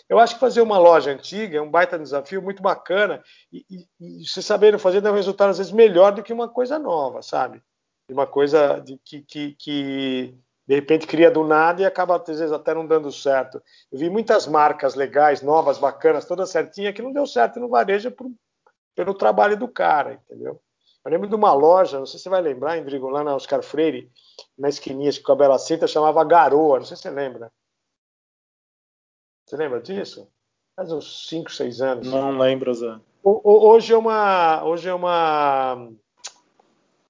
Eu 0.07 0.19
acho 0.19 0.35
que 0.35 0.39
fazer 0.39 0.61
uma 0.61 0.77
loja 0.77 1.09
antiga 1.09 1.57
é 1.57 1.61
um 1.61 1.71
baita 1.71 1.97
desafio 1.97 2.39
muito 2.39 2.61
bacana 2.61 3.23
e, 3.51 3.65
e, 3.67 4.21
e 4.21 4.27
você 4.27 4.43
sabendo 4.43 4.77
fazer 4.77 5.01
dá 5.01 5.11
um 5.11 5.15
resultado 5.15 5.49
às 5.49 5.57
vezes 5.57 5.71
melhor 5.71 6.11
do 6.11 6.21
que 6.21 6.31
uma 6.31 6.47
coisa 6.47 6.77
nova, 6.77 7.23
sabe? 7.23 7.63
De 8.11 8.13
uma 8.13 8.27
coisa 8.27 8.79
de 8.79 8.97
que, 8.97 9.21
que, 9.21 9.53
que, 9.53 10.35
de 10.67 10.75
repente 10.75 11.07
cria 11.07 11.31
do 11.31 11.45
nada 11.45 11.81
e 11.81 11.85
acaba 11.85 12.17
às 12.17 12.27
vezes 12.27 12.51
até 12.51 12.73
não 12.73 12.85
dando 12.85 13.09
certo. 13.09 13.63
Eu 13.89 13.97
vi 13.97 14.09
muitas 14.09 14.45
marcas 14.45 14.95
legais, 14.95 15.41
novas, 15.41 15.77
bacanas, 15.77 16.25
todas 16.25 16.49
certinhas, 16.49 16.93
que 16.93 17.01
não 17.01 17.13
deu 17.13 17.25
certo 17.25 17.57
no 17.57 17.69
varejo 17.69 18.11
por, 18.11 18.29
pelo 18.93 19.13
trabalho 19.13 19.55
do 19.57 19.65
cara, 19.65 20.15
entendeu? 20.15 20.61
Eu 21.05 21.09
lembro 21.11 21.29
de 21.29 21.35
uma 21.35 21.53
loja, 21.53 21.99
não 21.99 22.05
sei 22.05 22.17
se 22.17 22.23
você 22.23 22.29
vai 22.29 22.41
lembrar, 22.41 22.77
Indrigo, 22.77 23.07
lá 23.07 23.23
na 23.23 23.33
Oscar 23.33 23.63
Freire, 23.63 24.11
na 24.57 24.67
esquininha 24.67 25.09
com 25.23 25.31
a 25.31 25.35
Bela 25.35 25.57
Cinta, 25.57 25.87
chamava 25.87 26.21
Garoa, 26.25 26.79
não 26.79 26.85
sei 26.85 26.97
se 26.97 27.03
você 27.03 27.09
lembra. 27.09 27.49
Você 29.45 29.55
lembra 29.55 29.79
disso? 29.79 30.27
Faz 30.75 30.91
uns 30.91 31.29
5, 31.29 31.49
6 31.49 31.81
anos. 31.81 32.07
Não 32.07 32.37
lembro, 32.37 32.73
Zé. 32.73 32.99
Hoje 33.23 33.93
é 33.93 33.97
uma. 33.97 34.65
Hoje 34.65 34.89
é 34.89 34.93
uma. 34.93 35.89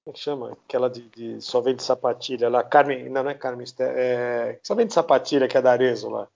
Como 0.04 0.12
é 0.12 0.12
que 0.12 0.18
chama? 0.18 0.52
Aquela 0.52 0.90
de, 0.90 1.02
de 1.10 1.40
só 1.40 1.60
vende 1.60 1.82
sapatilha 1.82 2.48
lá. 2.48 2.64
Carmen. 2.64 3.08
Não, 3.08 3.22
não 3.22 3.30
é 3.30 3.34
Carmen. 3.34 3.66
É, 3.78 4.58
só 4.62 4.74
vende 4.74 4.92
sapatilha, 4.92 5.46
que 5.46 5.56
é 5.56 5.62
da 5.62 5.70
Arezo 5.70 6.08
lá. 6.08 6.26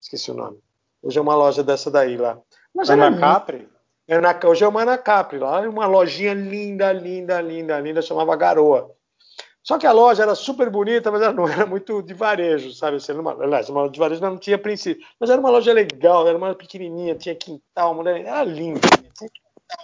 Esqueci 0.00 0.30
o 0.30 0.34
nome. 0.34 0.58
Hoje 1.02 1.18
é 1.18 1.22
uma 1.22 1.34
loja 1.34 1.62
dessa 1.62 1.90
daí 1.90 2.18
lá. 2.18 2.38
Mas 2.74 2.90
Ana 2.90 3.06
é 3.06 3.18
Capri? 3.18 3.68
É 4.06 4.20
na, 4.20 4.38
hoje 4.44 4.62
é 4.62 4.68
uma 4.68 4.82
Ana 4.82 4.98
Capri 4.98 5.38
lá. 5.38 5.60
Uma 5.60 5.86
lojinha 5.86 6.34
linda, 6.34 6.92
linda, 6.92 7.40
linda, 7.40 7.80
linda. 7.80 8.02
Chamava 8.02 8.36
Garoa. 8.36 8.94
Só 9.62 9.78
que 9.78 9.86
a 9.86 9.92
loja 9.92 10.22
era 10.22 10.34
super 10.34 10.68
bonita, 10.70 11.10
mas 11.10 11.22
ela 11.22 11.32
não 11.32 11.48
era 11.48 11.66
muito 11.66 12.02
de 12.02 12.14
varejo, 12.14 12.72
sabe? 12.72 12.98
Assim, 12.98 13.12
uma, 13.12 13.32
aliás, 13.32 13.68
uma 13.68 13.80
loja 13.80 13.92
de 13.92 13.98
varejo 14.00 14.20
não 14.20 14.38
tinha 14.38 14.58
princípio. 14.58 15.06
Mas 15.18 15.30
era 15.30 15.40
uma 15.40 15.50
loja 15.50 15.72
legal, 15.72 16.26
era 16.26 16.36
uma 16.36 16.54
pequenininha, 16.54 17.14
tinha 17.14 17.34
quintal, 17.34 17.94
mulher, 17.94 18.20
era 18.20 18.44
linda. 18.44 18.80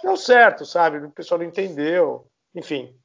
Deu 0.03 0.15
certo, 0.15 0.65
sabe? 0.65 0.97
O 0.97 1.11
pessoal 1.11 1.39
não 1.39 1.45
entendeu. 1.45 2.25
Enfim, 2.55 2.95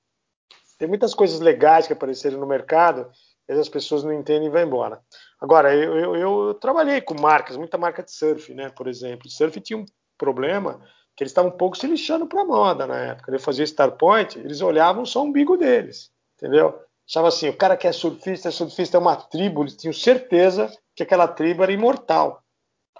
tem 0.80 0.88
muitas 0.88 1.14
coisas 1.14 1.38
legais 1.38 1.86
que 1.86 1.92
apareceram 1.92 2.40
no 2.40 2.46
mercado 2.46 3.08
e 3.48 3.52
as 3.52 3.68
pessoas 3.68 4.02
não 4.02 4.12
entendem 4.12 4.48
e 4.48 4.50
vão 4.50 4.62
embora. 4.62 5.00
Agora, 5.40 5.72
eu, 5.72 5.96
eu, 5.96 6.16
eu 6.16 6.54
trabalhei 6.54 7.00
com 7.00 7.14
marcas, 7.20 7.56
muita 7.56 7.78
marca 7.78 8.02
de 8.02 8.10
surf, 8.10 8.52
né? 8.52 8.68
Por 8.70 8.88
exemplo. 8.88 9.30
Surf 9.30 9.60
tinha 9.60 9.78
um 9.78 9.86
problema 10.18 10.80
que 11.14 11.22
eles 11.22 11.30
estavam 11.30 11.52
um 11.52 11.56
pouco 11.56 11.76
se 11.76 11.86
lixando 11.86 12.26
para 12.26 12.42
a 12.42 12.44
moda 12.44 12.86
na 12.86 12.96
época. 12.96 13.30
Eu 13.30 13.38
fazia 13.38 13.64
Star 13.64 13.92
Point, 13.92 14.38
eles 14.38 14.60
olhavam 14.60 15.06
só 15.06 15.20
o 15.20 15.26
umbigo 15.26 15.56
deles 15.56 16.10
entendeu? 16.40 16.82
Achava 17.08 17.28
assim, 17.28 17.48
o 17.48 17.56
cara 17.56 17.76
que 17.76 17.86
é 17.86 17.92
surfista, 17.92 18.50
surfista 18.50 18.96
é 18.96 19.00
uma 19.00 19.16
tribo, 19.16 19.62
eles 19.62 19.76
tinham 19.76 19.92
certeza 19.92 20.72
que 20.94 21.02
aquela 21.02 21.28
tribo 21.28 21.62
era 21.62 21.72
imortal, 21.72 22.42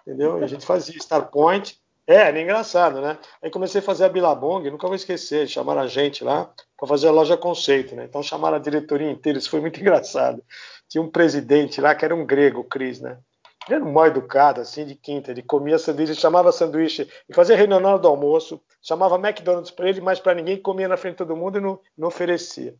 entendeu? 0.02 0.38
E 0.38 0.44
a 0.44 0.46
gente 0.46 0.66
fazia 0.66 1.00
Star 1.00 1.30
Point, 1.30 1.80
é, 2.11 2.28
era 2.28 2.40
engraçado, 2.40 3.00
né? 3.00 3.18
Aí 3.42 3.50
comecei 3.50 3.80
a 3.80 3.84
fazer 3.84 4.04
a 4.04 4.08
Billabong, 4.08 4.70
nunca 4.70 4.86
vou 4.86 4.96
esquecer, 4.96 5.48
chamaram 5.48 5.82
a 5.82 5.86
gente 5.86 6.24
lá 6.24 6.52
para 6.76 6.88
fazer 6.88 7.08
a 7.08 7.12
loja 7.12 7.36
conceito, 7.36 7.94
né? 7.94 8.04
Então 8.04 8.22
chamaram 8.22 8.56
a 8.56 8.61
diretoria 8.61 9.11
inteira, 9.11 9.38
isso 9.38 9.50
foi 9.50 9.61
muito 9.61 9.78
engraçado. 9.80 10.42
Tinha 10.88 11.02
um 11.02 11.11
presidente 11.11 11.80
lá 11.80 11.94
que 11.94 12.04
era 12.04 12.14
um 12.14 12.26
grego, 12.26 12.61
o 12.61 12.64
Cris, 12.64 13.00
né? 13.00 13.18
Ele 13.66 13.76
era 13.76 13.84
mal 13.84 14.06
educado, 14.06 14.61
assim, 14.61 14.84
de 14.84 14.94
quinta. 14.94 15.30
Ele 15.30 15.42
comia 15.42 15.78
sanduíche, 15.78 16.14
chamava 16.14 16.50
sanduíche 16.50 17.08
e 17.28 17.34
fazia 17.34 17.56
reunião 17.56 17.78
na 17.78 17.90
hora 17.90 17.98
do 17.98 18.08
almoço, 18.08 18.61
chamava 18.82 19.16
McDonald's 19.16 19.70
para 19.70 19.88
ele, 19.88 20.00
mas 20.00 20.18
para 20.18 20.34
ninguém, 20.34 20.61
comia 20.61 20.88
na 20.88 20.96
frente 20.96 21.12
de 21.12 21.18
todo 21.18 21.36
mundo 21.36 21.58
e 21.58 21.61
não, 21.61 21.78
não 21.96 22.08
oferecia. 22.08 22.74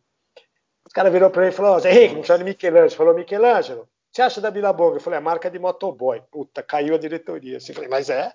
O 0.85 0.89
cara 0.93 1.09
virou 1.09 1.29
para 1.29 1.43
ele 1.43 1.53
e 1.53 1.55
falou: 1.55 1.79
Zé 1.79 1.91
Henrique, 1.91 2.15
me 2.15 2.23
chama 2.23 2.39
de 2.39 2.45
Michelangelo. 2.45 2.91
Falou: 2.91 3.13
Michelangelo, 3.13 3.87
você 4.11 4.21
acha 4.21 4.41
da 4.41 4.51
Billabong? 4.51 4.95
Eu 4.95 4.99
falei: 4.99 5.19
a 5.19 5.21
marca 5.21 5.49
de 5.49 5.57
motoboy. 5.57 6.21
Puta, 6.29 6.61
caiu 6.61 6.95
a 6.95 6.97
diretoria. 6.97 7.57
Assim, 7.57 7.71
eu 7.71 7.75
falei: 7.75 7.89
mas 7.89 8.09
é? 8.09 8.33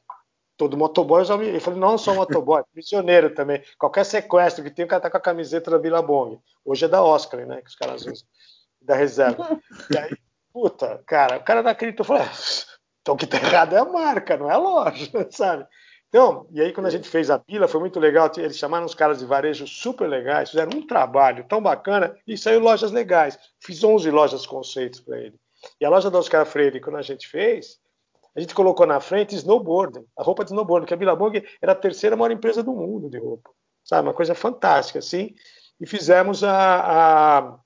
Todo 0.56 0.76
motoboy. 0.76 1.22
Ele 1.42 1.60
falou: 1.60 1.78
não 1.78 1.98
só 1.98 2.14
motoboy, 2.14 2.62
missioneiro 2.74 3.34
também. 3.34 3.62
Qualquer 3.78 4.04
sequestro 4.04 4.64
que 4.64 4.70
tem, 4.70 4.84
o 4.84 4.88
cara 4.88 5.02
tá 5.02 5.10
com 5.10 5.16
a 5.16 5.20
camiseta 5.20 5.70
da 5.70 5.78
Billabong. 5.78 6.38
Hoje 6.64 6.84
é 6.84 6.88
da 6.88 7.02
Oscar, 7.02 7.46
né? 7.46 7.60
Que 7.60 7.68
os 7.68 7.76
caras 7.76 8.02
usam. 8.06 8.26
Da 8.80 8.94
reserva. 8.94 9.60
E 9.90 9.98
aí, 9.98 10.16
puta, 10.52 11.02
cara, 11.06 11.38
o 11.38 11.44
cara 11.44 11.62
não 11.62 11.70
acreditou. 11.70 12.04
Eu 12.04 12.08
falei: 12.08 12.22
ah, 12.22 12.32
então 13.02 13.14
o 13.14 13.18
que 13.18 13.26
tá 13.26 13.36
errado 13.36 13.74
é 13.74 13.78
a 13.78 13.84
marca, 13.84 14.36
não 14.36 14.50
é 14.50 14.54
a 14.54 14.58
loja, 14.58 15.10
sabe? 15.30 15.66
Então, 16.08 16.46
e 16.50 16.60
aí 16.60 16.72
quando 16.72 16.86
a 16.86 16.90
gente 16.90 17.08
fez 17.08 17.30
a 17.30 17.38
pila, 17.38 17.68
foi 17.68 17.80
muito 17.80 18.00
legal. 18.00 18.30
Eles 18.36 18.56
chamaram 18.56 18.86
os 18.86 18.94
caras 18.94 19.18
de 19.18 19.26
varejo 19.26 19.66
super 19.66 20.08
legais, 20.08 20.50
fizeram 20.50 20.78
um 20.78 20.86
trabalho 20.86 21.44
tão 21.48 21.60
bacana 21.60 22.16
e 22.26 22.38
saiu 22.38 22.60
lojas 22.60 22.90
legais. 22.90 23.38
Fiz 23.60 23.84
11 23.84 24.10
lojas 24.10 24.46
conceitos 24.46 25.00
para 25.00 25.18
ele. 25.18 25.38
E 25.80 25.84
a 25.84 25.90
loja 25.90 26.10
da 26.10 26.18
Oscar 26.18 26.46
Freire, 26.46 26.80
quando 26.80 26.96
a 26.96 27.02
gente 27.02 27.28
fez, 27.28 27.78
a 28.36 28.40
gente 28.40 28.54
colocou 28.54 28.86
na 28.86 29.00
frente 29.00 29.34
snowboard, 29.34 30.04
a 30.14 30.22
roupa 30.22 30.44
de 30.44 30.50
snowboard, 30.50 30.84
porque 30.84 30.92
a 30.92 30.96
Billabong 30.96 31.42
era 31.60 31.72
a 31.72 31.74
terceira 31.74 32.14
maior 32.14 32.30
empresa 32.30 32.62
do 32.62 32.72
mundo 32.72 33.08
de 33.08 33.18
roupa. 33.18 33.50
Sabe, 33.82 34.06
uma 34.06 34.14
coisa 34.14 34.34
fantástica, 34.34 34.98
assim. 34.98 35.34
E 35.80 35.86
fizemos 35.86 36.44
a, 36.44 37.30
a, 37.40 37.58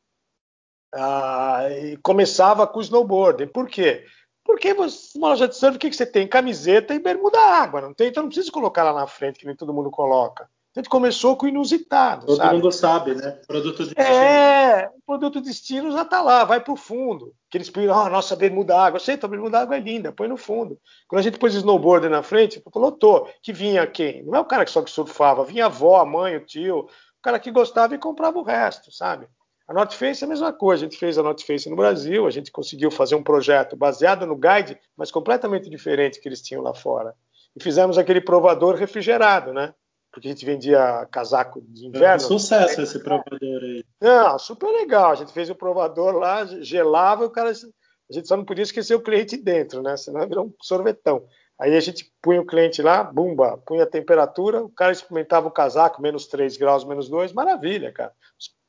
a 0.94 1.70
e 1.70 1.96
começava 1.96 2.68
com 2.68 2.78
o 2.78 2.82
snowboard. 2.82 3.48
Por 3.48 3.68
quê? 3.68 4.04
Porque 4.44 4.72
você, 4.72 5.18
uma 5.18 5.30
loja 5.30 5.48
de 5.48 5.56
surf, 5.56 5.76
o 5.76 5.78
que, 5.78 5.90
que 5.90 5.96
você 5.96 6.06
tem? 6.06 6.28
Camiseta 6.28 6.94
e 6.94 7.00
bermuda 7.00 7.38
água, 7.38 7.80
não 7.80 7.92
tem? 7.92 8.08
Então 8.08 8.22
não 8.22 8.30
precisa 8.30 8.52
colocar 8.52 8.84
lá 8.84 8.92
na 8.92 9.08
frente, 9.08 9.40
que 9.40 9.46
nem 9.46 9.56
todo 9.56 9.74
mundo 9.74 9.90
coloca. 9.90 10.48
A 10.74 10.78
gente 10.78 10.88
começou 10.88 11.36
com 11.36 11.46
o 11.46 11.48
inusitado. 11.48 12.26
Todo 12.26 12.36
sabe? 12.36 12.54
mundo 12.54 12.70
sabe, 12.70 13.14
né? 13.16 13.40
Produto 13.44 13.84
de 13.84 14.00
É, 14.00 14.88
o 14.88 15.02
produto 15.04 15.40
de 15.40 15.50
estilo 15.50 15.90
já 15.90 16.02
está 16.02 16.22
lá, 16.22 16.44
vai 16.44 16.60
para 16.60 16.72
o 16.72 16.76
fundo. 16.76 17.34
Que 17.50 17.58
eles 17.58 17.68
pedem, 17.68 17.90
ah, 17.90 18.08
nossa 18.08 18.36
bermuda 18.36 18.78
água. 18.78 18.96
Eu 18.96 19.00
sei, 19.00 19.16
tua 19.16 19.28
bermuda 19.28 19.58
água 19.58 19.76
é 19.76 19.80
linda, 19.80 20.12
põe 20.12 20.28
no 20.28 20.36
fundo. 20.36 20.78
Quando 21.08 21.20
a 21.20 21.22
gente 21.22 21.38
pôs 21.38 21.54
snowboard 21.54 22.08
na 22.08 22.22
frente, 22.22 22.62
lotou. 22.72 23.28
Que 23.42 23.52
vinha 23.52 23.84
quem? 23.84 24.22
Não 24.22 24.36
é 24.36 24.40
o 24.40 24.44
cara 24.44 24.64
que 24.64 24.70
só 24.70 24.80
que 24.80 24.90
surfava, 24.90 25.44
vinha 25.44 25.64
a 25.64 25.66
avó, 25.66 26.00
a 26.00 26.06
mãe, 26.06 26.36
o 26.36 26.46
tio, 26.46 26.78
o 26.78 26.88
cara 27.22 27.40
que 27.40 27.50
gostava 27.50 27.96
e 27.96 27.98
comprava 27.98 28.38
o 28.38 28.44
resto, 28.44 28.92
sabe? 28.92 29.26
A 29.66 29.74
North 29.74 29.92
Face 29.92 30.22
é 30.22 30.26
a 30.26 30.28
mesma 30.28 30.52
coisa. 30.52 30.84
A 30.84 30.88
gente 30.88 30.98
fez 30.98 31.18
a 31.18 31.22
North 31.22 31.42
Face 31.42 31.68
no 31.68 31.74
Brasil, 31.74 32.28
a 32.28 32.30
gente 32.30 32.52
conseguiu 32.52 32.92
fazer 32.92 33.16
um 33.16 33.22
projeto 33.24 33.76
baseado 33.76 34.24
no 34.24 34.36
guide, 34.36 34.78
mas 34.96 35.10
completamente 35.10 35.68
diferente 35.68 36.20
que 36.20 36.28
eles 36.28 36.42
tinham 36.42 36.62
lá 36.62 36.74
fora. 36.74 37.12
E 37.56 37.62
fizemos 37.62 37.98
aquele 37.98 38.20
provador 38.20 38.76
refrigerado, 38.76 39.52
né? 39.52 39.74
Porque 40.12 40.28
a 40.28 40.32
gente 40.32 40.44
vendia 40.44 41.06
casaco 41.10 41.60
de 41.62 41.86
inverno. 41.86 42.06
É 42.06 42.16
um 42.16 42.18
sucesso 42.18 42.80
esse 42.80 42.98
provador 42.98 43.62
aí. 43.62 43.84
Não, 44.00 44.38
super 44.38 44.70
legal. 44.70 45.12
A 45.12 45.14
gente 45.14 45.32
fez 45.32 45.48
o 45.48 45.54
provador 45.54 46.14
lá, 46.14 46.44
gelava, 46.44 47.24
o 47.24 47.30
cara. 47.30 47.50
A 47.50 48.12
gente 48.12 48.26
só 48.26 48.36
não 48.36 48.44
podia 48.44 48.64
esquecer 48.64 48.94
o 48.94 49.02
cliente 49.02 49.36
dentro, 49.36 49.82
né? 49.82 49.96
Senão 49.96 50.26
virou 50.28 50.46
um 50.46 50.54
sorvetão. 50.60 51.24
Aí 51.60 51.76
a 51.76 51.80
gente 51.80 52.10
punha 52.22 52.40
o 52.40 52.46
cliente 52.46 52.80
lá, 52.80 53.04
bumba, 53.04 53.58
punha 53.58 53.84
a 53.84 53.86
temperatura, 53.86 54.64
o 54.64 54.70
cara 54.70 54.92
experimentava 54.92 55.46
o 55.46 55.50
casaco, 55.50 56.00
menos 56.00 56.26
3 56.26 56.56
graus, 56.56 56.84
menos 56.84 57.08
2, 57.08 57.34
maravilha, 57.34 57.92
cara. 57.92 58.12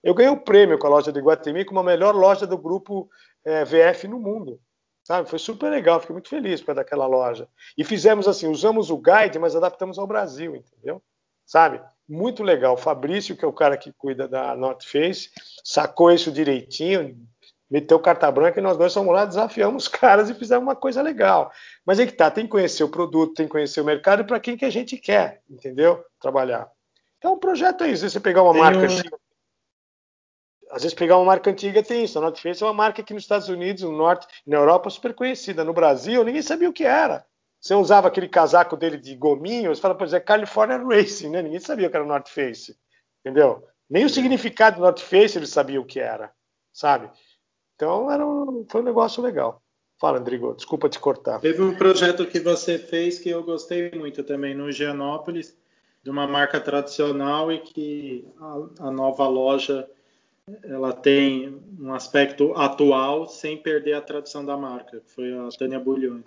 Eu 0.04 0.14
ganhei 0.14 0.32
um 0.32 0.38
prêmio 0.38 0.78
com 0.78 0.88
a 0.88 0.90
loja 0.90 1.12
de 1.12 1.22
Guatemi 1.22 1.64
como 1.64 1.80
a 1.80 1.84
melhor 1.84 2.14
loja 2.14 2.46
do 2.46 2.58
grupo 2.58 3.10
é, 3.46 3.64
VF 3.64 4.10
no 4.10 4.20
mundo. 4.20 4.60
Sabe? 5.04 5.30
Foi 5.30 5.40
super 5.40 5.70
legal, 5.72 6.00
fiquei 6.00 6.14
muito 6.14 6.30
feliz 6.30 6.62
por 6.62 6.76
daquela 6.76 7.08
loja. 7.08 7.48
E 7.78 7.84
fizemos 7.84 8.28
assim, 8.28 8.48
usamos 8.48 8.90
o 8.90 8.98
guide, 8.98 9.40
mas 9.40 9.56
adaptamos 9.56 9.98
ao 9.98 10.06
Brasil, 10.06 10.56
entendeu? 10.56 11.02
Sabe? 11.46 11.82
Muito 12.08 12.44
legal. 12.44 12.74
O 12.74 12.78
Fabrício, 12.78 13.36
que 13.36 13.46
é 13.46 13.48
o 13.48 13.54
cara 13.54 13.78
que 13.78 13.92
cuida 13.94 14.28
da 14.28 14.56
North 14.56 14.84
Face, 14.84 15.30
sacou 15.64 16.12
isso 16.12 16.32
direitinho, 16.32 17.18
meteu 17.70 18.00
carta 18.00 18.30
branca 18.30 18.60
e 18.60 18.64
nós 18.64 18.78
dois 18.78 18.94
fomos 18.94 19.14
lá, 19.14 19.26
desafiamos 19.26 19.84
os 19.84 19.88
caras 19.90 20.30
e 20.30 20.34
fizemos 20.34 20.64
uma 20.64 20.76
coisa 20.76 21.02
legal. 21.02 21.52
Mas 21.86 22.00
é 22.00 22.06
que 22.06 22.12
tá, 22.12 22.30
tem 22.30 22.46
que 22.46 22.52
conhecer 22.52 22.84
o 22.84 22.90
produto, 22.90 23.34
tem 23.34 23.46
que 23.46 23.52
conhecer 23.52 23.80
o 23.80 23.86
mercado 23.86 24.22
e 24.22 24.26
para 24.26 24.40
quem 24.40 24.58
que 24.58 24.66
a 24.66 24.70
gente 24.70 24.98
quer, 24.98 25.42
entendeu? 25.50 26.04
Trabalhar. 26.20 26.70
Então 27.18 27.34
o 27.34 27.38
projeto 27.38 27.84
é 27.84 27.90
isso, 27.90 28.10
você 28.10 28.20
pegar 28.20 28.44
uma 28.44 28.52
tem 28.52 28.62
marca 28.62 28.80
um 28.80 29.22
às 30.72 30.84
vezes 30.84 30.96
pegar 30.96 31.18
uma 31.18 31.26
marca 31.26 31.52
antiga 31.52 31.84
tem 31.84 32.06
isso. 32.06 32.18
A 32.18 32.22
North 32.22 32.40
Face 32.40 32.64
é 32.64 32.66
uma 32.66 32.74
marca 32.74 33.02
aqui 33.02 33.14
nos 33.14 33.24
Estados 33.24 33.50
Unidos, 33.50 33.84
no 33.84 33.92
Norte, 33.92 34.26
na 34.48 34.56
Europa, 34.56 34.90
super 34.90 35.14
conhecida. 35.14 35.66
No 35.66 35.74
Brasil, 35.74 36.24
ninguém 36.24 36.42
sabia 36.42 36.70
o 36.70 36.74
que 36.74 36.86
era. 36.86 37.26
Você 37.62 37.76
usava 37.76 38.08
aquele 38.08 38.28
casaco 38.28 38.76
dele 38.76 38.98
de 38.98 39.16
gominho, 39.16 39.74
você 39.74 39.80
fala, 39.80 39.94
pois 39.94 40.14
é 40.14 40.20
California 40.20 40.78
Racing, 40.78 41.30
né? 41.30 41.44
Ninguém 41.44 41.60
sabia 41.60 41.88
o 41.88 41.92
que 41.92 41.96
era 41.96 42.06
North 42.06 42.28
Face, 42.28 42.76
entendeu? 43.20 43.64
Nem 43.88 44.04
o 44.04 44.10
significado 44.10 44.78
do 44.78 44.82
North 44.82 45.00
Face 45.00 45.38
eles 45.38 45.50
sabiam 45.50 45.84
o 45.84 45.86
que 45.86 46.00
era, 46.00 46.32
sabe? 46.74 47.08
Então 47.76 48.12
era 48.12 48.26
um, 48.26 48.66
foi 48.68 48.82
um 48.82 48.86
negócio 48.86 49.22
legal. 49.22 49.62
Fala, 50.00 50.18
Andrigo, 50.18 50.56
desculpa 50.56 50.90
te 50.90 50.98
cortar. 50.98 51.40
Teve 51.40 51.62
um 51.62 51.76
projeto 51.76 52.26
que 52.26 52.40
você 52.40 52.80
fez 52.80 53.20
que 53.20 53.30
eu 53.30 53.44
gostei 53.44 53.92
muito 53.92 54.24
também 54.24 54.56
no 54.56 54.68
Higienópolis, 54.68 55.56
de 56.02 56.10
uma 56.10 56.26
marca 56.26 56.60
tradicional 56.60 57.52
e 57.52 57.60
que 57.60 58.28
a, 58.40 58.88
a 58.88 58.92
nova 58.92 59.28
loja 59.28 59.88
ela 60.64 60.92
tem 60.92 61.62
um 61.80 61.94
aspecto 61.94 62.54
atual 62.56 63.28
sem 63.28 63.56
perder 63.56 63.94
a 63.94 64.02
tradição 64.02 64.44
da 64.44 64.58
marca, 64.58 65.00
que 65.00 65.12
foi 65.12 65.32
a 65.32 65.50
Tânia 65.50 65.80
Bulhões. 65.80 66.24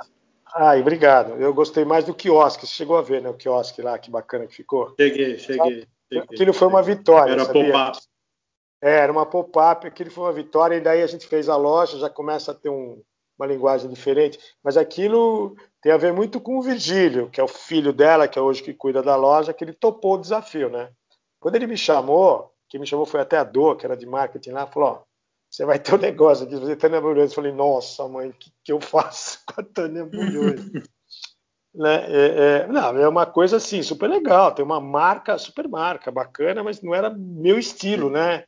Ai, 0.54 0.80
obrigado. 0.80 1.34
Eu 1.40 1.52
gostei 1.52 1.84
mais 1.84 2.04
do 2.04 2.14
quiosque. 2.14 2.66
Você 2.66 2.72
chegou 2.72 2.96
a 2.96 3.02
ver, 3.02 3.20
né? 3.20 3.28
O 3.28 3.34
quiosque 3.34 3.82
lá, 3.82 3.98
que 3.98 4.10
bacana 4.10 4.46
que 4.46 4.54
ficou. 4.54 4.94
Cheguei, 4.98 5.36
cheguei. 5.36 5.86
cheguei 6.12 6.22
aquilo 6.22 6.52
foi 6.52 6.68
uma 6.68 6.82
vitória. 6.82 7.32
Era 7.32 7.46
pop-up. 7.46 7.98
É, 8.80 8.98
era 8.98 9.10
uma 9.10 9.26
pop-up, 9.26 9.86
aquilo 9.86 10.10
foi 10.10 10.24
uma 10.24 10.32
vitória, 10.32 10.76
e 10.76 10.80
daí 10.80 11.02
a 11.02 11.06
gente 11.06 11.26
fez 11.26 11.48
a 11.48 11.56
loja, 11.56 11.98
já 11.98 12.10
começa 12.10 12.52
a 12.52 12.54
ter 12.54 12.68
um, 12.68 13.02
uma 13.38 13.46
linguagem 13.46 13.88
diferente. 13.88 14.38
Mas 14.62 14.76
aquilo 14.76 15.56
tem 15.80 15.90
a 15.90 15.96
ver 15.96 16.12
muito 16.12 16.38
com 16.38 16.58
o 16.58 16.62
Virgílio, 16.62 17.30
que 17.30 17.40
é 17.40 17.44
o 17.44 17.48
filho 17.48 17.92
dela, 17.92 18.28
que 18.28 18.38
é 18.38 18.42
hoje 18.42 18.62
que 18.62 18.74
cuida 18.74 19.02
da 19.02 19.16
loja, 19.16 19.54
que 19.54 19.64
ele 19.64 19.72
topou 19.72 20.14
o 20.14 20.20
desafio, 20.20 20.68
né? 20.68 20.90
Quando 21.40 21.56
ele 21.56 21.66
me 21.66 21.76
chamou, 21.76 22.52
quem 22.68 22.78
me 22.78 22.86
chamou 22.86 23.06
foi 23.06 23.20
até 23.20 23.38
a 23.38 23.44
Dor, 23.44 23.76
que 23.76 23.86
era 23.86 23.96
de 23.96 24.06
marketing 24.06 24.50
lá, 24.50 24.66
falou: 24.66 24.88
ó, 24.90 25.02
você 25.54 25.64
vai 25.64 25.78
ter 25.78 25.94
um 25.94 25.98
negócio 25.98 26.44
aqui, 26.44 26.56
você 26.56 26.74
Tânia 26.74 27.00
Bulhões. 27.00 27.30
Eu 27.30 27.36
falei, 27.36 27.52
nossa, 27.52 28.08
mãe, 28.08 28.28
o 28.28 28.32
que, 28.32 28.52
que 28.64 28.72
eu 28.72 28.80
faço 28.80 29.38
com 29.46 29.60
a 29.60 29.64
Tânia 29.64 30.04
Bulhões? 30.04 30.60
Né? 31.76 32.06
É, 32.06 32.26
é, 32.36 32.66
não, 32.68 32.96
é 32.96 33.08
uma 33.08 33.26
coisa 33.26 33.56
assim, 33.56 33.82
super 33.82 34.08
legal. 34.08 34.52
Tem 34.52 34.64
uma 34.64 34.80
marca, 34.80 35.36
super 35.36 35.66
marca, 35.66 36.08
bacana, 36.08 36.62
mas 36.62 36.80
não 36.80 36.94
era 36.94 37.10
meu 37.10 37.58
estilo, 37.58 38.08
né? 38.08 38.44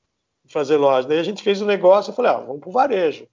Fazer 0.49 0.77
loja. 0.77 1.09
Daí 1.09 1.19
a 1.19 1.25
gente 1.25 1.43
fez 1.43 1.61
o 1.61 1.65
um 1.65 1.67
negócio 1.67 2.13
e 2.13 2.15
falei, 2.15 2.31
ah, 2.31 2.37
vamos 2.37 2.61
pro 2.61 2.71
varejo. 2.71 3.27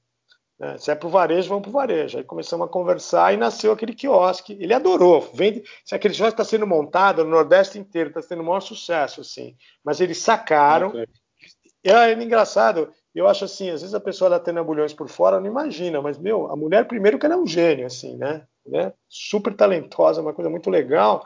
Né? 0.57 0.79
Se 0.79 0.89
é 0.89 0.95
pro 0.95 1.09
varejo, 1.09 1.47
vamos 1.47 1.61
pro 1.61 1.71
varejo. 1.71 2.17
Aí 2.17 2.23
começamos 2.23 2.65
a 2.65 2.71
conversar 2.71 3.35
e 3.35 3.37
nasceu 3.37 3.71
aquele 3.71 3.93
quiosque. 3.93 4.57
Ele 4.59 4.73
adorou. 4.73 5.29
Vende, 5.31 5.63
se 5.85 5.93
aquele 5.93 6.15
quiosque 6.15 6.33
está 6.33 6.43
sendo 6.43 6.65
montado 6.65 7.23
no 7.23 7.29
Nordeste 7.29 7.77
inteiro, 7.77 8.09
está 8.09 8.23
tendo 8.23 8.41
o 8.41 8.45
maior 8.45 8.61
sucesso, 8.61 9.21
assim. 9.21 9.55
Mas 9.83 10.01
eles 10.01 10.17
sacaram. 10.17 10.87
Okay. 10.87 11.05
É 11.83 12.13
engraçado. 12.13 12.91
Eu 13.13 13.27
acho 13.27 13.45
assim, 13.45 13.69
às 13.69 13.81
vezes 13.81 13.93
a 13.93 13.99
pessoa 13.99 14.29
da 14.29 14.39
Tena 14.39 14.63
Bulhões 14.63 14.93
por 14.93 15.07
fora 15.07 15.39
não 15.39 15.47
imagina, 15.47 16.01
mas, 16.01 16.17
meu, 16.17 16.51
a 16.51 16.55
mulher 16.55 16.87
primeiro 16.87 17.19
que 17.19 17.25
ela 17.25 17.35
é 17.35 17.37
um 17.37 17.45
gênio, 17.45 17.85
assim, 17.85 18.17
né? 18.17 18.45
né? 18.65 18.91
Super 19.07 19.53
talentosa, 19.53 20.21
uma 20.21 20.33
coisa 20.33 20.49
muito 20.49 20.69
legal. 20.69 21.25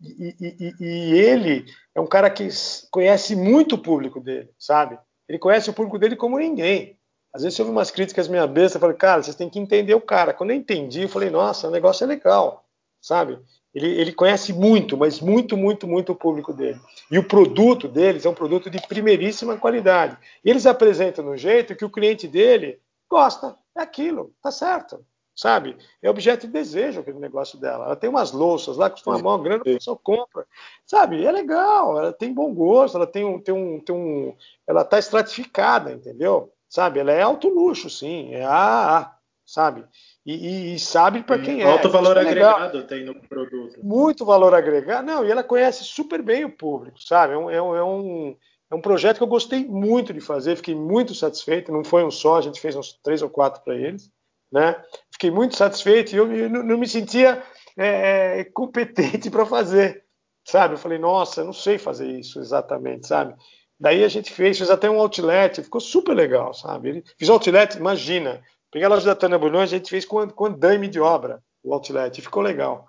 E, 0.00 0.34
e, 0.40 0.74
e, 0.80 1.18
ele 1.18 1.64
é 1.94 2.00
um 2.00 2.06
cara 2.06 2.30
que 2.30 2.48
conhece 2.90 3.34
muito 3.34 3.76
o 3.76 3.82
público 3.82 4.20
dele, 4.20 4.50
sabe? 4.58 4.98
Ele 5.28 5.38
conhece 5.38 5.70
o 5.70 5.72
público 5.72 5.98
dele 5.98 6.14
como 6.14 6.38
ninguém. 6.38 6.98
Às 7.32 7.42
vezes 7.42 7.58
eu 7.58 7.64
ouvi 7.64 7.76
umas 7.76 7.90
críticas 7.90 8.28
minha 8.28 8.46
besta, 8.46 8.76
eu 8.76 8.80
falei, 8.80 8.96
cara, 8.96 9.22
vocês 9.22 9.34
têm 9.34 9.50
que 9.50 9.58
entender 9.58 9.94
o 9.94 10.00
cara. 10.00 10.32
Quando 10.32 10.50
eu 10.50 10.56
entendi, 10.56 11.02
eu 11.02 11.08
falei, 11.08 11.30
nossa, 11.30 11.66
o 11.66 11.70
negócio 11.70 12.04
é 12.04 12.06
legal, 12.06 12.64
sabe? 13.00 13.38
Ele, 13.74 13.88
ele 14.00 14.12
conhece 14.12 14.52
muito, 14.52 14.96
mas 14.96 15.20
muito, 15.20 15.56
muito, 15.56 15.86
muito 15.86 16.12
o 16.12 16.16
público 16.16 16.52
dele. 16.52 16.80
E 17.10 17.18
o 17.18 17.26
produto 17.26 17.88
deles 17.88 18.24
é 18.24 18.28
um 18.28 18.34
produto 18.34 18.70
de 18.70 18.80
primeiríssima 18.86 19.56
qualidade. 19.56 20.16
Eles 20.44 20.66
apresentam 20.66 21.24
no 21.24 21.36
jeito 21.36 21.74
que 21.74 21.84
o 21.84 21.90
cliente 21.90 22.28
dele 22.28 22.78
gosta, 23.10 23.56
é 23.76 23.82
aquilo, 23.82 24.32
tá 24.42 24.50
certo 24.50 25.04
sabe? 25.34 25.76
É 26.00 26.08
objeto 26.08 26.46
de 26.46 26.52
desejo 26.52 27.00
aquele 27.00 27.18
negócio 27.18 27.58
dela. 27.58 27.86
Ela 27.86 27.96
tem 27.96 28.08
umas 28.08 28.32
louças 28.32 28.76
lá 28.76 28.88
que 28.88 29.02
costuma 29.02 29.34
uma 29.34 29.42
grana, 29.42 29.62
a 29.62 29.64
pessoa 29.64 29.98
compra, 30.00 30.46
sabe? 30.86 31.24
É 31.24 31.32
legal, 31.32 31.98
ela 31.98 32.12
tem 32.12 32.32
bom 32.32 32.54
gosto, 32.54 32.96
ela 32.96 33.06
tem 33.06 33.24
um, 33.24 33.40
tem 33.40 33.54
um, 33.54 33.80
tem 33.80 33.94
um, 33.94 34.34
ela 34.66 34.84
tá 34.84 34.98
estratificada, 34.98 35.92
entendeu? 35.92 36.52
Sabe? 36.68 37.00
Ela 37.00 37.12
é 37.12 37.22
alto 37.22 37.48
luxo, 37.48 37.90
sim, 37.90 38.32
é 38.32 38.44
AA, 38.44 39.12
sabe? 39.44 39.84
E, 40.24 40.34
e, 40.34 40.74
e 40.74 40.78
sabe 40.78 41.22
para 41.22 41.38
quem 41.38 41.62
é. 41.62 41.70
Alto 41.70 41.90
valor 41.90 42.16
é 42.16 42.20
agregado 42.20 42.82
tem 42.84 43.04
no 43.04 43.14
produto. 43.14 43.78
Muito 43.82 44.24
valor 44.24 44.54
agregado. 44.54 45.06
Não, 45.06 45.24
e 45.24 45.30
ela 45.30 45.42
conhece 45.42 45.84
super 45.84 46.22
bem 46.22 46.44
o 46.44 46.50
público, 46.50 47.02
sabe? 47.02 47.34
É 47.34 47.36
um, 47.36 47.50
é 47.50 47.62
um, 47.62 47.76
é 47.76 47.84
um, 47.84 48.36
é 48.70 48.74
um 48.74 48.80
projeto 48.80 49.18
que 49.18 49.22
eu 49.22 49.28
gostei 49.28 49.66
muito 49.66 50.12
de 50.12 50.20
fazer, 50.20 50.56
fiquei 50.56 50.74
muito 50.74 51.14
satisfeito. 51.14 51.70
Não 51.70 51.84
foi 51.84 52.04
um 52.04 52.10
só, 52.10 52.38
a 52.38 52.40
gente 52.40 52.60
fez 52.60 52.74
uns 52.74 52.92
três 53.02 53.20
ou 53.20 53.28
quatro 53.28 53.62
para 53.62 53.74
eles 53.74 54.10
né? 54.54 54.80
Fiquei 55.10 55.32
muito 55.32 55.56
satisfeito 55.56 56.12
e 56.12 56.16
eu, 56.16 56.32
eu 56.32 56.48
não, 56.48 56.78
me 56.78 56.86
sentia 56.86 57.42
é, 57.76 58.38
é 58.38 58.44
competente 58.44 59.28
para 59.30 59.44
fazer, 59.44 60.04
sabe? 60.44 60.74
Eu 60.74 60.78
falei, 60.78 60.96
nossa, 60.96 61.40
eu 61.40 61.44
não 61.44 61.52
sei 61.52 61.76
fazer 61.76 62.08
isso 62.08 62.38
exatamente, 62.38 63.08
sabe? 63.08 63.34
Daí 63.80 64.04
a 64.04 64.08
gente 64.08 64.32
fez, 64.32 64.56
fez 64.56 64.70
até 64.70 64.88
um 64.88 65.00
outlet, 65.00 65.60
ficou 65.60 65.80
super 65.80 66.14
legal, 66.14 66.54
sabe? 66.54 67.02
Fiz 67.18 67.28
outlet, 67.28 67.76
imagina, 67.76 68.40
peguei 68.74 68.86
a 68.86 68.88
loja 68.88 69.06
da 69.06 69.14
Tânia 69.14 69.38
Bulhões, 69.38 69.72
a 69.72 69.76
gente 69.76 69.88
fez 69.88 70.04
com, 70.04 70.28
com 70.28 70.46
andame 70.46 70.88
de 70.88 70.98
obra, 70.98 71.40
o 71.62 71.72
outlet, 71.72 72.20
ficou 72.20 72.42
legal, 72.42 72.84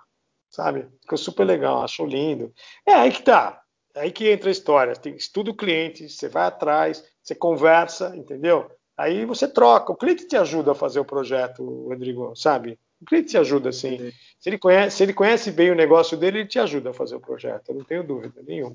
sabe? 0.50 0.88
Ficou 1.00 1.16
super 1.16 1.44
legal, 1.44 1.80
achou 1.80 2.04
lindo. 2.04 2.52
É 2.84 2.92
aí 2.92 3.12
que 3.12 3.22
tá, 3.22 3.62
é 3.94 4.00
aí 4.00 4.10
que 4.10 4.28
entra 4.28 4.48
a 4.48 4.52
história. 4.52 4.96
Tem, 4.96 5.14
estuda 5.14 5.52
o 5.52 5.56
cliente, 5.56 6.08
você 6.08 6.28
vai 6.28 6.46
atrás, 6.46 7.04
você 7.22 7.36
conversa, 7.36 8.16
entendeu? 8.16 8.68
Aí 8.96 9.24
você 9.24 9.46
troca. 9.46 9.92
O 9.92 9.96
cliente 9.96 10.26
te 10.26 10.36
ajuda 10.36 10.72
a 10.72 10.74
fazer 10.74 10.98
o 10.98 11.04
projeto, 11.04 11.62
Rodrigo, 11.88 12.34
sabe? 12.34 12.76
O 13.00 13.04
cliente 13.04 13.28
te 13.28 13.38
ajuda, 13.38 13.70
sim. 13.70 14.10
Se 14.40 14.48
ele, 14.48 14.58
conhece, 14.58 14.96
se 14.96 15.02
ele 15.04 15.12
conhece 15.12 15.52
bem 15.52 15.70
o 15.70 15.76
negócio 15.76 16.16
dele, 16.16 16.40
ele 16.40 16.48
te 16.48 16.58
ajuda 16.58 16.90
a 16.90 16.94
fazer 16.94 17.14
o 17.14 17.20
projeto. 17.20 17.68
Eu 17.68 17.76
não 17.76 17.84
tenho 17.84 18.02
dúvida 18.02 18.42
nenhuma. 18.44 18.74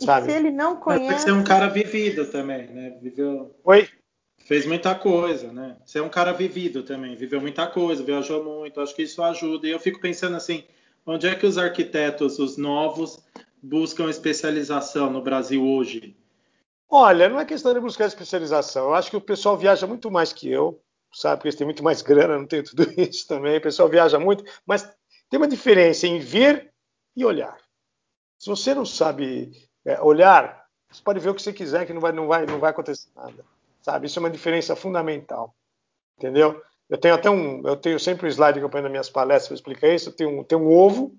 Sabe? 0.00 0.30
se 0.30 0.36
ele 0.36 0.50
não 0.50 0.76
conhece. 0.76 1.12
Mas 1.12 1.22
você 1.22 1.30
é 1.30 1.34
um 1.34 1.44
cara 1.44 1.68
vivido 1.68 2.24
também, 2.30 2.68
né? 2.68 2.98
Viveu. 3.02 3.54
Oi? 3.64 3.86
Fez 4.44 4.66
muita 4.66 4.94
coisa, 4.94 5.52
né? 5.52 5.76
Você 5.84 5.98
é 5.98 6.02
um 6.02 6.08
cara 6.08 6.32
vivido 6.32 6.82
também, 6.82 7.14
viveu 7.14 7.40
muita 7.40 7.66
coisa, 7.66 8.02
viajou 8.02 8.44
muito. 8.44 8.80
Acho 8.80 8.94
que 8.94 9.02
isso 9.02 9.22
ajuda. 9.22 9.66
E 9.66 9.70
eu 9.70 9.78
fico 9.78 10.00
pensando 10.00 10.36
assim: 10.36 10.64
onde 11.06 11.26
é 11.26 11.34
que 11.34 11.46
os 11.46 11.58
arquitetos, 11.58 12.38
os 12.38 12.56
novos, 12.56 13.22
buscam 13.62 14.10
especialização 14.10 15.10
no 15.10 15.22
Brasil 15.22 15.64
hoje? 15.64 16.16
Olha, 16.88 17.28
não 17.28 17.40
é 17.40 17.44
questão 17.44 17.72
de 17.72 17.80
buscar 17.80 18.06
especialização. 18.06 18.88
Eu 18.88 18.94
acho 18.94 19.10
que 19.10 19.16
o 19.16 19.20
pessoal 19.20 19.56
viaja 19.56 19.86
muito 19.86 20.10
mais 20.10 20.32
que 20.32 20.50
eu, 20.50 20.82
sabe? 21.14 21.36
Porque 21.36 21.48
eles 21.48 21.56
têm 21.56 21.66
muito 21.66 21.82
mais 21.82 22.02
grana, 22.02 22.36
não 22.36 22.46
tem 22.46 22.62
tudo 22.62 22.82
isso 23.00 23.26
também. 23.26 23.56
O 23.56 23.62
pessoal 23.62 23.88
viaja 23.88 24.18
muito, 24.18 24.44
mas 24.66 24.82
tem 25.30 25.38
uma 25.38 25.48
diferença 25.48 26.06
em 26.06 26.18
ver 26.18 26.70
e 27.16 27.24
olhar. 27.24 27.56
Se 28.38 28.50
você 28.50 28.74
não 28.74 28.84
sabe 28.84 29.52
é, 29.84 30.00
olhar, 30.00 30.66
você 30.90 31.00
pode 31.02 31.20
ver 31.20 31.30
o 31.30 31.34
que 31.34 31.42
você 31.42 31.52
quiser, 31.52 31.86
que 31.86 31.92
não 31.92 32.00
vai, 32.00 32.12
não 32.12 32.26
vai, 32.26 32.44
não 32.44 32.58
vai 32.58 32.70
acontecer 32.70 33.08
nada, 33.14 33.44
sabe? 33.82 34.06
Isso 34.06 34.18
é 34.18 34.20
uma 34.20 34.30
diferença 34.30 34.74
fundamental, 34.74 35.54
entendeu? 36.16 36.62
Eu 36.88 36.98
tenho 36.98 37.14
até 37.14 37.28
um, 37.28 37.66
eu 37.66 37.76
tenho 37.76 37.98
sempre 37.98 38.26
um 38.26 38.30
slide 38.30 38.58
que 38.58 38.64
eu 38.64 38.70
ponho 38.70 38.82
nas 38.82 38.90
minhas 38.90 39.10
palestras 39.10 39.48
para 39.48 39.54
explicar 39.54 39.94
isso. 39.94 40.10
Eu 40.10 40.14
tenho 40.14 40.40
um, 40.40 40.44
tenho 40.44 40.62
um 40.62 40.72
ovo. 40.72 41.14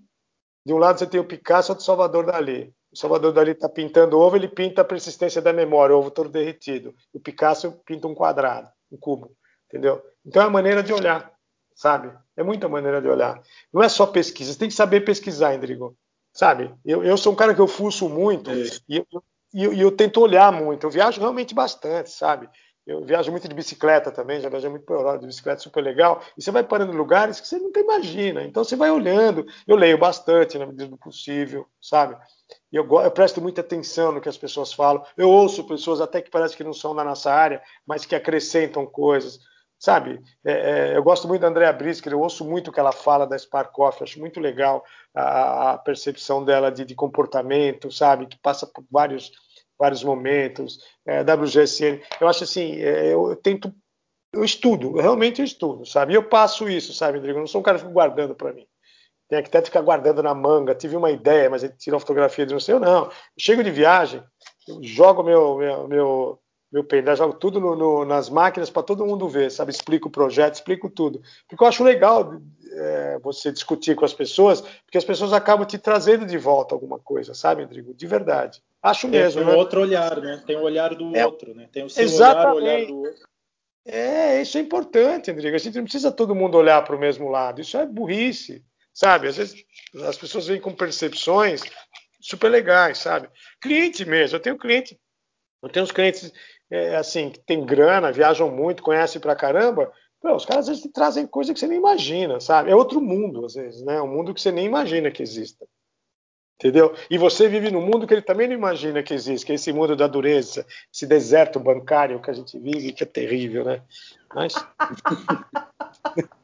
De 0.65 0.73
um 0.73 0.77
lado 0.77 0.97
você 0.97 1.07
tem 1.07 1.19
o 1.19 1.25
Picasso, 1.25 1.71
outro 1.71 1.83
Salvador 1.83 2.25
Dali. 2.25 2.73
O 2.91 2.97
Salvador 2.97 3.33
Dali 3.33 3.51
está 3.51 3.67
pintando 3.67 4.19
ovo, 4.19 4.35
ele 4.35 4.47
pinta 4.47 4.81
a 4.81 4.85
persistência 4.85 5.41
da 5.41 5.51
memória, 5.51 5.95
o 5.95 5.99
ovo 5.99 6.11
todo 6.11 6.29
derretido. 6.29 6.93
O 7.11 7.19
Picasso 7.19 7.71
pinta 7.85 8.07
um 8.07 8.13
quadrado, 8.13 8.69
um 8.91 8.97
cubo, 8.97 9.35
entendeu? 9.67 10.01
Então 10.23 10.43
é 10.43 10.45
a 10.45 10.49
maneira 10.49 10.83
de 10.83 10.93
olhar, 10.93 11.33
sabe? 11.75 12.13
É 12.37 12.43
muita 12.43 12.69
maneira 12.69 13.01
de 13.01 13.07
olhar. 13.07 13.41
Não 13.73 13.81
é 13.81 13.89
só 13.89 14.05
pesquisa, 14.05 14.53
você 14.53 14.59
tem 14.59 14.69
que 14.69 14.75
saber 14.75 15.01
pesquisar, 15.01 15.55
Indrigo, 15.55 15.97
sabe? 16.31 16.71
Eu, 16.85 17.03
eu 17.03 17.17
sou 17.17 17.33
um 17.33 17.35
cara 17.35 17.55
que 17.55 17.61
eu 17.61 17.67
fuço 17.67 18.07
muito 18.07 18.51
é. 18.51 18.65
e, 18.87 18.97
eu, 18.97 19.23
e 19.53 19.81
eu, 19.81 19.91
tento 19.91 20.19
olhar 20.19 20.51
muito. 20.51 20.85
Eu 20.85 20.89
viajo 20.89 21.19
realmente 21.19 21.53
bastante, 21.53 22.09
sabe? 22.09 22.49
Eu 22.85 23.05
viajo 23.05 23.31
muito 23.31 23.47
de 23.47 23.55
bicicleta 23.55 24.11
também, 24.11 24.41
já 24.41 24.49
viajei 24.49 24.69
muito 24.69 24.85
para 24.85 24.95
Europa 24.95 25.19
de 25.19 25.27
bicicleta, 25.27 25.61
super 25.61 25.81
legal. 25.81 26.21
E 26.37 26.41
você 26.41 26.51
vai 26.51 26.63
parando 26.63 26.91
em 26.91 26.97
lugares 26.97 27.39
que 27.39 27.47
você 27.47 27.57
nunca 27.57 27.79
imagina. 27.79 28.43
Então 28.43 28.63
você 28.63 28.75
vai 28.75 28.91
olhando. 28.91 29.45
Eu 29.65 29.77
leio 29.77 29.97
bastante 29.97 30.57
na 30.57 30.65
medida 30.65 30.87
do 30.87 30.97
possível, 30.97 31.65
sabe? 31.81 32.17
Eu, 32.71 32.85
eu, 33.01 33.11
presto 33.11 33.41
muita 33.41 33.61
atenção 33.61 34.11
no 34.11 34.19
que 34.19 34.27
as 34.27 34.37
pessoas 34.37 34.73
falam. 34.73 35.05
Eu 35.15 35.29
ouço 35.29 35.63
pessoas 35.65 36.01
até 36.01 36.21
que 36.21 36.29
parece 36.29 36.57
que 36.57 36.63
não 36.63 36.73
são 36.73 36.93
da 36.93 37.03
nossa 37.03 37.31
área, 37.31 37.61
mas 37.87 38.05
que 38.05 38.15
acrescentam 38.15 38.85
coisas. 38.85 39.39
Sabe? 39.79 40.21
É, 40.45 40.51
é, 40.93 40.97
eu 40.97 41.03
gosto 41.03 41.27
muito 41.27 41.41
da 41.41 41.49
Andrea 41.49 41.73
Brisker, 41.73 42.13
eu 42.13 42.21
ouço 42.21 42.45
muito 42.45 42.69
o 42.69 42.71
que 42.71 42.79
ela 42.79 42.93
fala 42.93 43.27
da 43.27 43.37
Spark 43.37 43.73
Coffee, 43.73 44.03
acho 44.05 44.17
muito 44.17 44.39
legal 44.39 44.81
a, 45.13 45.73
a 45.73 45.77
percepção 45.77 46.43
dela 46.43 46.71
de, 46.71 46.85
de, 46.85 46.95
comportamento, 46.95 47.91
sabe? 47.91 48.25
Que 48.25 48.39
passa 48.39 48.65
por 48.65 48.85
vários 48.89 49.29
vários 49.77 50.03
momentos, 50.03 50.79
é, 51.05 51.21
WGSN. 51.21 52.01
Eu 52.19 52.27
acho 52.27 52.43
assim, 52.43 52.77
é, 52.77 53.13
eu, 53.13 53.29
eu, 53.29 53.35
tento, 53.35 53.73
eu 54.31 54.43
estudo, 54.43 54.97
eu 54.97 55.01
realmente 55.01 55.39
eu 55.39 55.45
estudo, 55.45 55.85
sabe? 55.85 56.13
E 56.13 56.15
eu 56.15 56.23
passo 56.23 56.69
isso, 56.69 56.93
sabe, 56.93 57.17
Rodrigo? 57.17 57.37
Eu 57.37 57.41
não 57.41 57.47
sou 57.47 57.61
um 57.61 57.63
cara 57.63 57.77
que 57.77 57.83
fica 57.83 57.93
guardando 57.93 58.35
para 58.35 58.53
mim. 58.53 58.65
Tem 59.27 59.41
que 59.41 59.49
até 59.49 59.61
ficar 59.61 59.81
guardando 59.81 60.21
na 60.21 60.35
manga. 60.35 60.75
Tive 60.75 60.95
uma 60.95 61.09
ideia, 61.09 61.49
mas 61.49 61.63
ele 61.63 61.73
tirou 61.73 61.95
uma 61.95 62.01
fotografia 62.01 62.45
de 62.45 62.53
não 62.53 62.59
sei, 62.59 62.75
eu 62.75 62.79
não. 62.79 63.05
Eu 63.05 63.11
chego 63.39 63.63
de 63.63 63.71
viagem, 63.71 64.23
eu 64.67 64.83
jogo 64.83 65.23
meu, 65.23 65.57
meu, 65.57 65.87
meu, 65.87 66.39
meu 66.71 66.83
pendrive, 66.83 67.17
jogo 67.17 67.33
tudo 67.33 67.59
no, 67.59 67.75
no, 67.75 68.05
nas 68.05 68.29
máquinas 68.29 68.69
para 68.69 68.83
todo 68.83 69.05
mundo 69.05 69.27
ver, 69.27 69.49
sabe? 69.51 69.71
Explico 69.71 70.07
o 70.07 70.11
projeto, 70.11 70.55
explico 70.55 70.89
tudo. 70.89 71.21
Porque 71.47 71.63
eu 71.63 71.67
acho 71.67 71.83
legal 71.83 72.39
é, 72.73 73.19
você 73.19 73.51
discutir 73.51 73.95
com 73.95 74.05
as 74.05 74.13
pessoas, 74.13 74.61
porque 74.61 74.97
as 74.97 75.05
pessoas 75.05 75.33
acabam 75.33 75.65
te 75.65 75.77
trazendo 75.77 76.25
de 76.25 76.37
volta 76.37 76.75
alguma 76.75 76.99
coisa, 76.99 77.33
sabe, 77.33 77.63
Rodrigo? 77.63 77.93
De 77.93 78.05
verdade. 78.05 78.61
Acho 78.83 79.07
mesmo. 79.07 79.41
Tem 79.41 79.49
um 79.49 79.53
né? 79.53 79.57
outro 79.57 79.81
olhar, 79.81 80.19
né? 80.19 80.43
Tem 80.45 80.57
o 80.57 80.61
olhar 80.61 80.93
do 80.93 81.15
é, 81.15 81.25
outro, 81.25 81.55
né? 81.55 81.69
Tem 81.71 81.85
o 81.85 81.89
seu 81.89 82.03
exatamente. 82.03 82.57
olhar, 82.57 82.73
o 82.73 82.75
olhar 82.75 82.87
do 82.87 82.97
outro. 82.97 83.27
É, 83.85 84.41
isso 84.41 84.57
é 84.57 84.61
importante, 84.61 85.31
Rodrigo. 85.31 85.55
A 85.55 85.59
gente 85.59 85.75
não 85.75 85.83
precisa 85.83 86.11
todo 86.11 86.35
mundo 86.35 86.57
olhar 86.57 86.83
para 86.83 86.95
o 86.95 86.99
mesmo 86.99 87.29
lado. 87.29 87.61
Isso 87.61 87.77
é 87.77 87.85
burrice, 87.85 88.63
sabe? 88.93 89.27
Às 89.27 89.37
vezes 89.37 89.63
as 90.05 90.17
pessoas 90.17 90.47
vêm 90.47 90.59
com 90.59 90.73
percepções 90.73 91.61
super 92.21 92.49
legais, 92.49 92.97
sabe? 92.97 93.29
Cliente 93.61 94.05
mesmo. 94.05 94.35
Eu 94.35 94.41
tenho 94.41 94.57
cliente, 94.57 94.99
eu 95.61 95.69
tenho 95.69 95.83
uns 95.83 95.91
clientes 95.91 96.31
é, 96.69 96.95
assim 96.95 97.29
que 97.29 97.39
tem 97.39 97.65
grana, 97.65 98.11
viajam 98.11 98.49
muito, 98.49 98.83
conhecem 98.83 99.21
pra 99.21 99.35
caramba. 99.35 99.91
Pô, 100.21 100.33
os 100.33 100.45
caras 100.45 100.69
às 100.69 100.77
vezes 100.77 100.91
trazem 100.93 101.27
coisa 101.27 101.53
que 101.53 101.59
você 101.59 101.67
nem 101.67 101.77
imagina, 101.77 102.39
sabe? 102.39 102.71
É 102.71 102.75
outro 102.75 103.01
mundo 103.01 103.45
às 103.45 103.53
vezes, 103.53 103.81
né? 103.83 104.01
Um 104.01 104.07
mundo 104.07 104.33
que 104.33 104.41
você 104.41 104.51
nem 104.51 104.65
imagina 104.65 105.11
que 105.11 105.21
exista. 105.21 105.65
Entendeu? 106.55 106.95
E 107.09 107.17
você 107.17 107.47
vive 107.49 107.71
num 107.71 107.81
mundo 107.81 108.07
que 108.07 108.13
ele 108.13 108.21
também 108.21 108.47
não 108.47 108.55
imagina 108.55 109.03
que 109.03 109.13
existe, 109.13 109.45
que 109.45 109.51
é 109.51 109.55
esse 109.55 109.73
mundo 109.73 109.95
da 109.95 110.07
dureza, 110.07 110.65
esse 110.93 111.05
deserto 111.05 111.59
bancário 111.59 112.21
que 112.21 112.29
a 112.29 112.33
gente 112.33 112.57
vive, 112.57 112.93
que 112.93 113.03
é 113.03 113.07
terrível, 113.07 113.65
né? 113.65 113.81
Mas. 114.33 114.53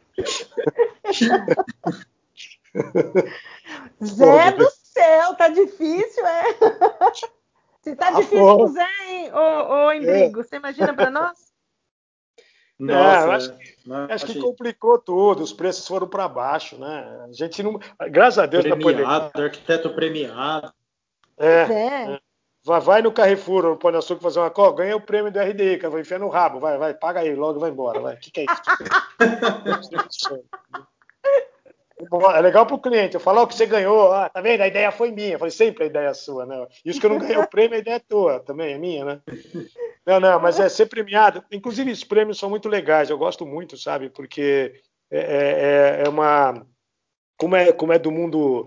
Zé 4.03 4.51
do 4.51 4.69
céu, 4.83 5.35
tá 5.35 5.47
difícil, 5.49 6.25
é? 6.25 6.43
Se 7.81 7.95
tá, 7.95 8.11
tá 8.11 8.19
difícil 8.19 8.67
Zé, 8.67 8.87
hein, 9.07 9.31
ô, 9.33 9.85
ô 9.85 9.91
Endrigo, 9.93 10.41
é. 10.41 10.43
você 10.43 10.57
imagina 10.57 10.93
para 10.93 11.09
nós? 11.09 11.48
Nossa, 12.79 13.27
é, 13.27 13.35
acho, 13.35 13.53
acho 14.13 14.25
que 14.27 14.39
complicou 14.39 14.97
tudo, 14.97 15.43
os 15.43 15.51
preços 15.51 15.85
foram 15.85 16.07
para 16.07 16.29
baixo, 16.29 16.77
né? 16.77 17.25
A 17.27 17.31
gente 17.33 17.61
não. 17.61 17.77
Graças 18.09 18.39
a 18.39 18.45
Deus 18.45 18.63
premiado, 18.63 19.31
na 19.35 19.43
arquiteto 19.43 19.89
premiado. 19.89 20.73
É, 21.37 21.63
é. 21.63 22.13
é. 22.13 22.19
Vai, 22.63 22.79
vai 22.79 23.01
no 23.01 23.11
Carrefour, 23.11 23.63
no 23.63 23.77
Pão 23.77 23.91
de 23.91 23.97
Açúcar 23.97 24.21
fazer 24.21 24.39
uma 24.39 24.49
coca, 24.49 24.83
ganha 24.83 24.95
o 24.95 25.01
prêmio 25.01 25.31
do 25.31 25.39
RDI, 25.39 25.77
que 25.77 25.85
eu 25.85 25.91
vou 25.91 25.99
enfiar 25.99 26.19
no 26.19 26.29
rabo, 26.29 26.59
vai, 26.59 26.77
vai, 26.77 26.93
paga 26.93 27.19
aí, 27.19 27.35
logo 27.35 27.59
vai 27.59 27.69
embora, 27.69 27.99
vai. 27.99 28.15
O 28.15 28.19
que, 28.19 28.31
que 28.31 28.41
é 28.41 28.45
isso? 28.45 28.61
É 32.35 32.41
legal 32.41 32.65
para 32.65 32.75
o 32.75 32.81
cliente. 32.81 33.15
Eu 33.15 33.19
falo, 33.19 33.41
o 33.41 33.47
que 33.47 33.55
você 33.55 33.65
ganhou, 33.65 34.13
ah, 34.13 34.29
tá 34.29 34.41
vendo? 34.41 34.61
A 34.61 34.67
ideia 34.67 34.91
foi 34.91 35.11
minha. 35.11 35.33
Eu 35.33 35.39
falei, 35.39 35.51
sempre 35.51 35.83
a 35.83 35.87
ideia 35.87 36.07
é 36.07 36.13
sua, 36.13 36.45
né? 36.45 36.65
Isso 36.85 36.99
que 36.99 37.05
eu 37.05 37.09
não 37.09 37.19
ganhei 37.19 37.37
o 37.37 37.47
prêmio, 37.49 37.75
a 37.75 37.79
ideia 37.79 37.95
é 37.95 37.99
tua, 37.99 38.39
também 38.39 38.73
é 38.73 38.77
minha, 38.77 39.03
né? 39.03 39.21
Não, 40.05 40.19
não, 40.19 40.39
mas 40.39 40.59
é 40.59 40.69
ser 40.69 40.85
premiado. 40.85 41.43
Inclusive, 41.51 41.91
os 41.91 42.03
prêmios 42.03 42.39
são 42.39 42.49
muito 42.49 42.69
legais, 42.69 43.09
eu 43.09 43.17
gosto 43.17 43.45
muito, 43.45 43.77
sabe? 43.77 44.09
Porque 44.09 44.81
é, 45.11 45.99
é, 45.99 46.03
é 46.05 46.09
uma. 46.09 46.65
Como 47.37 47.55
é, 47.55 47.71
como 47.71 47.93
é 47.93 47.99
do 47.99 48.11
mundo 48.11 48.63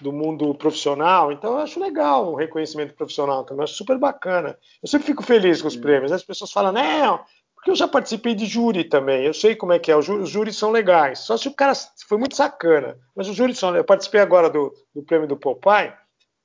do 0.00 0.12
mundo 0.12 0.54
profissional, 0.54 1.32
então 1.32 1.54
eu 1.54 1.58
acho 1.58 1.80
legal 1.80 2.30
o 2.30 2.36
reconhecimento 2.36 2.94
profissional 2.94 3.44
também, 3.44 3.60
eu 3.60 3.64
acho 3.64 3.74
super 3.74 3.98
bacana. 3.98 4.56
Eu 4.82 4.88
sempre 4.88 5.06
fico 5.06 5.22
feliz 5.22 5.60
com 5.60 5.68
os 5.68 5.76
prêmios. 5.76 6.12
As 6.12 6.22
pessoas 6.22 6.52
falam, 6.52 6.72
não, 6.72 7.20
porque 7.68 7.70
eu 7.70 7.76
já 7.76 7.86
participei 7.86 8.34
de 8.34 8.46
júri 8.46 8.84
também, 8.84 9.26
eu 9.26 9.34
sei 9.34 9.54
como 9.54 9.74
é 9.74 9.78
que 9.78 9.90
é, 9.90 9.96
os 9.96 10.06
júris 10.06 10.56
são 10.56 10.70
legais. 10.70 11.20
Só 11.20 11.36
se 11.36 11.48
o 11.48 11.54
cara 11.54 11.74
foi 12.06 12.16
muito 12.16 12.34
sacana. 12.34 12.98
Mas 13.14 13.28
os 13.28 13.36
júris 13.36 13.58
são. 13.58 13.76
Eu 13.76 13.84
participei 13.84 14.20
agora 14.20 14.48
do, 14.48 14.72
do 14.94 15.02
prêmio 15.02 15.28
do 15.28 15.36
Popeye, 15.36 15.92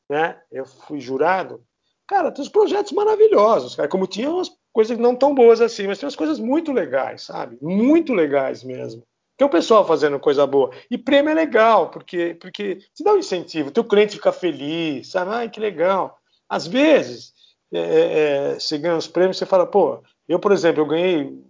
né? 0.09 0.37
Eu 0.51 0.65
fui 0.65 0.99
jurado. 0.99 1.63
Cara, 2.05 2.29
tem 2.29 2.41
uns 2.41 2.49
projetos 2.49 2.91
maravilhosos, 2.91 3.75
cara. 3.75 3.87
Como 3.87 4.05
tinha 4.05 4.29
umas 4.29 4.51
coisas 4.73 4.97
não 4.97 5.15
tão 5.15 5.33
boas 5.33 5.61
assim, 5.61 5.87
mas 5.87 5.97
tem 5.97 6.05
umas 6.05 6.15
coisas 6.15 6.39
muito 6.39 6.73
legais, 6.73 7.21
sabe? 7.21 7.57
Muito 7.61 8.13
legais 8.13 8.61
mesmo. 8.61 9.03
Tem 9.37 9.47
o 9.47 9.51
pessoal 9.51 9.87
fazendo 9.87 10.19
coisa 10.19 10.45
boa. 10.45 10.71
E 10.91 10.97
prêmio 10.97 11.31
é 11.31 11.33
legal, 11.33 11.89
porque, 11.89 12.35
porque 12.39 12.79
te 12.93 13.03
dá 13.03 13.13
um 13.13 13.19
incentivo, 13.19 13.71
teu 13.71 13.85
cliente 13.85 14.15
fica 14.15 14.31
feliz, 14.33 15.09
sabe? 15.11 15.31
Ai, 15.31 15.49
que 15.49 15.59
legal. 15.59 16.19
Às 16.49 16.67
vezes, 16.67 17.31
é, 17.71 17.79
é, 17.79 18.51
é 18.51 18.59
você 18.59 18.77
ganha 18.77 18.97
os 18.97 19.07
prêmios, 19.07 19.37
você 19.37 19.45
fala, 19.45 19.65
pô, 19.65 20.01
eu, 20.27 20.39
por 20.39 20.51
exemplo, 20.51 20.81
eu 20.81 20.85
ganhei 20.85 21.43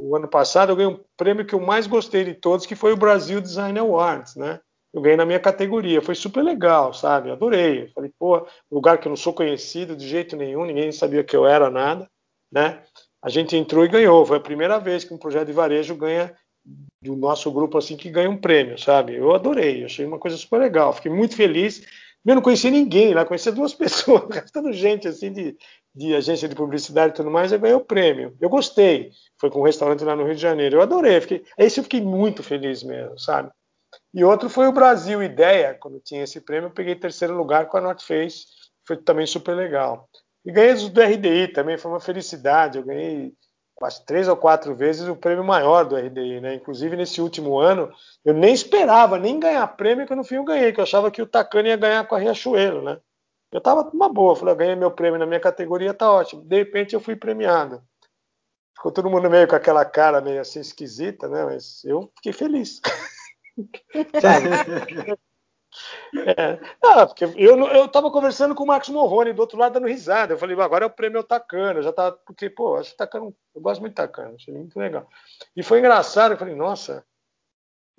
o 0.00 0.16
ano 0.16 0.26
passado 0.26 0.72
eu 0.72 0.76
ganhei 0.76 0.92
um 0.92 1.00
prêmio 1.16 1.44
que 1.44 1.54
eu 1.54 1.60
mais 1.60 1.86
gostei 1.86 2.24
de 2.24 2.34
todos, 2.34 2.66
que 2.66 2.74
foi 2.74 2.92
o 2.92 2.96
Brasil 2.96 3.40
Design 3.40 3.78
Awards, 3.78 4.34
né? 4.34 4.60
Eu 4.92 5.00
ganhei 5.00 5.16
na 5.16 5.26
minha 5.26 5.38
categoria, 5.38 6.02
foi 6.02 6.14
super 6.14 6.42
legal, 6.42 6.92
sabe? 6.92 7.30
Adorei. 7.30 7.88
Falei, 7.94 8.10
pô, 8.18 8.44
lugar 8.70 8.98
que 8.98 9.06
eu 9.06 9.10
não 9.10 9.16
sou 9.16 9.32
conhecido 9.32 9.94
de 9.94 10.08
jeito 10.08 10.36
nenhum, 10.36 10.64
ninguém 10.64 10.90
sabia 10.90 11.22
que 11.22 11.36
eu 11.36 11.46
era 11.46 11.70
nada, 11.70 12.08
né? 12.50 12.82
A 13.22 13.28
gente 13.28 13.54
entrou 13.54 13.84
e 13.84 13.88
ganhou. 13.88 14.26
Foi 14.26 14.38
a 14.38 14.40
primeira 14.40 14.80
vez 14.80 15.04
que 15.04 15.14
um 15.14 15.18
projeto 15.18 15.46
de 15.46 15.52
varejo 15.52 15.94
ganha 15.94 16.34
do 17.02 17.14
nosso 17.14 17.50
grupo 17.52 17.78
assim 17.78 17.96
que 17.96 18.10
ganha 18.10 18.28
um 18.28 18.36
prêmio, 18.36 18.78
sabe? 18.78 19.14
Eu 19.14 19.32
adorei, 19.34 19.84
achei 19.84 20.04
uma 20.04 20.18
coisa 20.18 20.36
super 20.36 20.58
legal, 20.58 20.92
fiquei 20.92 21.10
muito 21.10 21.36
feliz. 21.36 21.82
Eu 22.26 22.34
não 22.34 22.42
conhecia 22.42 22.70
ninguém 22.70 23.14
lá, 23.14 23.24
conhecia 23.24 23.52
duas 23.52 23.72
pessoas, 23.74 24.26
gastando 24.26 24.72
gente 24.72 25.06
assim 25.06 25.32
de, 25.32 25.56
de 25.94 26.14
agência 26.14 26.48
de 26.48 26.54
publicidade 26.54 27.12
e 27.12 27.16
tudo 27.16 27.30
mais, 27.30 27.52
eu 27.52 27.58
ganhei 27.58 27.76
o 27.76 27.84
prêmio. 27.84 28.36
Eu 28.40 28.48
gostei. 28.48 29.10
Foi 29.38 29.50
com 29.50 29.60
um 29.60 29.64
restaurante 29.64 30.04
lá 30.04 30.14
no 30.14 30.24
Rio 30.24 30.34
de 30.34 30.40
Janeiro. 30.40 30.76
Eu 30.76 30.82
adorei. 30.82 31.20
Fiquei, 31.20 31.44
esse 31.58 31.80
eu 31.80 31.84
fiquei 31.84 32.00
muito 32.00 32.42
feliz 32.42 32.82
mesmo, 32.82 33.18
sabe? 33.18 33.50
E 34.14 34.24
outro 34.24 34.48
foi 34.48 34.66
o 34.66 34.72
Brasil 34.72 35.22
Ideia, 35.22 35.74
quando 35.74 36.00
tinha 36.00 36.22
esse 36.22 36.40
prêmio, 36.40 36.68
eu 36.68 36.72
peguei 36.72 36.94
terceiro 36.94 37.36
lugar 37.36 37.66
com 37.66 37.76
a 37.76 37.80
North 37.80 38.02
Face. 38.02 38.46
Foi 38.86 38.96
também 38.96 39.26
super 39.26 39.54
legal. 39.54 40.08
E 40.44 40.52
ganhei 40.52 40.74
do 40.74 41.00
RDI 41.00 41.48
também, 41.48 41.76
foi 41.76 41.90
uma 41.90 42.00
felicidade. 42.00 42.78
Eu 42.78 42.84
ganhei 42.84 43.32
quase 43.74 44.04
três 44.04 44.28
ou 44.28 44.36
quatro 44.36 44.74
vezes 44.76 45.08
o 45.08 45.16
prêmio 45.16 45.42
maior 45.42 45.84
do 45.84 45.96
RDI, 45.96 46.40
né? 46.40 46.54
Inclusive 46.54 46.96
nesse 46.96 47.20
último 47.20 47.58
ano, 47.58 47.90
eu 48.24 48.34
nem 48.34 48.52
esperava 48.52 49.18
nem 49.18 49.40
ganhar 49.40 49.66
prêmio 49.68 50.06
que 50.06 50.14
no 50.14 50.22
fim 50.22 50.36
eu 50.36 50.44
ganhei, 50.44 50.72
que 50.72 50.80
eu 50.80 50.84
achava 50.84 51.10
que 51.10 51.22
o 51.22 51.26
Tacani 51.26 51.70
ia 51.70 51.76
ganhar 51.76 52.06
com 52.06 52.14
a 52.14 52.18
Riachuelo, 52.18 52.82
né? 52.82 53.00
Eu 53.52 53.60
tava 53.60 53.88
uma 53.90 54.08
boa, 54.08 54.36
falei, 54.36 54.54
eu 54.54 54.58
ganhei 54.58 54.76
meu 54.76 54.90
prêmio 54.90 55.18
na 55.18 55.26
minha 55.26 55.40
categoria, 55.40 55.92
tá 55.92 56.10
ótimo. 56.10 56.42
De 56.42 56.56
repente 56.56 56.94
eu 56.94 57.00
fui 57.00 57.16
premiado. 57.16 57.82
Ficou 58.76 58.92
todo 58.92 59.10
mundo 59.10 59.28
meio 59.28 59.46
com 59.48 59.56
aquela 59.56 59.84
cara 59.84 60.20
meio 60.20 60.40
assim 60.40 60.60
esquisita, 60.60 61.28
né? 61.28 61.44
Mas 61.44 61.84
eu 61.84 62.10
fiquei 62.16 62.32
feliz. 62.32 62.80
é. 66.26 66.58
Ah, 66.82 67.06
porque 67.06 67.24
eu, 67.24 67.58
eu 67.58 67.88
tava 67.88 68.10
conversando 68.10 68.54
com 68.54 68.64
o 68.64 68.66
Marcos 68.66 68.88
Morrone 68.88 69.32
do 69.32 69.40
outro 69.40 69.58
lado 69.58 69.74
dando 69.74 69.88
risada. 69.88 70.34
Eu 70.34 70.38
falei, 70.38 70.58
agora 70.60 70.84
é 70.84 70.86
o 70.86 70.90
prêmio 70.90 71.22
Tacano. 71.22 71.80
Eu 71.80 71.82
já 71.82 71.92
tava, 71.92 72.12
porque, 72.24 72.48
pô, 72.48 72.76
acho 72.76 72.92
que 72.92 72.96
Tacano, 72.96 73.34
eu 73.54 73.60
gosto 73.60 73.80
muito 73.80 73.92
de 73.92 73.96
Tacano, 73.96 74.36
achei 74.36 74.54
muito 74.54 74.78
legal. 74.78 75.08
E 75.54 75.62
foi 75.62 75.80
engraçado, 75.80 76.32
eu 76.32 76.38
falei, 76.38 76.54
nossa, 76.54 77.04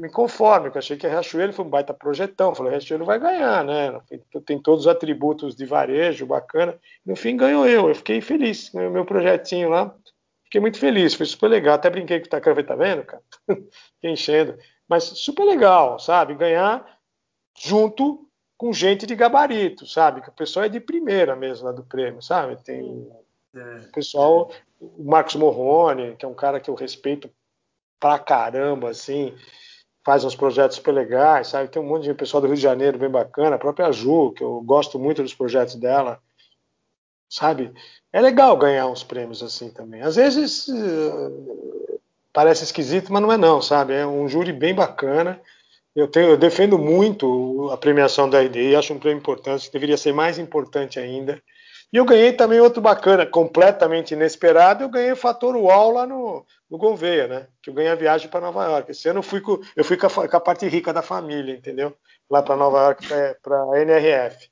me 0.01 0.09
conforme, 0.09 0.67
eu 0.67 0.73
achei 0.75 0.97
que 0.97 1.05
a 1.05 1.09
Riachuelo 1.11 1.53
foi 1.53 1.63
um 1.63 1.69
baita 1.69 1.93
projetão, 1.93 2.55
falei, 2.55 2.71
Riachuelo 2.71 3.05
vai 3.05 3.19
ganhar, 3.19 3.63
né? 3.63 4.01
Tem 4.43 4.59
todos 4.59 4.81
os 4.81 4.87
atributos 4.87 5.55
de 5.55 5.63
varejo, 5.63 6.25
bacana. 6.25 6.75
No 7.05 7.15
fim 7.15 7.37
ganhou 7.37 7.67
eu, 7.67 7.87
eu 7.87 7.93
fiquei 7.93 8.19
feliz, 8.19 8.69
ganhei 8.69 8.89
meu 8.89 9.05
projetinho 9.05 9.69
lá, 9.69 9.95
fiquei 10.45 10.59
muito 10.59 10.79
feliz, 10.79 11.13
foi 11.13 11.27
super 11.27 11.47
legal, 11.47 11.75
até 11.75 11.87
brinquei 11.87 12.19
com 12.19 12.25
o 12.25 12.29
Takara, 12.29 12.63
tá 12.63 12.75
vendo, 12.75 13.03
cara? 13.03 13.21
fiquei 13.47 14.11
enchendo, 14.11 14.57
mas 14.89 15.03
super 15.03 15.43
legal, 15.43 15.99
sabe? 15.99 16.33
Ganhar 16.33 16.83
junto 17.55 18.27
com 18.57 18.73
gente 18.73 19.05
de 19.05 19.15
gabarito, 19.15 19.85
sabe? 19.85 20.21
Que 20.21 20.29
o 20.29 20.33
pessoal 20.33 20.65
é 20.65 20.69
de 20.69 20.79
primeira 20.79 21.35
mesmo 21.35 21.67
lá 21.67 21.71
do 21.71 21.83
prêmio, 21.83 22.23
sabe? 22.23 22.55
Tem 22.63 22.81
o 22.83 23.91
pessoal, 23.93 24.51
o 24.79 25.03
Marcos 25.03 25.35
Morrone, 25.35 26.15
que 26.15 26.25
é 26.25 26.27
um 26.27 26.33
cara 26.33 26.59
que 26.59 26.71
eu 26.71 26.75
respeito 26.75 27.29
pra 27.99 28.17
caramba, 28.17 28.89
assim, 28.89 29.35
faz 30.03 30.23
uns 30.23 30.35
projetos 30.35 30.77
super 30.77 30.93
legais, 30.93 31.47
sabe? 31.47 31.69
Tem 31.69 31.81
um 31.81 31.85
monte 31.85 32.03
de 32.03 32.13
pessoal 32.13 32.41
do 32.41 32.47
Rio 32.47 32.55
de 32.55 32.61
Janeiro 32.61 32.97
bem 32.97 33.09
bacana, 33.09 33.55
a 33.55 33.59
própria 33.59 33.91
Ju, 33.91 34.31
que 34.31 34.43
eu 34.43 34.61
gosto 34.61 34.97
muito 34.97 35.21
dos 35.21 35.33
projetos 35.33 35.75
dela, 35.75 36.19
sabe? 37.29 37.73
É 38.11 38.19
legal 38.19 38.57
ganhar 38.57 38.87
uns 38.87 39.03
prêmios 39.03 39.41
assim 39.43 39.69
também. 39.69 40.01
Às 40.01 40.15
vezes 40.15 40.67
uh, 40.67 41.99
parece 42.33 42.63
esquisito, 42.63 43.11
mas 43.13 43.21
não 43.21 43.31
é 43.31 43.37
não, 43.37 43.61
sabe? 43.61 43.93
É 43.93 44.05
um 44.05 44.27
júri 44.27 44.51
bem 44.51 44.73
bacana. 44.73 45.39
Eu, 45.95 46.07
tenho, 46.07 46.29
eu 46.29 46.37
defendo 46.37 46.77
muito 46.77 47.69
a 47.71 47.77
premiação 47.77 48.29
da 48.29 48.43
ID, 48.43 48.75
acho 48.75 48.93
um 48.93 48.99
prêmio 48.99 49.19
importante, 49.19 49.71
deveria 49.71 49.97
ser 49.97 50.13
mais 50.13 50.39
importante 50.39 50.99
ainda. 50.99 51.41
E 51.93 51.97
eu 51.97 52.05
ganhei 52.05 52.31
também 52.31 52.59
outro 52.61 52.81
bacana, 52.81 53.25
completamente 53.25 54.13
inesperado, 54.13 54.83
eu 54.83 54.89
ganhei 54.89 55.11
o 55.11 55.17
fator 55.17 55.55
UOL 55.57 55.91
lá 55.91 56.07
no, 56.07 56.45
no 56.69 56.77
Gouveia, 56.77 57.27
né? 57.27 57.47
Que 57.61 57.69
eu 57.69 57.73
ganhei 57.73 57.91
a 57.91 57.95
viagem 57.95 58.29
para 58.29 58.39
Nova 58.39 58.63
York. 58.63 58.91
Esse 58.91 59.09
ano 59.09 59.19
eu 59.19 59.23
fui 59.23 59.41
com, 59.41 59.59
eu 59.75 59.83
fui 59.83 59.97
com 59.97 60.07
a, 60.07 60.09
com 60.29 60.37
a 60.37 60.39
parte 60.39 60.65
rica 60.69 60.93
da 60.93 61.01
família, 61.01 61.53
entendeu? 61.53 61.93
Lá 62.29 62.41
para 62.41 62.55
Nova 62.55 62.79
York, 62.83 63.07
para 63.41 63.63
a 63.73 63.81
NRF. 63.81 64.49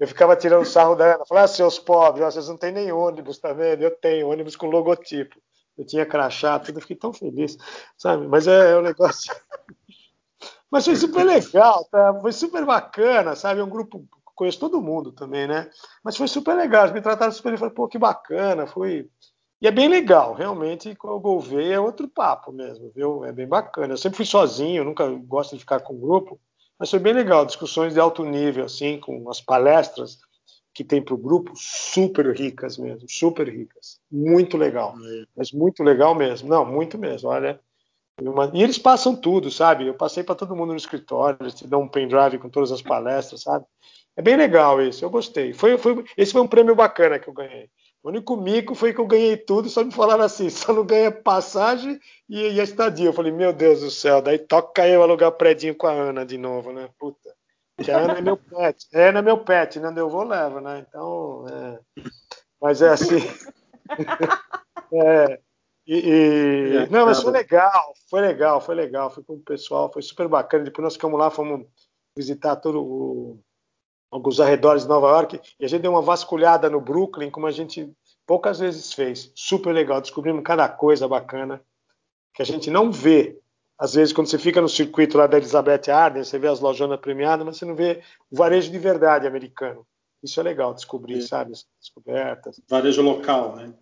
Eu 0.00 0.08
ficava 0.08 0.34
tirando 0.34 0.64
sarro 0.64 0.96
da 0.96 1.14
Ana. 1.14 1.26
Falei, 1.26 1.44
ah, 1.44 1.46
seus 1.48 1.78
pobres, 1.78 2.24
vocês 2.24 2.48
não 2.48 2.56
têm 2.56 2.72
nem 2.72 2.90
ônibus, 2.90 3.38
tá 3.38 3.52
vendo? 3.52 3.82
Eu 3.82 3.90
tenho 3.92 4.28
ônibus 4.28 4.56
com 4.56 4.66
logotipo. 4.66 5.40
Eu 5.78 5.86
tinha 5.86 6.04
crachá, 6.04 6.58
tudo, 6.58 6.78
eu 6.78 6.80
fiquei 6.80 6.96
tão 6.96 7.12
feliz, 7.12 7.56
sabe? 7.96 8.26
Mas 8.26 8.48
é, 8.48 8.72
é 8.72 8.76
um 8.76 8.82
negócio. 8.82 9.32
Mas 10.70 10.84
foi 10.84 10.96
super 10.96 11.24
legal, 11.24 11.84
tá? 11.90 12.18
foi 12.20 12.32
super 12.32 12.64
bacana, 12.64 13.34
sabe? 13.34 13.60
Um 13.60 13.68
grupo 13.68 14.06
conheço 14.40 14.58
todo 14.58 14.80
mundo 14.80 15.12
também, 15.12 15.46
né? 15.46 15.70
Mas 16.02 16.16
foi 16.16 16.26
super 16.26 16.56
legal, 16.56 16.84
eles 16.84 16.94
me 16.94 17.02
trataram 17.02 17.30
super 17.30 17.50
bem, 17.50 17.58
falei, 17.58 17.74
pô, 17.74 17.86
que 17.86 17.98
bacana, 17.98 18.66
foi... 18.66 19.06
E 19.60 19.68
é 19.68 19.70
bem 19.70 19.86
legal, 19.86 20.32
realmente, 20.32 20.94
com 20.94 21.08
o 21.08 21.20
Gouveia 21.20 21.74
é 21.74 21.78
outro 21.78 22.08
papo 22.08 22.50
mesmo, 22.50 22.90
viu? 22.94 23.22
É 23.26 23.32
bem 23.32 23.46
bacana. 23.46 23.92
Eu 23.92 23.98
sempre 23.98 24.16
fui 24.16 24.24
sozinho, 24.24 24.82
nunca 24.82 25.06
gosto 25.06 25.54
de 25.54 25.60
ficar 25.60 25.80
com 25.80 26.00
grupo, 26.00 26.40
mas 26.78 26.88
foi 26.88 26.98
bem 26.98 27.12
legal, 27.12 27.44
discussões 27.44 27.92
de 27.92 28.00
alto 28.00 28.24
nível, 28.24 28.64
assim, 28.64 28.98
com 28.98 29.28
as 29.28 29.42
palestras 29.42 30.18
que 30.72 30.82
tem 30.82 31.02
para 31.02 31.12
o 31.12 31.18
grupo, 31.18 31.52
super 31.54 32.34
ricas 32.34 32.78
mesmo, 32.78 33.06
super 33.10 33.46
ricas. 33.46 34.00
Muito 34.10 34.56
legal, 34.56 34.94
é. 35.04 35.24
mas 35.36 35.52
muito 35.52 35.82
legal 35.82 36.14
mesmo. 36.14 36.48
Não, 36.48 36.64
muito 36.64 36.96
mesmo, 36.96 37.28
olha... 37.28 37.60
E 38.52 38.62
eles 38.62 38.76
passam 38.76 39.16
tudo, 39.16 39.50
sabe? 39.50 39.86
Eu 39.86 39.94
passei 39.94 40.22
para 40.22 40.34
todo 40.34 40.54
mundo 40.54 40.72
no 40.72 40.76
escritório, 40.76 41.38
eles 41.40 41.54
te 41.54 41.66
dão 41.66 41.82
um 41.82 41.88
pendrive 41.88 42.38
com 42.38 42.50
todas 42.50 42.70
as 42.70 42.82
palestras, 42.82 43.40
sabe? 43.40 43.64
É 44.20 44.22
bem 44.22 44.36
legal 44.36 44.82
isso, 44.82 45.02
eu 45.02 45.08
gostei. 45.08 45.54
Foi, 45.54 45.78
foi, 45.78 46.04
esse 46.14 46.32
foi 46.32 46.42
um 46.42 46.46
prêmio 46.46 46.74
bacana 46.74 47.18
que 47.18 47.26
eu 47.26 47.32
ganhei. 47.32 47.70
O 48.02 48.10
único 48.10 48.36
mico 48.36 48.74
foi 48.74 48.92
que 48.92 49.00
eu 49.00 49.06
ganhei 49.06 49.34
tudo, 49.34 49.70
só 49.70 49.82
me 49.82 49.90
falaram 49.90 50.22
assim, 50.22 50.50
só 50.52 50.74
não 50.74 50.84
ganha 50.84 51.10
passagem 51.10 51.98
e, 52.28 52.38
e 52.38 52.60
a 52.60 52.62
estadia. 52.62 53.06
Eu 53.06 53.14
falei, 53.14 53.32
meu 53.32 53.50
Deus 53.50 53.80
do 53.80 53.90
céu, 53.90 54.20
daí 54.20 54.38
toca 54.38 54.86
eu 54.86 55.02
alugar 55.02 55.32
prédio 55.32 55.74
com 55.74 55.86
a 55.86 55.92
Ana 55.92 56.26
de 56.26 56.36
novo, 56.36 56.70
né? 56.70 56.90
Puta. 56.98 57.34
Que 57.82 57.90
a 57.90 57.96
Ana 57.96 58.18
é 58.18 58.20
meu 58.20 58.36
pet. 58.36 58.86
A 58.94 58.98
Ana 59.08 59.20
é 59.20 59.22
meu 59.22 59.38
pet, 59.38 59.80
né? 59.80 59.90
Eu 59.96 60.10
vou, 60.10 60.24
levo, 60.24 60.60
né? 60.60 60.84
Então, 60.86 61.46
é... 61.48 62.02
Mas 62.60 62.82
é 62.82 62.90
assim. 62.90 63.20
é. 64.92 65.40
E, 65.86 65.96
e... 65.96 66.88
Não, 66.90 67.06
mas 67.06 67.22
foi 67.22 67.32
legal, 67.32 67.94
foi 68.10 68.20
legal, 68.20 68.60
foi 68.60 68.74
legal. 68.74 69.08
Fui 69.08 69.24
com 69.24 69.32
o 69.32 69.40
pessoal, 69.40 69.90
foi 69.90 70.02
super 70.02 70.28
bacana. 70.28 70.64
Depois 70.64 70.84
nós 70.84 70.92
ficamos 70.92 71.18
lá, 71.18 71.30
fomos 71.30 71.66
visitar 72.14 72.56
todo 72.56 72.84
o 72.84 73.40
alguns 74.10 74.40
arredores 74.40 74.82
de 74.82 74.88
Nova 74.88 75.08
York, 75.08 75.40
e 75.58 75.64
a 75.64 75.68
gente 75.68 75.82
deu 75.82 75.92
uma 75.92 76.02
vasculhada 76.02 76.68
no 76.68 76.80
Brooklyn, 76.80 77.30
como 77.30 77.46
a 77.46 77.50
gente 77.50 77.90
poucas 78.26 78.58
vezes 78.58 78.92
fez. 78.92 79.30
Super 79.34 79.72
legal, 79.72 80.00
descobrimos 80.00 80.42
cada 80.44 80.68
coisa 80.68 81.06
bacana. 81.06 81.62
que 82.34 82.42
a 82.42 82.44
gente 82.46 82.70
não 82.70 82.90
vê. 82.90 83.38
Às 83.78 83.94
vezes, 83.94 84.12
quando 84.12 84.28
você 84.28 84.38
fica 84.38 84.60
no 84.60 84.68
circuito 84.68 85.16
lá 85.16 85.26
da 85.26 85.36
Elizabeth 85.38 85.90
Arden, 85.90 86.22
você 86.22 86.38
vê 86.38 86.48
as 86.48 86.60
lojonas 86.60 87.00
premiadas, 87.00 87.44
mas 87.44 87.56
você 87.56 87.64
não 87.64 87.74
vê 87.74 88.02
o 88.30 88.36
varejo 88.36 88.70
de 88.70 88.78
verdade 88.78 89.26
americano. 89.26 89.86
Isso 90.22 90.38
é 90.38 90.42
legal 90.42 90.74
descobrir, 90.74 91.22
sabe? 91.22 91.52
Descobertas. 91.80 92.60
Varejo 92.68 93.02
local, 93.02 93.56
né? 93.56 93.72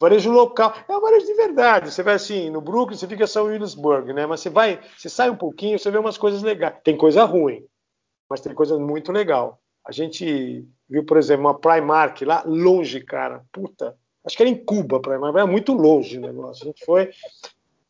Varejo 0.00 0.30
local. 0.30 0.74
É 0.88 0.96
um 0.96 1.00
varejo 1.00 1.26
de 1.26 1.34
verdade. 1.34 1.90
Você 1.90 2.02
vai 2.02 2.14
assim, 2.14 2.50
no 2.50 2.60
Brooklyn, 2.60 2.98
você 2.98 3.06
fica 3.06 3.24
em 3.24 3.26
São 3.28 3.46
Williamsburg, 3.46 4.12
né? 4.12 4.26
Mas 4.26 4.40
você 4.40 4.50
vai, 4.50 4.80
você 4.96 5.08
sai 5.08 5.30
um 5.30 5.36
pouquinho, 5.36 5.78
você 5.78 5.90
vê 5.90 5.98
umas 5.98 6.18
coisas 6.18 6.42
legais. 6.42 6.74
Tem 6.82 6.96
coisa 6.96 7.24
ruim, 7.24 7.64
mas 8.28 8.40
tem 8.40 8.52
coisa 8.52 8.78
muito 8.78 9.12
legal. 9.12 9.58
A 9.86 9.92
gente 9.92 10.66
viu, 10.88 11.04
por 11.04 11.16
exemplo, 11.16 11.46
uma 11.46 11.58
Primark 11.58 12.22
lá 12.22 12.42
longe, 12.44 13.00
cara. 13.00 13.44
Puta. 13.52 13.96
Acho 14.24 14.36
que 14.36 14.42
era 14.42 14.50
em 14.50 14.64
Cuba, 14.64 15.00
Primark, 15.00 15.36
era 15.36 15.46
muito 15.46 15.72
longe 15.72 16.18
o 16.18 16.20
negócio. 16.20 16.64
A 16.64 16.66
gente 16.66 16.84
foi 16.84 17.10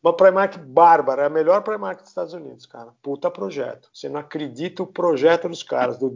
uma 0.02 0.14
Primark 0.14 0.58
bárbara, 0.58 1.22
é 1.22 1.26
a 1.26 1.30
melhor 1.30 1.62
Primark 1.62 2.00
dos 2.00 2.10
Estados 2.10 2.34
Unidos, 2.34 2.66
cara. 2.66 2.92
Puta 3.02 3.30
projeto. 3.30 3.88
Você 3.92 4.08
não 4.08 4.20
acredita 4.20 4.82
o 4.82 4.86
projeto 4.86 5.48
dos 5.48 5.62
caras, 5.62 5.98
do 5.98 6.14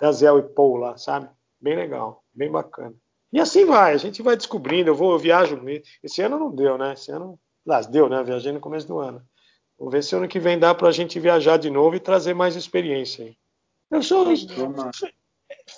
da 0.00 0.10
Zel 0.10 0.38
e 0.38 0.42
Paul 0.42 0.76
lá, 0.76 0.96
sabe? 0.96 1.28
Bem 1.60 1.76
legal, 1.76 2.24
bem 2.34 2.50
bacana. 2.50 2.94
E 3.32 3.38
assim 3.38 3.64
vai, 3.64 3.94
a 3.94 3.96
gente 3.96 4.20
vai 4.22 4.36
descobrindo. 4.36 4.90
Eu 4.90 4.94
vou, 4.94 5.12
eu 5.12 5.18
viajo. 5.18 5.60
Esse 6.02 6.22
ano 6.22 6.38
não 6.38 6.50
deu, 6.50 6.76
né? 6.76 6.94
Esse 6.94 7.12
ano, 7.12 7.38
lá, 7.64 7.80
deu, 7.82 8.08
né? 8.08 8.22
viajei 8.24 8.52
no 8.52 8.60
começo 8.60 8.88
do 8.88 8.98
ano. 8.98 9.22
Vamos 9.78 9.92
ver 9.92 10.02
se 10.02 10.14
ano 10.14 10.28
que 10.28 10.40
vem 10.40 10.58
dá 10.58 10.74
para 10.74 10.88
a 10.88 10.92
gente 10.92 11.20
viajar 11.20 11.56
de 11.56 11.70
novo 11.70 11.94
e 11.96 12.00
trazer 12.00 12.34
mais 12.34 12.56
experiência. 12.56 13.34
Eu 13.92 14.02
sou. 14.02 14.26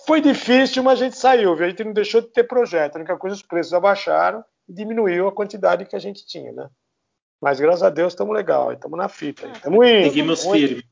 Foi 0.07 0.21
difícil, 0.21 0.83
mas 0.83 1.01
a 1.01 1.05
gente 1.05 1.19
saiu, 1.19 1.55
viu? 1.57 1.67
A 1.67 1.69
gente 1.69 1.85
não 1.85 1.93
deixou 1.93 2.21
de 2.21 2.29
ter 2.29 2.45
projeto. 2.45 2.95
A 2.95 2.99
única 2.99 3.17
coisa, 3.19 3.37
os 3.37 3.43
preços 3.43 3.75
abaixaram 3.75 4.45
e 4.69 4.73
diminuiu 4.73 5.27
a 5.27 5.33
quantidade 5.33 5.85
que 5.85 5.97
a 5.97 5.99
gente 5.99 6.25
tinha, 6.25 6.53
né? 6.53 6.69
Mas 7.41 7.61
graças 7.61 7.83
a 7.83 7.91
Deus 7.91 8.13
estamos 8.13 8.35
legal, 8.35 8.73
estamos 8.73 8.97
na 8.97 9.09
fita. 9.09 9.47
Estamos 9.49 9.87
indo. 9.87 10.05
Seguimos 10.05 10.47
firme. 10.47 10.85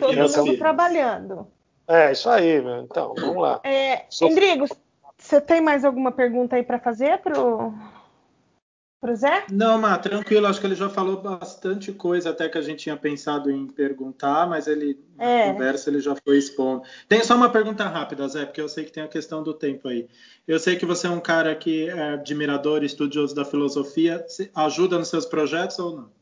Todo 0.00 0.44
mundo 0.44 0.58
trabalhando. 0.58 1.46
É, 1.88 2.10
isso 2.10 2.28
aí, 2.28 2.60
meu. 2.60 2.82
Então, 2.82 3.14
vamos 3.16 3.40
lá. 3.40 3.60
É, 3.62 4.04
Sou... 4.10 4.28
Endrigo, 4.28 4.66
você 5.16 5.40
tem 5.40 5.60
mais 5.60 5.84
alguma 5.84 6.10
pergunta 6.10 6.56
aí 6.56 6.64
para 6.64 6.80
fazer 6.80 7.18
pro, 7.18 7.72
pro 9.00 9.14
Zé? 9.14 9.46
Não, 9.50 9.78
Má, 9.78 9.98
tranquilo. 9.98 10.46
Acho 10.46 10.60
que 10.60 10.66
ele 10.66 10.74
já 10.74 10.88
falou 10.88 11.20
bastante 11.20 11.92
coisa 11.92 12.30
até 12.30 12.48
que 12.48 12.58
a 12.58 12.62
gente 12.62 12.80
tinha 12.80 12.96
pensado 12.96 13.50
em 13.50 13.66
perguntar, 13.66 14.48
mas 14.48 14.66
ele, 14.66 14.98
é. 15.18 15.46
na 15.46 15.52
conversa, 15.52 15.90
ele 15.90 16.00
já 16.00 16.16
foi 16.16 16.38
expondo. 16.38 16.82
Tem 17.08 17.22
só 17.22 17.36
uma 17.36 17.50
pergunta 17.50 17.84
rápida, 17.84 18.26
Zé, 18.28 18.44
porque 18.44 18.60
eu 18.60 18.68
sei 18.68 18.84
que 18.84 18.92
tem 18.92 19.02
a 19.02 19.08
questão 19.08 19.42
do 19.42 19.54
tempo 19.54 19.88
aí. 19.88 20.08
Eu 20.46 20.58
sei 20.58 20.76
que 20.76 20.86
você 20.86 21.06
é 21.06 21.10
um 21.10 21.20
cara 21.20 21.54
que 21.54 21.88
é 21.88 22.14
admirador 22.14 22.82
e 22.82 22.86
estudioso 22.86 23.34
da 23.34 23.44
filosofia. 23.44 24.24
Ajuda 24.54 24.98
nos 24.98 25.08
seus 25.08 25.26
projetos 25.26 25.78
ou 25.78 25.96
não? 25.96 26.12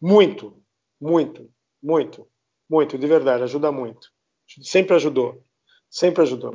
Muito, 0.00 0.56
muito, 1.00 1.50
muito, 1.82 2.28
muito, 2.68 2.96
de 2.96 3.06
verdade, 3.06 3.42
ajuda 3.42 3.72
muito. 3.72 4.10
Sempre 4.62 4.94
ajudou. 4.94 5.44
Sempre 5.90 6.22
ajudou. 6.22 6.52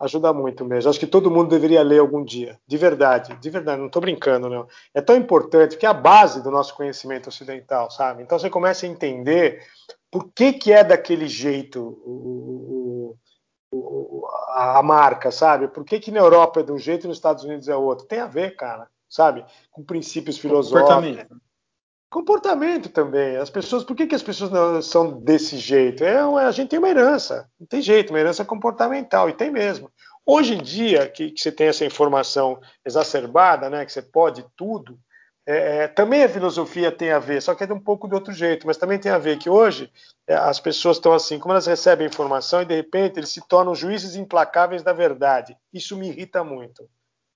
Ajuda 0.00 0.32
muito 0.32 0.64
mesmo. 0.64 0.88
Acho 0.88 1.00
que 1.00 1.06
todo 1.06 1.30
mundo 1.30 1.50
deveria 1.50 1.82
ler 1.82 1.98
algum 1.98 2.24
dia. 2.24 2.58
De 2.66 2.76
verdade. 2.76 3.36
De 3.36 3.50
verdade. 3.50 3.80
Não 3.80 3.88
estou 3.88 4.00
brincando, 4.00 4.48
não. 4.48 4.68
É 4.94 5.00
tão 5.00 5.16
importante 5.16 5.76
que 5.76 5.84
é 5.84 5.88
a 5.88 5.94
base 5.94 6.42
do 6.42 6.50
nosso 6.52 6.74
conhecimento 6.74 7.28
ocidental, 7.28 7.90
sabe? 7.90 8.22
Então 8.22 8.38
você 8.38 8.48
começa 8.48 8.86
a 8.86 8.88
entender 8.88 9.60
por 10.10 10.30
que, 10.32 10.52
que 10.52 10.72
é 10.72 10.84
daquele 10.84 11.26
jeito 11.26 11.80
o, 12.04 13.16
o, 13.72 13.76
o, 13.76 14.26
a 14.54 14.82
marca, 14.84 15.32
sabe? 15.32 15.66
Por 15.66 15.84
que, 15.84 15.98
que 15.98 16.12
na 16.12 16.20
Europa 16.20 16.60
é 16.60 16.62
de 16.62 16.70
um 16.70 16.78
jeito 16.78 17.06
e 17.06 17.08
nos 17.08 17.16
Estados 17.16 17.42
Unidos 17.42 17.68
é 17.68 17.74
outro? 17.74 18.06
Tem 18.06 18.20
a 18.20 18.26
ver, 18.26 18.54
cara, 18.54 18.88
sabe? 19.08 19.44
Com 19.72 19.82
princípios 19.82 20.38
filosóficos 20.38 20.94
comportamento 20.94 21.45
também. 22.88 23.36
As 23.36 23.50
pessoas, 23.50 23.84
por 23.84 23.96
que, 23.96 24.06
que 24.06 24.14
as 24.14 24.22
pessoas 24.22 24.50
não 24.50 24.80
são 24.80 25.20
desse 25.20 25.56
jeito? 25.56 26.04
É, 26.04 26.18
a 26.18 26.50
gente 26.50 26.70
tem 26.70 26.78
uma 26.78 26.88
herança, 26.88 27.48
não 27.58 27.66
tem 27.66 27.80
jeito, 27.82 28.10
uma 28.10 28.20
herança 28.20 28.44
comportamental, 28.44 29.28
e 29.28 29.32
tem 29.32 29.50
mesmo. 29.50 29.90
Hoje 30.24 30.54
em 30.54 30.62
dia, 30.62 31.08
que, 31.08 31.30
que 31.30 31.40
você 31.40 31.52
tem 31.52 31.68
essa 31.68 31.84
informação 31.84 32.60
exacerbada, 32.84 33.70
né, 33.70 33.84
que 33.84 33.92
você 33.92 34.02
pode 34.02 34.44
tudo, 34.56 34.98
é, 35.48 35.84
é, 35.84 35.88
também 35.88 36.24
a 36.24 36.28
filosofia 36.28 36.90
tem 36.90 37.12
a 37.12 37.20
ver, 37.20 37.40
só 37.40 37.54
que 37.54 37.62
é 37.62 37.66
de 37.66 37.72
um 37.72 37.78
pouco 37.78 38.08
de 38.08 38.14
outro 38.16 38.32
jeito, 38.32 38.66
mas 38.66 38.76
também 38.76 38.98
tem 38.98 39.12
a 39.12 39.18
ver 39.18 39.38
que 39.38 39.48
hoje 39.48 39.92
é, 40.26 40.34
as 40.34 40.58
pessoas 40.58 40.96
estão 40.96 41.12
assim, 41.12 41.38
como 41.38 41.52
elas 41.52 41.66
recebem 41.66 42.08
informação 42.08 42.62
e 42.62 42.64
de 42.64 42.74
repente 42.74 43.20
eles 43.20 43.30
se 43.30 43.40
tornam 43.46 43.72
juízes 43.72 44.16
implacáveis 44.16 44.82
da 44.82 44.92
verdade. 44.92 45.56
Isso 45.72 45.96
me 45.96 46.08
irrita 46.08 46.42
muito, 46.42 46.88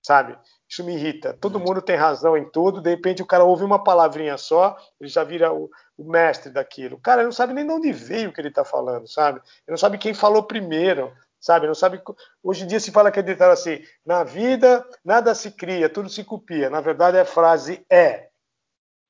sabe? 0.02 0.38
Isso 0.68 0.84
me 0.84 0.94
irrita. 0.94 1.34
Todo 1.34 1.60
mundo 1.60 1.82
tem 1.82 1.96
razão 1.96 2.36
em 2.36 2.48
tudo, 2.48 2.80
de 2.80 2.90
repente 2.90 3.22
o 3.22 3.26
cara 3.26 3.44
ouve 3.44 3.64
uma 3.64 3.82
palavrinha 3.82 4.36
só, 4.38 4.76
ele 5.00 5.10
já 5.10 5.24
vira 5.24 5.52
o, 5.52 5.70
o 5.96 6.04
mestre 6.04 6.50
daquilo. 6.50 6.96
O 6.96 7.00
cara 7.00 7.22
não 7.22 7.32
sabe 7.32 7.52
nem 7.52 7.66
de 7.66 7.72
onde 7.72 7.92
veio 7.92 8.30
o 8.30 8.32
que 8.32 8.40
ele 8.40 8.48
está 8.48 8.64
falando, 8.64 9.08
sabe? 9.08 9.40
Ele 9.40 9.70
não 9.70 9.76
sabe 9.76 9.98
quem 9.98 10.14
falou 10.14 10.42
primeiro, 10.42 11.12
sabe? 11.40 11.66
Não 11.66 11.74
sabe. 11.74 12.00
Hoje 12.42 12.64
em 12.64 12.66
dia 12.66 12.78
se 12.78 12.92
fala 12.92 13.10
que 13.10 13.18
ele 13.18 13.32
assim: 13.42 13.82
na 14.04 14.22
vida 14.22 14.86
nada 15.04 15.34
se 15.34 15.50
cria, 15.50 15.88
tudo 15.88 16.08
se 16.08 16.22
copia. 16.22 16.70
Na 16.70 16.80
verdade 16.80 17.18
a 17.18 17.24
frase 17.24 17.84
é: 17.90 18.28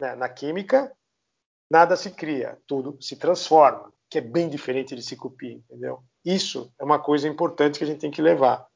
né? 0.01 0.15
na 0.15 0.29
química 0.29 0.91
nada 1.71 1.97
se 1.97 2.11
cria, 2.11 2.59
tudo 2.67 3.01
se 3.01 3.17
transforma, 3.17 3.93
que 4.11 4.19
é 4.19 4.21
bem 4.21 4.49
diferente 4.49 4.97
de 4.97 5.03
se 5.03 5.17
copiar, 5.17 5.53
entendeu? 5.53 6.03
Isso 6.25 6.73
é 6.79 6.85
uma 6.85 6.99
coisa 6.99 7.29
importante 7.29 7.79
que 7.79 7.85
a 7.85 7.87
gente 7.87 8.01
tem 8.01 8.11
que 8.11 8.21
levar. 8.21 8.67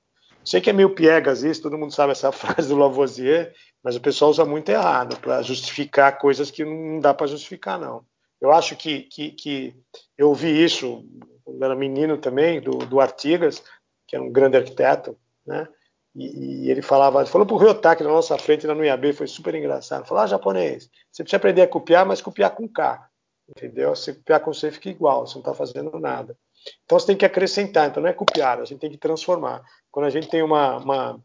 Sei 0.44 0.60
que 0.60 0.70
é 0.70 0.72
meio 0.72 0.94
piegas 0.94 1.42
isso, 1.42 1.62
todo 1.62 1.78
mundo 1.78 1.94
sabe 1.94 2.12
essa 2.12 2.30
frase 2.32 2.68
do 2.68 2.76
Lavoisier, 2.76 3.54
mas 3.82 3.96
o 3.96 4.00
pessoal 4.00 4.30
usa 4.30 4.44
muito 4.44 4.68
errado 4.68 5.18
para 5.20 5.42
justificar 5.42 6.18
coisas 6.18 6.50
que 6.50 6.64
não 6.64 7.00
dá 7.00 7.14
para 7.14 7.26
justificar, 7.26 7.78
não. 7.78 8.04
Eu 8.40 8.52
acho 8.52 8.76
que, 8.76 9.02
que, 9.02 9.30
que, 9.30 9.74
eu 10.18 10.28
ouvi 10.28 10.62
isso 10.62 11.04
quando 11.44 11.64
era 11.64 11.74
menino 11.74 12.18
também, 12.18 12.60
do, 12.60 12.72
do 12.78 13.00
Artigas, 13.00 13.62
que 14.06 14.16
era 14.16 14.24
um 14.24 14.32
grande 14.32 14.56
arquiteto, 14.56 15.16
né? 15.46 15.68
E, 16.14 16.66
e 16.66 16.70
ele 16.70 16.80
falava, 16.80 17.24
falou 17.26 17.46
pro 17.46 17.56
Ryotaki 17.56 18.02
na 18.02 18.10
nossa 18.10 18.38
frente, 18.38 18.66
lá 18.66 18.74
no 18.74 18.84
IAB, 18.84 19.12
foi 19.12 19.26
super 19.26 19.54
engraçado. 19.54 20.06
Falou, 20.06 20.22
ah, 20.22 20.26
japonês, 20.26 20.88
você 21.10 21.22
precisa 21.22 21.36
aprender 21.36 21.62
a 21.62 21.68
copiar, 21.68 22.06
mas 22.06 22.22
copiar 22.22 22.54
com 22.54 22.68
K, 22.68 23.08
entendeu? 23.48 23.94
Se 23.96 24.14
copiar 24.14 24.40
com 24.40 24.52
C 24.52 24.70
fica 24.70 24.88
igual, 24.88 25.26
você 25.26 25.34
não 25.34 25.40
está 25.40 25.54
fazendo 25.54 25.98
nada. 25.98 26.36
Então 26.84 26.98
você 26.98 27.06
tem 27.06 27.16
que 27.16 27.26
acrescentar, 27.26 27.88
então 27.88 28.02
não 28.02 28.08
é 28.08 28.12
copiar, 28.12 28.60
a 28.60 28.64
gente 28.64 28.78
tem 28.78 28.90
que 28.90 28.98
transformar. 28.98 29.62
Quando 29.94 30.06
a 30.06 30.10
gente 30.10 30.26
tem 30.26 30.42
uma, 30.42 30.78
uma, 30.78 31.20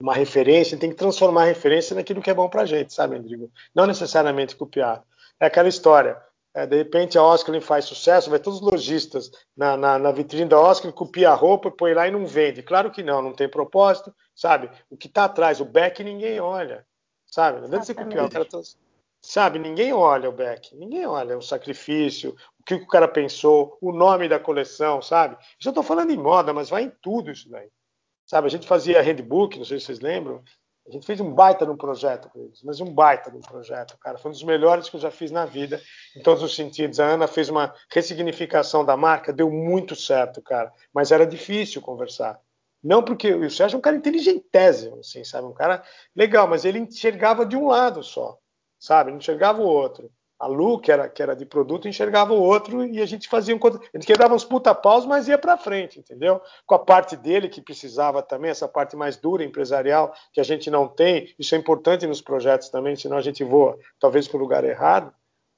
uma 0.00 0.14
referência, 0.14 0.78
tem 0.78 0.88
que 0.88 0.96
transformar 0.96 1.42
a 1.42 1.48
referência 1.48 1.94
naquilo 1.94 2.22
que 2.22 2.30
é 2.30 2.34
bom 2.34 2.48
para 2.48 2.62
a 2.62 2.64
gente, 2.64 2.94
sabe, 2.94 3.18
Rodrigo? 3.18 3.52
Não 3.74 3.86
necessariamente 3.86 4.56
copiar. 4.56 5.04
É 5.38 5.44
aquela 5.44 5.68
história. 5.68 6.18
É, 6.54 6.66
de 6.66 6.78
repente 6.78 7.18
a 7.18 7.22
Oscar 7.22 7.60
faz 7.60 7.84
sucesso, 7.84 8.30
vai 8.30 8.38
todos 8.38 8.62
os 8.62 8.66
lojistas 8.66 9.30
na, 9.54 9.76
na, 9.76 9.98
na, 9.98 10.12
vitrine 10.12 10.48
da 10.48 10.58
Oscar, 10.58 10.90
copia 10.94 11.28
a 11.28 11.34
roupa, 11.34 11.70
põe 11.70 11.92
lá 11.92 12.08
e 12.08 12.10
não 12.10 12.26
vende. 12.26 12.62
Claro 12.62 12.90
que 12.90 13.02
não, 13.02 13.20
não 13.20 13.34
tem 13.34 13.50
propósito, 13.50 14.14
sabe? 14.34 14.70
O 14.88 14.96
que 14.96 15.06
está 15.06 15.24
atrás, 15.24 15.60
o 15.60 15.66
back, 15.66 16.02
ninguém 16.02 16.40
olha, 16.40 16.86
sabe? 17.26 17.58
Não 17.58 17.66
adianta 17.66 17.84
você 17.84 17.94
copiar, 17.94 18.24
o 18.24 18.30
cara 18.30 18.46
tá, 18.46 18.60
sabe? 19.24 19.58
Ninguém 19.58 19.92
olha 19.92 20.28
o 20.28 20.32
back, 20.32 20.76
ninguém 20.76 21.06
olha 21.06 21.38
o 21.38 21.42
sacrifício, 21.42 22.36
o 22.60 22.62
que 22.62 22.74
o 22.74 22.86
cara 22.86 23.08
pensou, 23.08 23.78
o 23.80 23.92
nome 23.92 24.28
da 24.28 24.38
coleção, 24.38 25.00
sabe? 25.00 25.36
Já 25.58 25.70
estou 25.70 25.82
falando 25.82 26.10
em 26.10 26.16
moda, 26.16 26.52
mas 26.52 26.68
vai 26.68 26.84
em 26.84 26.92
tudo 27.00 27.30
isso 27.30 27.48
daí. 27.50 27.68
Sabe, 28.26 28.46
a 28.46 28.50
gente 28.50 28.66
fazia 28.66 29.02
handbook, 29.02 29.58
não 29.58 29.64
sei 29.64 29.78
se 29.78 29.86
vocês 29.86 30.00
lembram, 30.00 30.42
a 30.86 30.90
gente 30.90 31.06
fez 31.06 31.18
um 31.20 31.32
baita 31.32 31.64
no 31.64 31.76
projeto 31.76 32.28
com 32.28 32.40
eles, 32.40 32.62
mas 32.62 32.80
um 32.80 32.92
baita 32.92 33.30
no 33.30 33.40
projeto, 33.40 33.96
cara. 33.98 34.18
Foi 34.18 34.30
um 34.30 34.32
dos 34.32 34.42
melhores 34.42 34.88
que 34.90 34.96
eu 34.96 35.00
já 35.00 35.10
fiz 35.10 35.30
na 35.30 35.46
vida, 35.46 35.80
em 36.14 36.22
todos 36.22 36.42
os 36.42 36.54
sentidos. 36.54 37.00
A 37.00 37.06
Ana 37.06 37.26
fez 37.26 37.48
uma 37.48 37.74
ressignificação 37.90 38.84
da 38.84 38.96
marca, 38.96 39.32
deu 39.32 39.50
muito 39.50 39.96
certo, 39.96 40.42
cara. 40.42 40.70
Mas 40.92 41.10
era 41.10 41.26
difícil 41.26 41.80
conversar. 41.80 42.38
Não 42.82 43.02
porque 43.02 43.34
o 43.34 43.50
Sérgio 43.50 43.76
é 43.76 43.78
um 43.78 43.82
cara 43.82 43.96
inteligentésimo, 43.96 45.00
assim, 45.00 45.24
sabe? 45.24 45.46
Um 45.46 45.54
cara 45.54 45.82
legal, 46.14 46.46
mas 46.46 46.66
ele 46.66 46.78
enxergava 46.78 47.46
de 47.46 47.56
um 47.56 47.68
lado 47.68 48.02
só, 48.02 48.38
sabe? 48.84 49.10
Não 49.10 49.18
enxergava 49.18 49.60
o 49.60 49.66
outro 49.66 50.10
a 50.38 50.46
Lu, 50.46 50.78
que 50.78 50.90
era, 50.90 51.08
que 51.08 51.22
era 51.22 51.34
de 51.34 51.46
produto, 51.46 51.88
enxergava 51.88 52.34
o 52.34 52.40
outro 52.40 52.84
e 52.84 53.00
a 53.00 53.06
gente 53.06 53.28
fazia 53.28 53.54
um. 53.54 53.60
A 53.66 53.96
gente 53.96 54.06
quebrava 54.06 54.34
uns 54.34 54.44
puta 54.44 54.74
paus, 54.74 55.06
mas 55.06 55.28
ia 55.28 55.38
para 55.38 55.56
frente, 55.56 55.98
entendeu? 55.98 56.40
Com 56.66 56.74
a 56.74 56.78
parte 56.78 57.16
dele, 57.16 57.48
que 57.48 57.62
precisava 57.62 58.22
também, 58.22 58.50
essa 58.50 58.68
parte 58.68 58.96
mais 58.96 59.16
dura 59.16 59.44
empresarial, 59.44 60.12
que 60.32 60.40
a 60.40 60.44
gente 60.44 60.70
não 60.70 60.86
tem. 60.86 61.34
Isso 61.38 61.54
é 61.54 61.58
importante 61.58 62.06
nos 62.06 62.20
projetos 62.20 62.68
também, 62.68 62.96
senão 62.96 63.16
a 63.16 63.22
gente 63.22 63.42
voa 63.42 63.78
talvez 63.98 64.28
para 64.28 64.36
o 64.36 64.40
lugar 64.40 64.64
errado. 64.64 65.14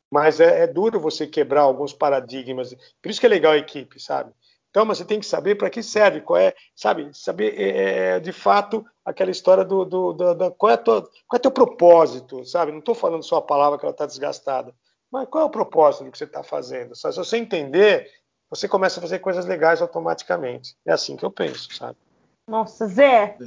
Mas 0.08 0.38
é, 0.38 0.62
é 0.62 0.66
duro 0.68 1.00
você 1.00 1.26
quebrar 1.26 1.62
alguns 1.62 1.92
paradigmas. 1.92 2.72
Por 3.02 3.10
isso 3.10 3.18
que 3.18 3.26
é 3.26 3.28
legal 3.28 3.54
a 3.54 3.58
equipe, 3.58 3.98
sabe? 3.98 4.32
Então, 4.76 4.84
mas 4.84 4.98
você 4.98 5.06
tem 5.06 5.18
que 5.18 5.24
saber 5.24 5.54
para 5.54 5.70
que 5.70 5.82
serve, 5.82 6.20
qual 6.20 6.38
é, 6.38 6.52
sabe, 6.74 7.08
saber 7.14 7.58
é, 7.58 8.16
é, 8.16 8.20
de 8.20 8.30
fato 8.30 8.84
aquela 9.06 9.30
história 9.30 9.64
do, 9.64 9.86
do, 9.86 10.12
do, 10.12 10.34
do 10.34 10.50
qual, 10.50 10.70
é 10.70 10.76
tua, 10.76 11.00
qual 11.26 11.36
é 11.36 11.38
teu 11.38 11.50
propósito, 11.50 12.44
sabe? 12.44 12.72
Não 12.72 12.80
estou 12.80 12.94
falando 12.94 13.22
só 13.22 13.36
a 13.36 13.42
palavra 13.42 13.78
que 13.78 13.86
ela 13.86 13.92
está 13.92 14.04
desgastada, 14.04 14.74
mas 15.10 15.26
qual 15.30 15.44
é 15.44 15.46
o 15.46 15.50
propósito 15.50 16.04
do 16.04 16.10
que 16.10 16.18
você 16.18 16.24
está 16.24 16.42
fazendo? 16.42 16.94
Se 16.94 17.10
você 17.10 17.38
entender, 17.38 18.06
você 18.50 18.68
começa 18.68 19.00
a 19.00 19.02
fazer 19.02 19.18
coisas 19.20 19.46
legais 19.46 19.80
automaticamente. 19.80 20.76
É 20.84 20.92
assim 20.92 21.16
que 21.16 21.24
eu 21.24 21.30
penso, 21.30 21.74
sabe? 21.74 21.96
Nossa, 22.46 22.86
Zé, 22.86 23.38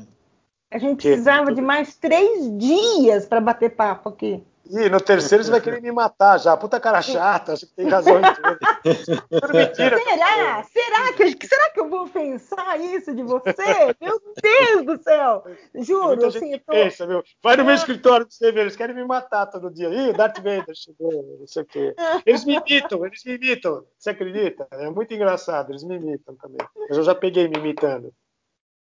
a 0.72 0.80
gente 0.80 1.08
precisava 1.08 1.54
de 1.54 1.62
mais 1.62 1.96
três 1.96 2.58
dias 2.58 3.28
para 3.28 3.40
bater 3.40 3.76
papo 3.76 4.10
aqui. 4.10 4.44
E 4.70 4.88
no 4.88 5.02
terceiro 5.02 5.44
você 5.44 5.50
vai 5.50 5.62
querer 5.62 5.82
me 5.82 5.92
matar 5.92 6.38
já. 6.38 6.56
Puta 6.56 6.80
cara 6.80 7.02
chata, 7.02 7.54
acho 7.54 7.66
que 7.66 7.74
tem 7.74 7.90
razão 7.90 8.20
em 8.20 8.34
tudo. 8.34 9.54
mentira. 9.54 9.98
Será? 9.98 10.64
Será 10.64 11.14
que, 11.14 11.48
será 11.48 11.70
que 11.72 11.80
eu 11.80 11.90
vou 11.90 12.08
pensar 12.08 12.80
isso 12.80 13.14
de 13.16 13.24
você? 13.24 13.96
Meu 14.00 14.22
Deus 14.42 14.86
do 14.86 15.04
céu! 15.04 15.44
Juro, 15.76 16.28
assim, 16.28 16.58
tô... 16.60 16.72
pensa, 16.72 17.08
meu. 17.08 17.24
Vai 17.42 17.58
no 17.58 17.66
meu 17.66 17.74
escritório 17.74 18.28
pra 18.28 18.36
você 18.36 18.52
ver, 18.52 18.62
eles 18.62 18.76
querem 18.76 18.96
me 18.96 19.04
matar 19.06 19.48
todo 19.48 19.74
dia. 19.74 19.90
Ih, 19.90 20.10
o 20.12 20.14
Darth 20.14 20.38
Vader 20.38 20.76
chegou, 20.76 21.38
não 21.40 21.48
sei 21.48 21.64
o 21.64 21.66
quê. 21.66 21.96
Eles 22.26 22.46
me 22.46 22.56
imitam, 22.56 23.06
eles 23.06 23.24
me 23.26 23.36
imitam. 23.36 23.84
Você 23.98 24.12
acredita? 24.12 24.68
É 24.72 24.90
muito 24.90 25.14
engraçado, 25.14 25.72
eles 25.72 25.84
me 25.84 25.96
imitam 25.96 26.36
também. 26.36 26.66
Mas 26.88 26.98
eu 26.98 27.04
já 27.04 27.16
peguei 27.16 27.48
me 27.48 27.58
imitando. 27.58 28.14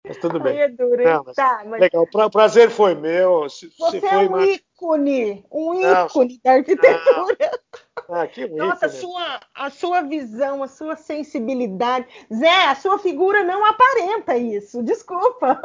Mas 0.06 0.16
tudo 0.18 0.38
bem. 0.38 0.60
É 0.60 0.68
duro, 0.68 1.02
Não, 1.02 1.24
mas... 1.24 1.34
Tá, 1.34 1.62
mas... 1.66 1.80
Legal, 1.80 2.02
o 2.02 2.30
prazer 2.30 2.70
foi 2.70 2.94
meu. 2.94 3.48
Se, 3.48 3.70
Você 3.78 4.00
se 4.00 4.06
é 4.06 4.16
um 4.18 4.28
uma... 4.28 4.46
ícone, 4.46 5.44
um 5.50 5.74
ícone 5.74 6.34
Não, 6.34 6.40
da 6.44 6.52
arquitetura. 6.52 7.60
Ah, 8.08 8.26
que 8.26 8.46
Nossa, 8.46 8.86
a 8.86 8.88
sua, 8.88 9.40
a 9.54 9.70
sua 9.70 10.02
visão, 10.02 10.62
a 10.62 10.68
sua 10.68 10.96
sensibilidade. 10.96 12.06
Zé, 12.32 12.66
a 12.66 12.74
sua 12.76 12.98
figura 12.98 13.42
não 13.42 13.64
aparenta 13.64 14.36
isso, 14.36 14.82
desculpa. 14.82 15.60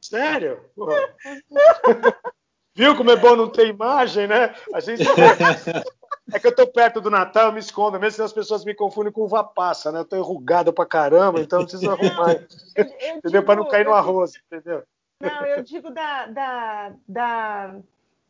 Sério? 0.00 0.60
Viu 2.74 2.96
como 2.96 3.10
é 3.10 3.16
bom 3.16 3.36
não 3.36 3.50
ter 3.50 3.66
imagem, 3.66 4.26
né? 4.26 4.54
A 4.72 4.80
gente 4.80 5.04
É 6.32 6.38
que 6.38 6.46
eu 6.46 6.54
tô 6.54 6.66
perto 6.66 7.00
do 7.00 7.10
Natal, 7.10 7.46
eu 7.46 7.52
me 7.52 7.60
escondo, 7.60 7.98
mesmo 7.98 8.16
se 8.16 8.22
as 8.22 8.32
pessoas 8.32 8.64
me 8.64 8.74
confundem 8.74 9.12
com 9.12 9.22
uva 9.22 9.42
passa, 9.42 9.90
né? 9.90 10.00
Eu 10.00 10.04
tô 10.04 10.16
enrugado 10.16 10.72
pra 10.72 10.86
caramba, 10.86 11.40
então 11.40 11.60
eu 11.60 11.66
preciso 11.66 11.90
arrumar. 11.90 12.34
Eu, 12.76 12.84
eu 12.84 13.16
entendeu? 13.18 13.42
Para 13.42 13.56
não 13.56 13.68
cair 13.68 13.84
no 13.84 13.94
arroz, 13.94 14.32
entendeu? 14.46 14.82
Não, 15.20 15.46
eu 15.46 15.62
digo 15.62 15.90
da, 15.90 16.26
da, 16.26 16.92
da, 17.06 17.74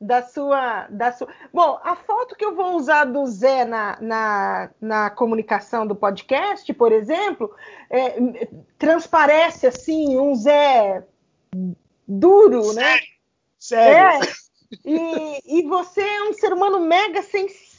da, 0.00 0.22
sua, 0.22 0.86
da 0.88 1.12
sua. 1.12 1.28
Bom, 1.52 1.78
a 1.84 1.94
foto 1.94 2.34
que 2.34 2.44
eu 2.44 2.54
vou 2.54 2.76
usar 2.76 3.04
do 3.04 3.24
Zé 3.26 3.64
na, 3.64 3.98
na, 4.00 4.70
na 4.80 5.10
comunicação 5.10 5.86
do 5.86 5.94
podcast, 5.94 6.72
por 6.74 6.90
exemplo, 6.90 7.54
é, 7.88 8.48
transparece 8.78 9.66
assim 9.66 10.18
um 10.18 10.34
Zé 10.34 11.04
duro, 12.08 12.72
né? 12.72 12.98
Sério? 13.58 14.24
É. 14.24 14.50
E, 14.84 15.58
e, 15.58 15.62
você 15.64 16.00
é 16.00 16.22
um 16.24 16.32
ser 16.32 16.52
humano 16.52 16.78
mega 16.78 17.22
sensível, 17.22 17.69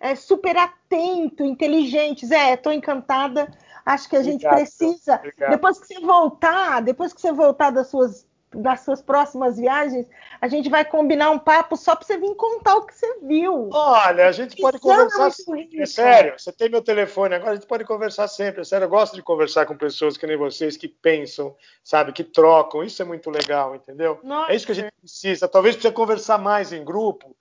é, 0.00 0.14
super 0.14 0.56
atento, 0.56 1.44
inteligente. 1.44 2.26
Zé, 2.26 2.54
estou 2.54 2.72
encantada. 2.72 3.50
Acho 3.84 4.08
que 4.08 4.16
a 4.16 4.22
gente 4.22 4.48
precisa. 4.48 5.16
Obrigado. 5.16 5.50
Depois 5.50 5.78
que 5.78 5.86
você 5.86 6.00
voltar, 6.00 6.82
depois 6.82 7.12
que 7.12 7.20
você 7.20 7.32
voltar 7.32 7.70
das 7.70 7.88
suas 7.88 8.26
das 8.54 8.80
suas 8.80 9.02
próximas 9.02 9.56
viagens, 9.56 10.06
a 10.40 10.48
gente 10.48 10.68
vai 10.68 10.84
combinar 10.84 11.30
um 11.30 11.38
papo 11.38 11.76
só 11.76 11.96
para 11.96 12.06
você 12.06 12.18
vir 12.18 12.34
contar 12.36 12.76
o 12.76 12.86
que 12.86 12.94
você 12.94 13.18
viu. 13.22 13.68
Olha, 13.72 14.28
a 14.28 14.32
gente 14.32 14.60
pode 14.60 14.78
conversar. 14.78 15.30
É, 15.56 15.82
é 15.82 15.86
sério, 15.86 16.34
você 16.38 16.52
tem 16.52 16.68
meu 16.68 16.82
telefone 16.82 17.34
agora, 17.34 17.52
a 17.52 17.54
gente 17.54 17.66
pode 17.66 17.84
conversar 17.84 18.28
sempre. 18.28 18.60
É 18.60 18.64
sério, 18.64 18.84
eu 18.84 18.88
gosto 18.88 19.14
de 19.14 19.22
conversar 19.22 19.66
com 19.66 19.76
pessoas 19.76 20.16
que 20.16 20.26
nem 20.26 20.36
vocês, 20.36 20.76
que 20.76 20.88
pensam, 20.88 21.54
sabe, 21.82 22.12
que 22.12 22.24
trocam. 22.24 22.82
Isso 22.82 23.02
é 23.02 23.04
muito 23.04 23.30
legal, 23.30 23.74
entendeu? 23.74 24.20
Nossa. 24.22 24.52
É 24.52 24.56
isso 24.56 24.66
que 24.66 24.72
a 24.72 24.76
gente 24.76 24.92
precisa. 25.00 25.48
Talvez 25.48 25.74
precisa 25.74 25.92
conversar 25.92 26.38
mais 26.38 26.72
em 26.72 26.84
grupo, 26.84 27.36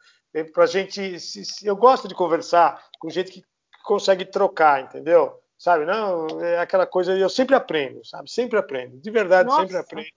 para 0.54 0.64
a 0.64 0.68
gente. 0.68 1.18
Eu 1.64 1.76
gosto 1.76 2.08
de 2.08 2.16
conversar 2.16 2.84
com 3.00 3.10
gente 3.10 3.32
que 3.32 3.44
consegue 3.84 4.26
trocar, 4.26 4.82
entendeu? 4.82 5.40
Sabe, 5.58 5.86
não, 5.86 6.42
é 6.42 6.60
aquela 6.60 6.86
coisa, 6.86 7.16
eu 7.18 7.30
sempre 7.30 7.56
aprendo, 7.56 8.04
sabe? 8.06 8.30
Sempre 8.30 8.60
aprendo, 8.60 8.98
de 8.98 9.12
verdade, 9.12 9.48
Nossa. 9.48 9.62
sempre 9.62 9.78
aprendo. 9.78 10.08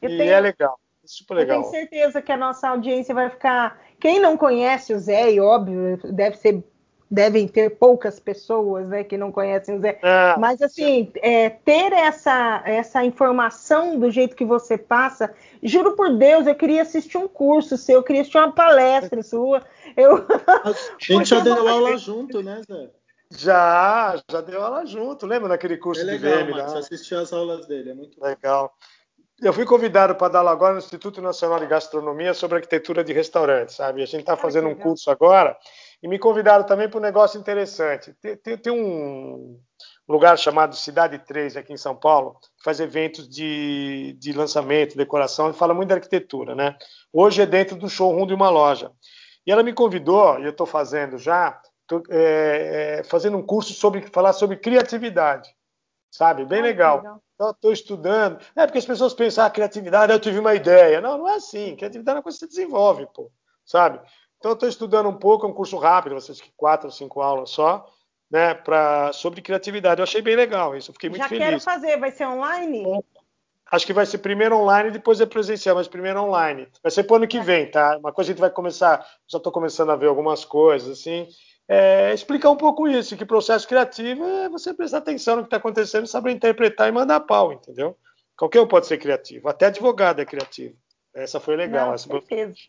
Eu 0.00 0.10
e 0.10 0.16
tenho, 0.16 0.32
é 0.32 0.40
legal, 0.40 0.78
é 1.04 1.06
super 1.06 1.34
legal. 1.34 1.58
Eu 1.58 1.70
tenho 1.70 1.72
certeza 1.72 2.22
que 2.22 2.32
a 2.32 2.36
nossa 2.36 2.68
audiência 2.68 3.14
vai 3.14 3.28
ficar. 3.28 3.78
Quem 4.00 4.20
não 4.20 4.36
conhece 4.36 4.94
o 4.94 4.98
Zé, 4.98 5.32
e 5.32 5.40
óbvio, 5.40 5.98
deve 6.12 6.36
ser 6.36 6.64
devem 7.10 7.46
ter 7.46 7.70
poucas 7.76 8.18
pessoas 8.18 8.88
né, 8.88 9.04
que 9.04 9.16
não 9.16 9.30
conhecem 9.30 9.76
o 9.76 9.80
Zé. 9.80 9.98
É, 10.02 10.36
Mas 10.38 10.60
assim, 10.60 11.10
é, 11.16 11.50
ter 11.50 11.92
essa, 11.92 12.62
essa 12.64 13.04
informação 13.04 13.98
do 13.98 14.10
jeito 14.10 14.34
que 14.34 14.44
você 14.44 14.76
passa, 14.76 15.32
juro 15.62 15.94
por 15.94 16.16
Deus, 16.16 16.46
eu 16.46 16.54
queria 16.54 16.82
assistir 16.82 17.16
um 17.16 17.28
curso 17.28 17.76
seu, 17.76 17.96
eu 17.96 18.02
queria 18.02 18.22
assistir 18.22 18.38
uma 18.38 18.52
palestra 18.52 19.22
sua. 19.22 19.62
Eu... 19.96 20.26
A 20.64 20.74
gente 20.98 21.30
já 21.30 21.40
deu 21.40 21.68
aula 21.68 21.96
junto, 21.96 22.42
né, 22.42 22.60
Zé? 22.66 22.90
Já, 23.30 24.22
já 24.30 24.40
deu 24.40 24.62
aula 24.62 24.86
junto. 24.86 25.26
Lembra 25.26 25.48
daquele 25.48 25.76
curso 25.76 26.02
é 26.02 26.04
legal, 26.04 26.44
de 26.44 26.52
VM? 26.52 26.56
Max, 26.56 26.74
assisti 26.74 27.14
as 27.14 27.32
aulas 27.32 27.66
dele, 27.66 27.90
é 27.90 27.94
muito 27.94 28.22
legal. 28.22 28.72
Eu 29.40 29.52
fui 29.52 29.66
convidado 29.66 30.14
para 30.14 30.32
dar 30.32 30.38
aula 30.38 30.50
agora 30.50 30.72
no 30.72 30.78
Instituto 30.78 31.20
Nacional 31.20 31.58
de 31.58 31.66
Gastronomia 31.66 32.32
sobre 32.32 32.56
arquitetura 32.56 33.04
de 33.04 33.12
restaurantes, 33.12 33.76
sabe? 33.76 34.02
A 34.02 34.06
gente 34.06 34.20
está 34.20 34.36
fazendo 34.36 34.68
um 34.68 34.74
curso 34.74 35.10
agora 35.10 35.56
e 36.02 36.08
me 36.08 36.18
convidaram 36.18 36.64
também 36.64 36.88
para 36.88 36.98
um 36.98 37.02
negócio 37.02 37.40
interessante. 37.40 38.14
Tem, 38.20 38.36
tem, 38.36 38.56
tem, 38.56 38.72
um 38.72 39.58
lugar 40.08 40.38
chamado 40.38 40.76
Cidade 40.76 41.18
3 41.18 41.56
aqui 41.56 41.72
em 41.72 41.78
São 41.78 41.96
Paulo, 41.96 42.38
que 42.40 42.64
faz 42.64 42.80
eventos 42.80 43.28
de, 43.28 44.16
de 44.18 44.32
lançamento, 44.32 44.96
decoração, 44.96 45.50
e 45.50 45.54
fala 45.54 45.74
muito 45.74 45.88
de 45.88 45.94
arquitetura, 45.94 46.54
né? 46.54 46.76
Hoje 47.12 47.42
é 47.42 47.46
dentro 47.46 47.76
do 47.76 47.88
showroom 47.88 48.26
de 48.26 48.34
uma 48.34 48.50
loja. 48.50 48.92
E 49.46 49.50
ela 49.50 49.62
me 49.62 49.72
convidou, 49.72 50.38
e 50.38 50.44
eu 50.44 50.50
estou 50.50 50.66
fazendo 50.66 51.18
já, 51.18 51.60
tô, 51.86 52.02
é, 52.10 52.98
é, 52.98 53.04
fazendo 53.04 53.36
um 53.36 53.42
curso 53.42 53.72
sobre 53.72 54.02
falar 54.02 54.32
sobre 54.32 54.56
criatividade, 54.56 55.48
sabe? 56.10 56.44
Bem 56.44 56.62
legal. 56.62 56.98
legal. 56.98 57.22
Então, 57.34 57.50
estou 57.50 57.72
estudando. 57.72 58.40
É 58.56 58.64
porque 58.66 58.78
as 58.78 58.86
pessoas 58.86 59.12
pensam, 59.12 59.44
ah, 59.44 59.50
criatividade, 59.50 60.12
eu 60.12 60.18
tive 60.18 60.38
uma 60.38 60.54
ideia. 60.54 61.00
Não, 61.00 61.18
não 61.18 61.28
é 61.28 61.34
assim. 61.34 61.76
Criatividade 61.76 62.16
é 62.16 62.18
uma 62.18 62.22
coisa 62.22 62.38
que 62.38 62.44
você 62.44 62.48
desenvolve, 62.48 63.06
pô, 63.14 63.30
sabe? 63.64 64.00
Então, 64.46 64.54
estou 64.54 64.68
estudando 64.68 65.08
um 65.08 65.16
pouco, 65.16 65.44
é 65.44 65.48
um 65.48 65.52
curso 65.52 65.76
rápido, 65.76 66.14
vocês 66.14 66.40
que 66.40 66.52
quatro 66.56 66.86
ou 66.86 66.92
cinco 66.92 67.20
aulas 67.20 67.50
só, 67.50 67.84
né, 68.30 68.54
pra, 68.54 69.12
sobre 69.12 69.42
criatividade. 69.42 70.00
Eu 70.00 70.04
achei 70.04 70.22
bem 70.22 70.36
legal 70.36 70.76
isso, 70.76 70.92
fiquei 70.92 71.10
muito 71.10 71.20
Já 71.20 71.28
feliz. 71.28 71.42
Já 71.42 71.50
quero 71.50 71.60
fazer, 71.60 71.98
vai 71.98 72.12
ser 72.12 72.28
online? 72.28 73.02
Acho 73.72 73.84
que 73.84 73.92
vai 73.92 74.06
ser 74.06 74.18
primeiro 74.18 74.56
online, 74.56 74.92
depois 74.92 75.20
é 75.20 75.26
presencial, 75.26 75.74
mas 75.74 75.88
primeiro 75.88 76.22
online. 76.22 76.68
Vai 76.80 76.92
ser 76.92 77.02
para 77.02 77.14
o 77.14 77.16
ano 77.16 77.26
que 77.26 77.40
vem, 77.40 77.68
tá? 77.68 77.96
Uma 77.98 78.12
coisa 78.12 78.30
a 78.30 78.32
gente 78.32 78.40
vai 78.40 78.50
começar, 78.50 79.04
já 79.26 79.38
estou 79.38 79.50
começando 79.50 79.90
a 79.90 79.96
ver 79.96 80.06
algumas 80.06 80.44
coisas, 80.44 81.00
assim, 81.00 81.26
é, 81.66 82.14
explicar 82.14 82.50
um 82.50 82.56
pouco 82.56 82.86
isso, 82.86 83.16
que 83.16 83.24
processo 83.24 83.66
criativo 83.66 84.22
é 84.24 84.48
você 84.48 84.72
prestar 84.72 84.98
atenção 84.98 85.34
no 85.34 85.42
que 85.42 85.48
está 85.48 85.56
acontecendo, 85.56 86.06
saber 86.06 86.30
interpretar 86.30 86.88
e 86.88 86.92
mandar 86.92 87.18
pau, 87.18 87.52
entendeu? 87.52 87.98
Qualquer 88.38 88.60
um 88.60 88.68
pode 88.68 88.86
ser 88.86 88.98
criativo, 88.98 89.48
até 89.48 89.66
advogado 89.66 90.20
é 90.20 90.24
criativo. 90.24 90.76
Essa 91.16 91.40
foi 91.40 91.56
legal. 91.56 91.86
Não, 91.86 91.94
essa 91.94 92.08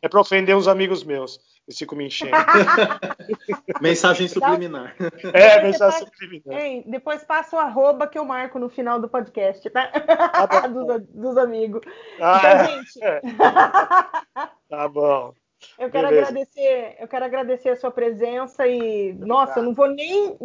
é 0.01 0.07
para 0.07 0.21
ofender 0.21 0.55
uns 0.55 0.69
amigos 0.69 1.03
meus. 1.03 1.37
Eles 1.67 1.77
ficam 1.77 1.97
me 1.97 2.07
enchendo. 2.07 2.31
mensagem 3.81 4.25
subliminar. 4.29 4.95
É, 5.33 5.61
mensagem 5.61 6.07
subliminar. 6.07 6.57
Ei, 6.57 6.81
depois 6.87 7.25
passa 7.25 7.57
o 7.57 7.59
arroba 7.59 8.07
que 8.07 8.17
eu 8.17 8.23
marco 8.23 8.57
no 8.57 8.69
final 8.69 9.01
do 9.01 9.09
podcast, 9.09 9.69
tá? 9.69 9.87
tá 9.87 10.61
dos, 10.67 11.03
dos, 11.09 11.37
amigos. 11.37 11.81
Ah, 12.21 12.37
então, 12.37 12.49
é. 12.49 12.67
gente. 12.67 13.03
É. 13.03 13.21
Tá 14.69 14.85
bom. 14.89 15.33
Eu 15.79 15.89
quero 15.89 16.09
Beleza. 16.09 16.27
agradecer, 16.27 16.97
eu 16.99 17.07
quero 17.07 17.25
agradecer 17.25 17.69
a 17.69 17.75
sua 17.77 17.89
presença 17.89 18.67
e, 18.67 19.13
nossa, 19.13 19.59
eu 19.59 19.63
não 19.63 19.73
vou 19.73 19.87
nem 19.87 20.37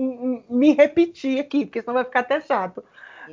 me 0.48 0.72
repetir 0.74 1.40
aqui, 1.40 1.66
porque 1.66 1.80
senão 1.80 1.94
vai 1.94 2.04
ficar 2.04 2.20
até 2.20 2.40
chato. 2.40 2.84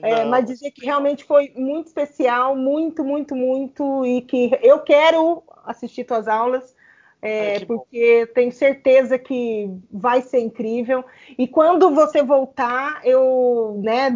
É, 0.01 0.25
mas 0.25 0.45
dizer 0.45 0.71
que 0.71 0.85
realmente 0.85 1.23
foi 1.23 1.51
muito 1.55 1.87
especial, 1.87 2.55
muito, 2.55 3.03
muito, 3.03 3.35
muito, 3.35 4.05
e 4.05 4.21
que 4.21 4.57
eu 4.61 4.79
quero 4.79 5.43
assistir 5.65 6.03
tuas 6.03 6.27
aulas, 6.27 6.75
é, 7.21 7.57
Ai, 7.57 7.65
porque 7.65 8.25
bom. 8.25 8.33
tenho 8.33 8.51
certeza 8.51 9.17
que 9.17 9.69
vai 9.91 10.21
ser 10.21 10.39
incrível. 10.39 11.03
E 11.37 11.47
quando 11.47 11.93
você 11.93 12.23
voltar, 12.23 13.01
eu, 13.03 13.79
né, 13.83 14.09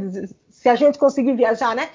se 0.50 0.70
a 0.70 0.76
gente 0.76 0.98
conseguir 0.98 1.34
viajar, 1.34 1.76
né? 1.76 1.90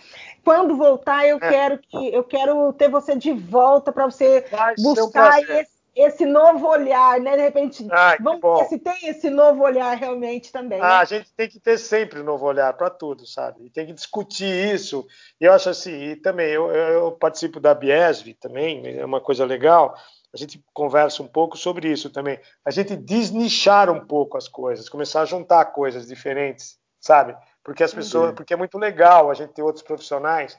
quando 0.49 0.79
voltar, 0.79 1.27
eu 1.27 1.37
é. 1.37 1.41
quero 1.41 1.79
que 1.79 2.15
eu 2.15 2.25
quero 2.25 2.73
ter 2.73 2.89
você 2.89 3.15
de 3.15 3.33
volta 3.33 3.93
para 3.93 4.07
você 4.07 4.47
Vai 4.51 4.75
buscar 4.79 5.35
um 5.41 5.53
esse, 5.53 5.71
esse, 6.01 6.25
novo 6.25 6.67
olhar, 6.67 7.21
né? 7.21 7.37
De 7.37 7.43
repente, 7.43 7.87
vamos 8.21 8.41
ver 8.41 8.69
se 8.69 8.79
tem 8.79 9.09
esse 9.09 9.31
novo 9.31 9.63
olhar 9.63 9.97
realmente 9.97 10.53
também. 10.53 10.81
Ah, 10.81 10.89
né? 10.89 10.95
A 10.97 11.05
gente 11.05 11.33
tem 11.35 11.49
que 11.49 11.59
ter 11.59 11.79
sempre 11.79 12.21
um 12.21 12.25
novo 12.25 12.47
olhar 12.47 12.73
para 12.75 12.91
tudo, 12.91 13.27
sabe? 13.27 13.67
E 13.67 13.71
tem 13.71 13.87
que 13.87 13.93
discutir 13.93 14.75
isso. 14.75 15.07
E 15.41 15.45
eu 15.45 15.53
acho 15.53 15.71
assim, 15.71 15.93
e 15.93 16.17
também 16.17 16.49
eu, 16.49 16.71
eu 16.71 17.13
participo 17.13 17.61
da 17.61 17.75
Biesv 17.75 18.35
também, 18.41 18.99
é 18.99 19.05
uma 19.05 19.21
coisa 19.21 19.45
legal. 19.45 19.95
A 20.33 20.37
gente 20.37 20.63
conversa 20.73 21.23
um 21.23 21.29
pouco 21.29 21.57
sobre 21.57 21.91
isso 21.91 22.11
também. 22.11 22.39
A 22.65 22.71
gente 22.71 22.97
desnichar 22.97 23.91
um 23.91 24.07
pouco 24.07 24.37
as 24.37 24.47
coisas, 24.47 24.89
começar 24.89 25.23
a 25.23 25.25
juntar 25.25 25.65
coisas 25.67 26.07
diferentes, 26.07 26.79
sabe? 27.01 27.35
porque 27.69 27.85
as 27.85 27.93
pessoas, 27.93 28.33
porque 28.33 28.55
é 28.55 28.57
muito 28.57 28.79
legal 28.79 29.31
a 29.31 29.35
gente 29.35 29.53
ter 29.53 29.61
outros 29.61 29.85
profissionais. 29.85 30.59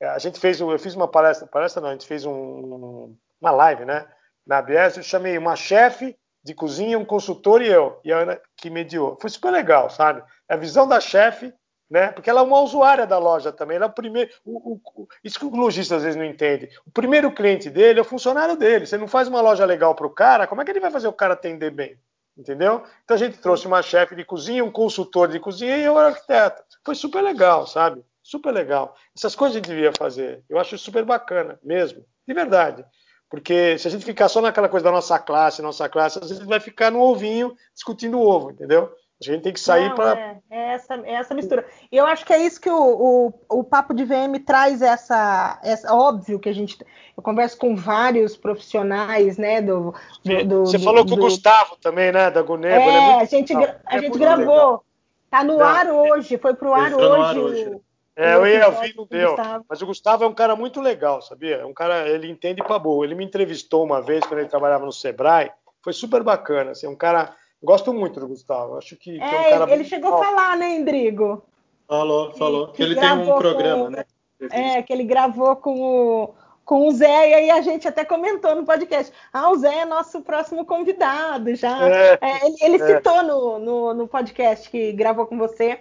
A 0.00 0.18
gente 0.18 0.40
fez, 0.40 0.58
eu 0.58 0.78
fiz 0.78 0.94
uma 0.94 1.06
palestra, 1.06 1.46
palestra 1.46 1.82
não, 1.82 1.90
a 1.90 1.92
gente 1.92 2.06
fez 2.06 2.24
um, 2.24 3.14
uma 3.38 3.50
live, 3.50 3.84
né? 3.84 4.08
Na 4.46 4.58
ABS, 4.58 4.96
eu 4.96 5.02
chamei 5.02 5.36
uma 5.36 5.56
chefe 5.56 6.16
de 6.44 6.54
cozinha, 6.54 6.98
um 6.98 7.04
consultor 7.04 7.60
e 7.60 7.68
eu, 7.68 8.00
e 8.04 8.12
a 8.12 8.18
Ana 8.18 8.40
que 8.56 8.70
mediou. 8.70 9.18
Foi 9.20 9.28
super 9.28 9.50
legal, 9.50 9.90
sabe? 9.90 10.22
A 10.48 10.56
visão 10.56 10.86
da 10.86 11.00
chefe 11.00 11.52
né? 11.90 12.08
Porque 12.08 12.28
ela 12.28 12.40
é 12.40 12.44
uma 12.44 12.60
usuária 12.60 13.06
da 13.06 13.18
loja 13.18 13.52
também. 13.52 13.76
Ela 13.76 13.86
é 13.86 13.88
o 13.88 13.92
primeiro. 13.92 14.30
O, 14.44 14.74
o, 14.74 15.08
isso 15.22 15.38
que 15.38 15.44
o 15.44 15.54
lojista 15.54 15.96
às 15.96 16.02
vezes 16.02 16.16
não 16.16 16.24
entende. 16.24 16.68
O 16.84 16.90
primeiro 16.90 17.30
cliente 17.32 17.70
dele 17.70 17.98
é 17.98 18.02
o 18.02 18.04
funcionário 18.04 18.56
dele. 18.56 18.86
Você 18.86 18.96
não 18.96 19.08
faz 19.08 19.28
uma 19.28 19.40
loja 19.40 19.64
legal 19.64 19.94
para 19.94 20.06
o 20.06 20.10
cara, 20.10 20.46
como 20.46 20.60
é 20.60 20.64
que 20.64 20.70
ele 20.70 20.80
vai 20.80 20.90
fazer 20.90 21.08
o 21.08 21.12
cara 21.12 21.34
atender 21.34 21.70
bem? 21.70 21.98
Entendeu? 22.36 22.82
Então 23.04 23.14
a 23.14 23.18
gente 23.18 23.38
trouxe 23.38 23.66
uma 23.66 23.82
chefe 23.82 24.14
de 24.14 24.24
cozinha, 24.24 24.64
um 24.64 24.70
consultor 24.70 25.28
de 25.28 25.40
cozinha 25.40 25.76
e 25.76 25.88
um 25.88 25.96
arquiteto. 25.96 26.62
Foi 26.84 26.94
super 26.94 27.22
legal, 27.22 27.66
sabe? 27.66 28.04
Super 28.22 28.52
legal. 28.52 28.94
Essas 29.16 29.34
coisas 29.34 29.56
a 29.56 29.58
gente 29.58 29.68
devia 29.68 29.92
fazer. 29.96 30.42
Eu 30.48 30.58
acho 30.58 30.76
super 30.76 31.04
bacana, 31.04 31.58
mesmo. 31.62 32.04
De 32.26 32.34
verdade. 32.34 32.84
Porque 33.28 33.76
se 33.78 33.88
a 33.88 33.90
gente 33.90 34.04
ficar 34.04 34.28
só 34.28 34.40
naquela 34.40 34.68
coisa 34.68 34.84
da 34.84 34.92
nossa 34.92 35.18
classe, 35.18 35.60
nossa 35.60 35.88
classe, 35.88 36.18
às 36.18 36.28
vezes 36.28 36.44
vai 36.44 36.60
ficar 36.60 36.90
no 36.90 37.00
ovinho 37.00 37.54
discutindo 37.74 38.18
o 38.18 38.26
ovo, 38.26 38.50
entendeu? 38.50 38.90
A 39.20 39.24
gente 39.24 39.42
tem 39.42 39.52
que 39.52 39.60
sair 39.60 39.94
para. 39.94 40.18
É, 40.18 40.38
é, 40.50 40.74
essa, 40.74 40.94
é 40.94 41.12
essa 41.14 41.34
mistura. 41.34 41.66
E 41.90 41.96
eu 41.96 42.04
acho 42.04 42.24
que 42.26 42.34
é 42.34 42.38
isso 42.38 42.60
que 42.60 42.68
o, 42.68 43.32
o, 43.48 43.60
o 43.60 43.64
papo 43.64 43.94
de 43.94 44.04
VM 44.04 44.38
traz 44.44 44.82
essa, 44.82 45.58
essa. 45.64 45.92
Óbvio 45.94 46.38
que 46.38 46.50
a 46.50 46.52
gente. 46.52 46.76
Eu 47.16 47.22
converso 47.22 47.56
com 47.56 47.74
vários 47.74 48.36
profissionais, 48.36 49.38
né? 49.38 49.62
Do, 49.62 49.94
do, 50.22 50.44
do 50.44 50.66
Você 50.66 50.78
falou 50.78 51.02
do, 51.02 51.14
com 51.14 51.20
o 51.20 51.24
Gustavo 51.24 51.76
também, 51.76 52.12
né? 52.12 52.30
Da 52.30 52.42
Guneba. 52.42 52.82
É, 52.82 52.88
é 52.88 53.20
a 53.22 53.24
gente, 53.24 53.54
a 53.86 53.98
gente 53.98 54.18
gravou. 54.18 54.44
Legal. 54.44 54.84
Tá 55.30 55.42
no 55.42 55.58
Não, 55.58 55.64
ar 55.64 55.90
hoje, 55.90 56.36
foi 56.36 56.54
pro 56.54 56.74
ar 56.74 56.92
hoje. 56.92 57.22
Ar 57.22 57.38
hoje. 57.38 57.80
É, 58.16 58.34
eu 58.34 58.46
ia 58.46 58.66
ouvir, 58.68 58.96
não 58.96 59.06
deu. 59.06 59.36
Mas 59.68 59.82
o 59.82 59.86
Gustavo 59.86 60.24
é 60.24 60.26
um 60.26 60.34
cara 60.34 60.56
muito 60.56 60.80
legal, 60.80 61.20
sabia? 61.20 61.56
É 61.56 61.66
um 61.66 61.74
cara, 61.74 62.08
ele 62.08 62.30
entende 62.30 62.62
pra 62.62 62.78
boa. 62.78 63.04
Ele 63.04 63.14
me 63.14 63.24
entrevistou 63.24 63.84
uma 63.84 64.00
vez 64.00 64.24
quando 64.24 64.40
ele 64.40 64.48
trabalhava 64.48 64.86
no 64.86 64.92
Sebrae. 64.92 65.50
Foi 65.82 65.92
super 65.92 66.22
bacana. 66.22 66.70
Assim, 66.70 66.86
um 66.86 66.96
cara 66.96 67.34
Gosto 67.62 67.92
muito 67.92 68.20
do 68.20 68.28
Gustavo. 68.28 68.76
Acho 68.76 68.96
que, 68.96 69.20
é, 69.20 69.28
que 69.28 69.34
é 69.34 69.40
um 69.40 69.58
cara. 69.58 69.72
Ele 69.72 69.84
chegou 69.84 70.14
a 70.14 70.24
falar, 70.24 70.56
né, 70.56 70.76
Endrigo? 70.76 71.42
Falou, 71.88 72.32
falou. 72.34 72.68
Que, 72.68 72.76
que 72.76 72.82
ele 72.82 72.94
tem 72.94 73.12
um 73.12 73.36
programa, 73.36 73.84
com, 73.84 73.90
né? 73.90 74.04
É, 74.50 74.82
que 74.82 74.92
ele 74.92 75.04
gravou 75.04 75.56
com 75.56 75.80
o, 75.80 76.34
com 76.64 76.86
o 76.86 76.92
Zé, 76.92 77.30
e 77.30 77.34
aí 77.34 77.50
a 77.50 77.60
gente 77.62 77.88
até 77.88 78.04
comentou 78.04 78.54
no 78.54 78.64
podcast. 78.64 79.12
Ah, 79.32 79.50
o 79.50 79.56
Zé 79.56 79.78
é 79.78 79.84
nosso 79.84 80.20
próximo 80.20 80.66
convidado 80.66 81.54
já. 81.54 81.88
É, 81.88 82.18
é, 82.20 82.46
ele, 82.46 82.56
ele 82.60 82.82
é. 82.82 82.86
citou 82.86 83.22
no, 83.22 83.58
no, 83.58 83.94
no, 83.94 84.08
podcast 84.08 84.68
que 84.68 84.92
gravou 84.92 85.26
com 85.26 85.38
você. 85.38 85.80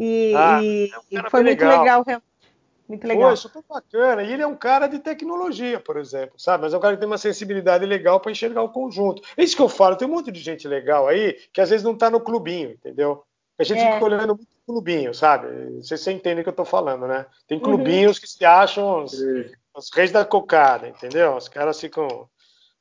E, 0.00 0.34
ah, 0.34 0.62
e 0.62 0.90
é 1.12 1.20
um 1.20 1.30
foi 1.30 1.42
muito 1.42 1.60
legal, 1.60 2.00
legal 2.00 2.22
muito 2.90 3.06
legal. 3.06 3.28
Foi 3.28 3.36
super 3.36 3.62
bacana. 3.68 4.22
E 4.22 4.32
ele 4.32 4.42
é 4.42 4.46
um 4.46 4.56
cara 4.56 4.88
de 4.88 4.98
tecnologia, 4.98 5.78
por 5.78 5.96
exemplo, 5.96 6.34
sabe? 6.36 6.64
Mas 6.64 6.74
é 6.74 6.76
um 6.76 6.80
cara 6.80 6.94
que 6.94 7.00
tem 7.00 7.06
uma 7.06 7.18
sensibilidade 7.18 7.86
legal 7.86 8.18
para 8.18 8.32
enxergar 8.32 8.62
o 8.62 8.68
conjunto. 8.68 9.22
É 9.36 9.44
isso 9.44 9.54
que 9.54 9.62
eu 9.62 9.68
falo. 9.68 9.96
Tem 9.96 10.08
um 10.08 10.10
monte 10.10 10.32
de 10.32 10.40
gente 10.40 10.66
legal 10.66 11.06
aí 11.06 11.38
que 11.52 11.60
às 11.60 11.70
vezes 11.70 11.84
não 11.84 11.92
está 11.92 12.10
no 12.10 12.20
clubinho, 12.20 12.70
entendeu? 12.70 13.22
A 13.56 13.62
gente 13.62 13.80
é. 13.80 13.92
fica 13.92 14.04
olhando 14.04 14.34
muito 14.34 14.48
clubinho, 14.66 15.14
sabe? 15.14 15.46
Vocês 15.76 16.04
entendem 16.08 16.40
o 16.40 16.42
que 16.42 16.48
eu 16.48 16.52
estou 16.52 16.64
falando, 16.64 17.06
né? 17.06 17.26
Tem 17.46 17.58
uhum. 17.58 17.64
clubinhos 17.64 18.16
uhum. 18.16 18.22
que 18.22 18.28
se 18.28 18.44
acham 18.44 19.04
os, 19.04 19.12
os, 19.74 19.90
reis 19.94 20.10
da 20.10 20.24
cocada, 20.24 20.88
entendeu? 20.88 21.36
Os 21.36 21.48
caras 21.48 21.80
ficam. 21.80 22.28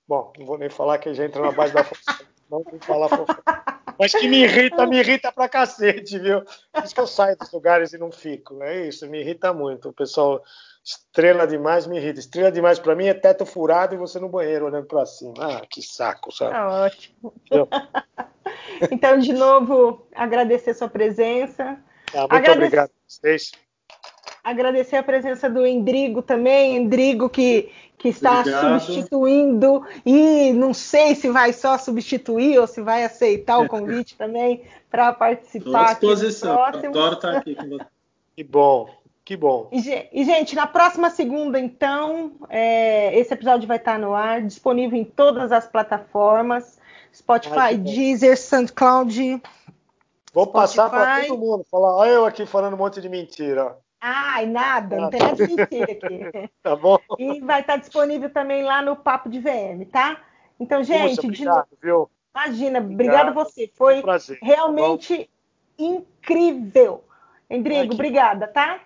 Bom, 0.08 0.34
não 0.40 0.46
vou 0.46 0.58
nem 0.58 0.70
falar 0.70 0.98
que 0.98 1.14
já 1.14 1.26
entra 1.26 1.42
na 1.42 1.52
base 1.52 1.74
da 1.74 1.84
força. 1.84 2.04
Não 2.50 2.64
vou 2.64 2.80
falar 2.80 3.10
fofoca. 3.10 3.44
Mas 4.00 4.14
que 4.14 4.30
me 4.30 4.44
irrita, 4.44 4.88
me 4.88 4.98
irrita 5.04 5.30
pra 5.30 5.50
cacete, 5.50 6.18
viu? 6.18 6.42
Por 6.72 6.84
isso 6.86 6.96
que 6.96 7.02
eu 7.02 7.08
saio 7.08 7.38
dos 7.38 7.52
lugares 7.52 7.92
e 7.92 7.98
não 7.98 8.12
fico. 8.12 8.64
É 8.64 8.88
isso, 8.88 9.06
me 9.08 9.20
irrita 9.20 9.54
muito. 9.54 9.90
O 9.90 9.94
pessoal 9.94 10.42
estrela 10.82 11.46
demais 11.46 11.86
me 11.86 11.98
irrita. 11.98 12.22
Estrela 12.22 12.50
demais 12.50 12.80
pra 12.80 12.96
mim 12.96 13.08
é 13.08 13.14
teto 13.14 13.46
furado 13.46 13.94
e 13.94 13.98
você 13.98 14.18
no 14.18 14.30
banheiro 14.30 14.68
olhando 14.68 14.88
pra 14.88 15.06
cima. 15.06 15.34
Ah, 15.40 15.62
que 15.70 15.82
saco, 15.82 16.32
sabe? 16.32 16.52
Tá 16.52 16.86
ótimo. 16.86 17.34
então, 18.90 19.20
de 19.20 19.34
novo, 19.34 20.08
agradecer 20.16 20.74
sua 20.74 20.88
presença. 20.88 21.78
Ah, 22.16 22.26
muito 22.32 22.52
obrigado 22.52 22.90
a 22.90 22.94
vocês. 23.06 23.52
Agradecer 24.44 24.96
a 24.98 25.04
presença 25.04 25.50
do 25.50 25.66
Endrigo 25.66 26.22
também, 26.22 26.78
Endrigo 26.78 27.30
que 27.30 27.70
que 28.00 28.08
está 28.08 28.40
Obrigado. 28.40 28.80
substituindo 28.80 29.86
e 30.06 30.54
não 30.54 30.74
sei 30.74 31.14
se 31.14 31.30
vai 31.30 31.52
só 31.52 31.78
substituir 31.78 32.58
ou 32.58 32.66
se 32.66 32.82
vai 32.82 33.04
aceitar 33.04 33.60
o 33.60 33.68
convite 33.68 34.16
também 34.16 34.64
para 34.90 35.12
participar. 35.12 35.92
Estou 35.92 36.12
à 36.12 36.14
disposição, 36.14 36.64
adoro 36.64 37.16
estar 37.16 37.36
aqui 37.38 37.54
com 37.54 37.68
você. 37.68 37.86
Que 38.40 38.44
bom, 38.46 38.90
que 39.26 39.36
bom. 39.36 39.68
E, 39.70 40.24
gente, 40.24 40.56
na 40.56 40.66
próxima 40.66 41.10
segunda, 41.10 41.60
então, 41.60 42.32
é, 42.48 43.14
esse 43.20 43.34
episódio 43.34 43.68
vai 43.68 43.76
estar 43.76 44.00
no 44.00 44.14
ar, 44.14 44.42
disponível 44.42 44.98
em 44.98 45.04
todas 45.04 45.52
as 45.52 45.68
plataformas: 45.68 46.80
Spotify, 47.14 47.58
Ai, 47.58 47.78
Deezer, 47.78 48.40
SoundCloud. 48.40 49.42
Vou 50.34 50.46
Spotify. 50.46 50.54
passar 50.54 50.90
para 50.90 51.26
todo 51.26 51.38
mundo, 51.38 51.66
falar, 51.70 51.98
olha 51.98 52.12
eu 52.12 52.26
aqui 52.26 52.46
falando 52.46 52.76
um 52.76 52.78
monte 52.78 53.02
de 53.02 53.10
mentira. 53.10 53.76
Ai, 54.02 54.46
nada, 54.46 54.98
não 54.98 55.10
tem 55.10 55.20
nada 55.20 55.48
de 55.48 55.56
mentira 55.56 55.92
aqui. 55.92 56.50
tá 56.64 56.76
bom. 56.76 57.00
E 57.18 57.42
vai 57.42 57.62
estar 57.62 57.76
disponível 57.78 58.30
também 58.30 58.64
lá 58.64 58.82
no 58.82 58.96
Papo 58.96 59.30
de 59.30 59.40
VM, 59.40 59.86
tá? 59.92 60.22
Então, 60.60 60.84
gente, 60.84 61.16
Puxa, 61.16 61.28
obrigado, 61.28 61.68
de... 61.72 61.78
viu? 61.82 62.10
imagina, 62.34 62.80
obrigado, 62.80 63.30
a 63.30 63.32
você. 63.32 63.72
Foi 63.76 64.00
um 64.00 64.02
tá 64.02 64.18
realmente 64.42 65.26
tá 65.26 65.32
incrível. 65.78 67.04
Endrigo, 67.50 67.94
obrigada, 67.94 68.48
tá? 68.48 68.80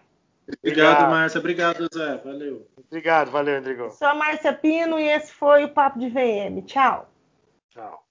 Obrigado, 0.58 1.10
Márcia. 1.10 1.40
Obrigado, 1.40 1.88
Zé. 1.94 2.18
Valeu. 2.18 2.68
Obrigado, 2.88 3.32
valeu, 3.32 3.58
Endrigo. 3.58 3.92
Sou 3.92 4.08
a 4.08 4.14
Márcia 4.16 4.54
Pino 4.54 5.00
e 5.00 5.08
esse 5.08 5.32
foi 5.32 5.64
o 5.64 5.70
Papo 5.70 6.00
de 6.00 6.10
VM. 6.10 6.62
Tchau. 6.66 7.10
Tchau. 7.70 8.02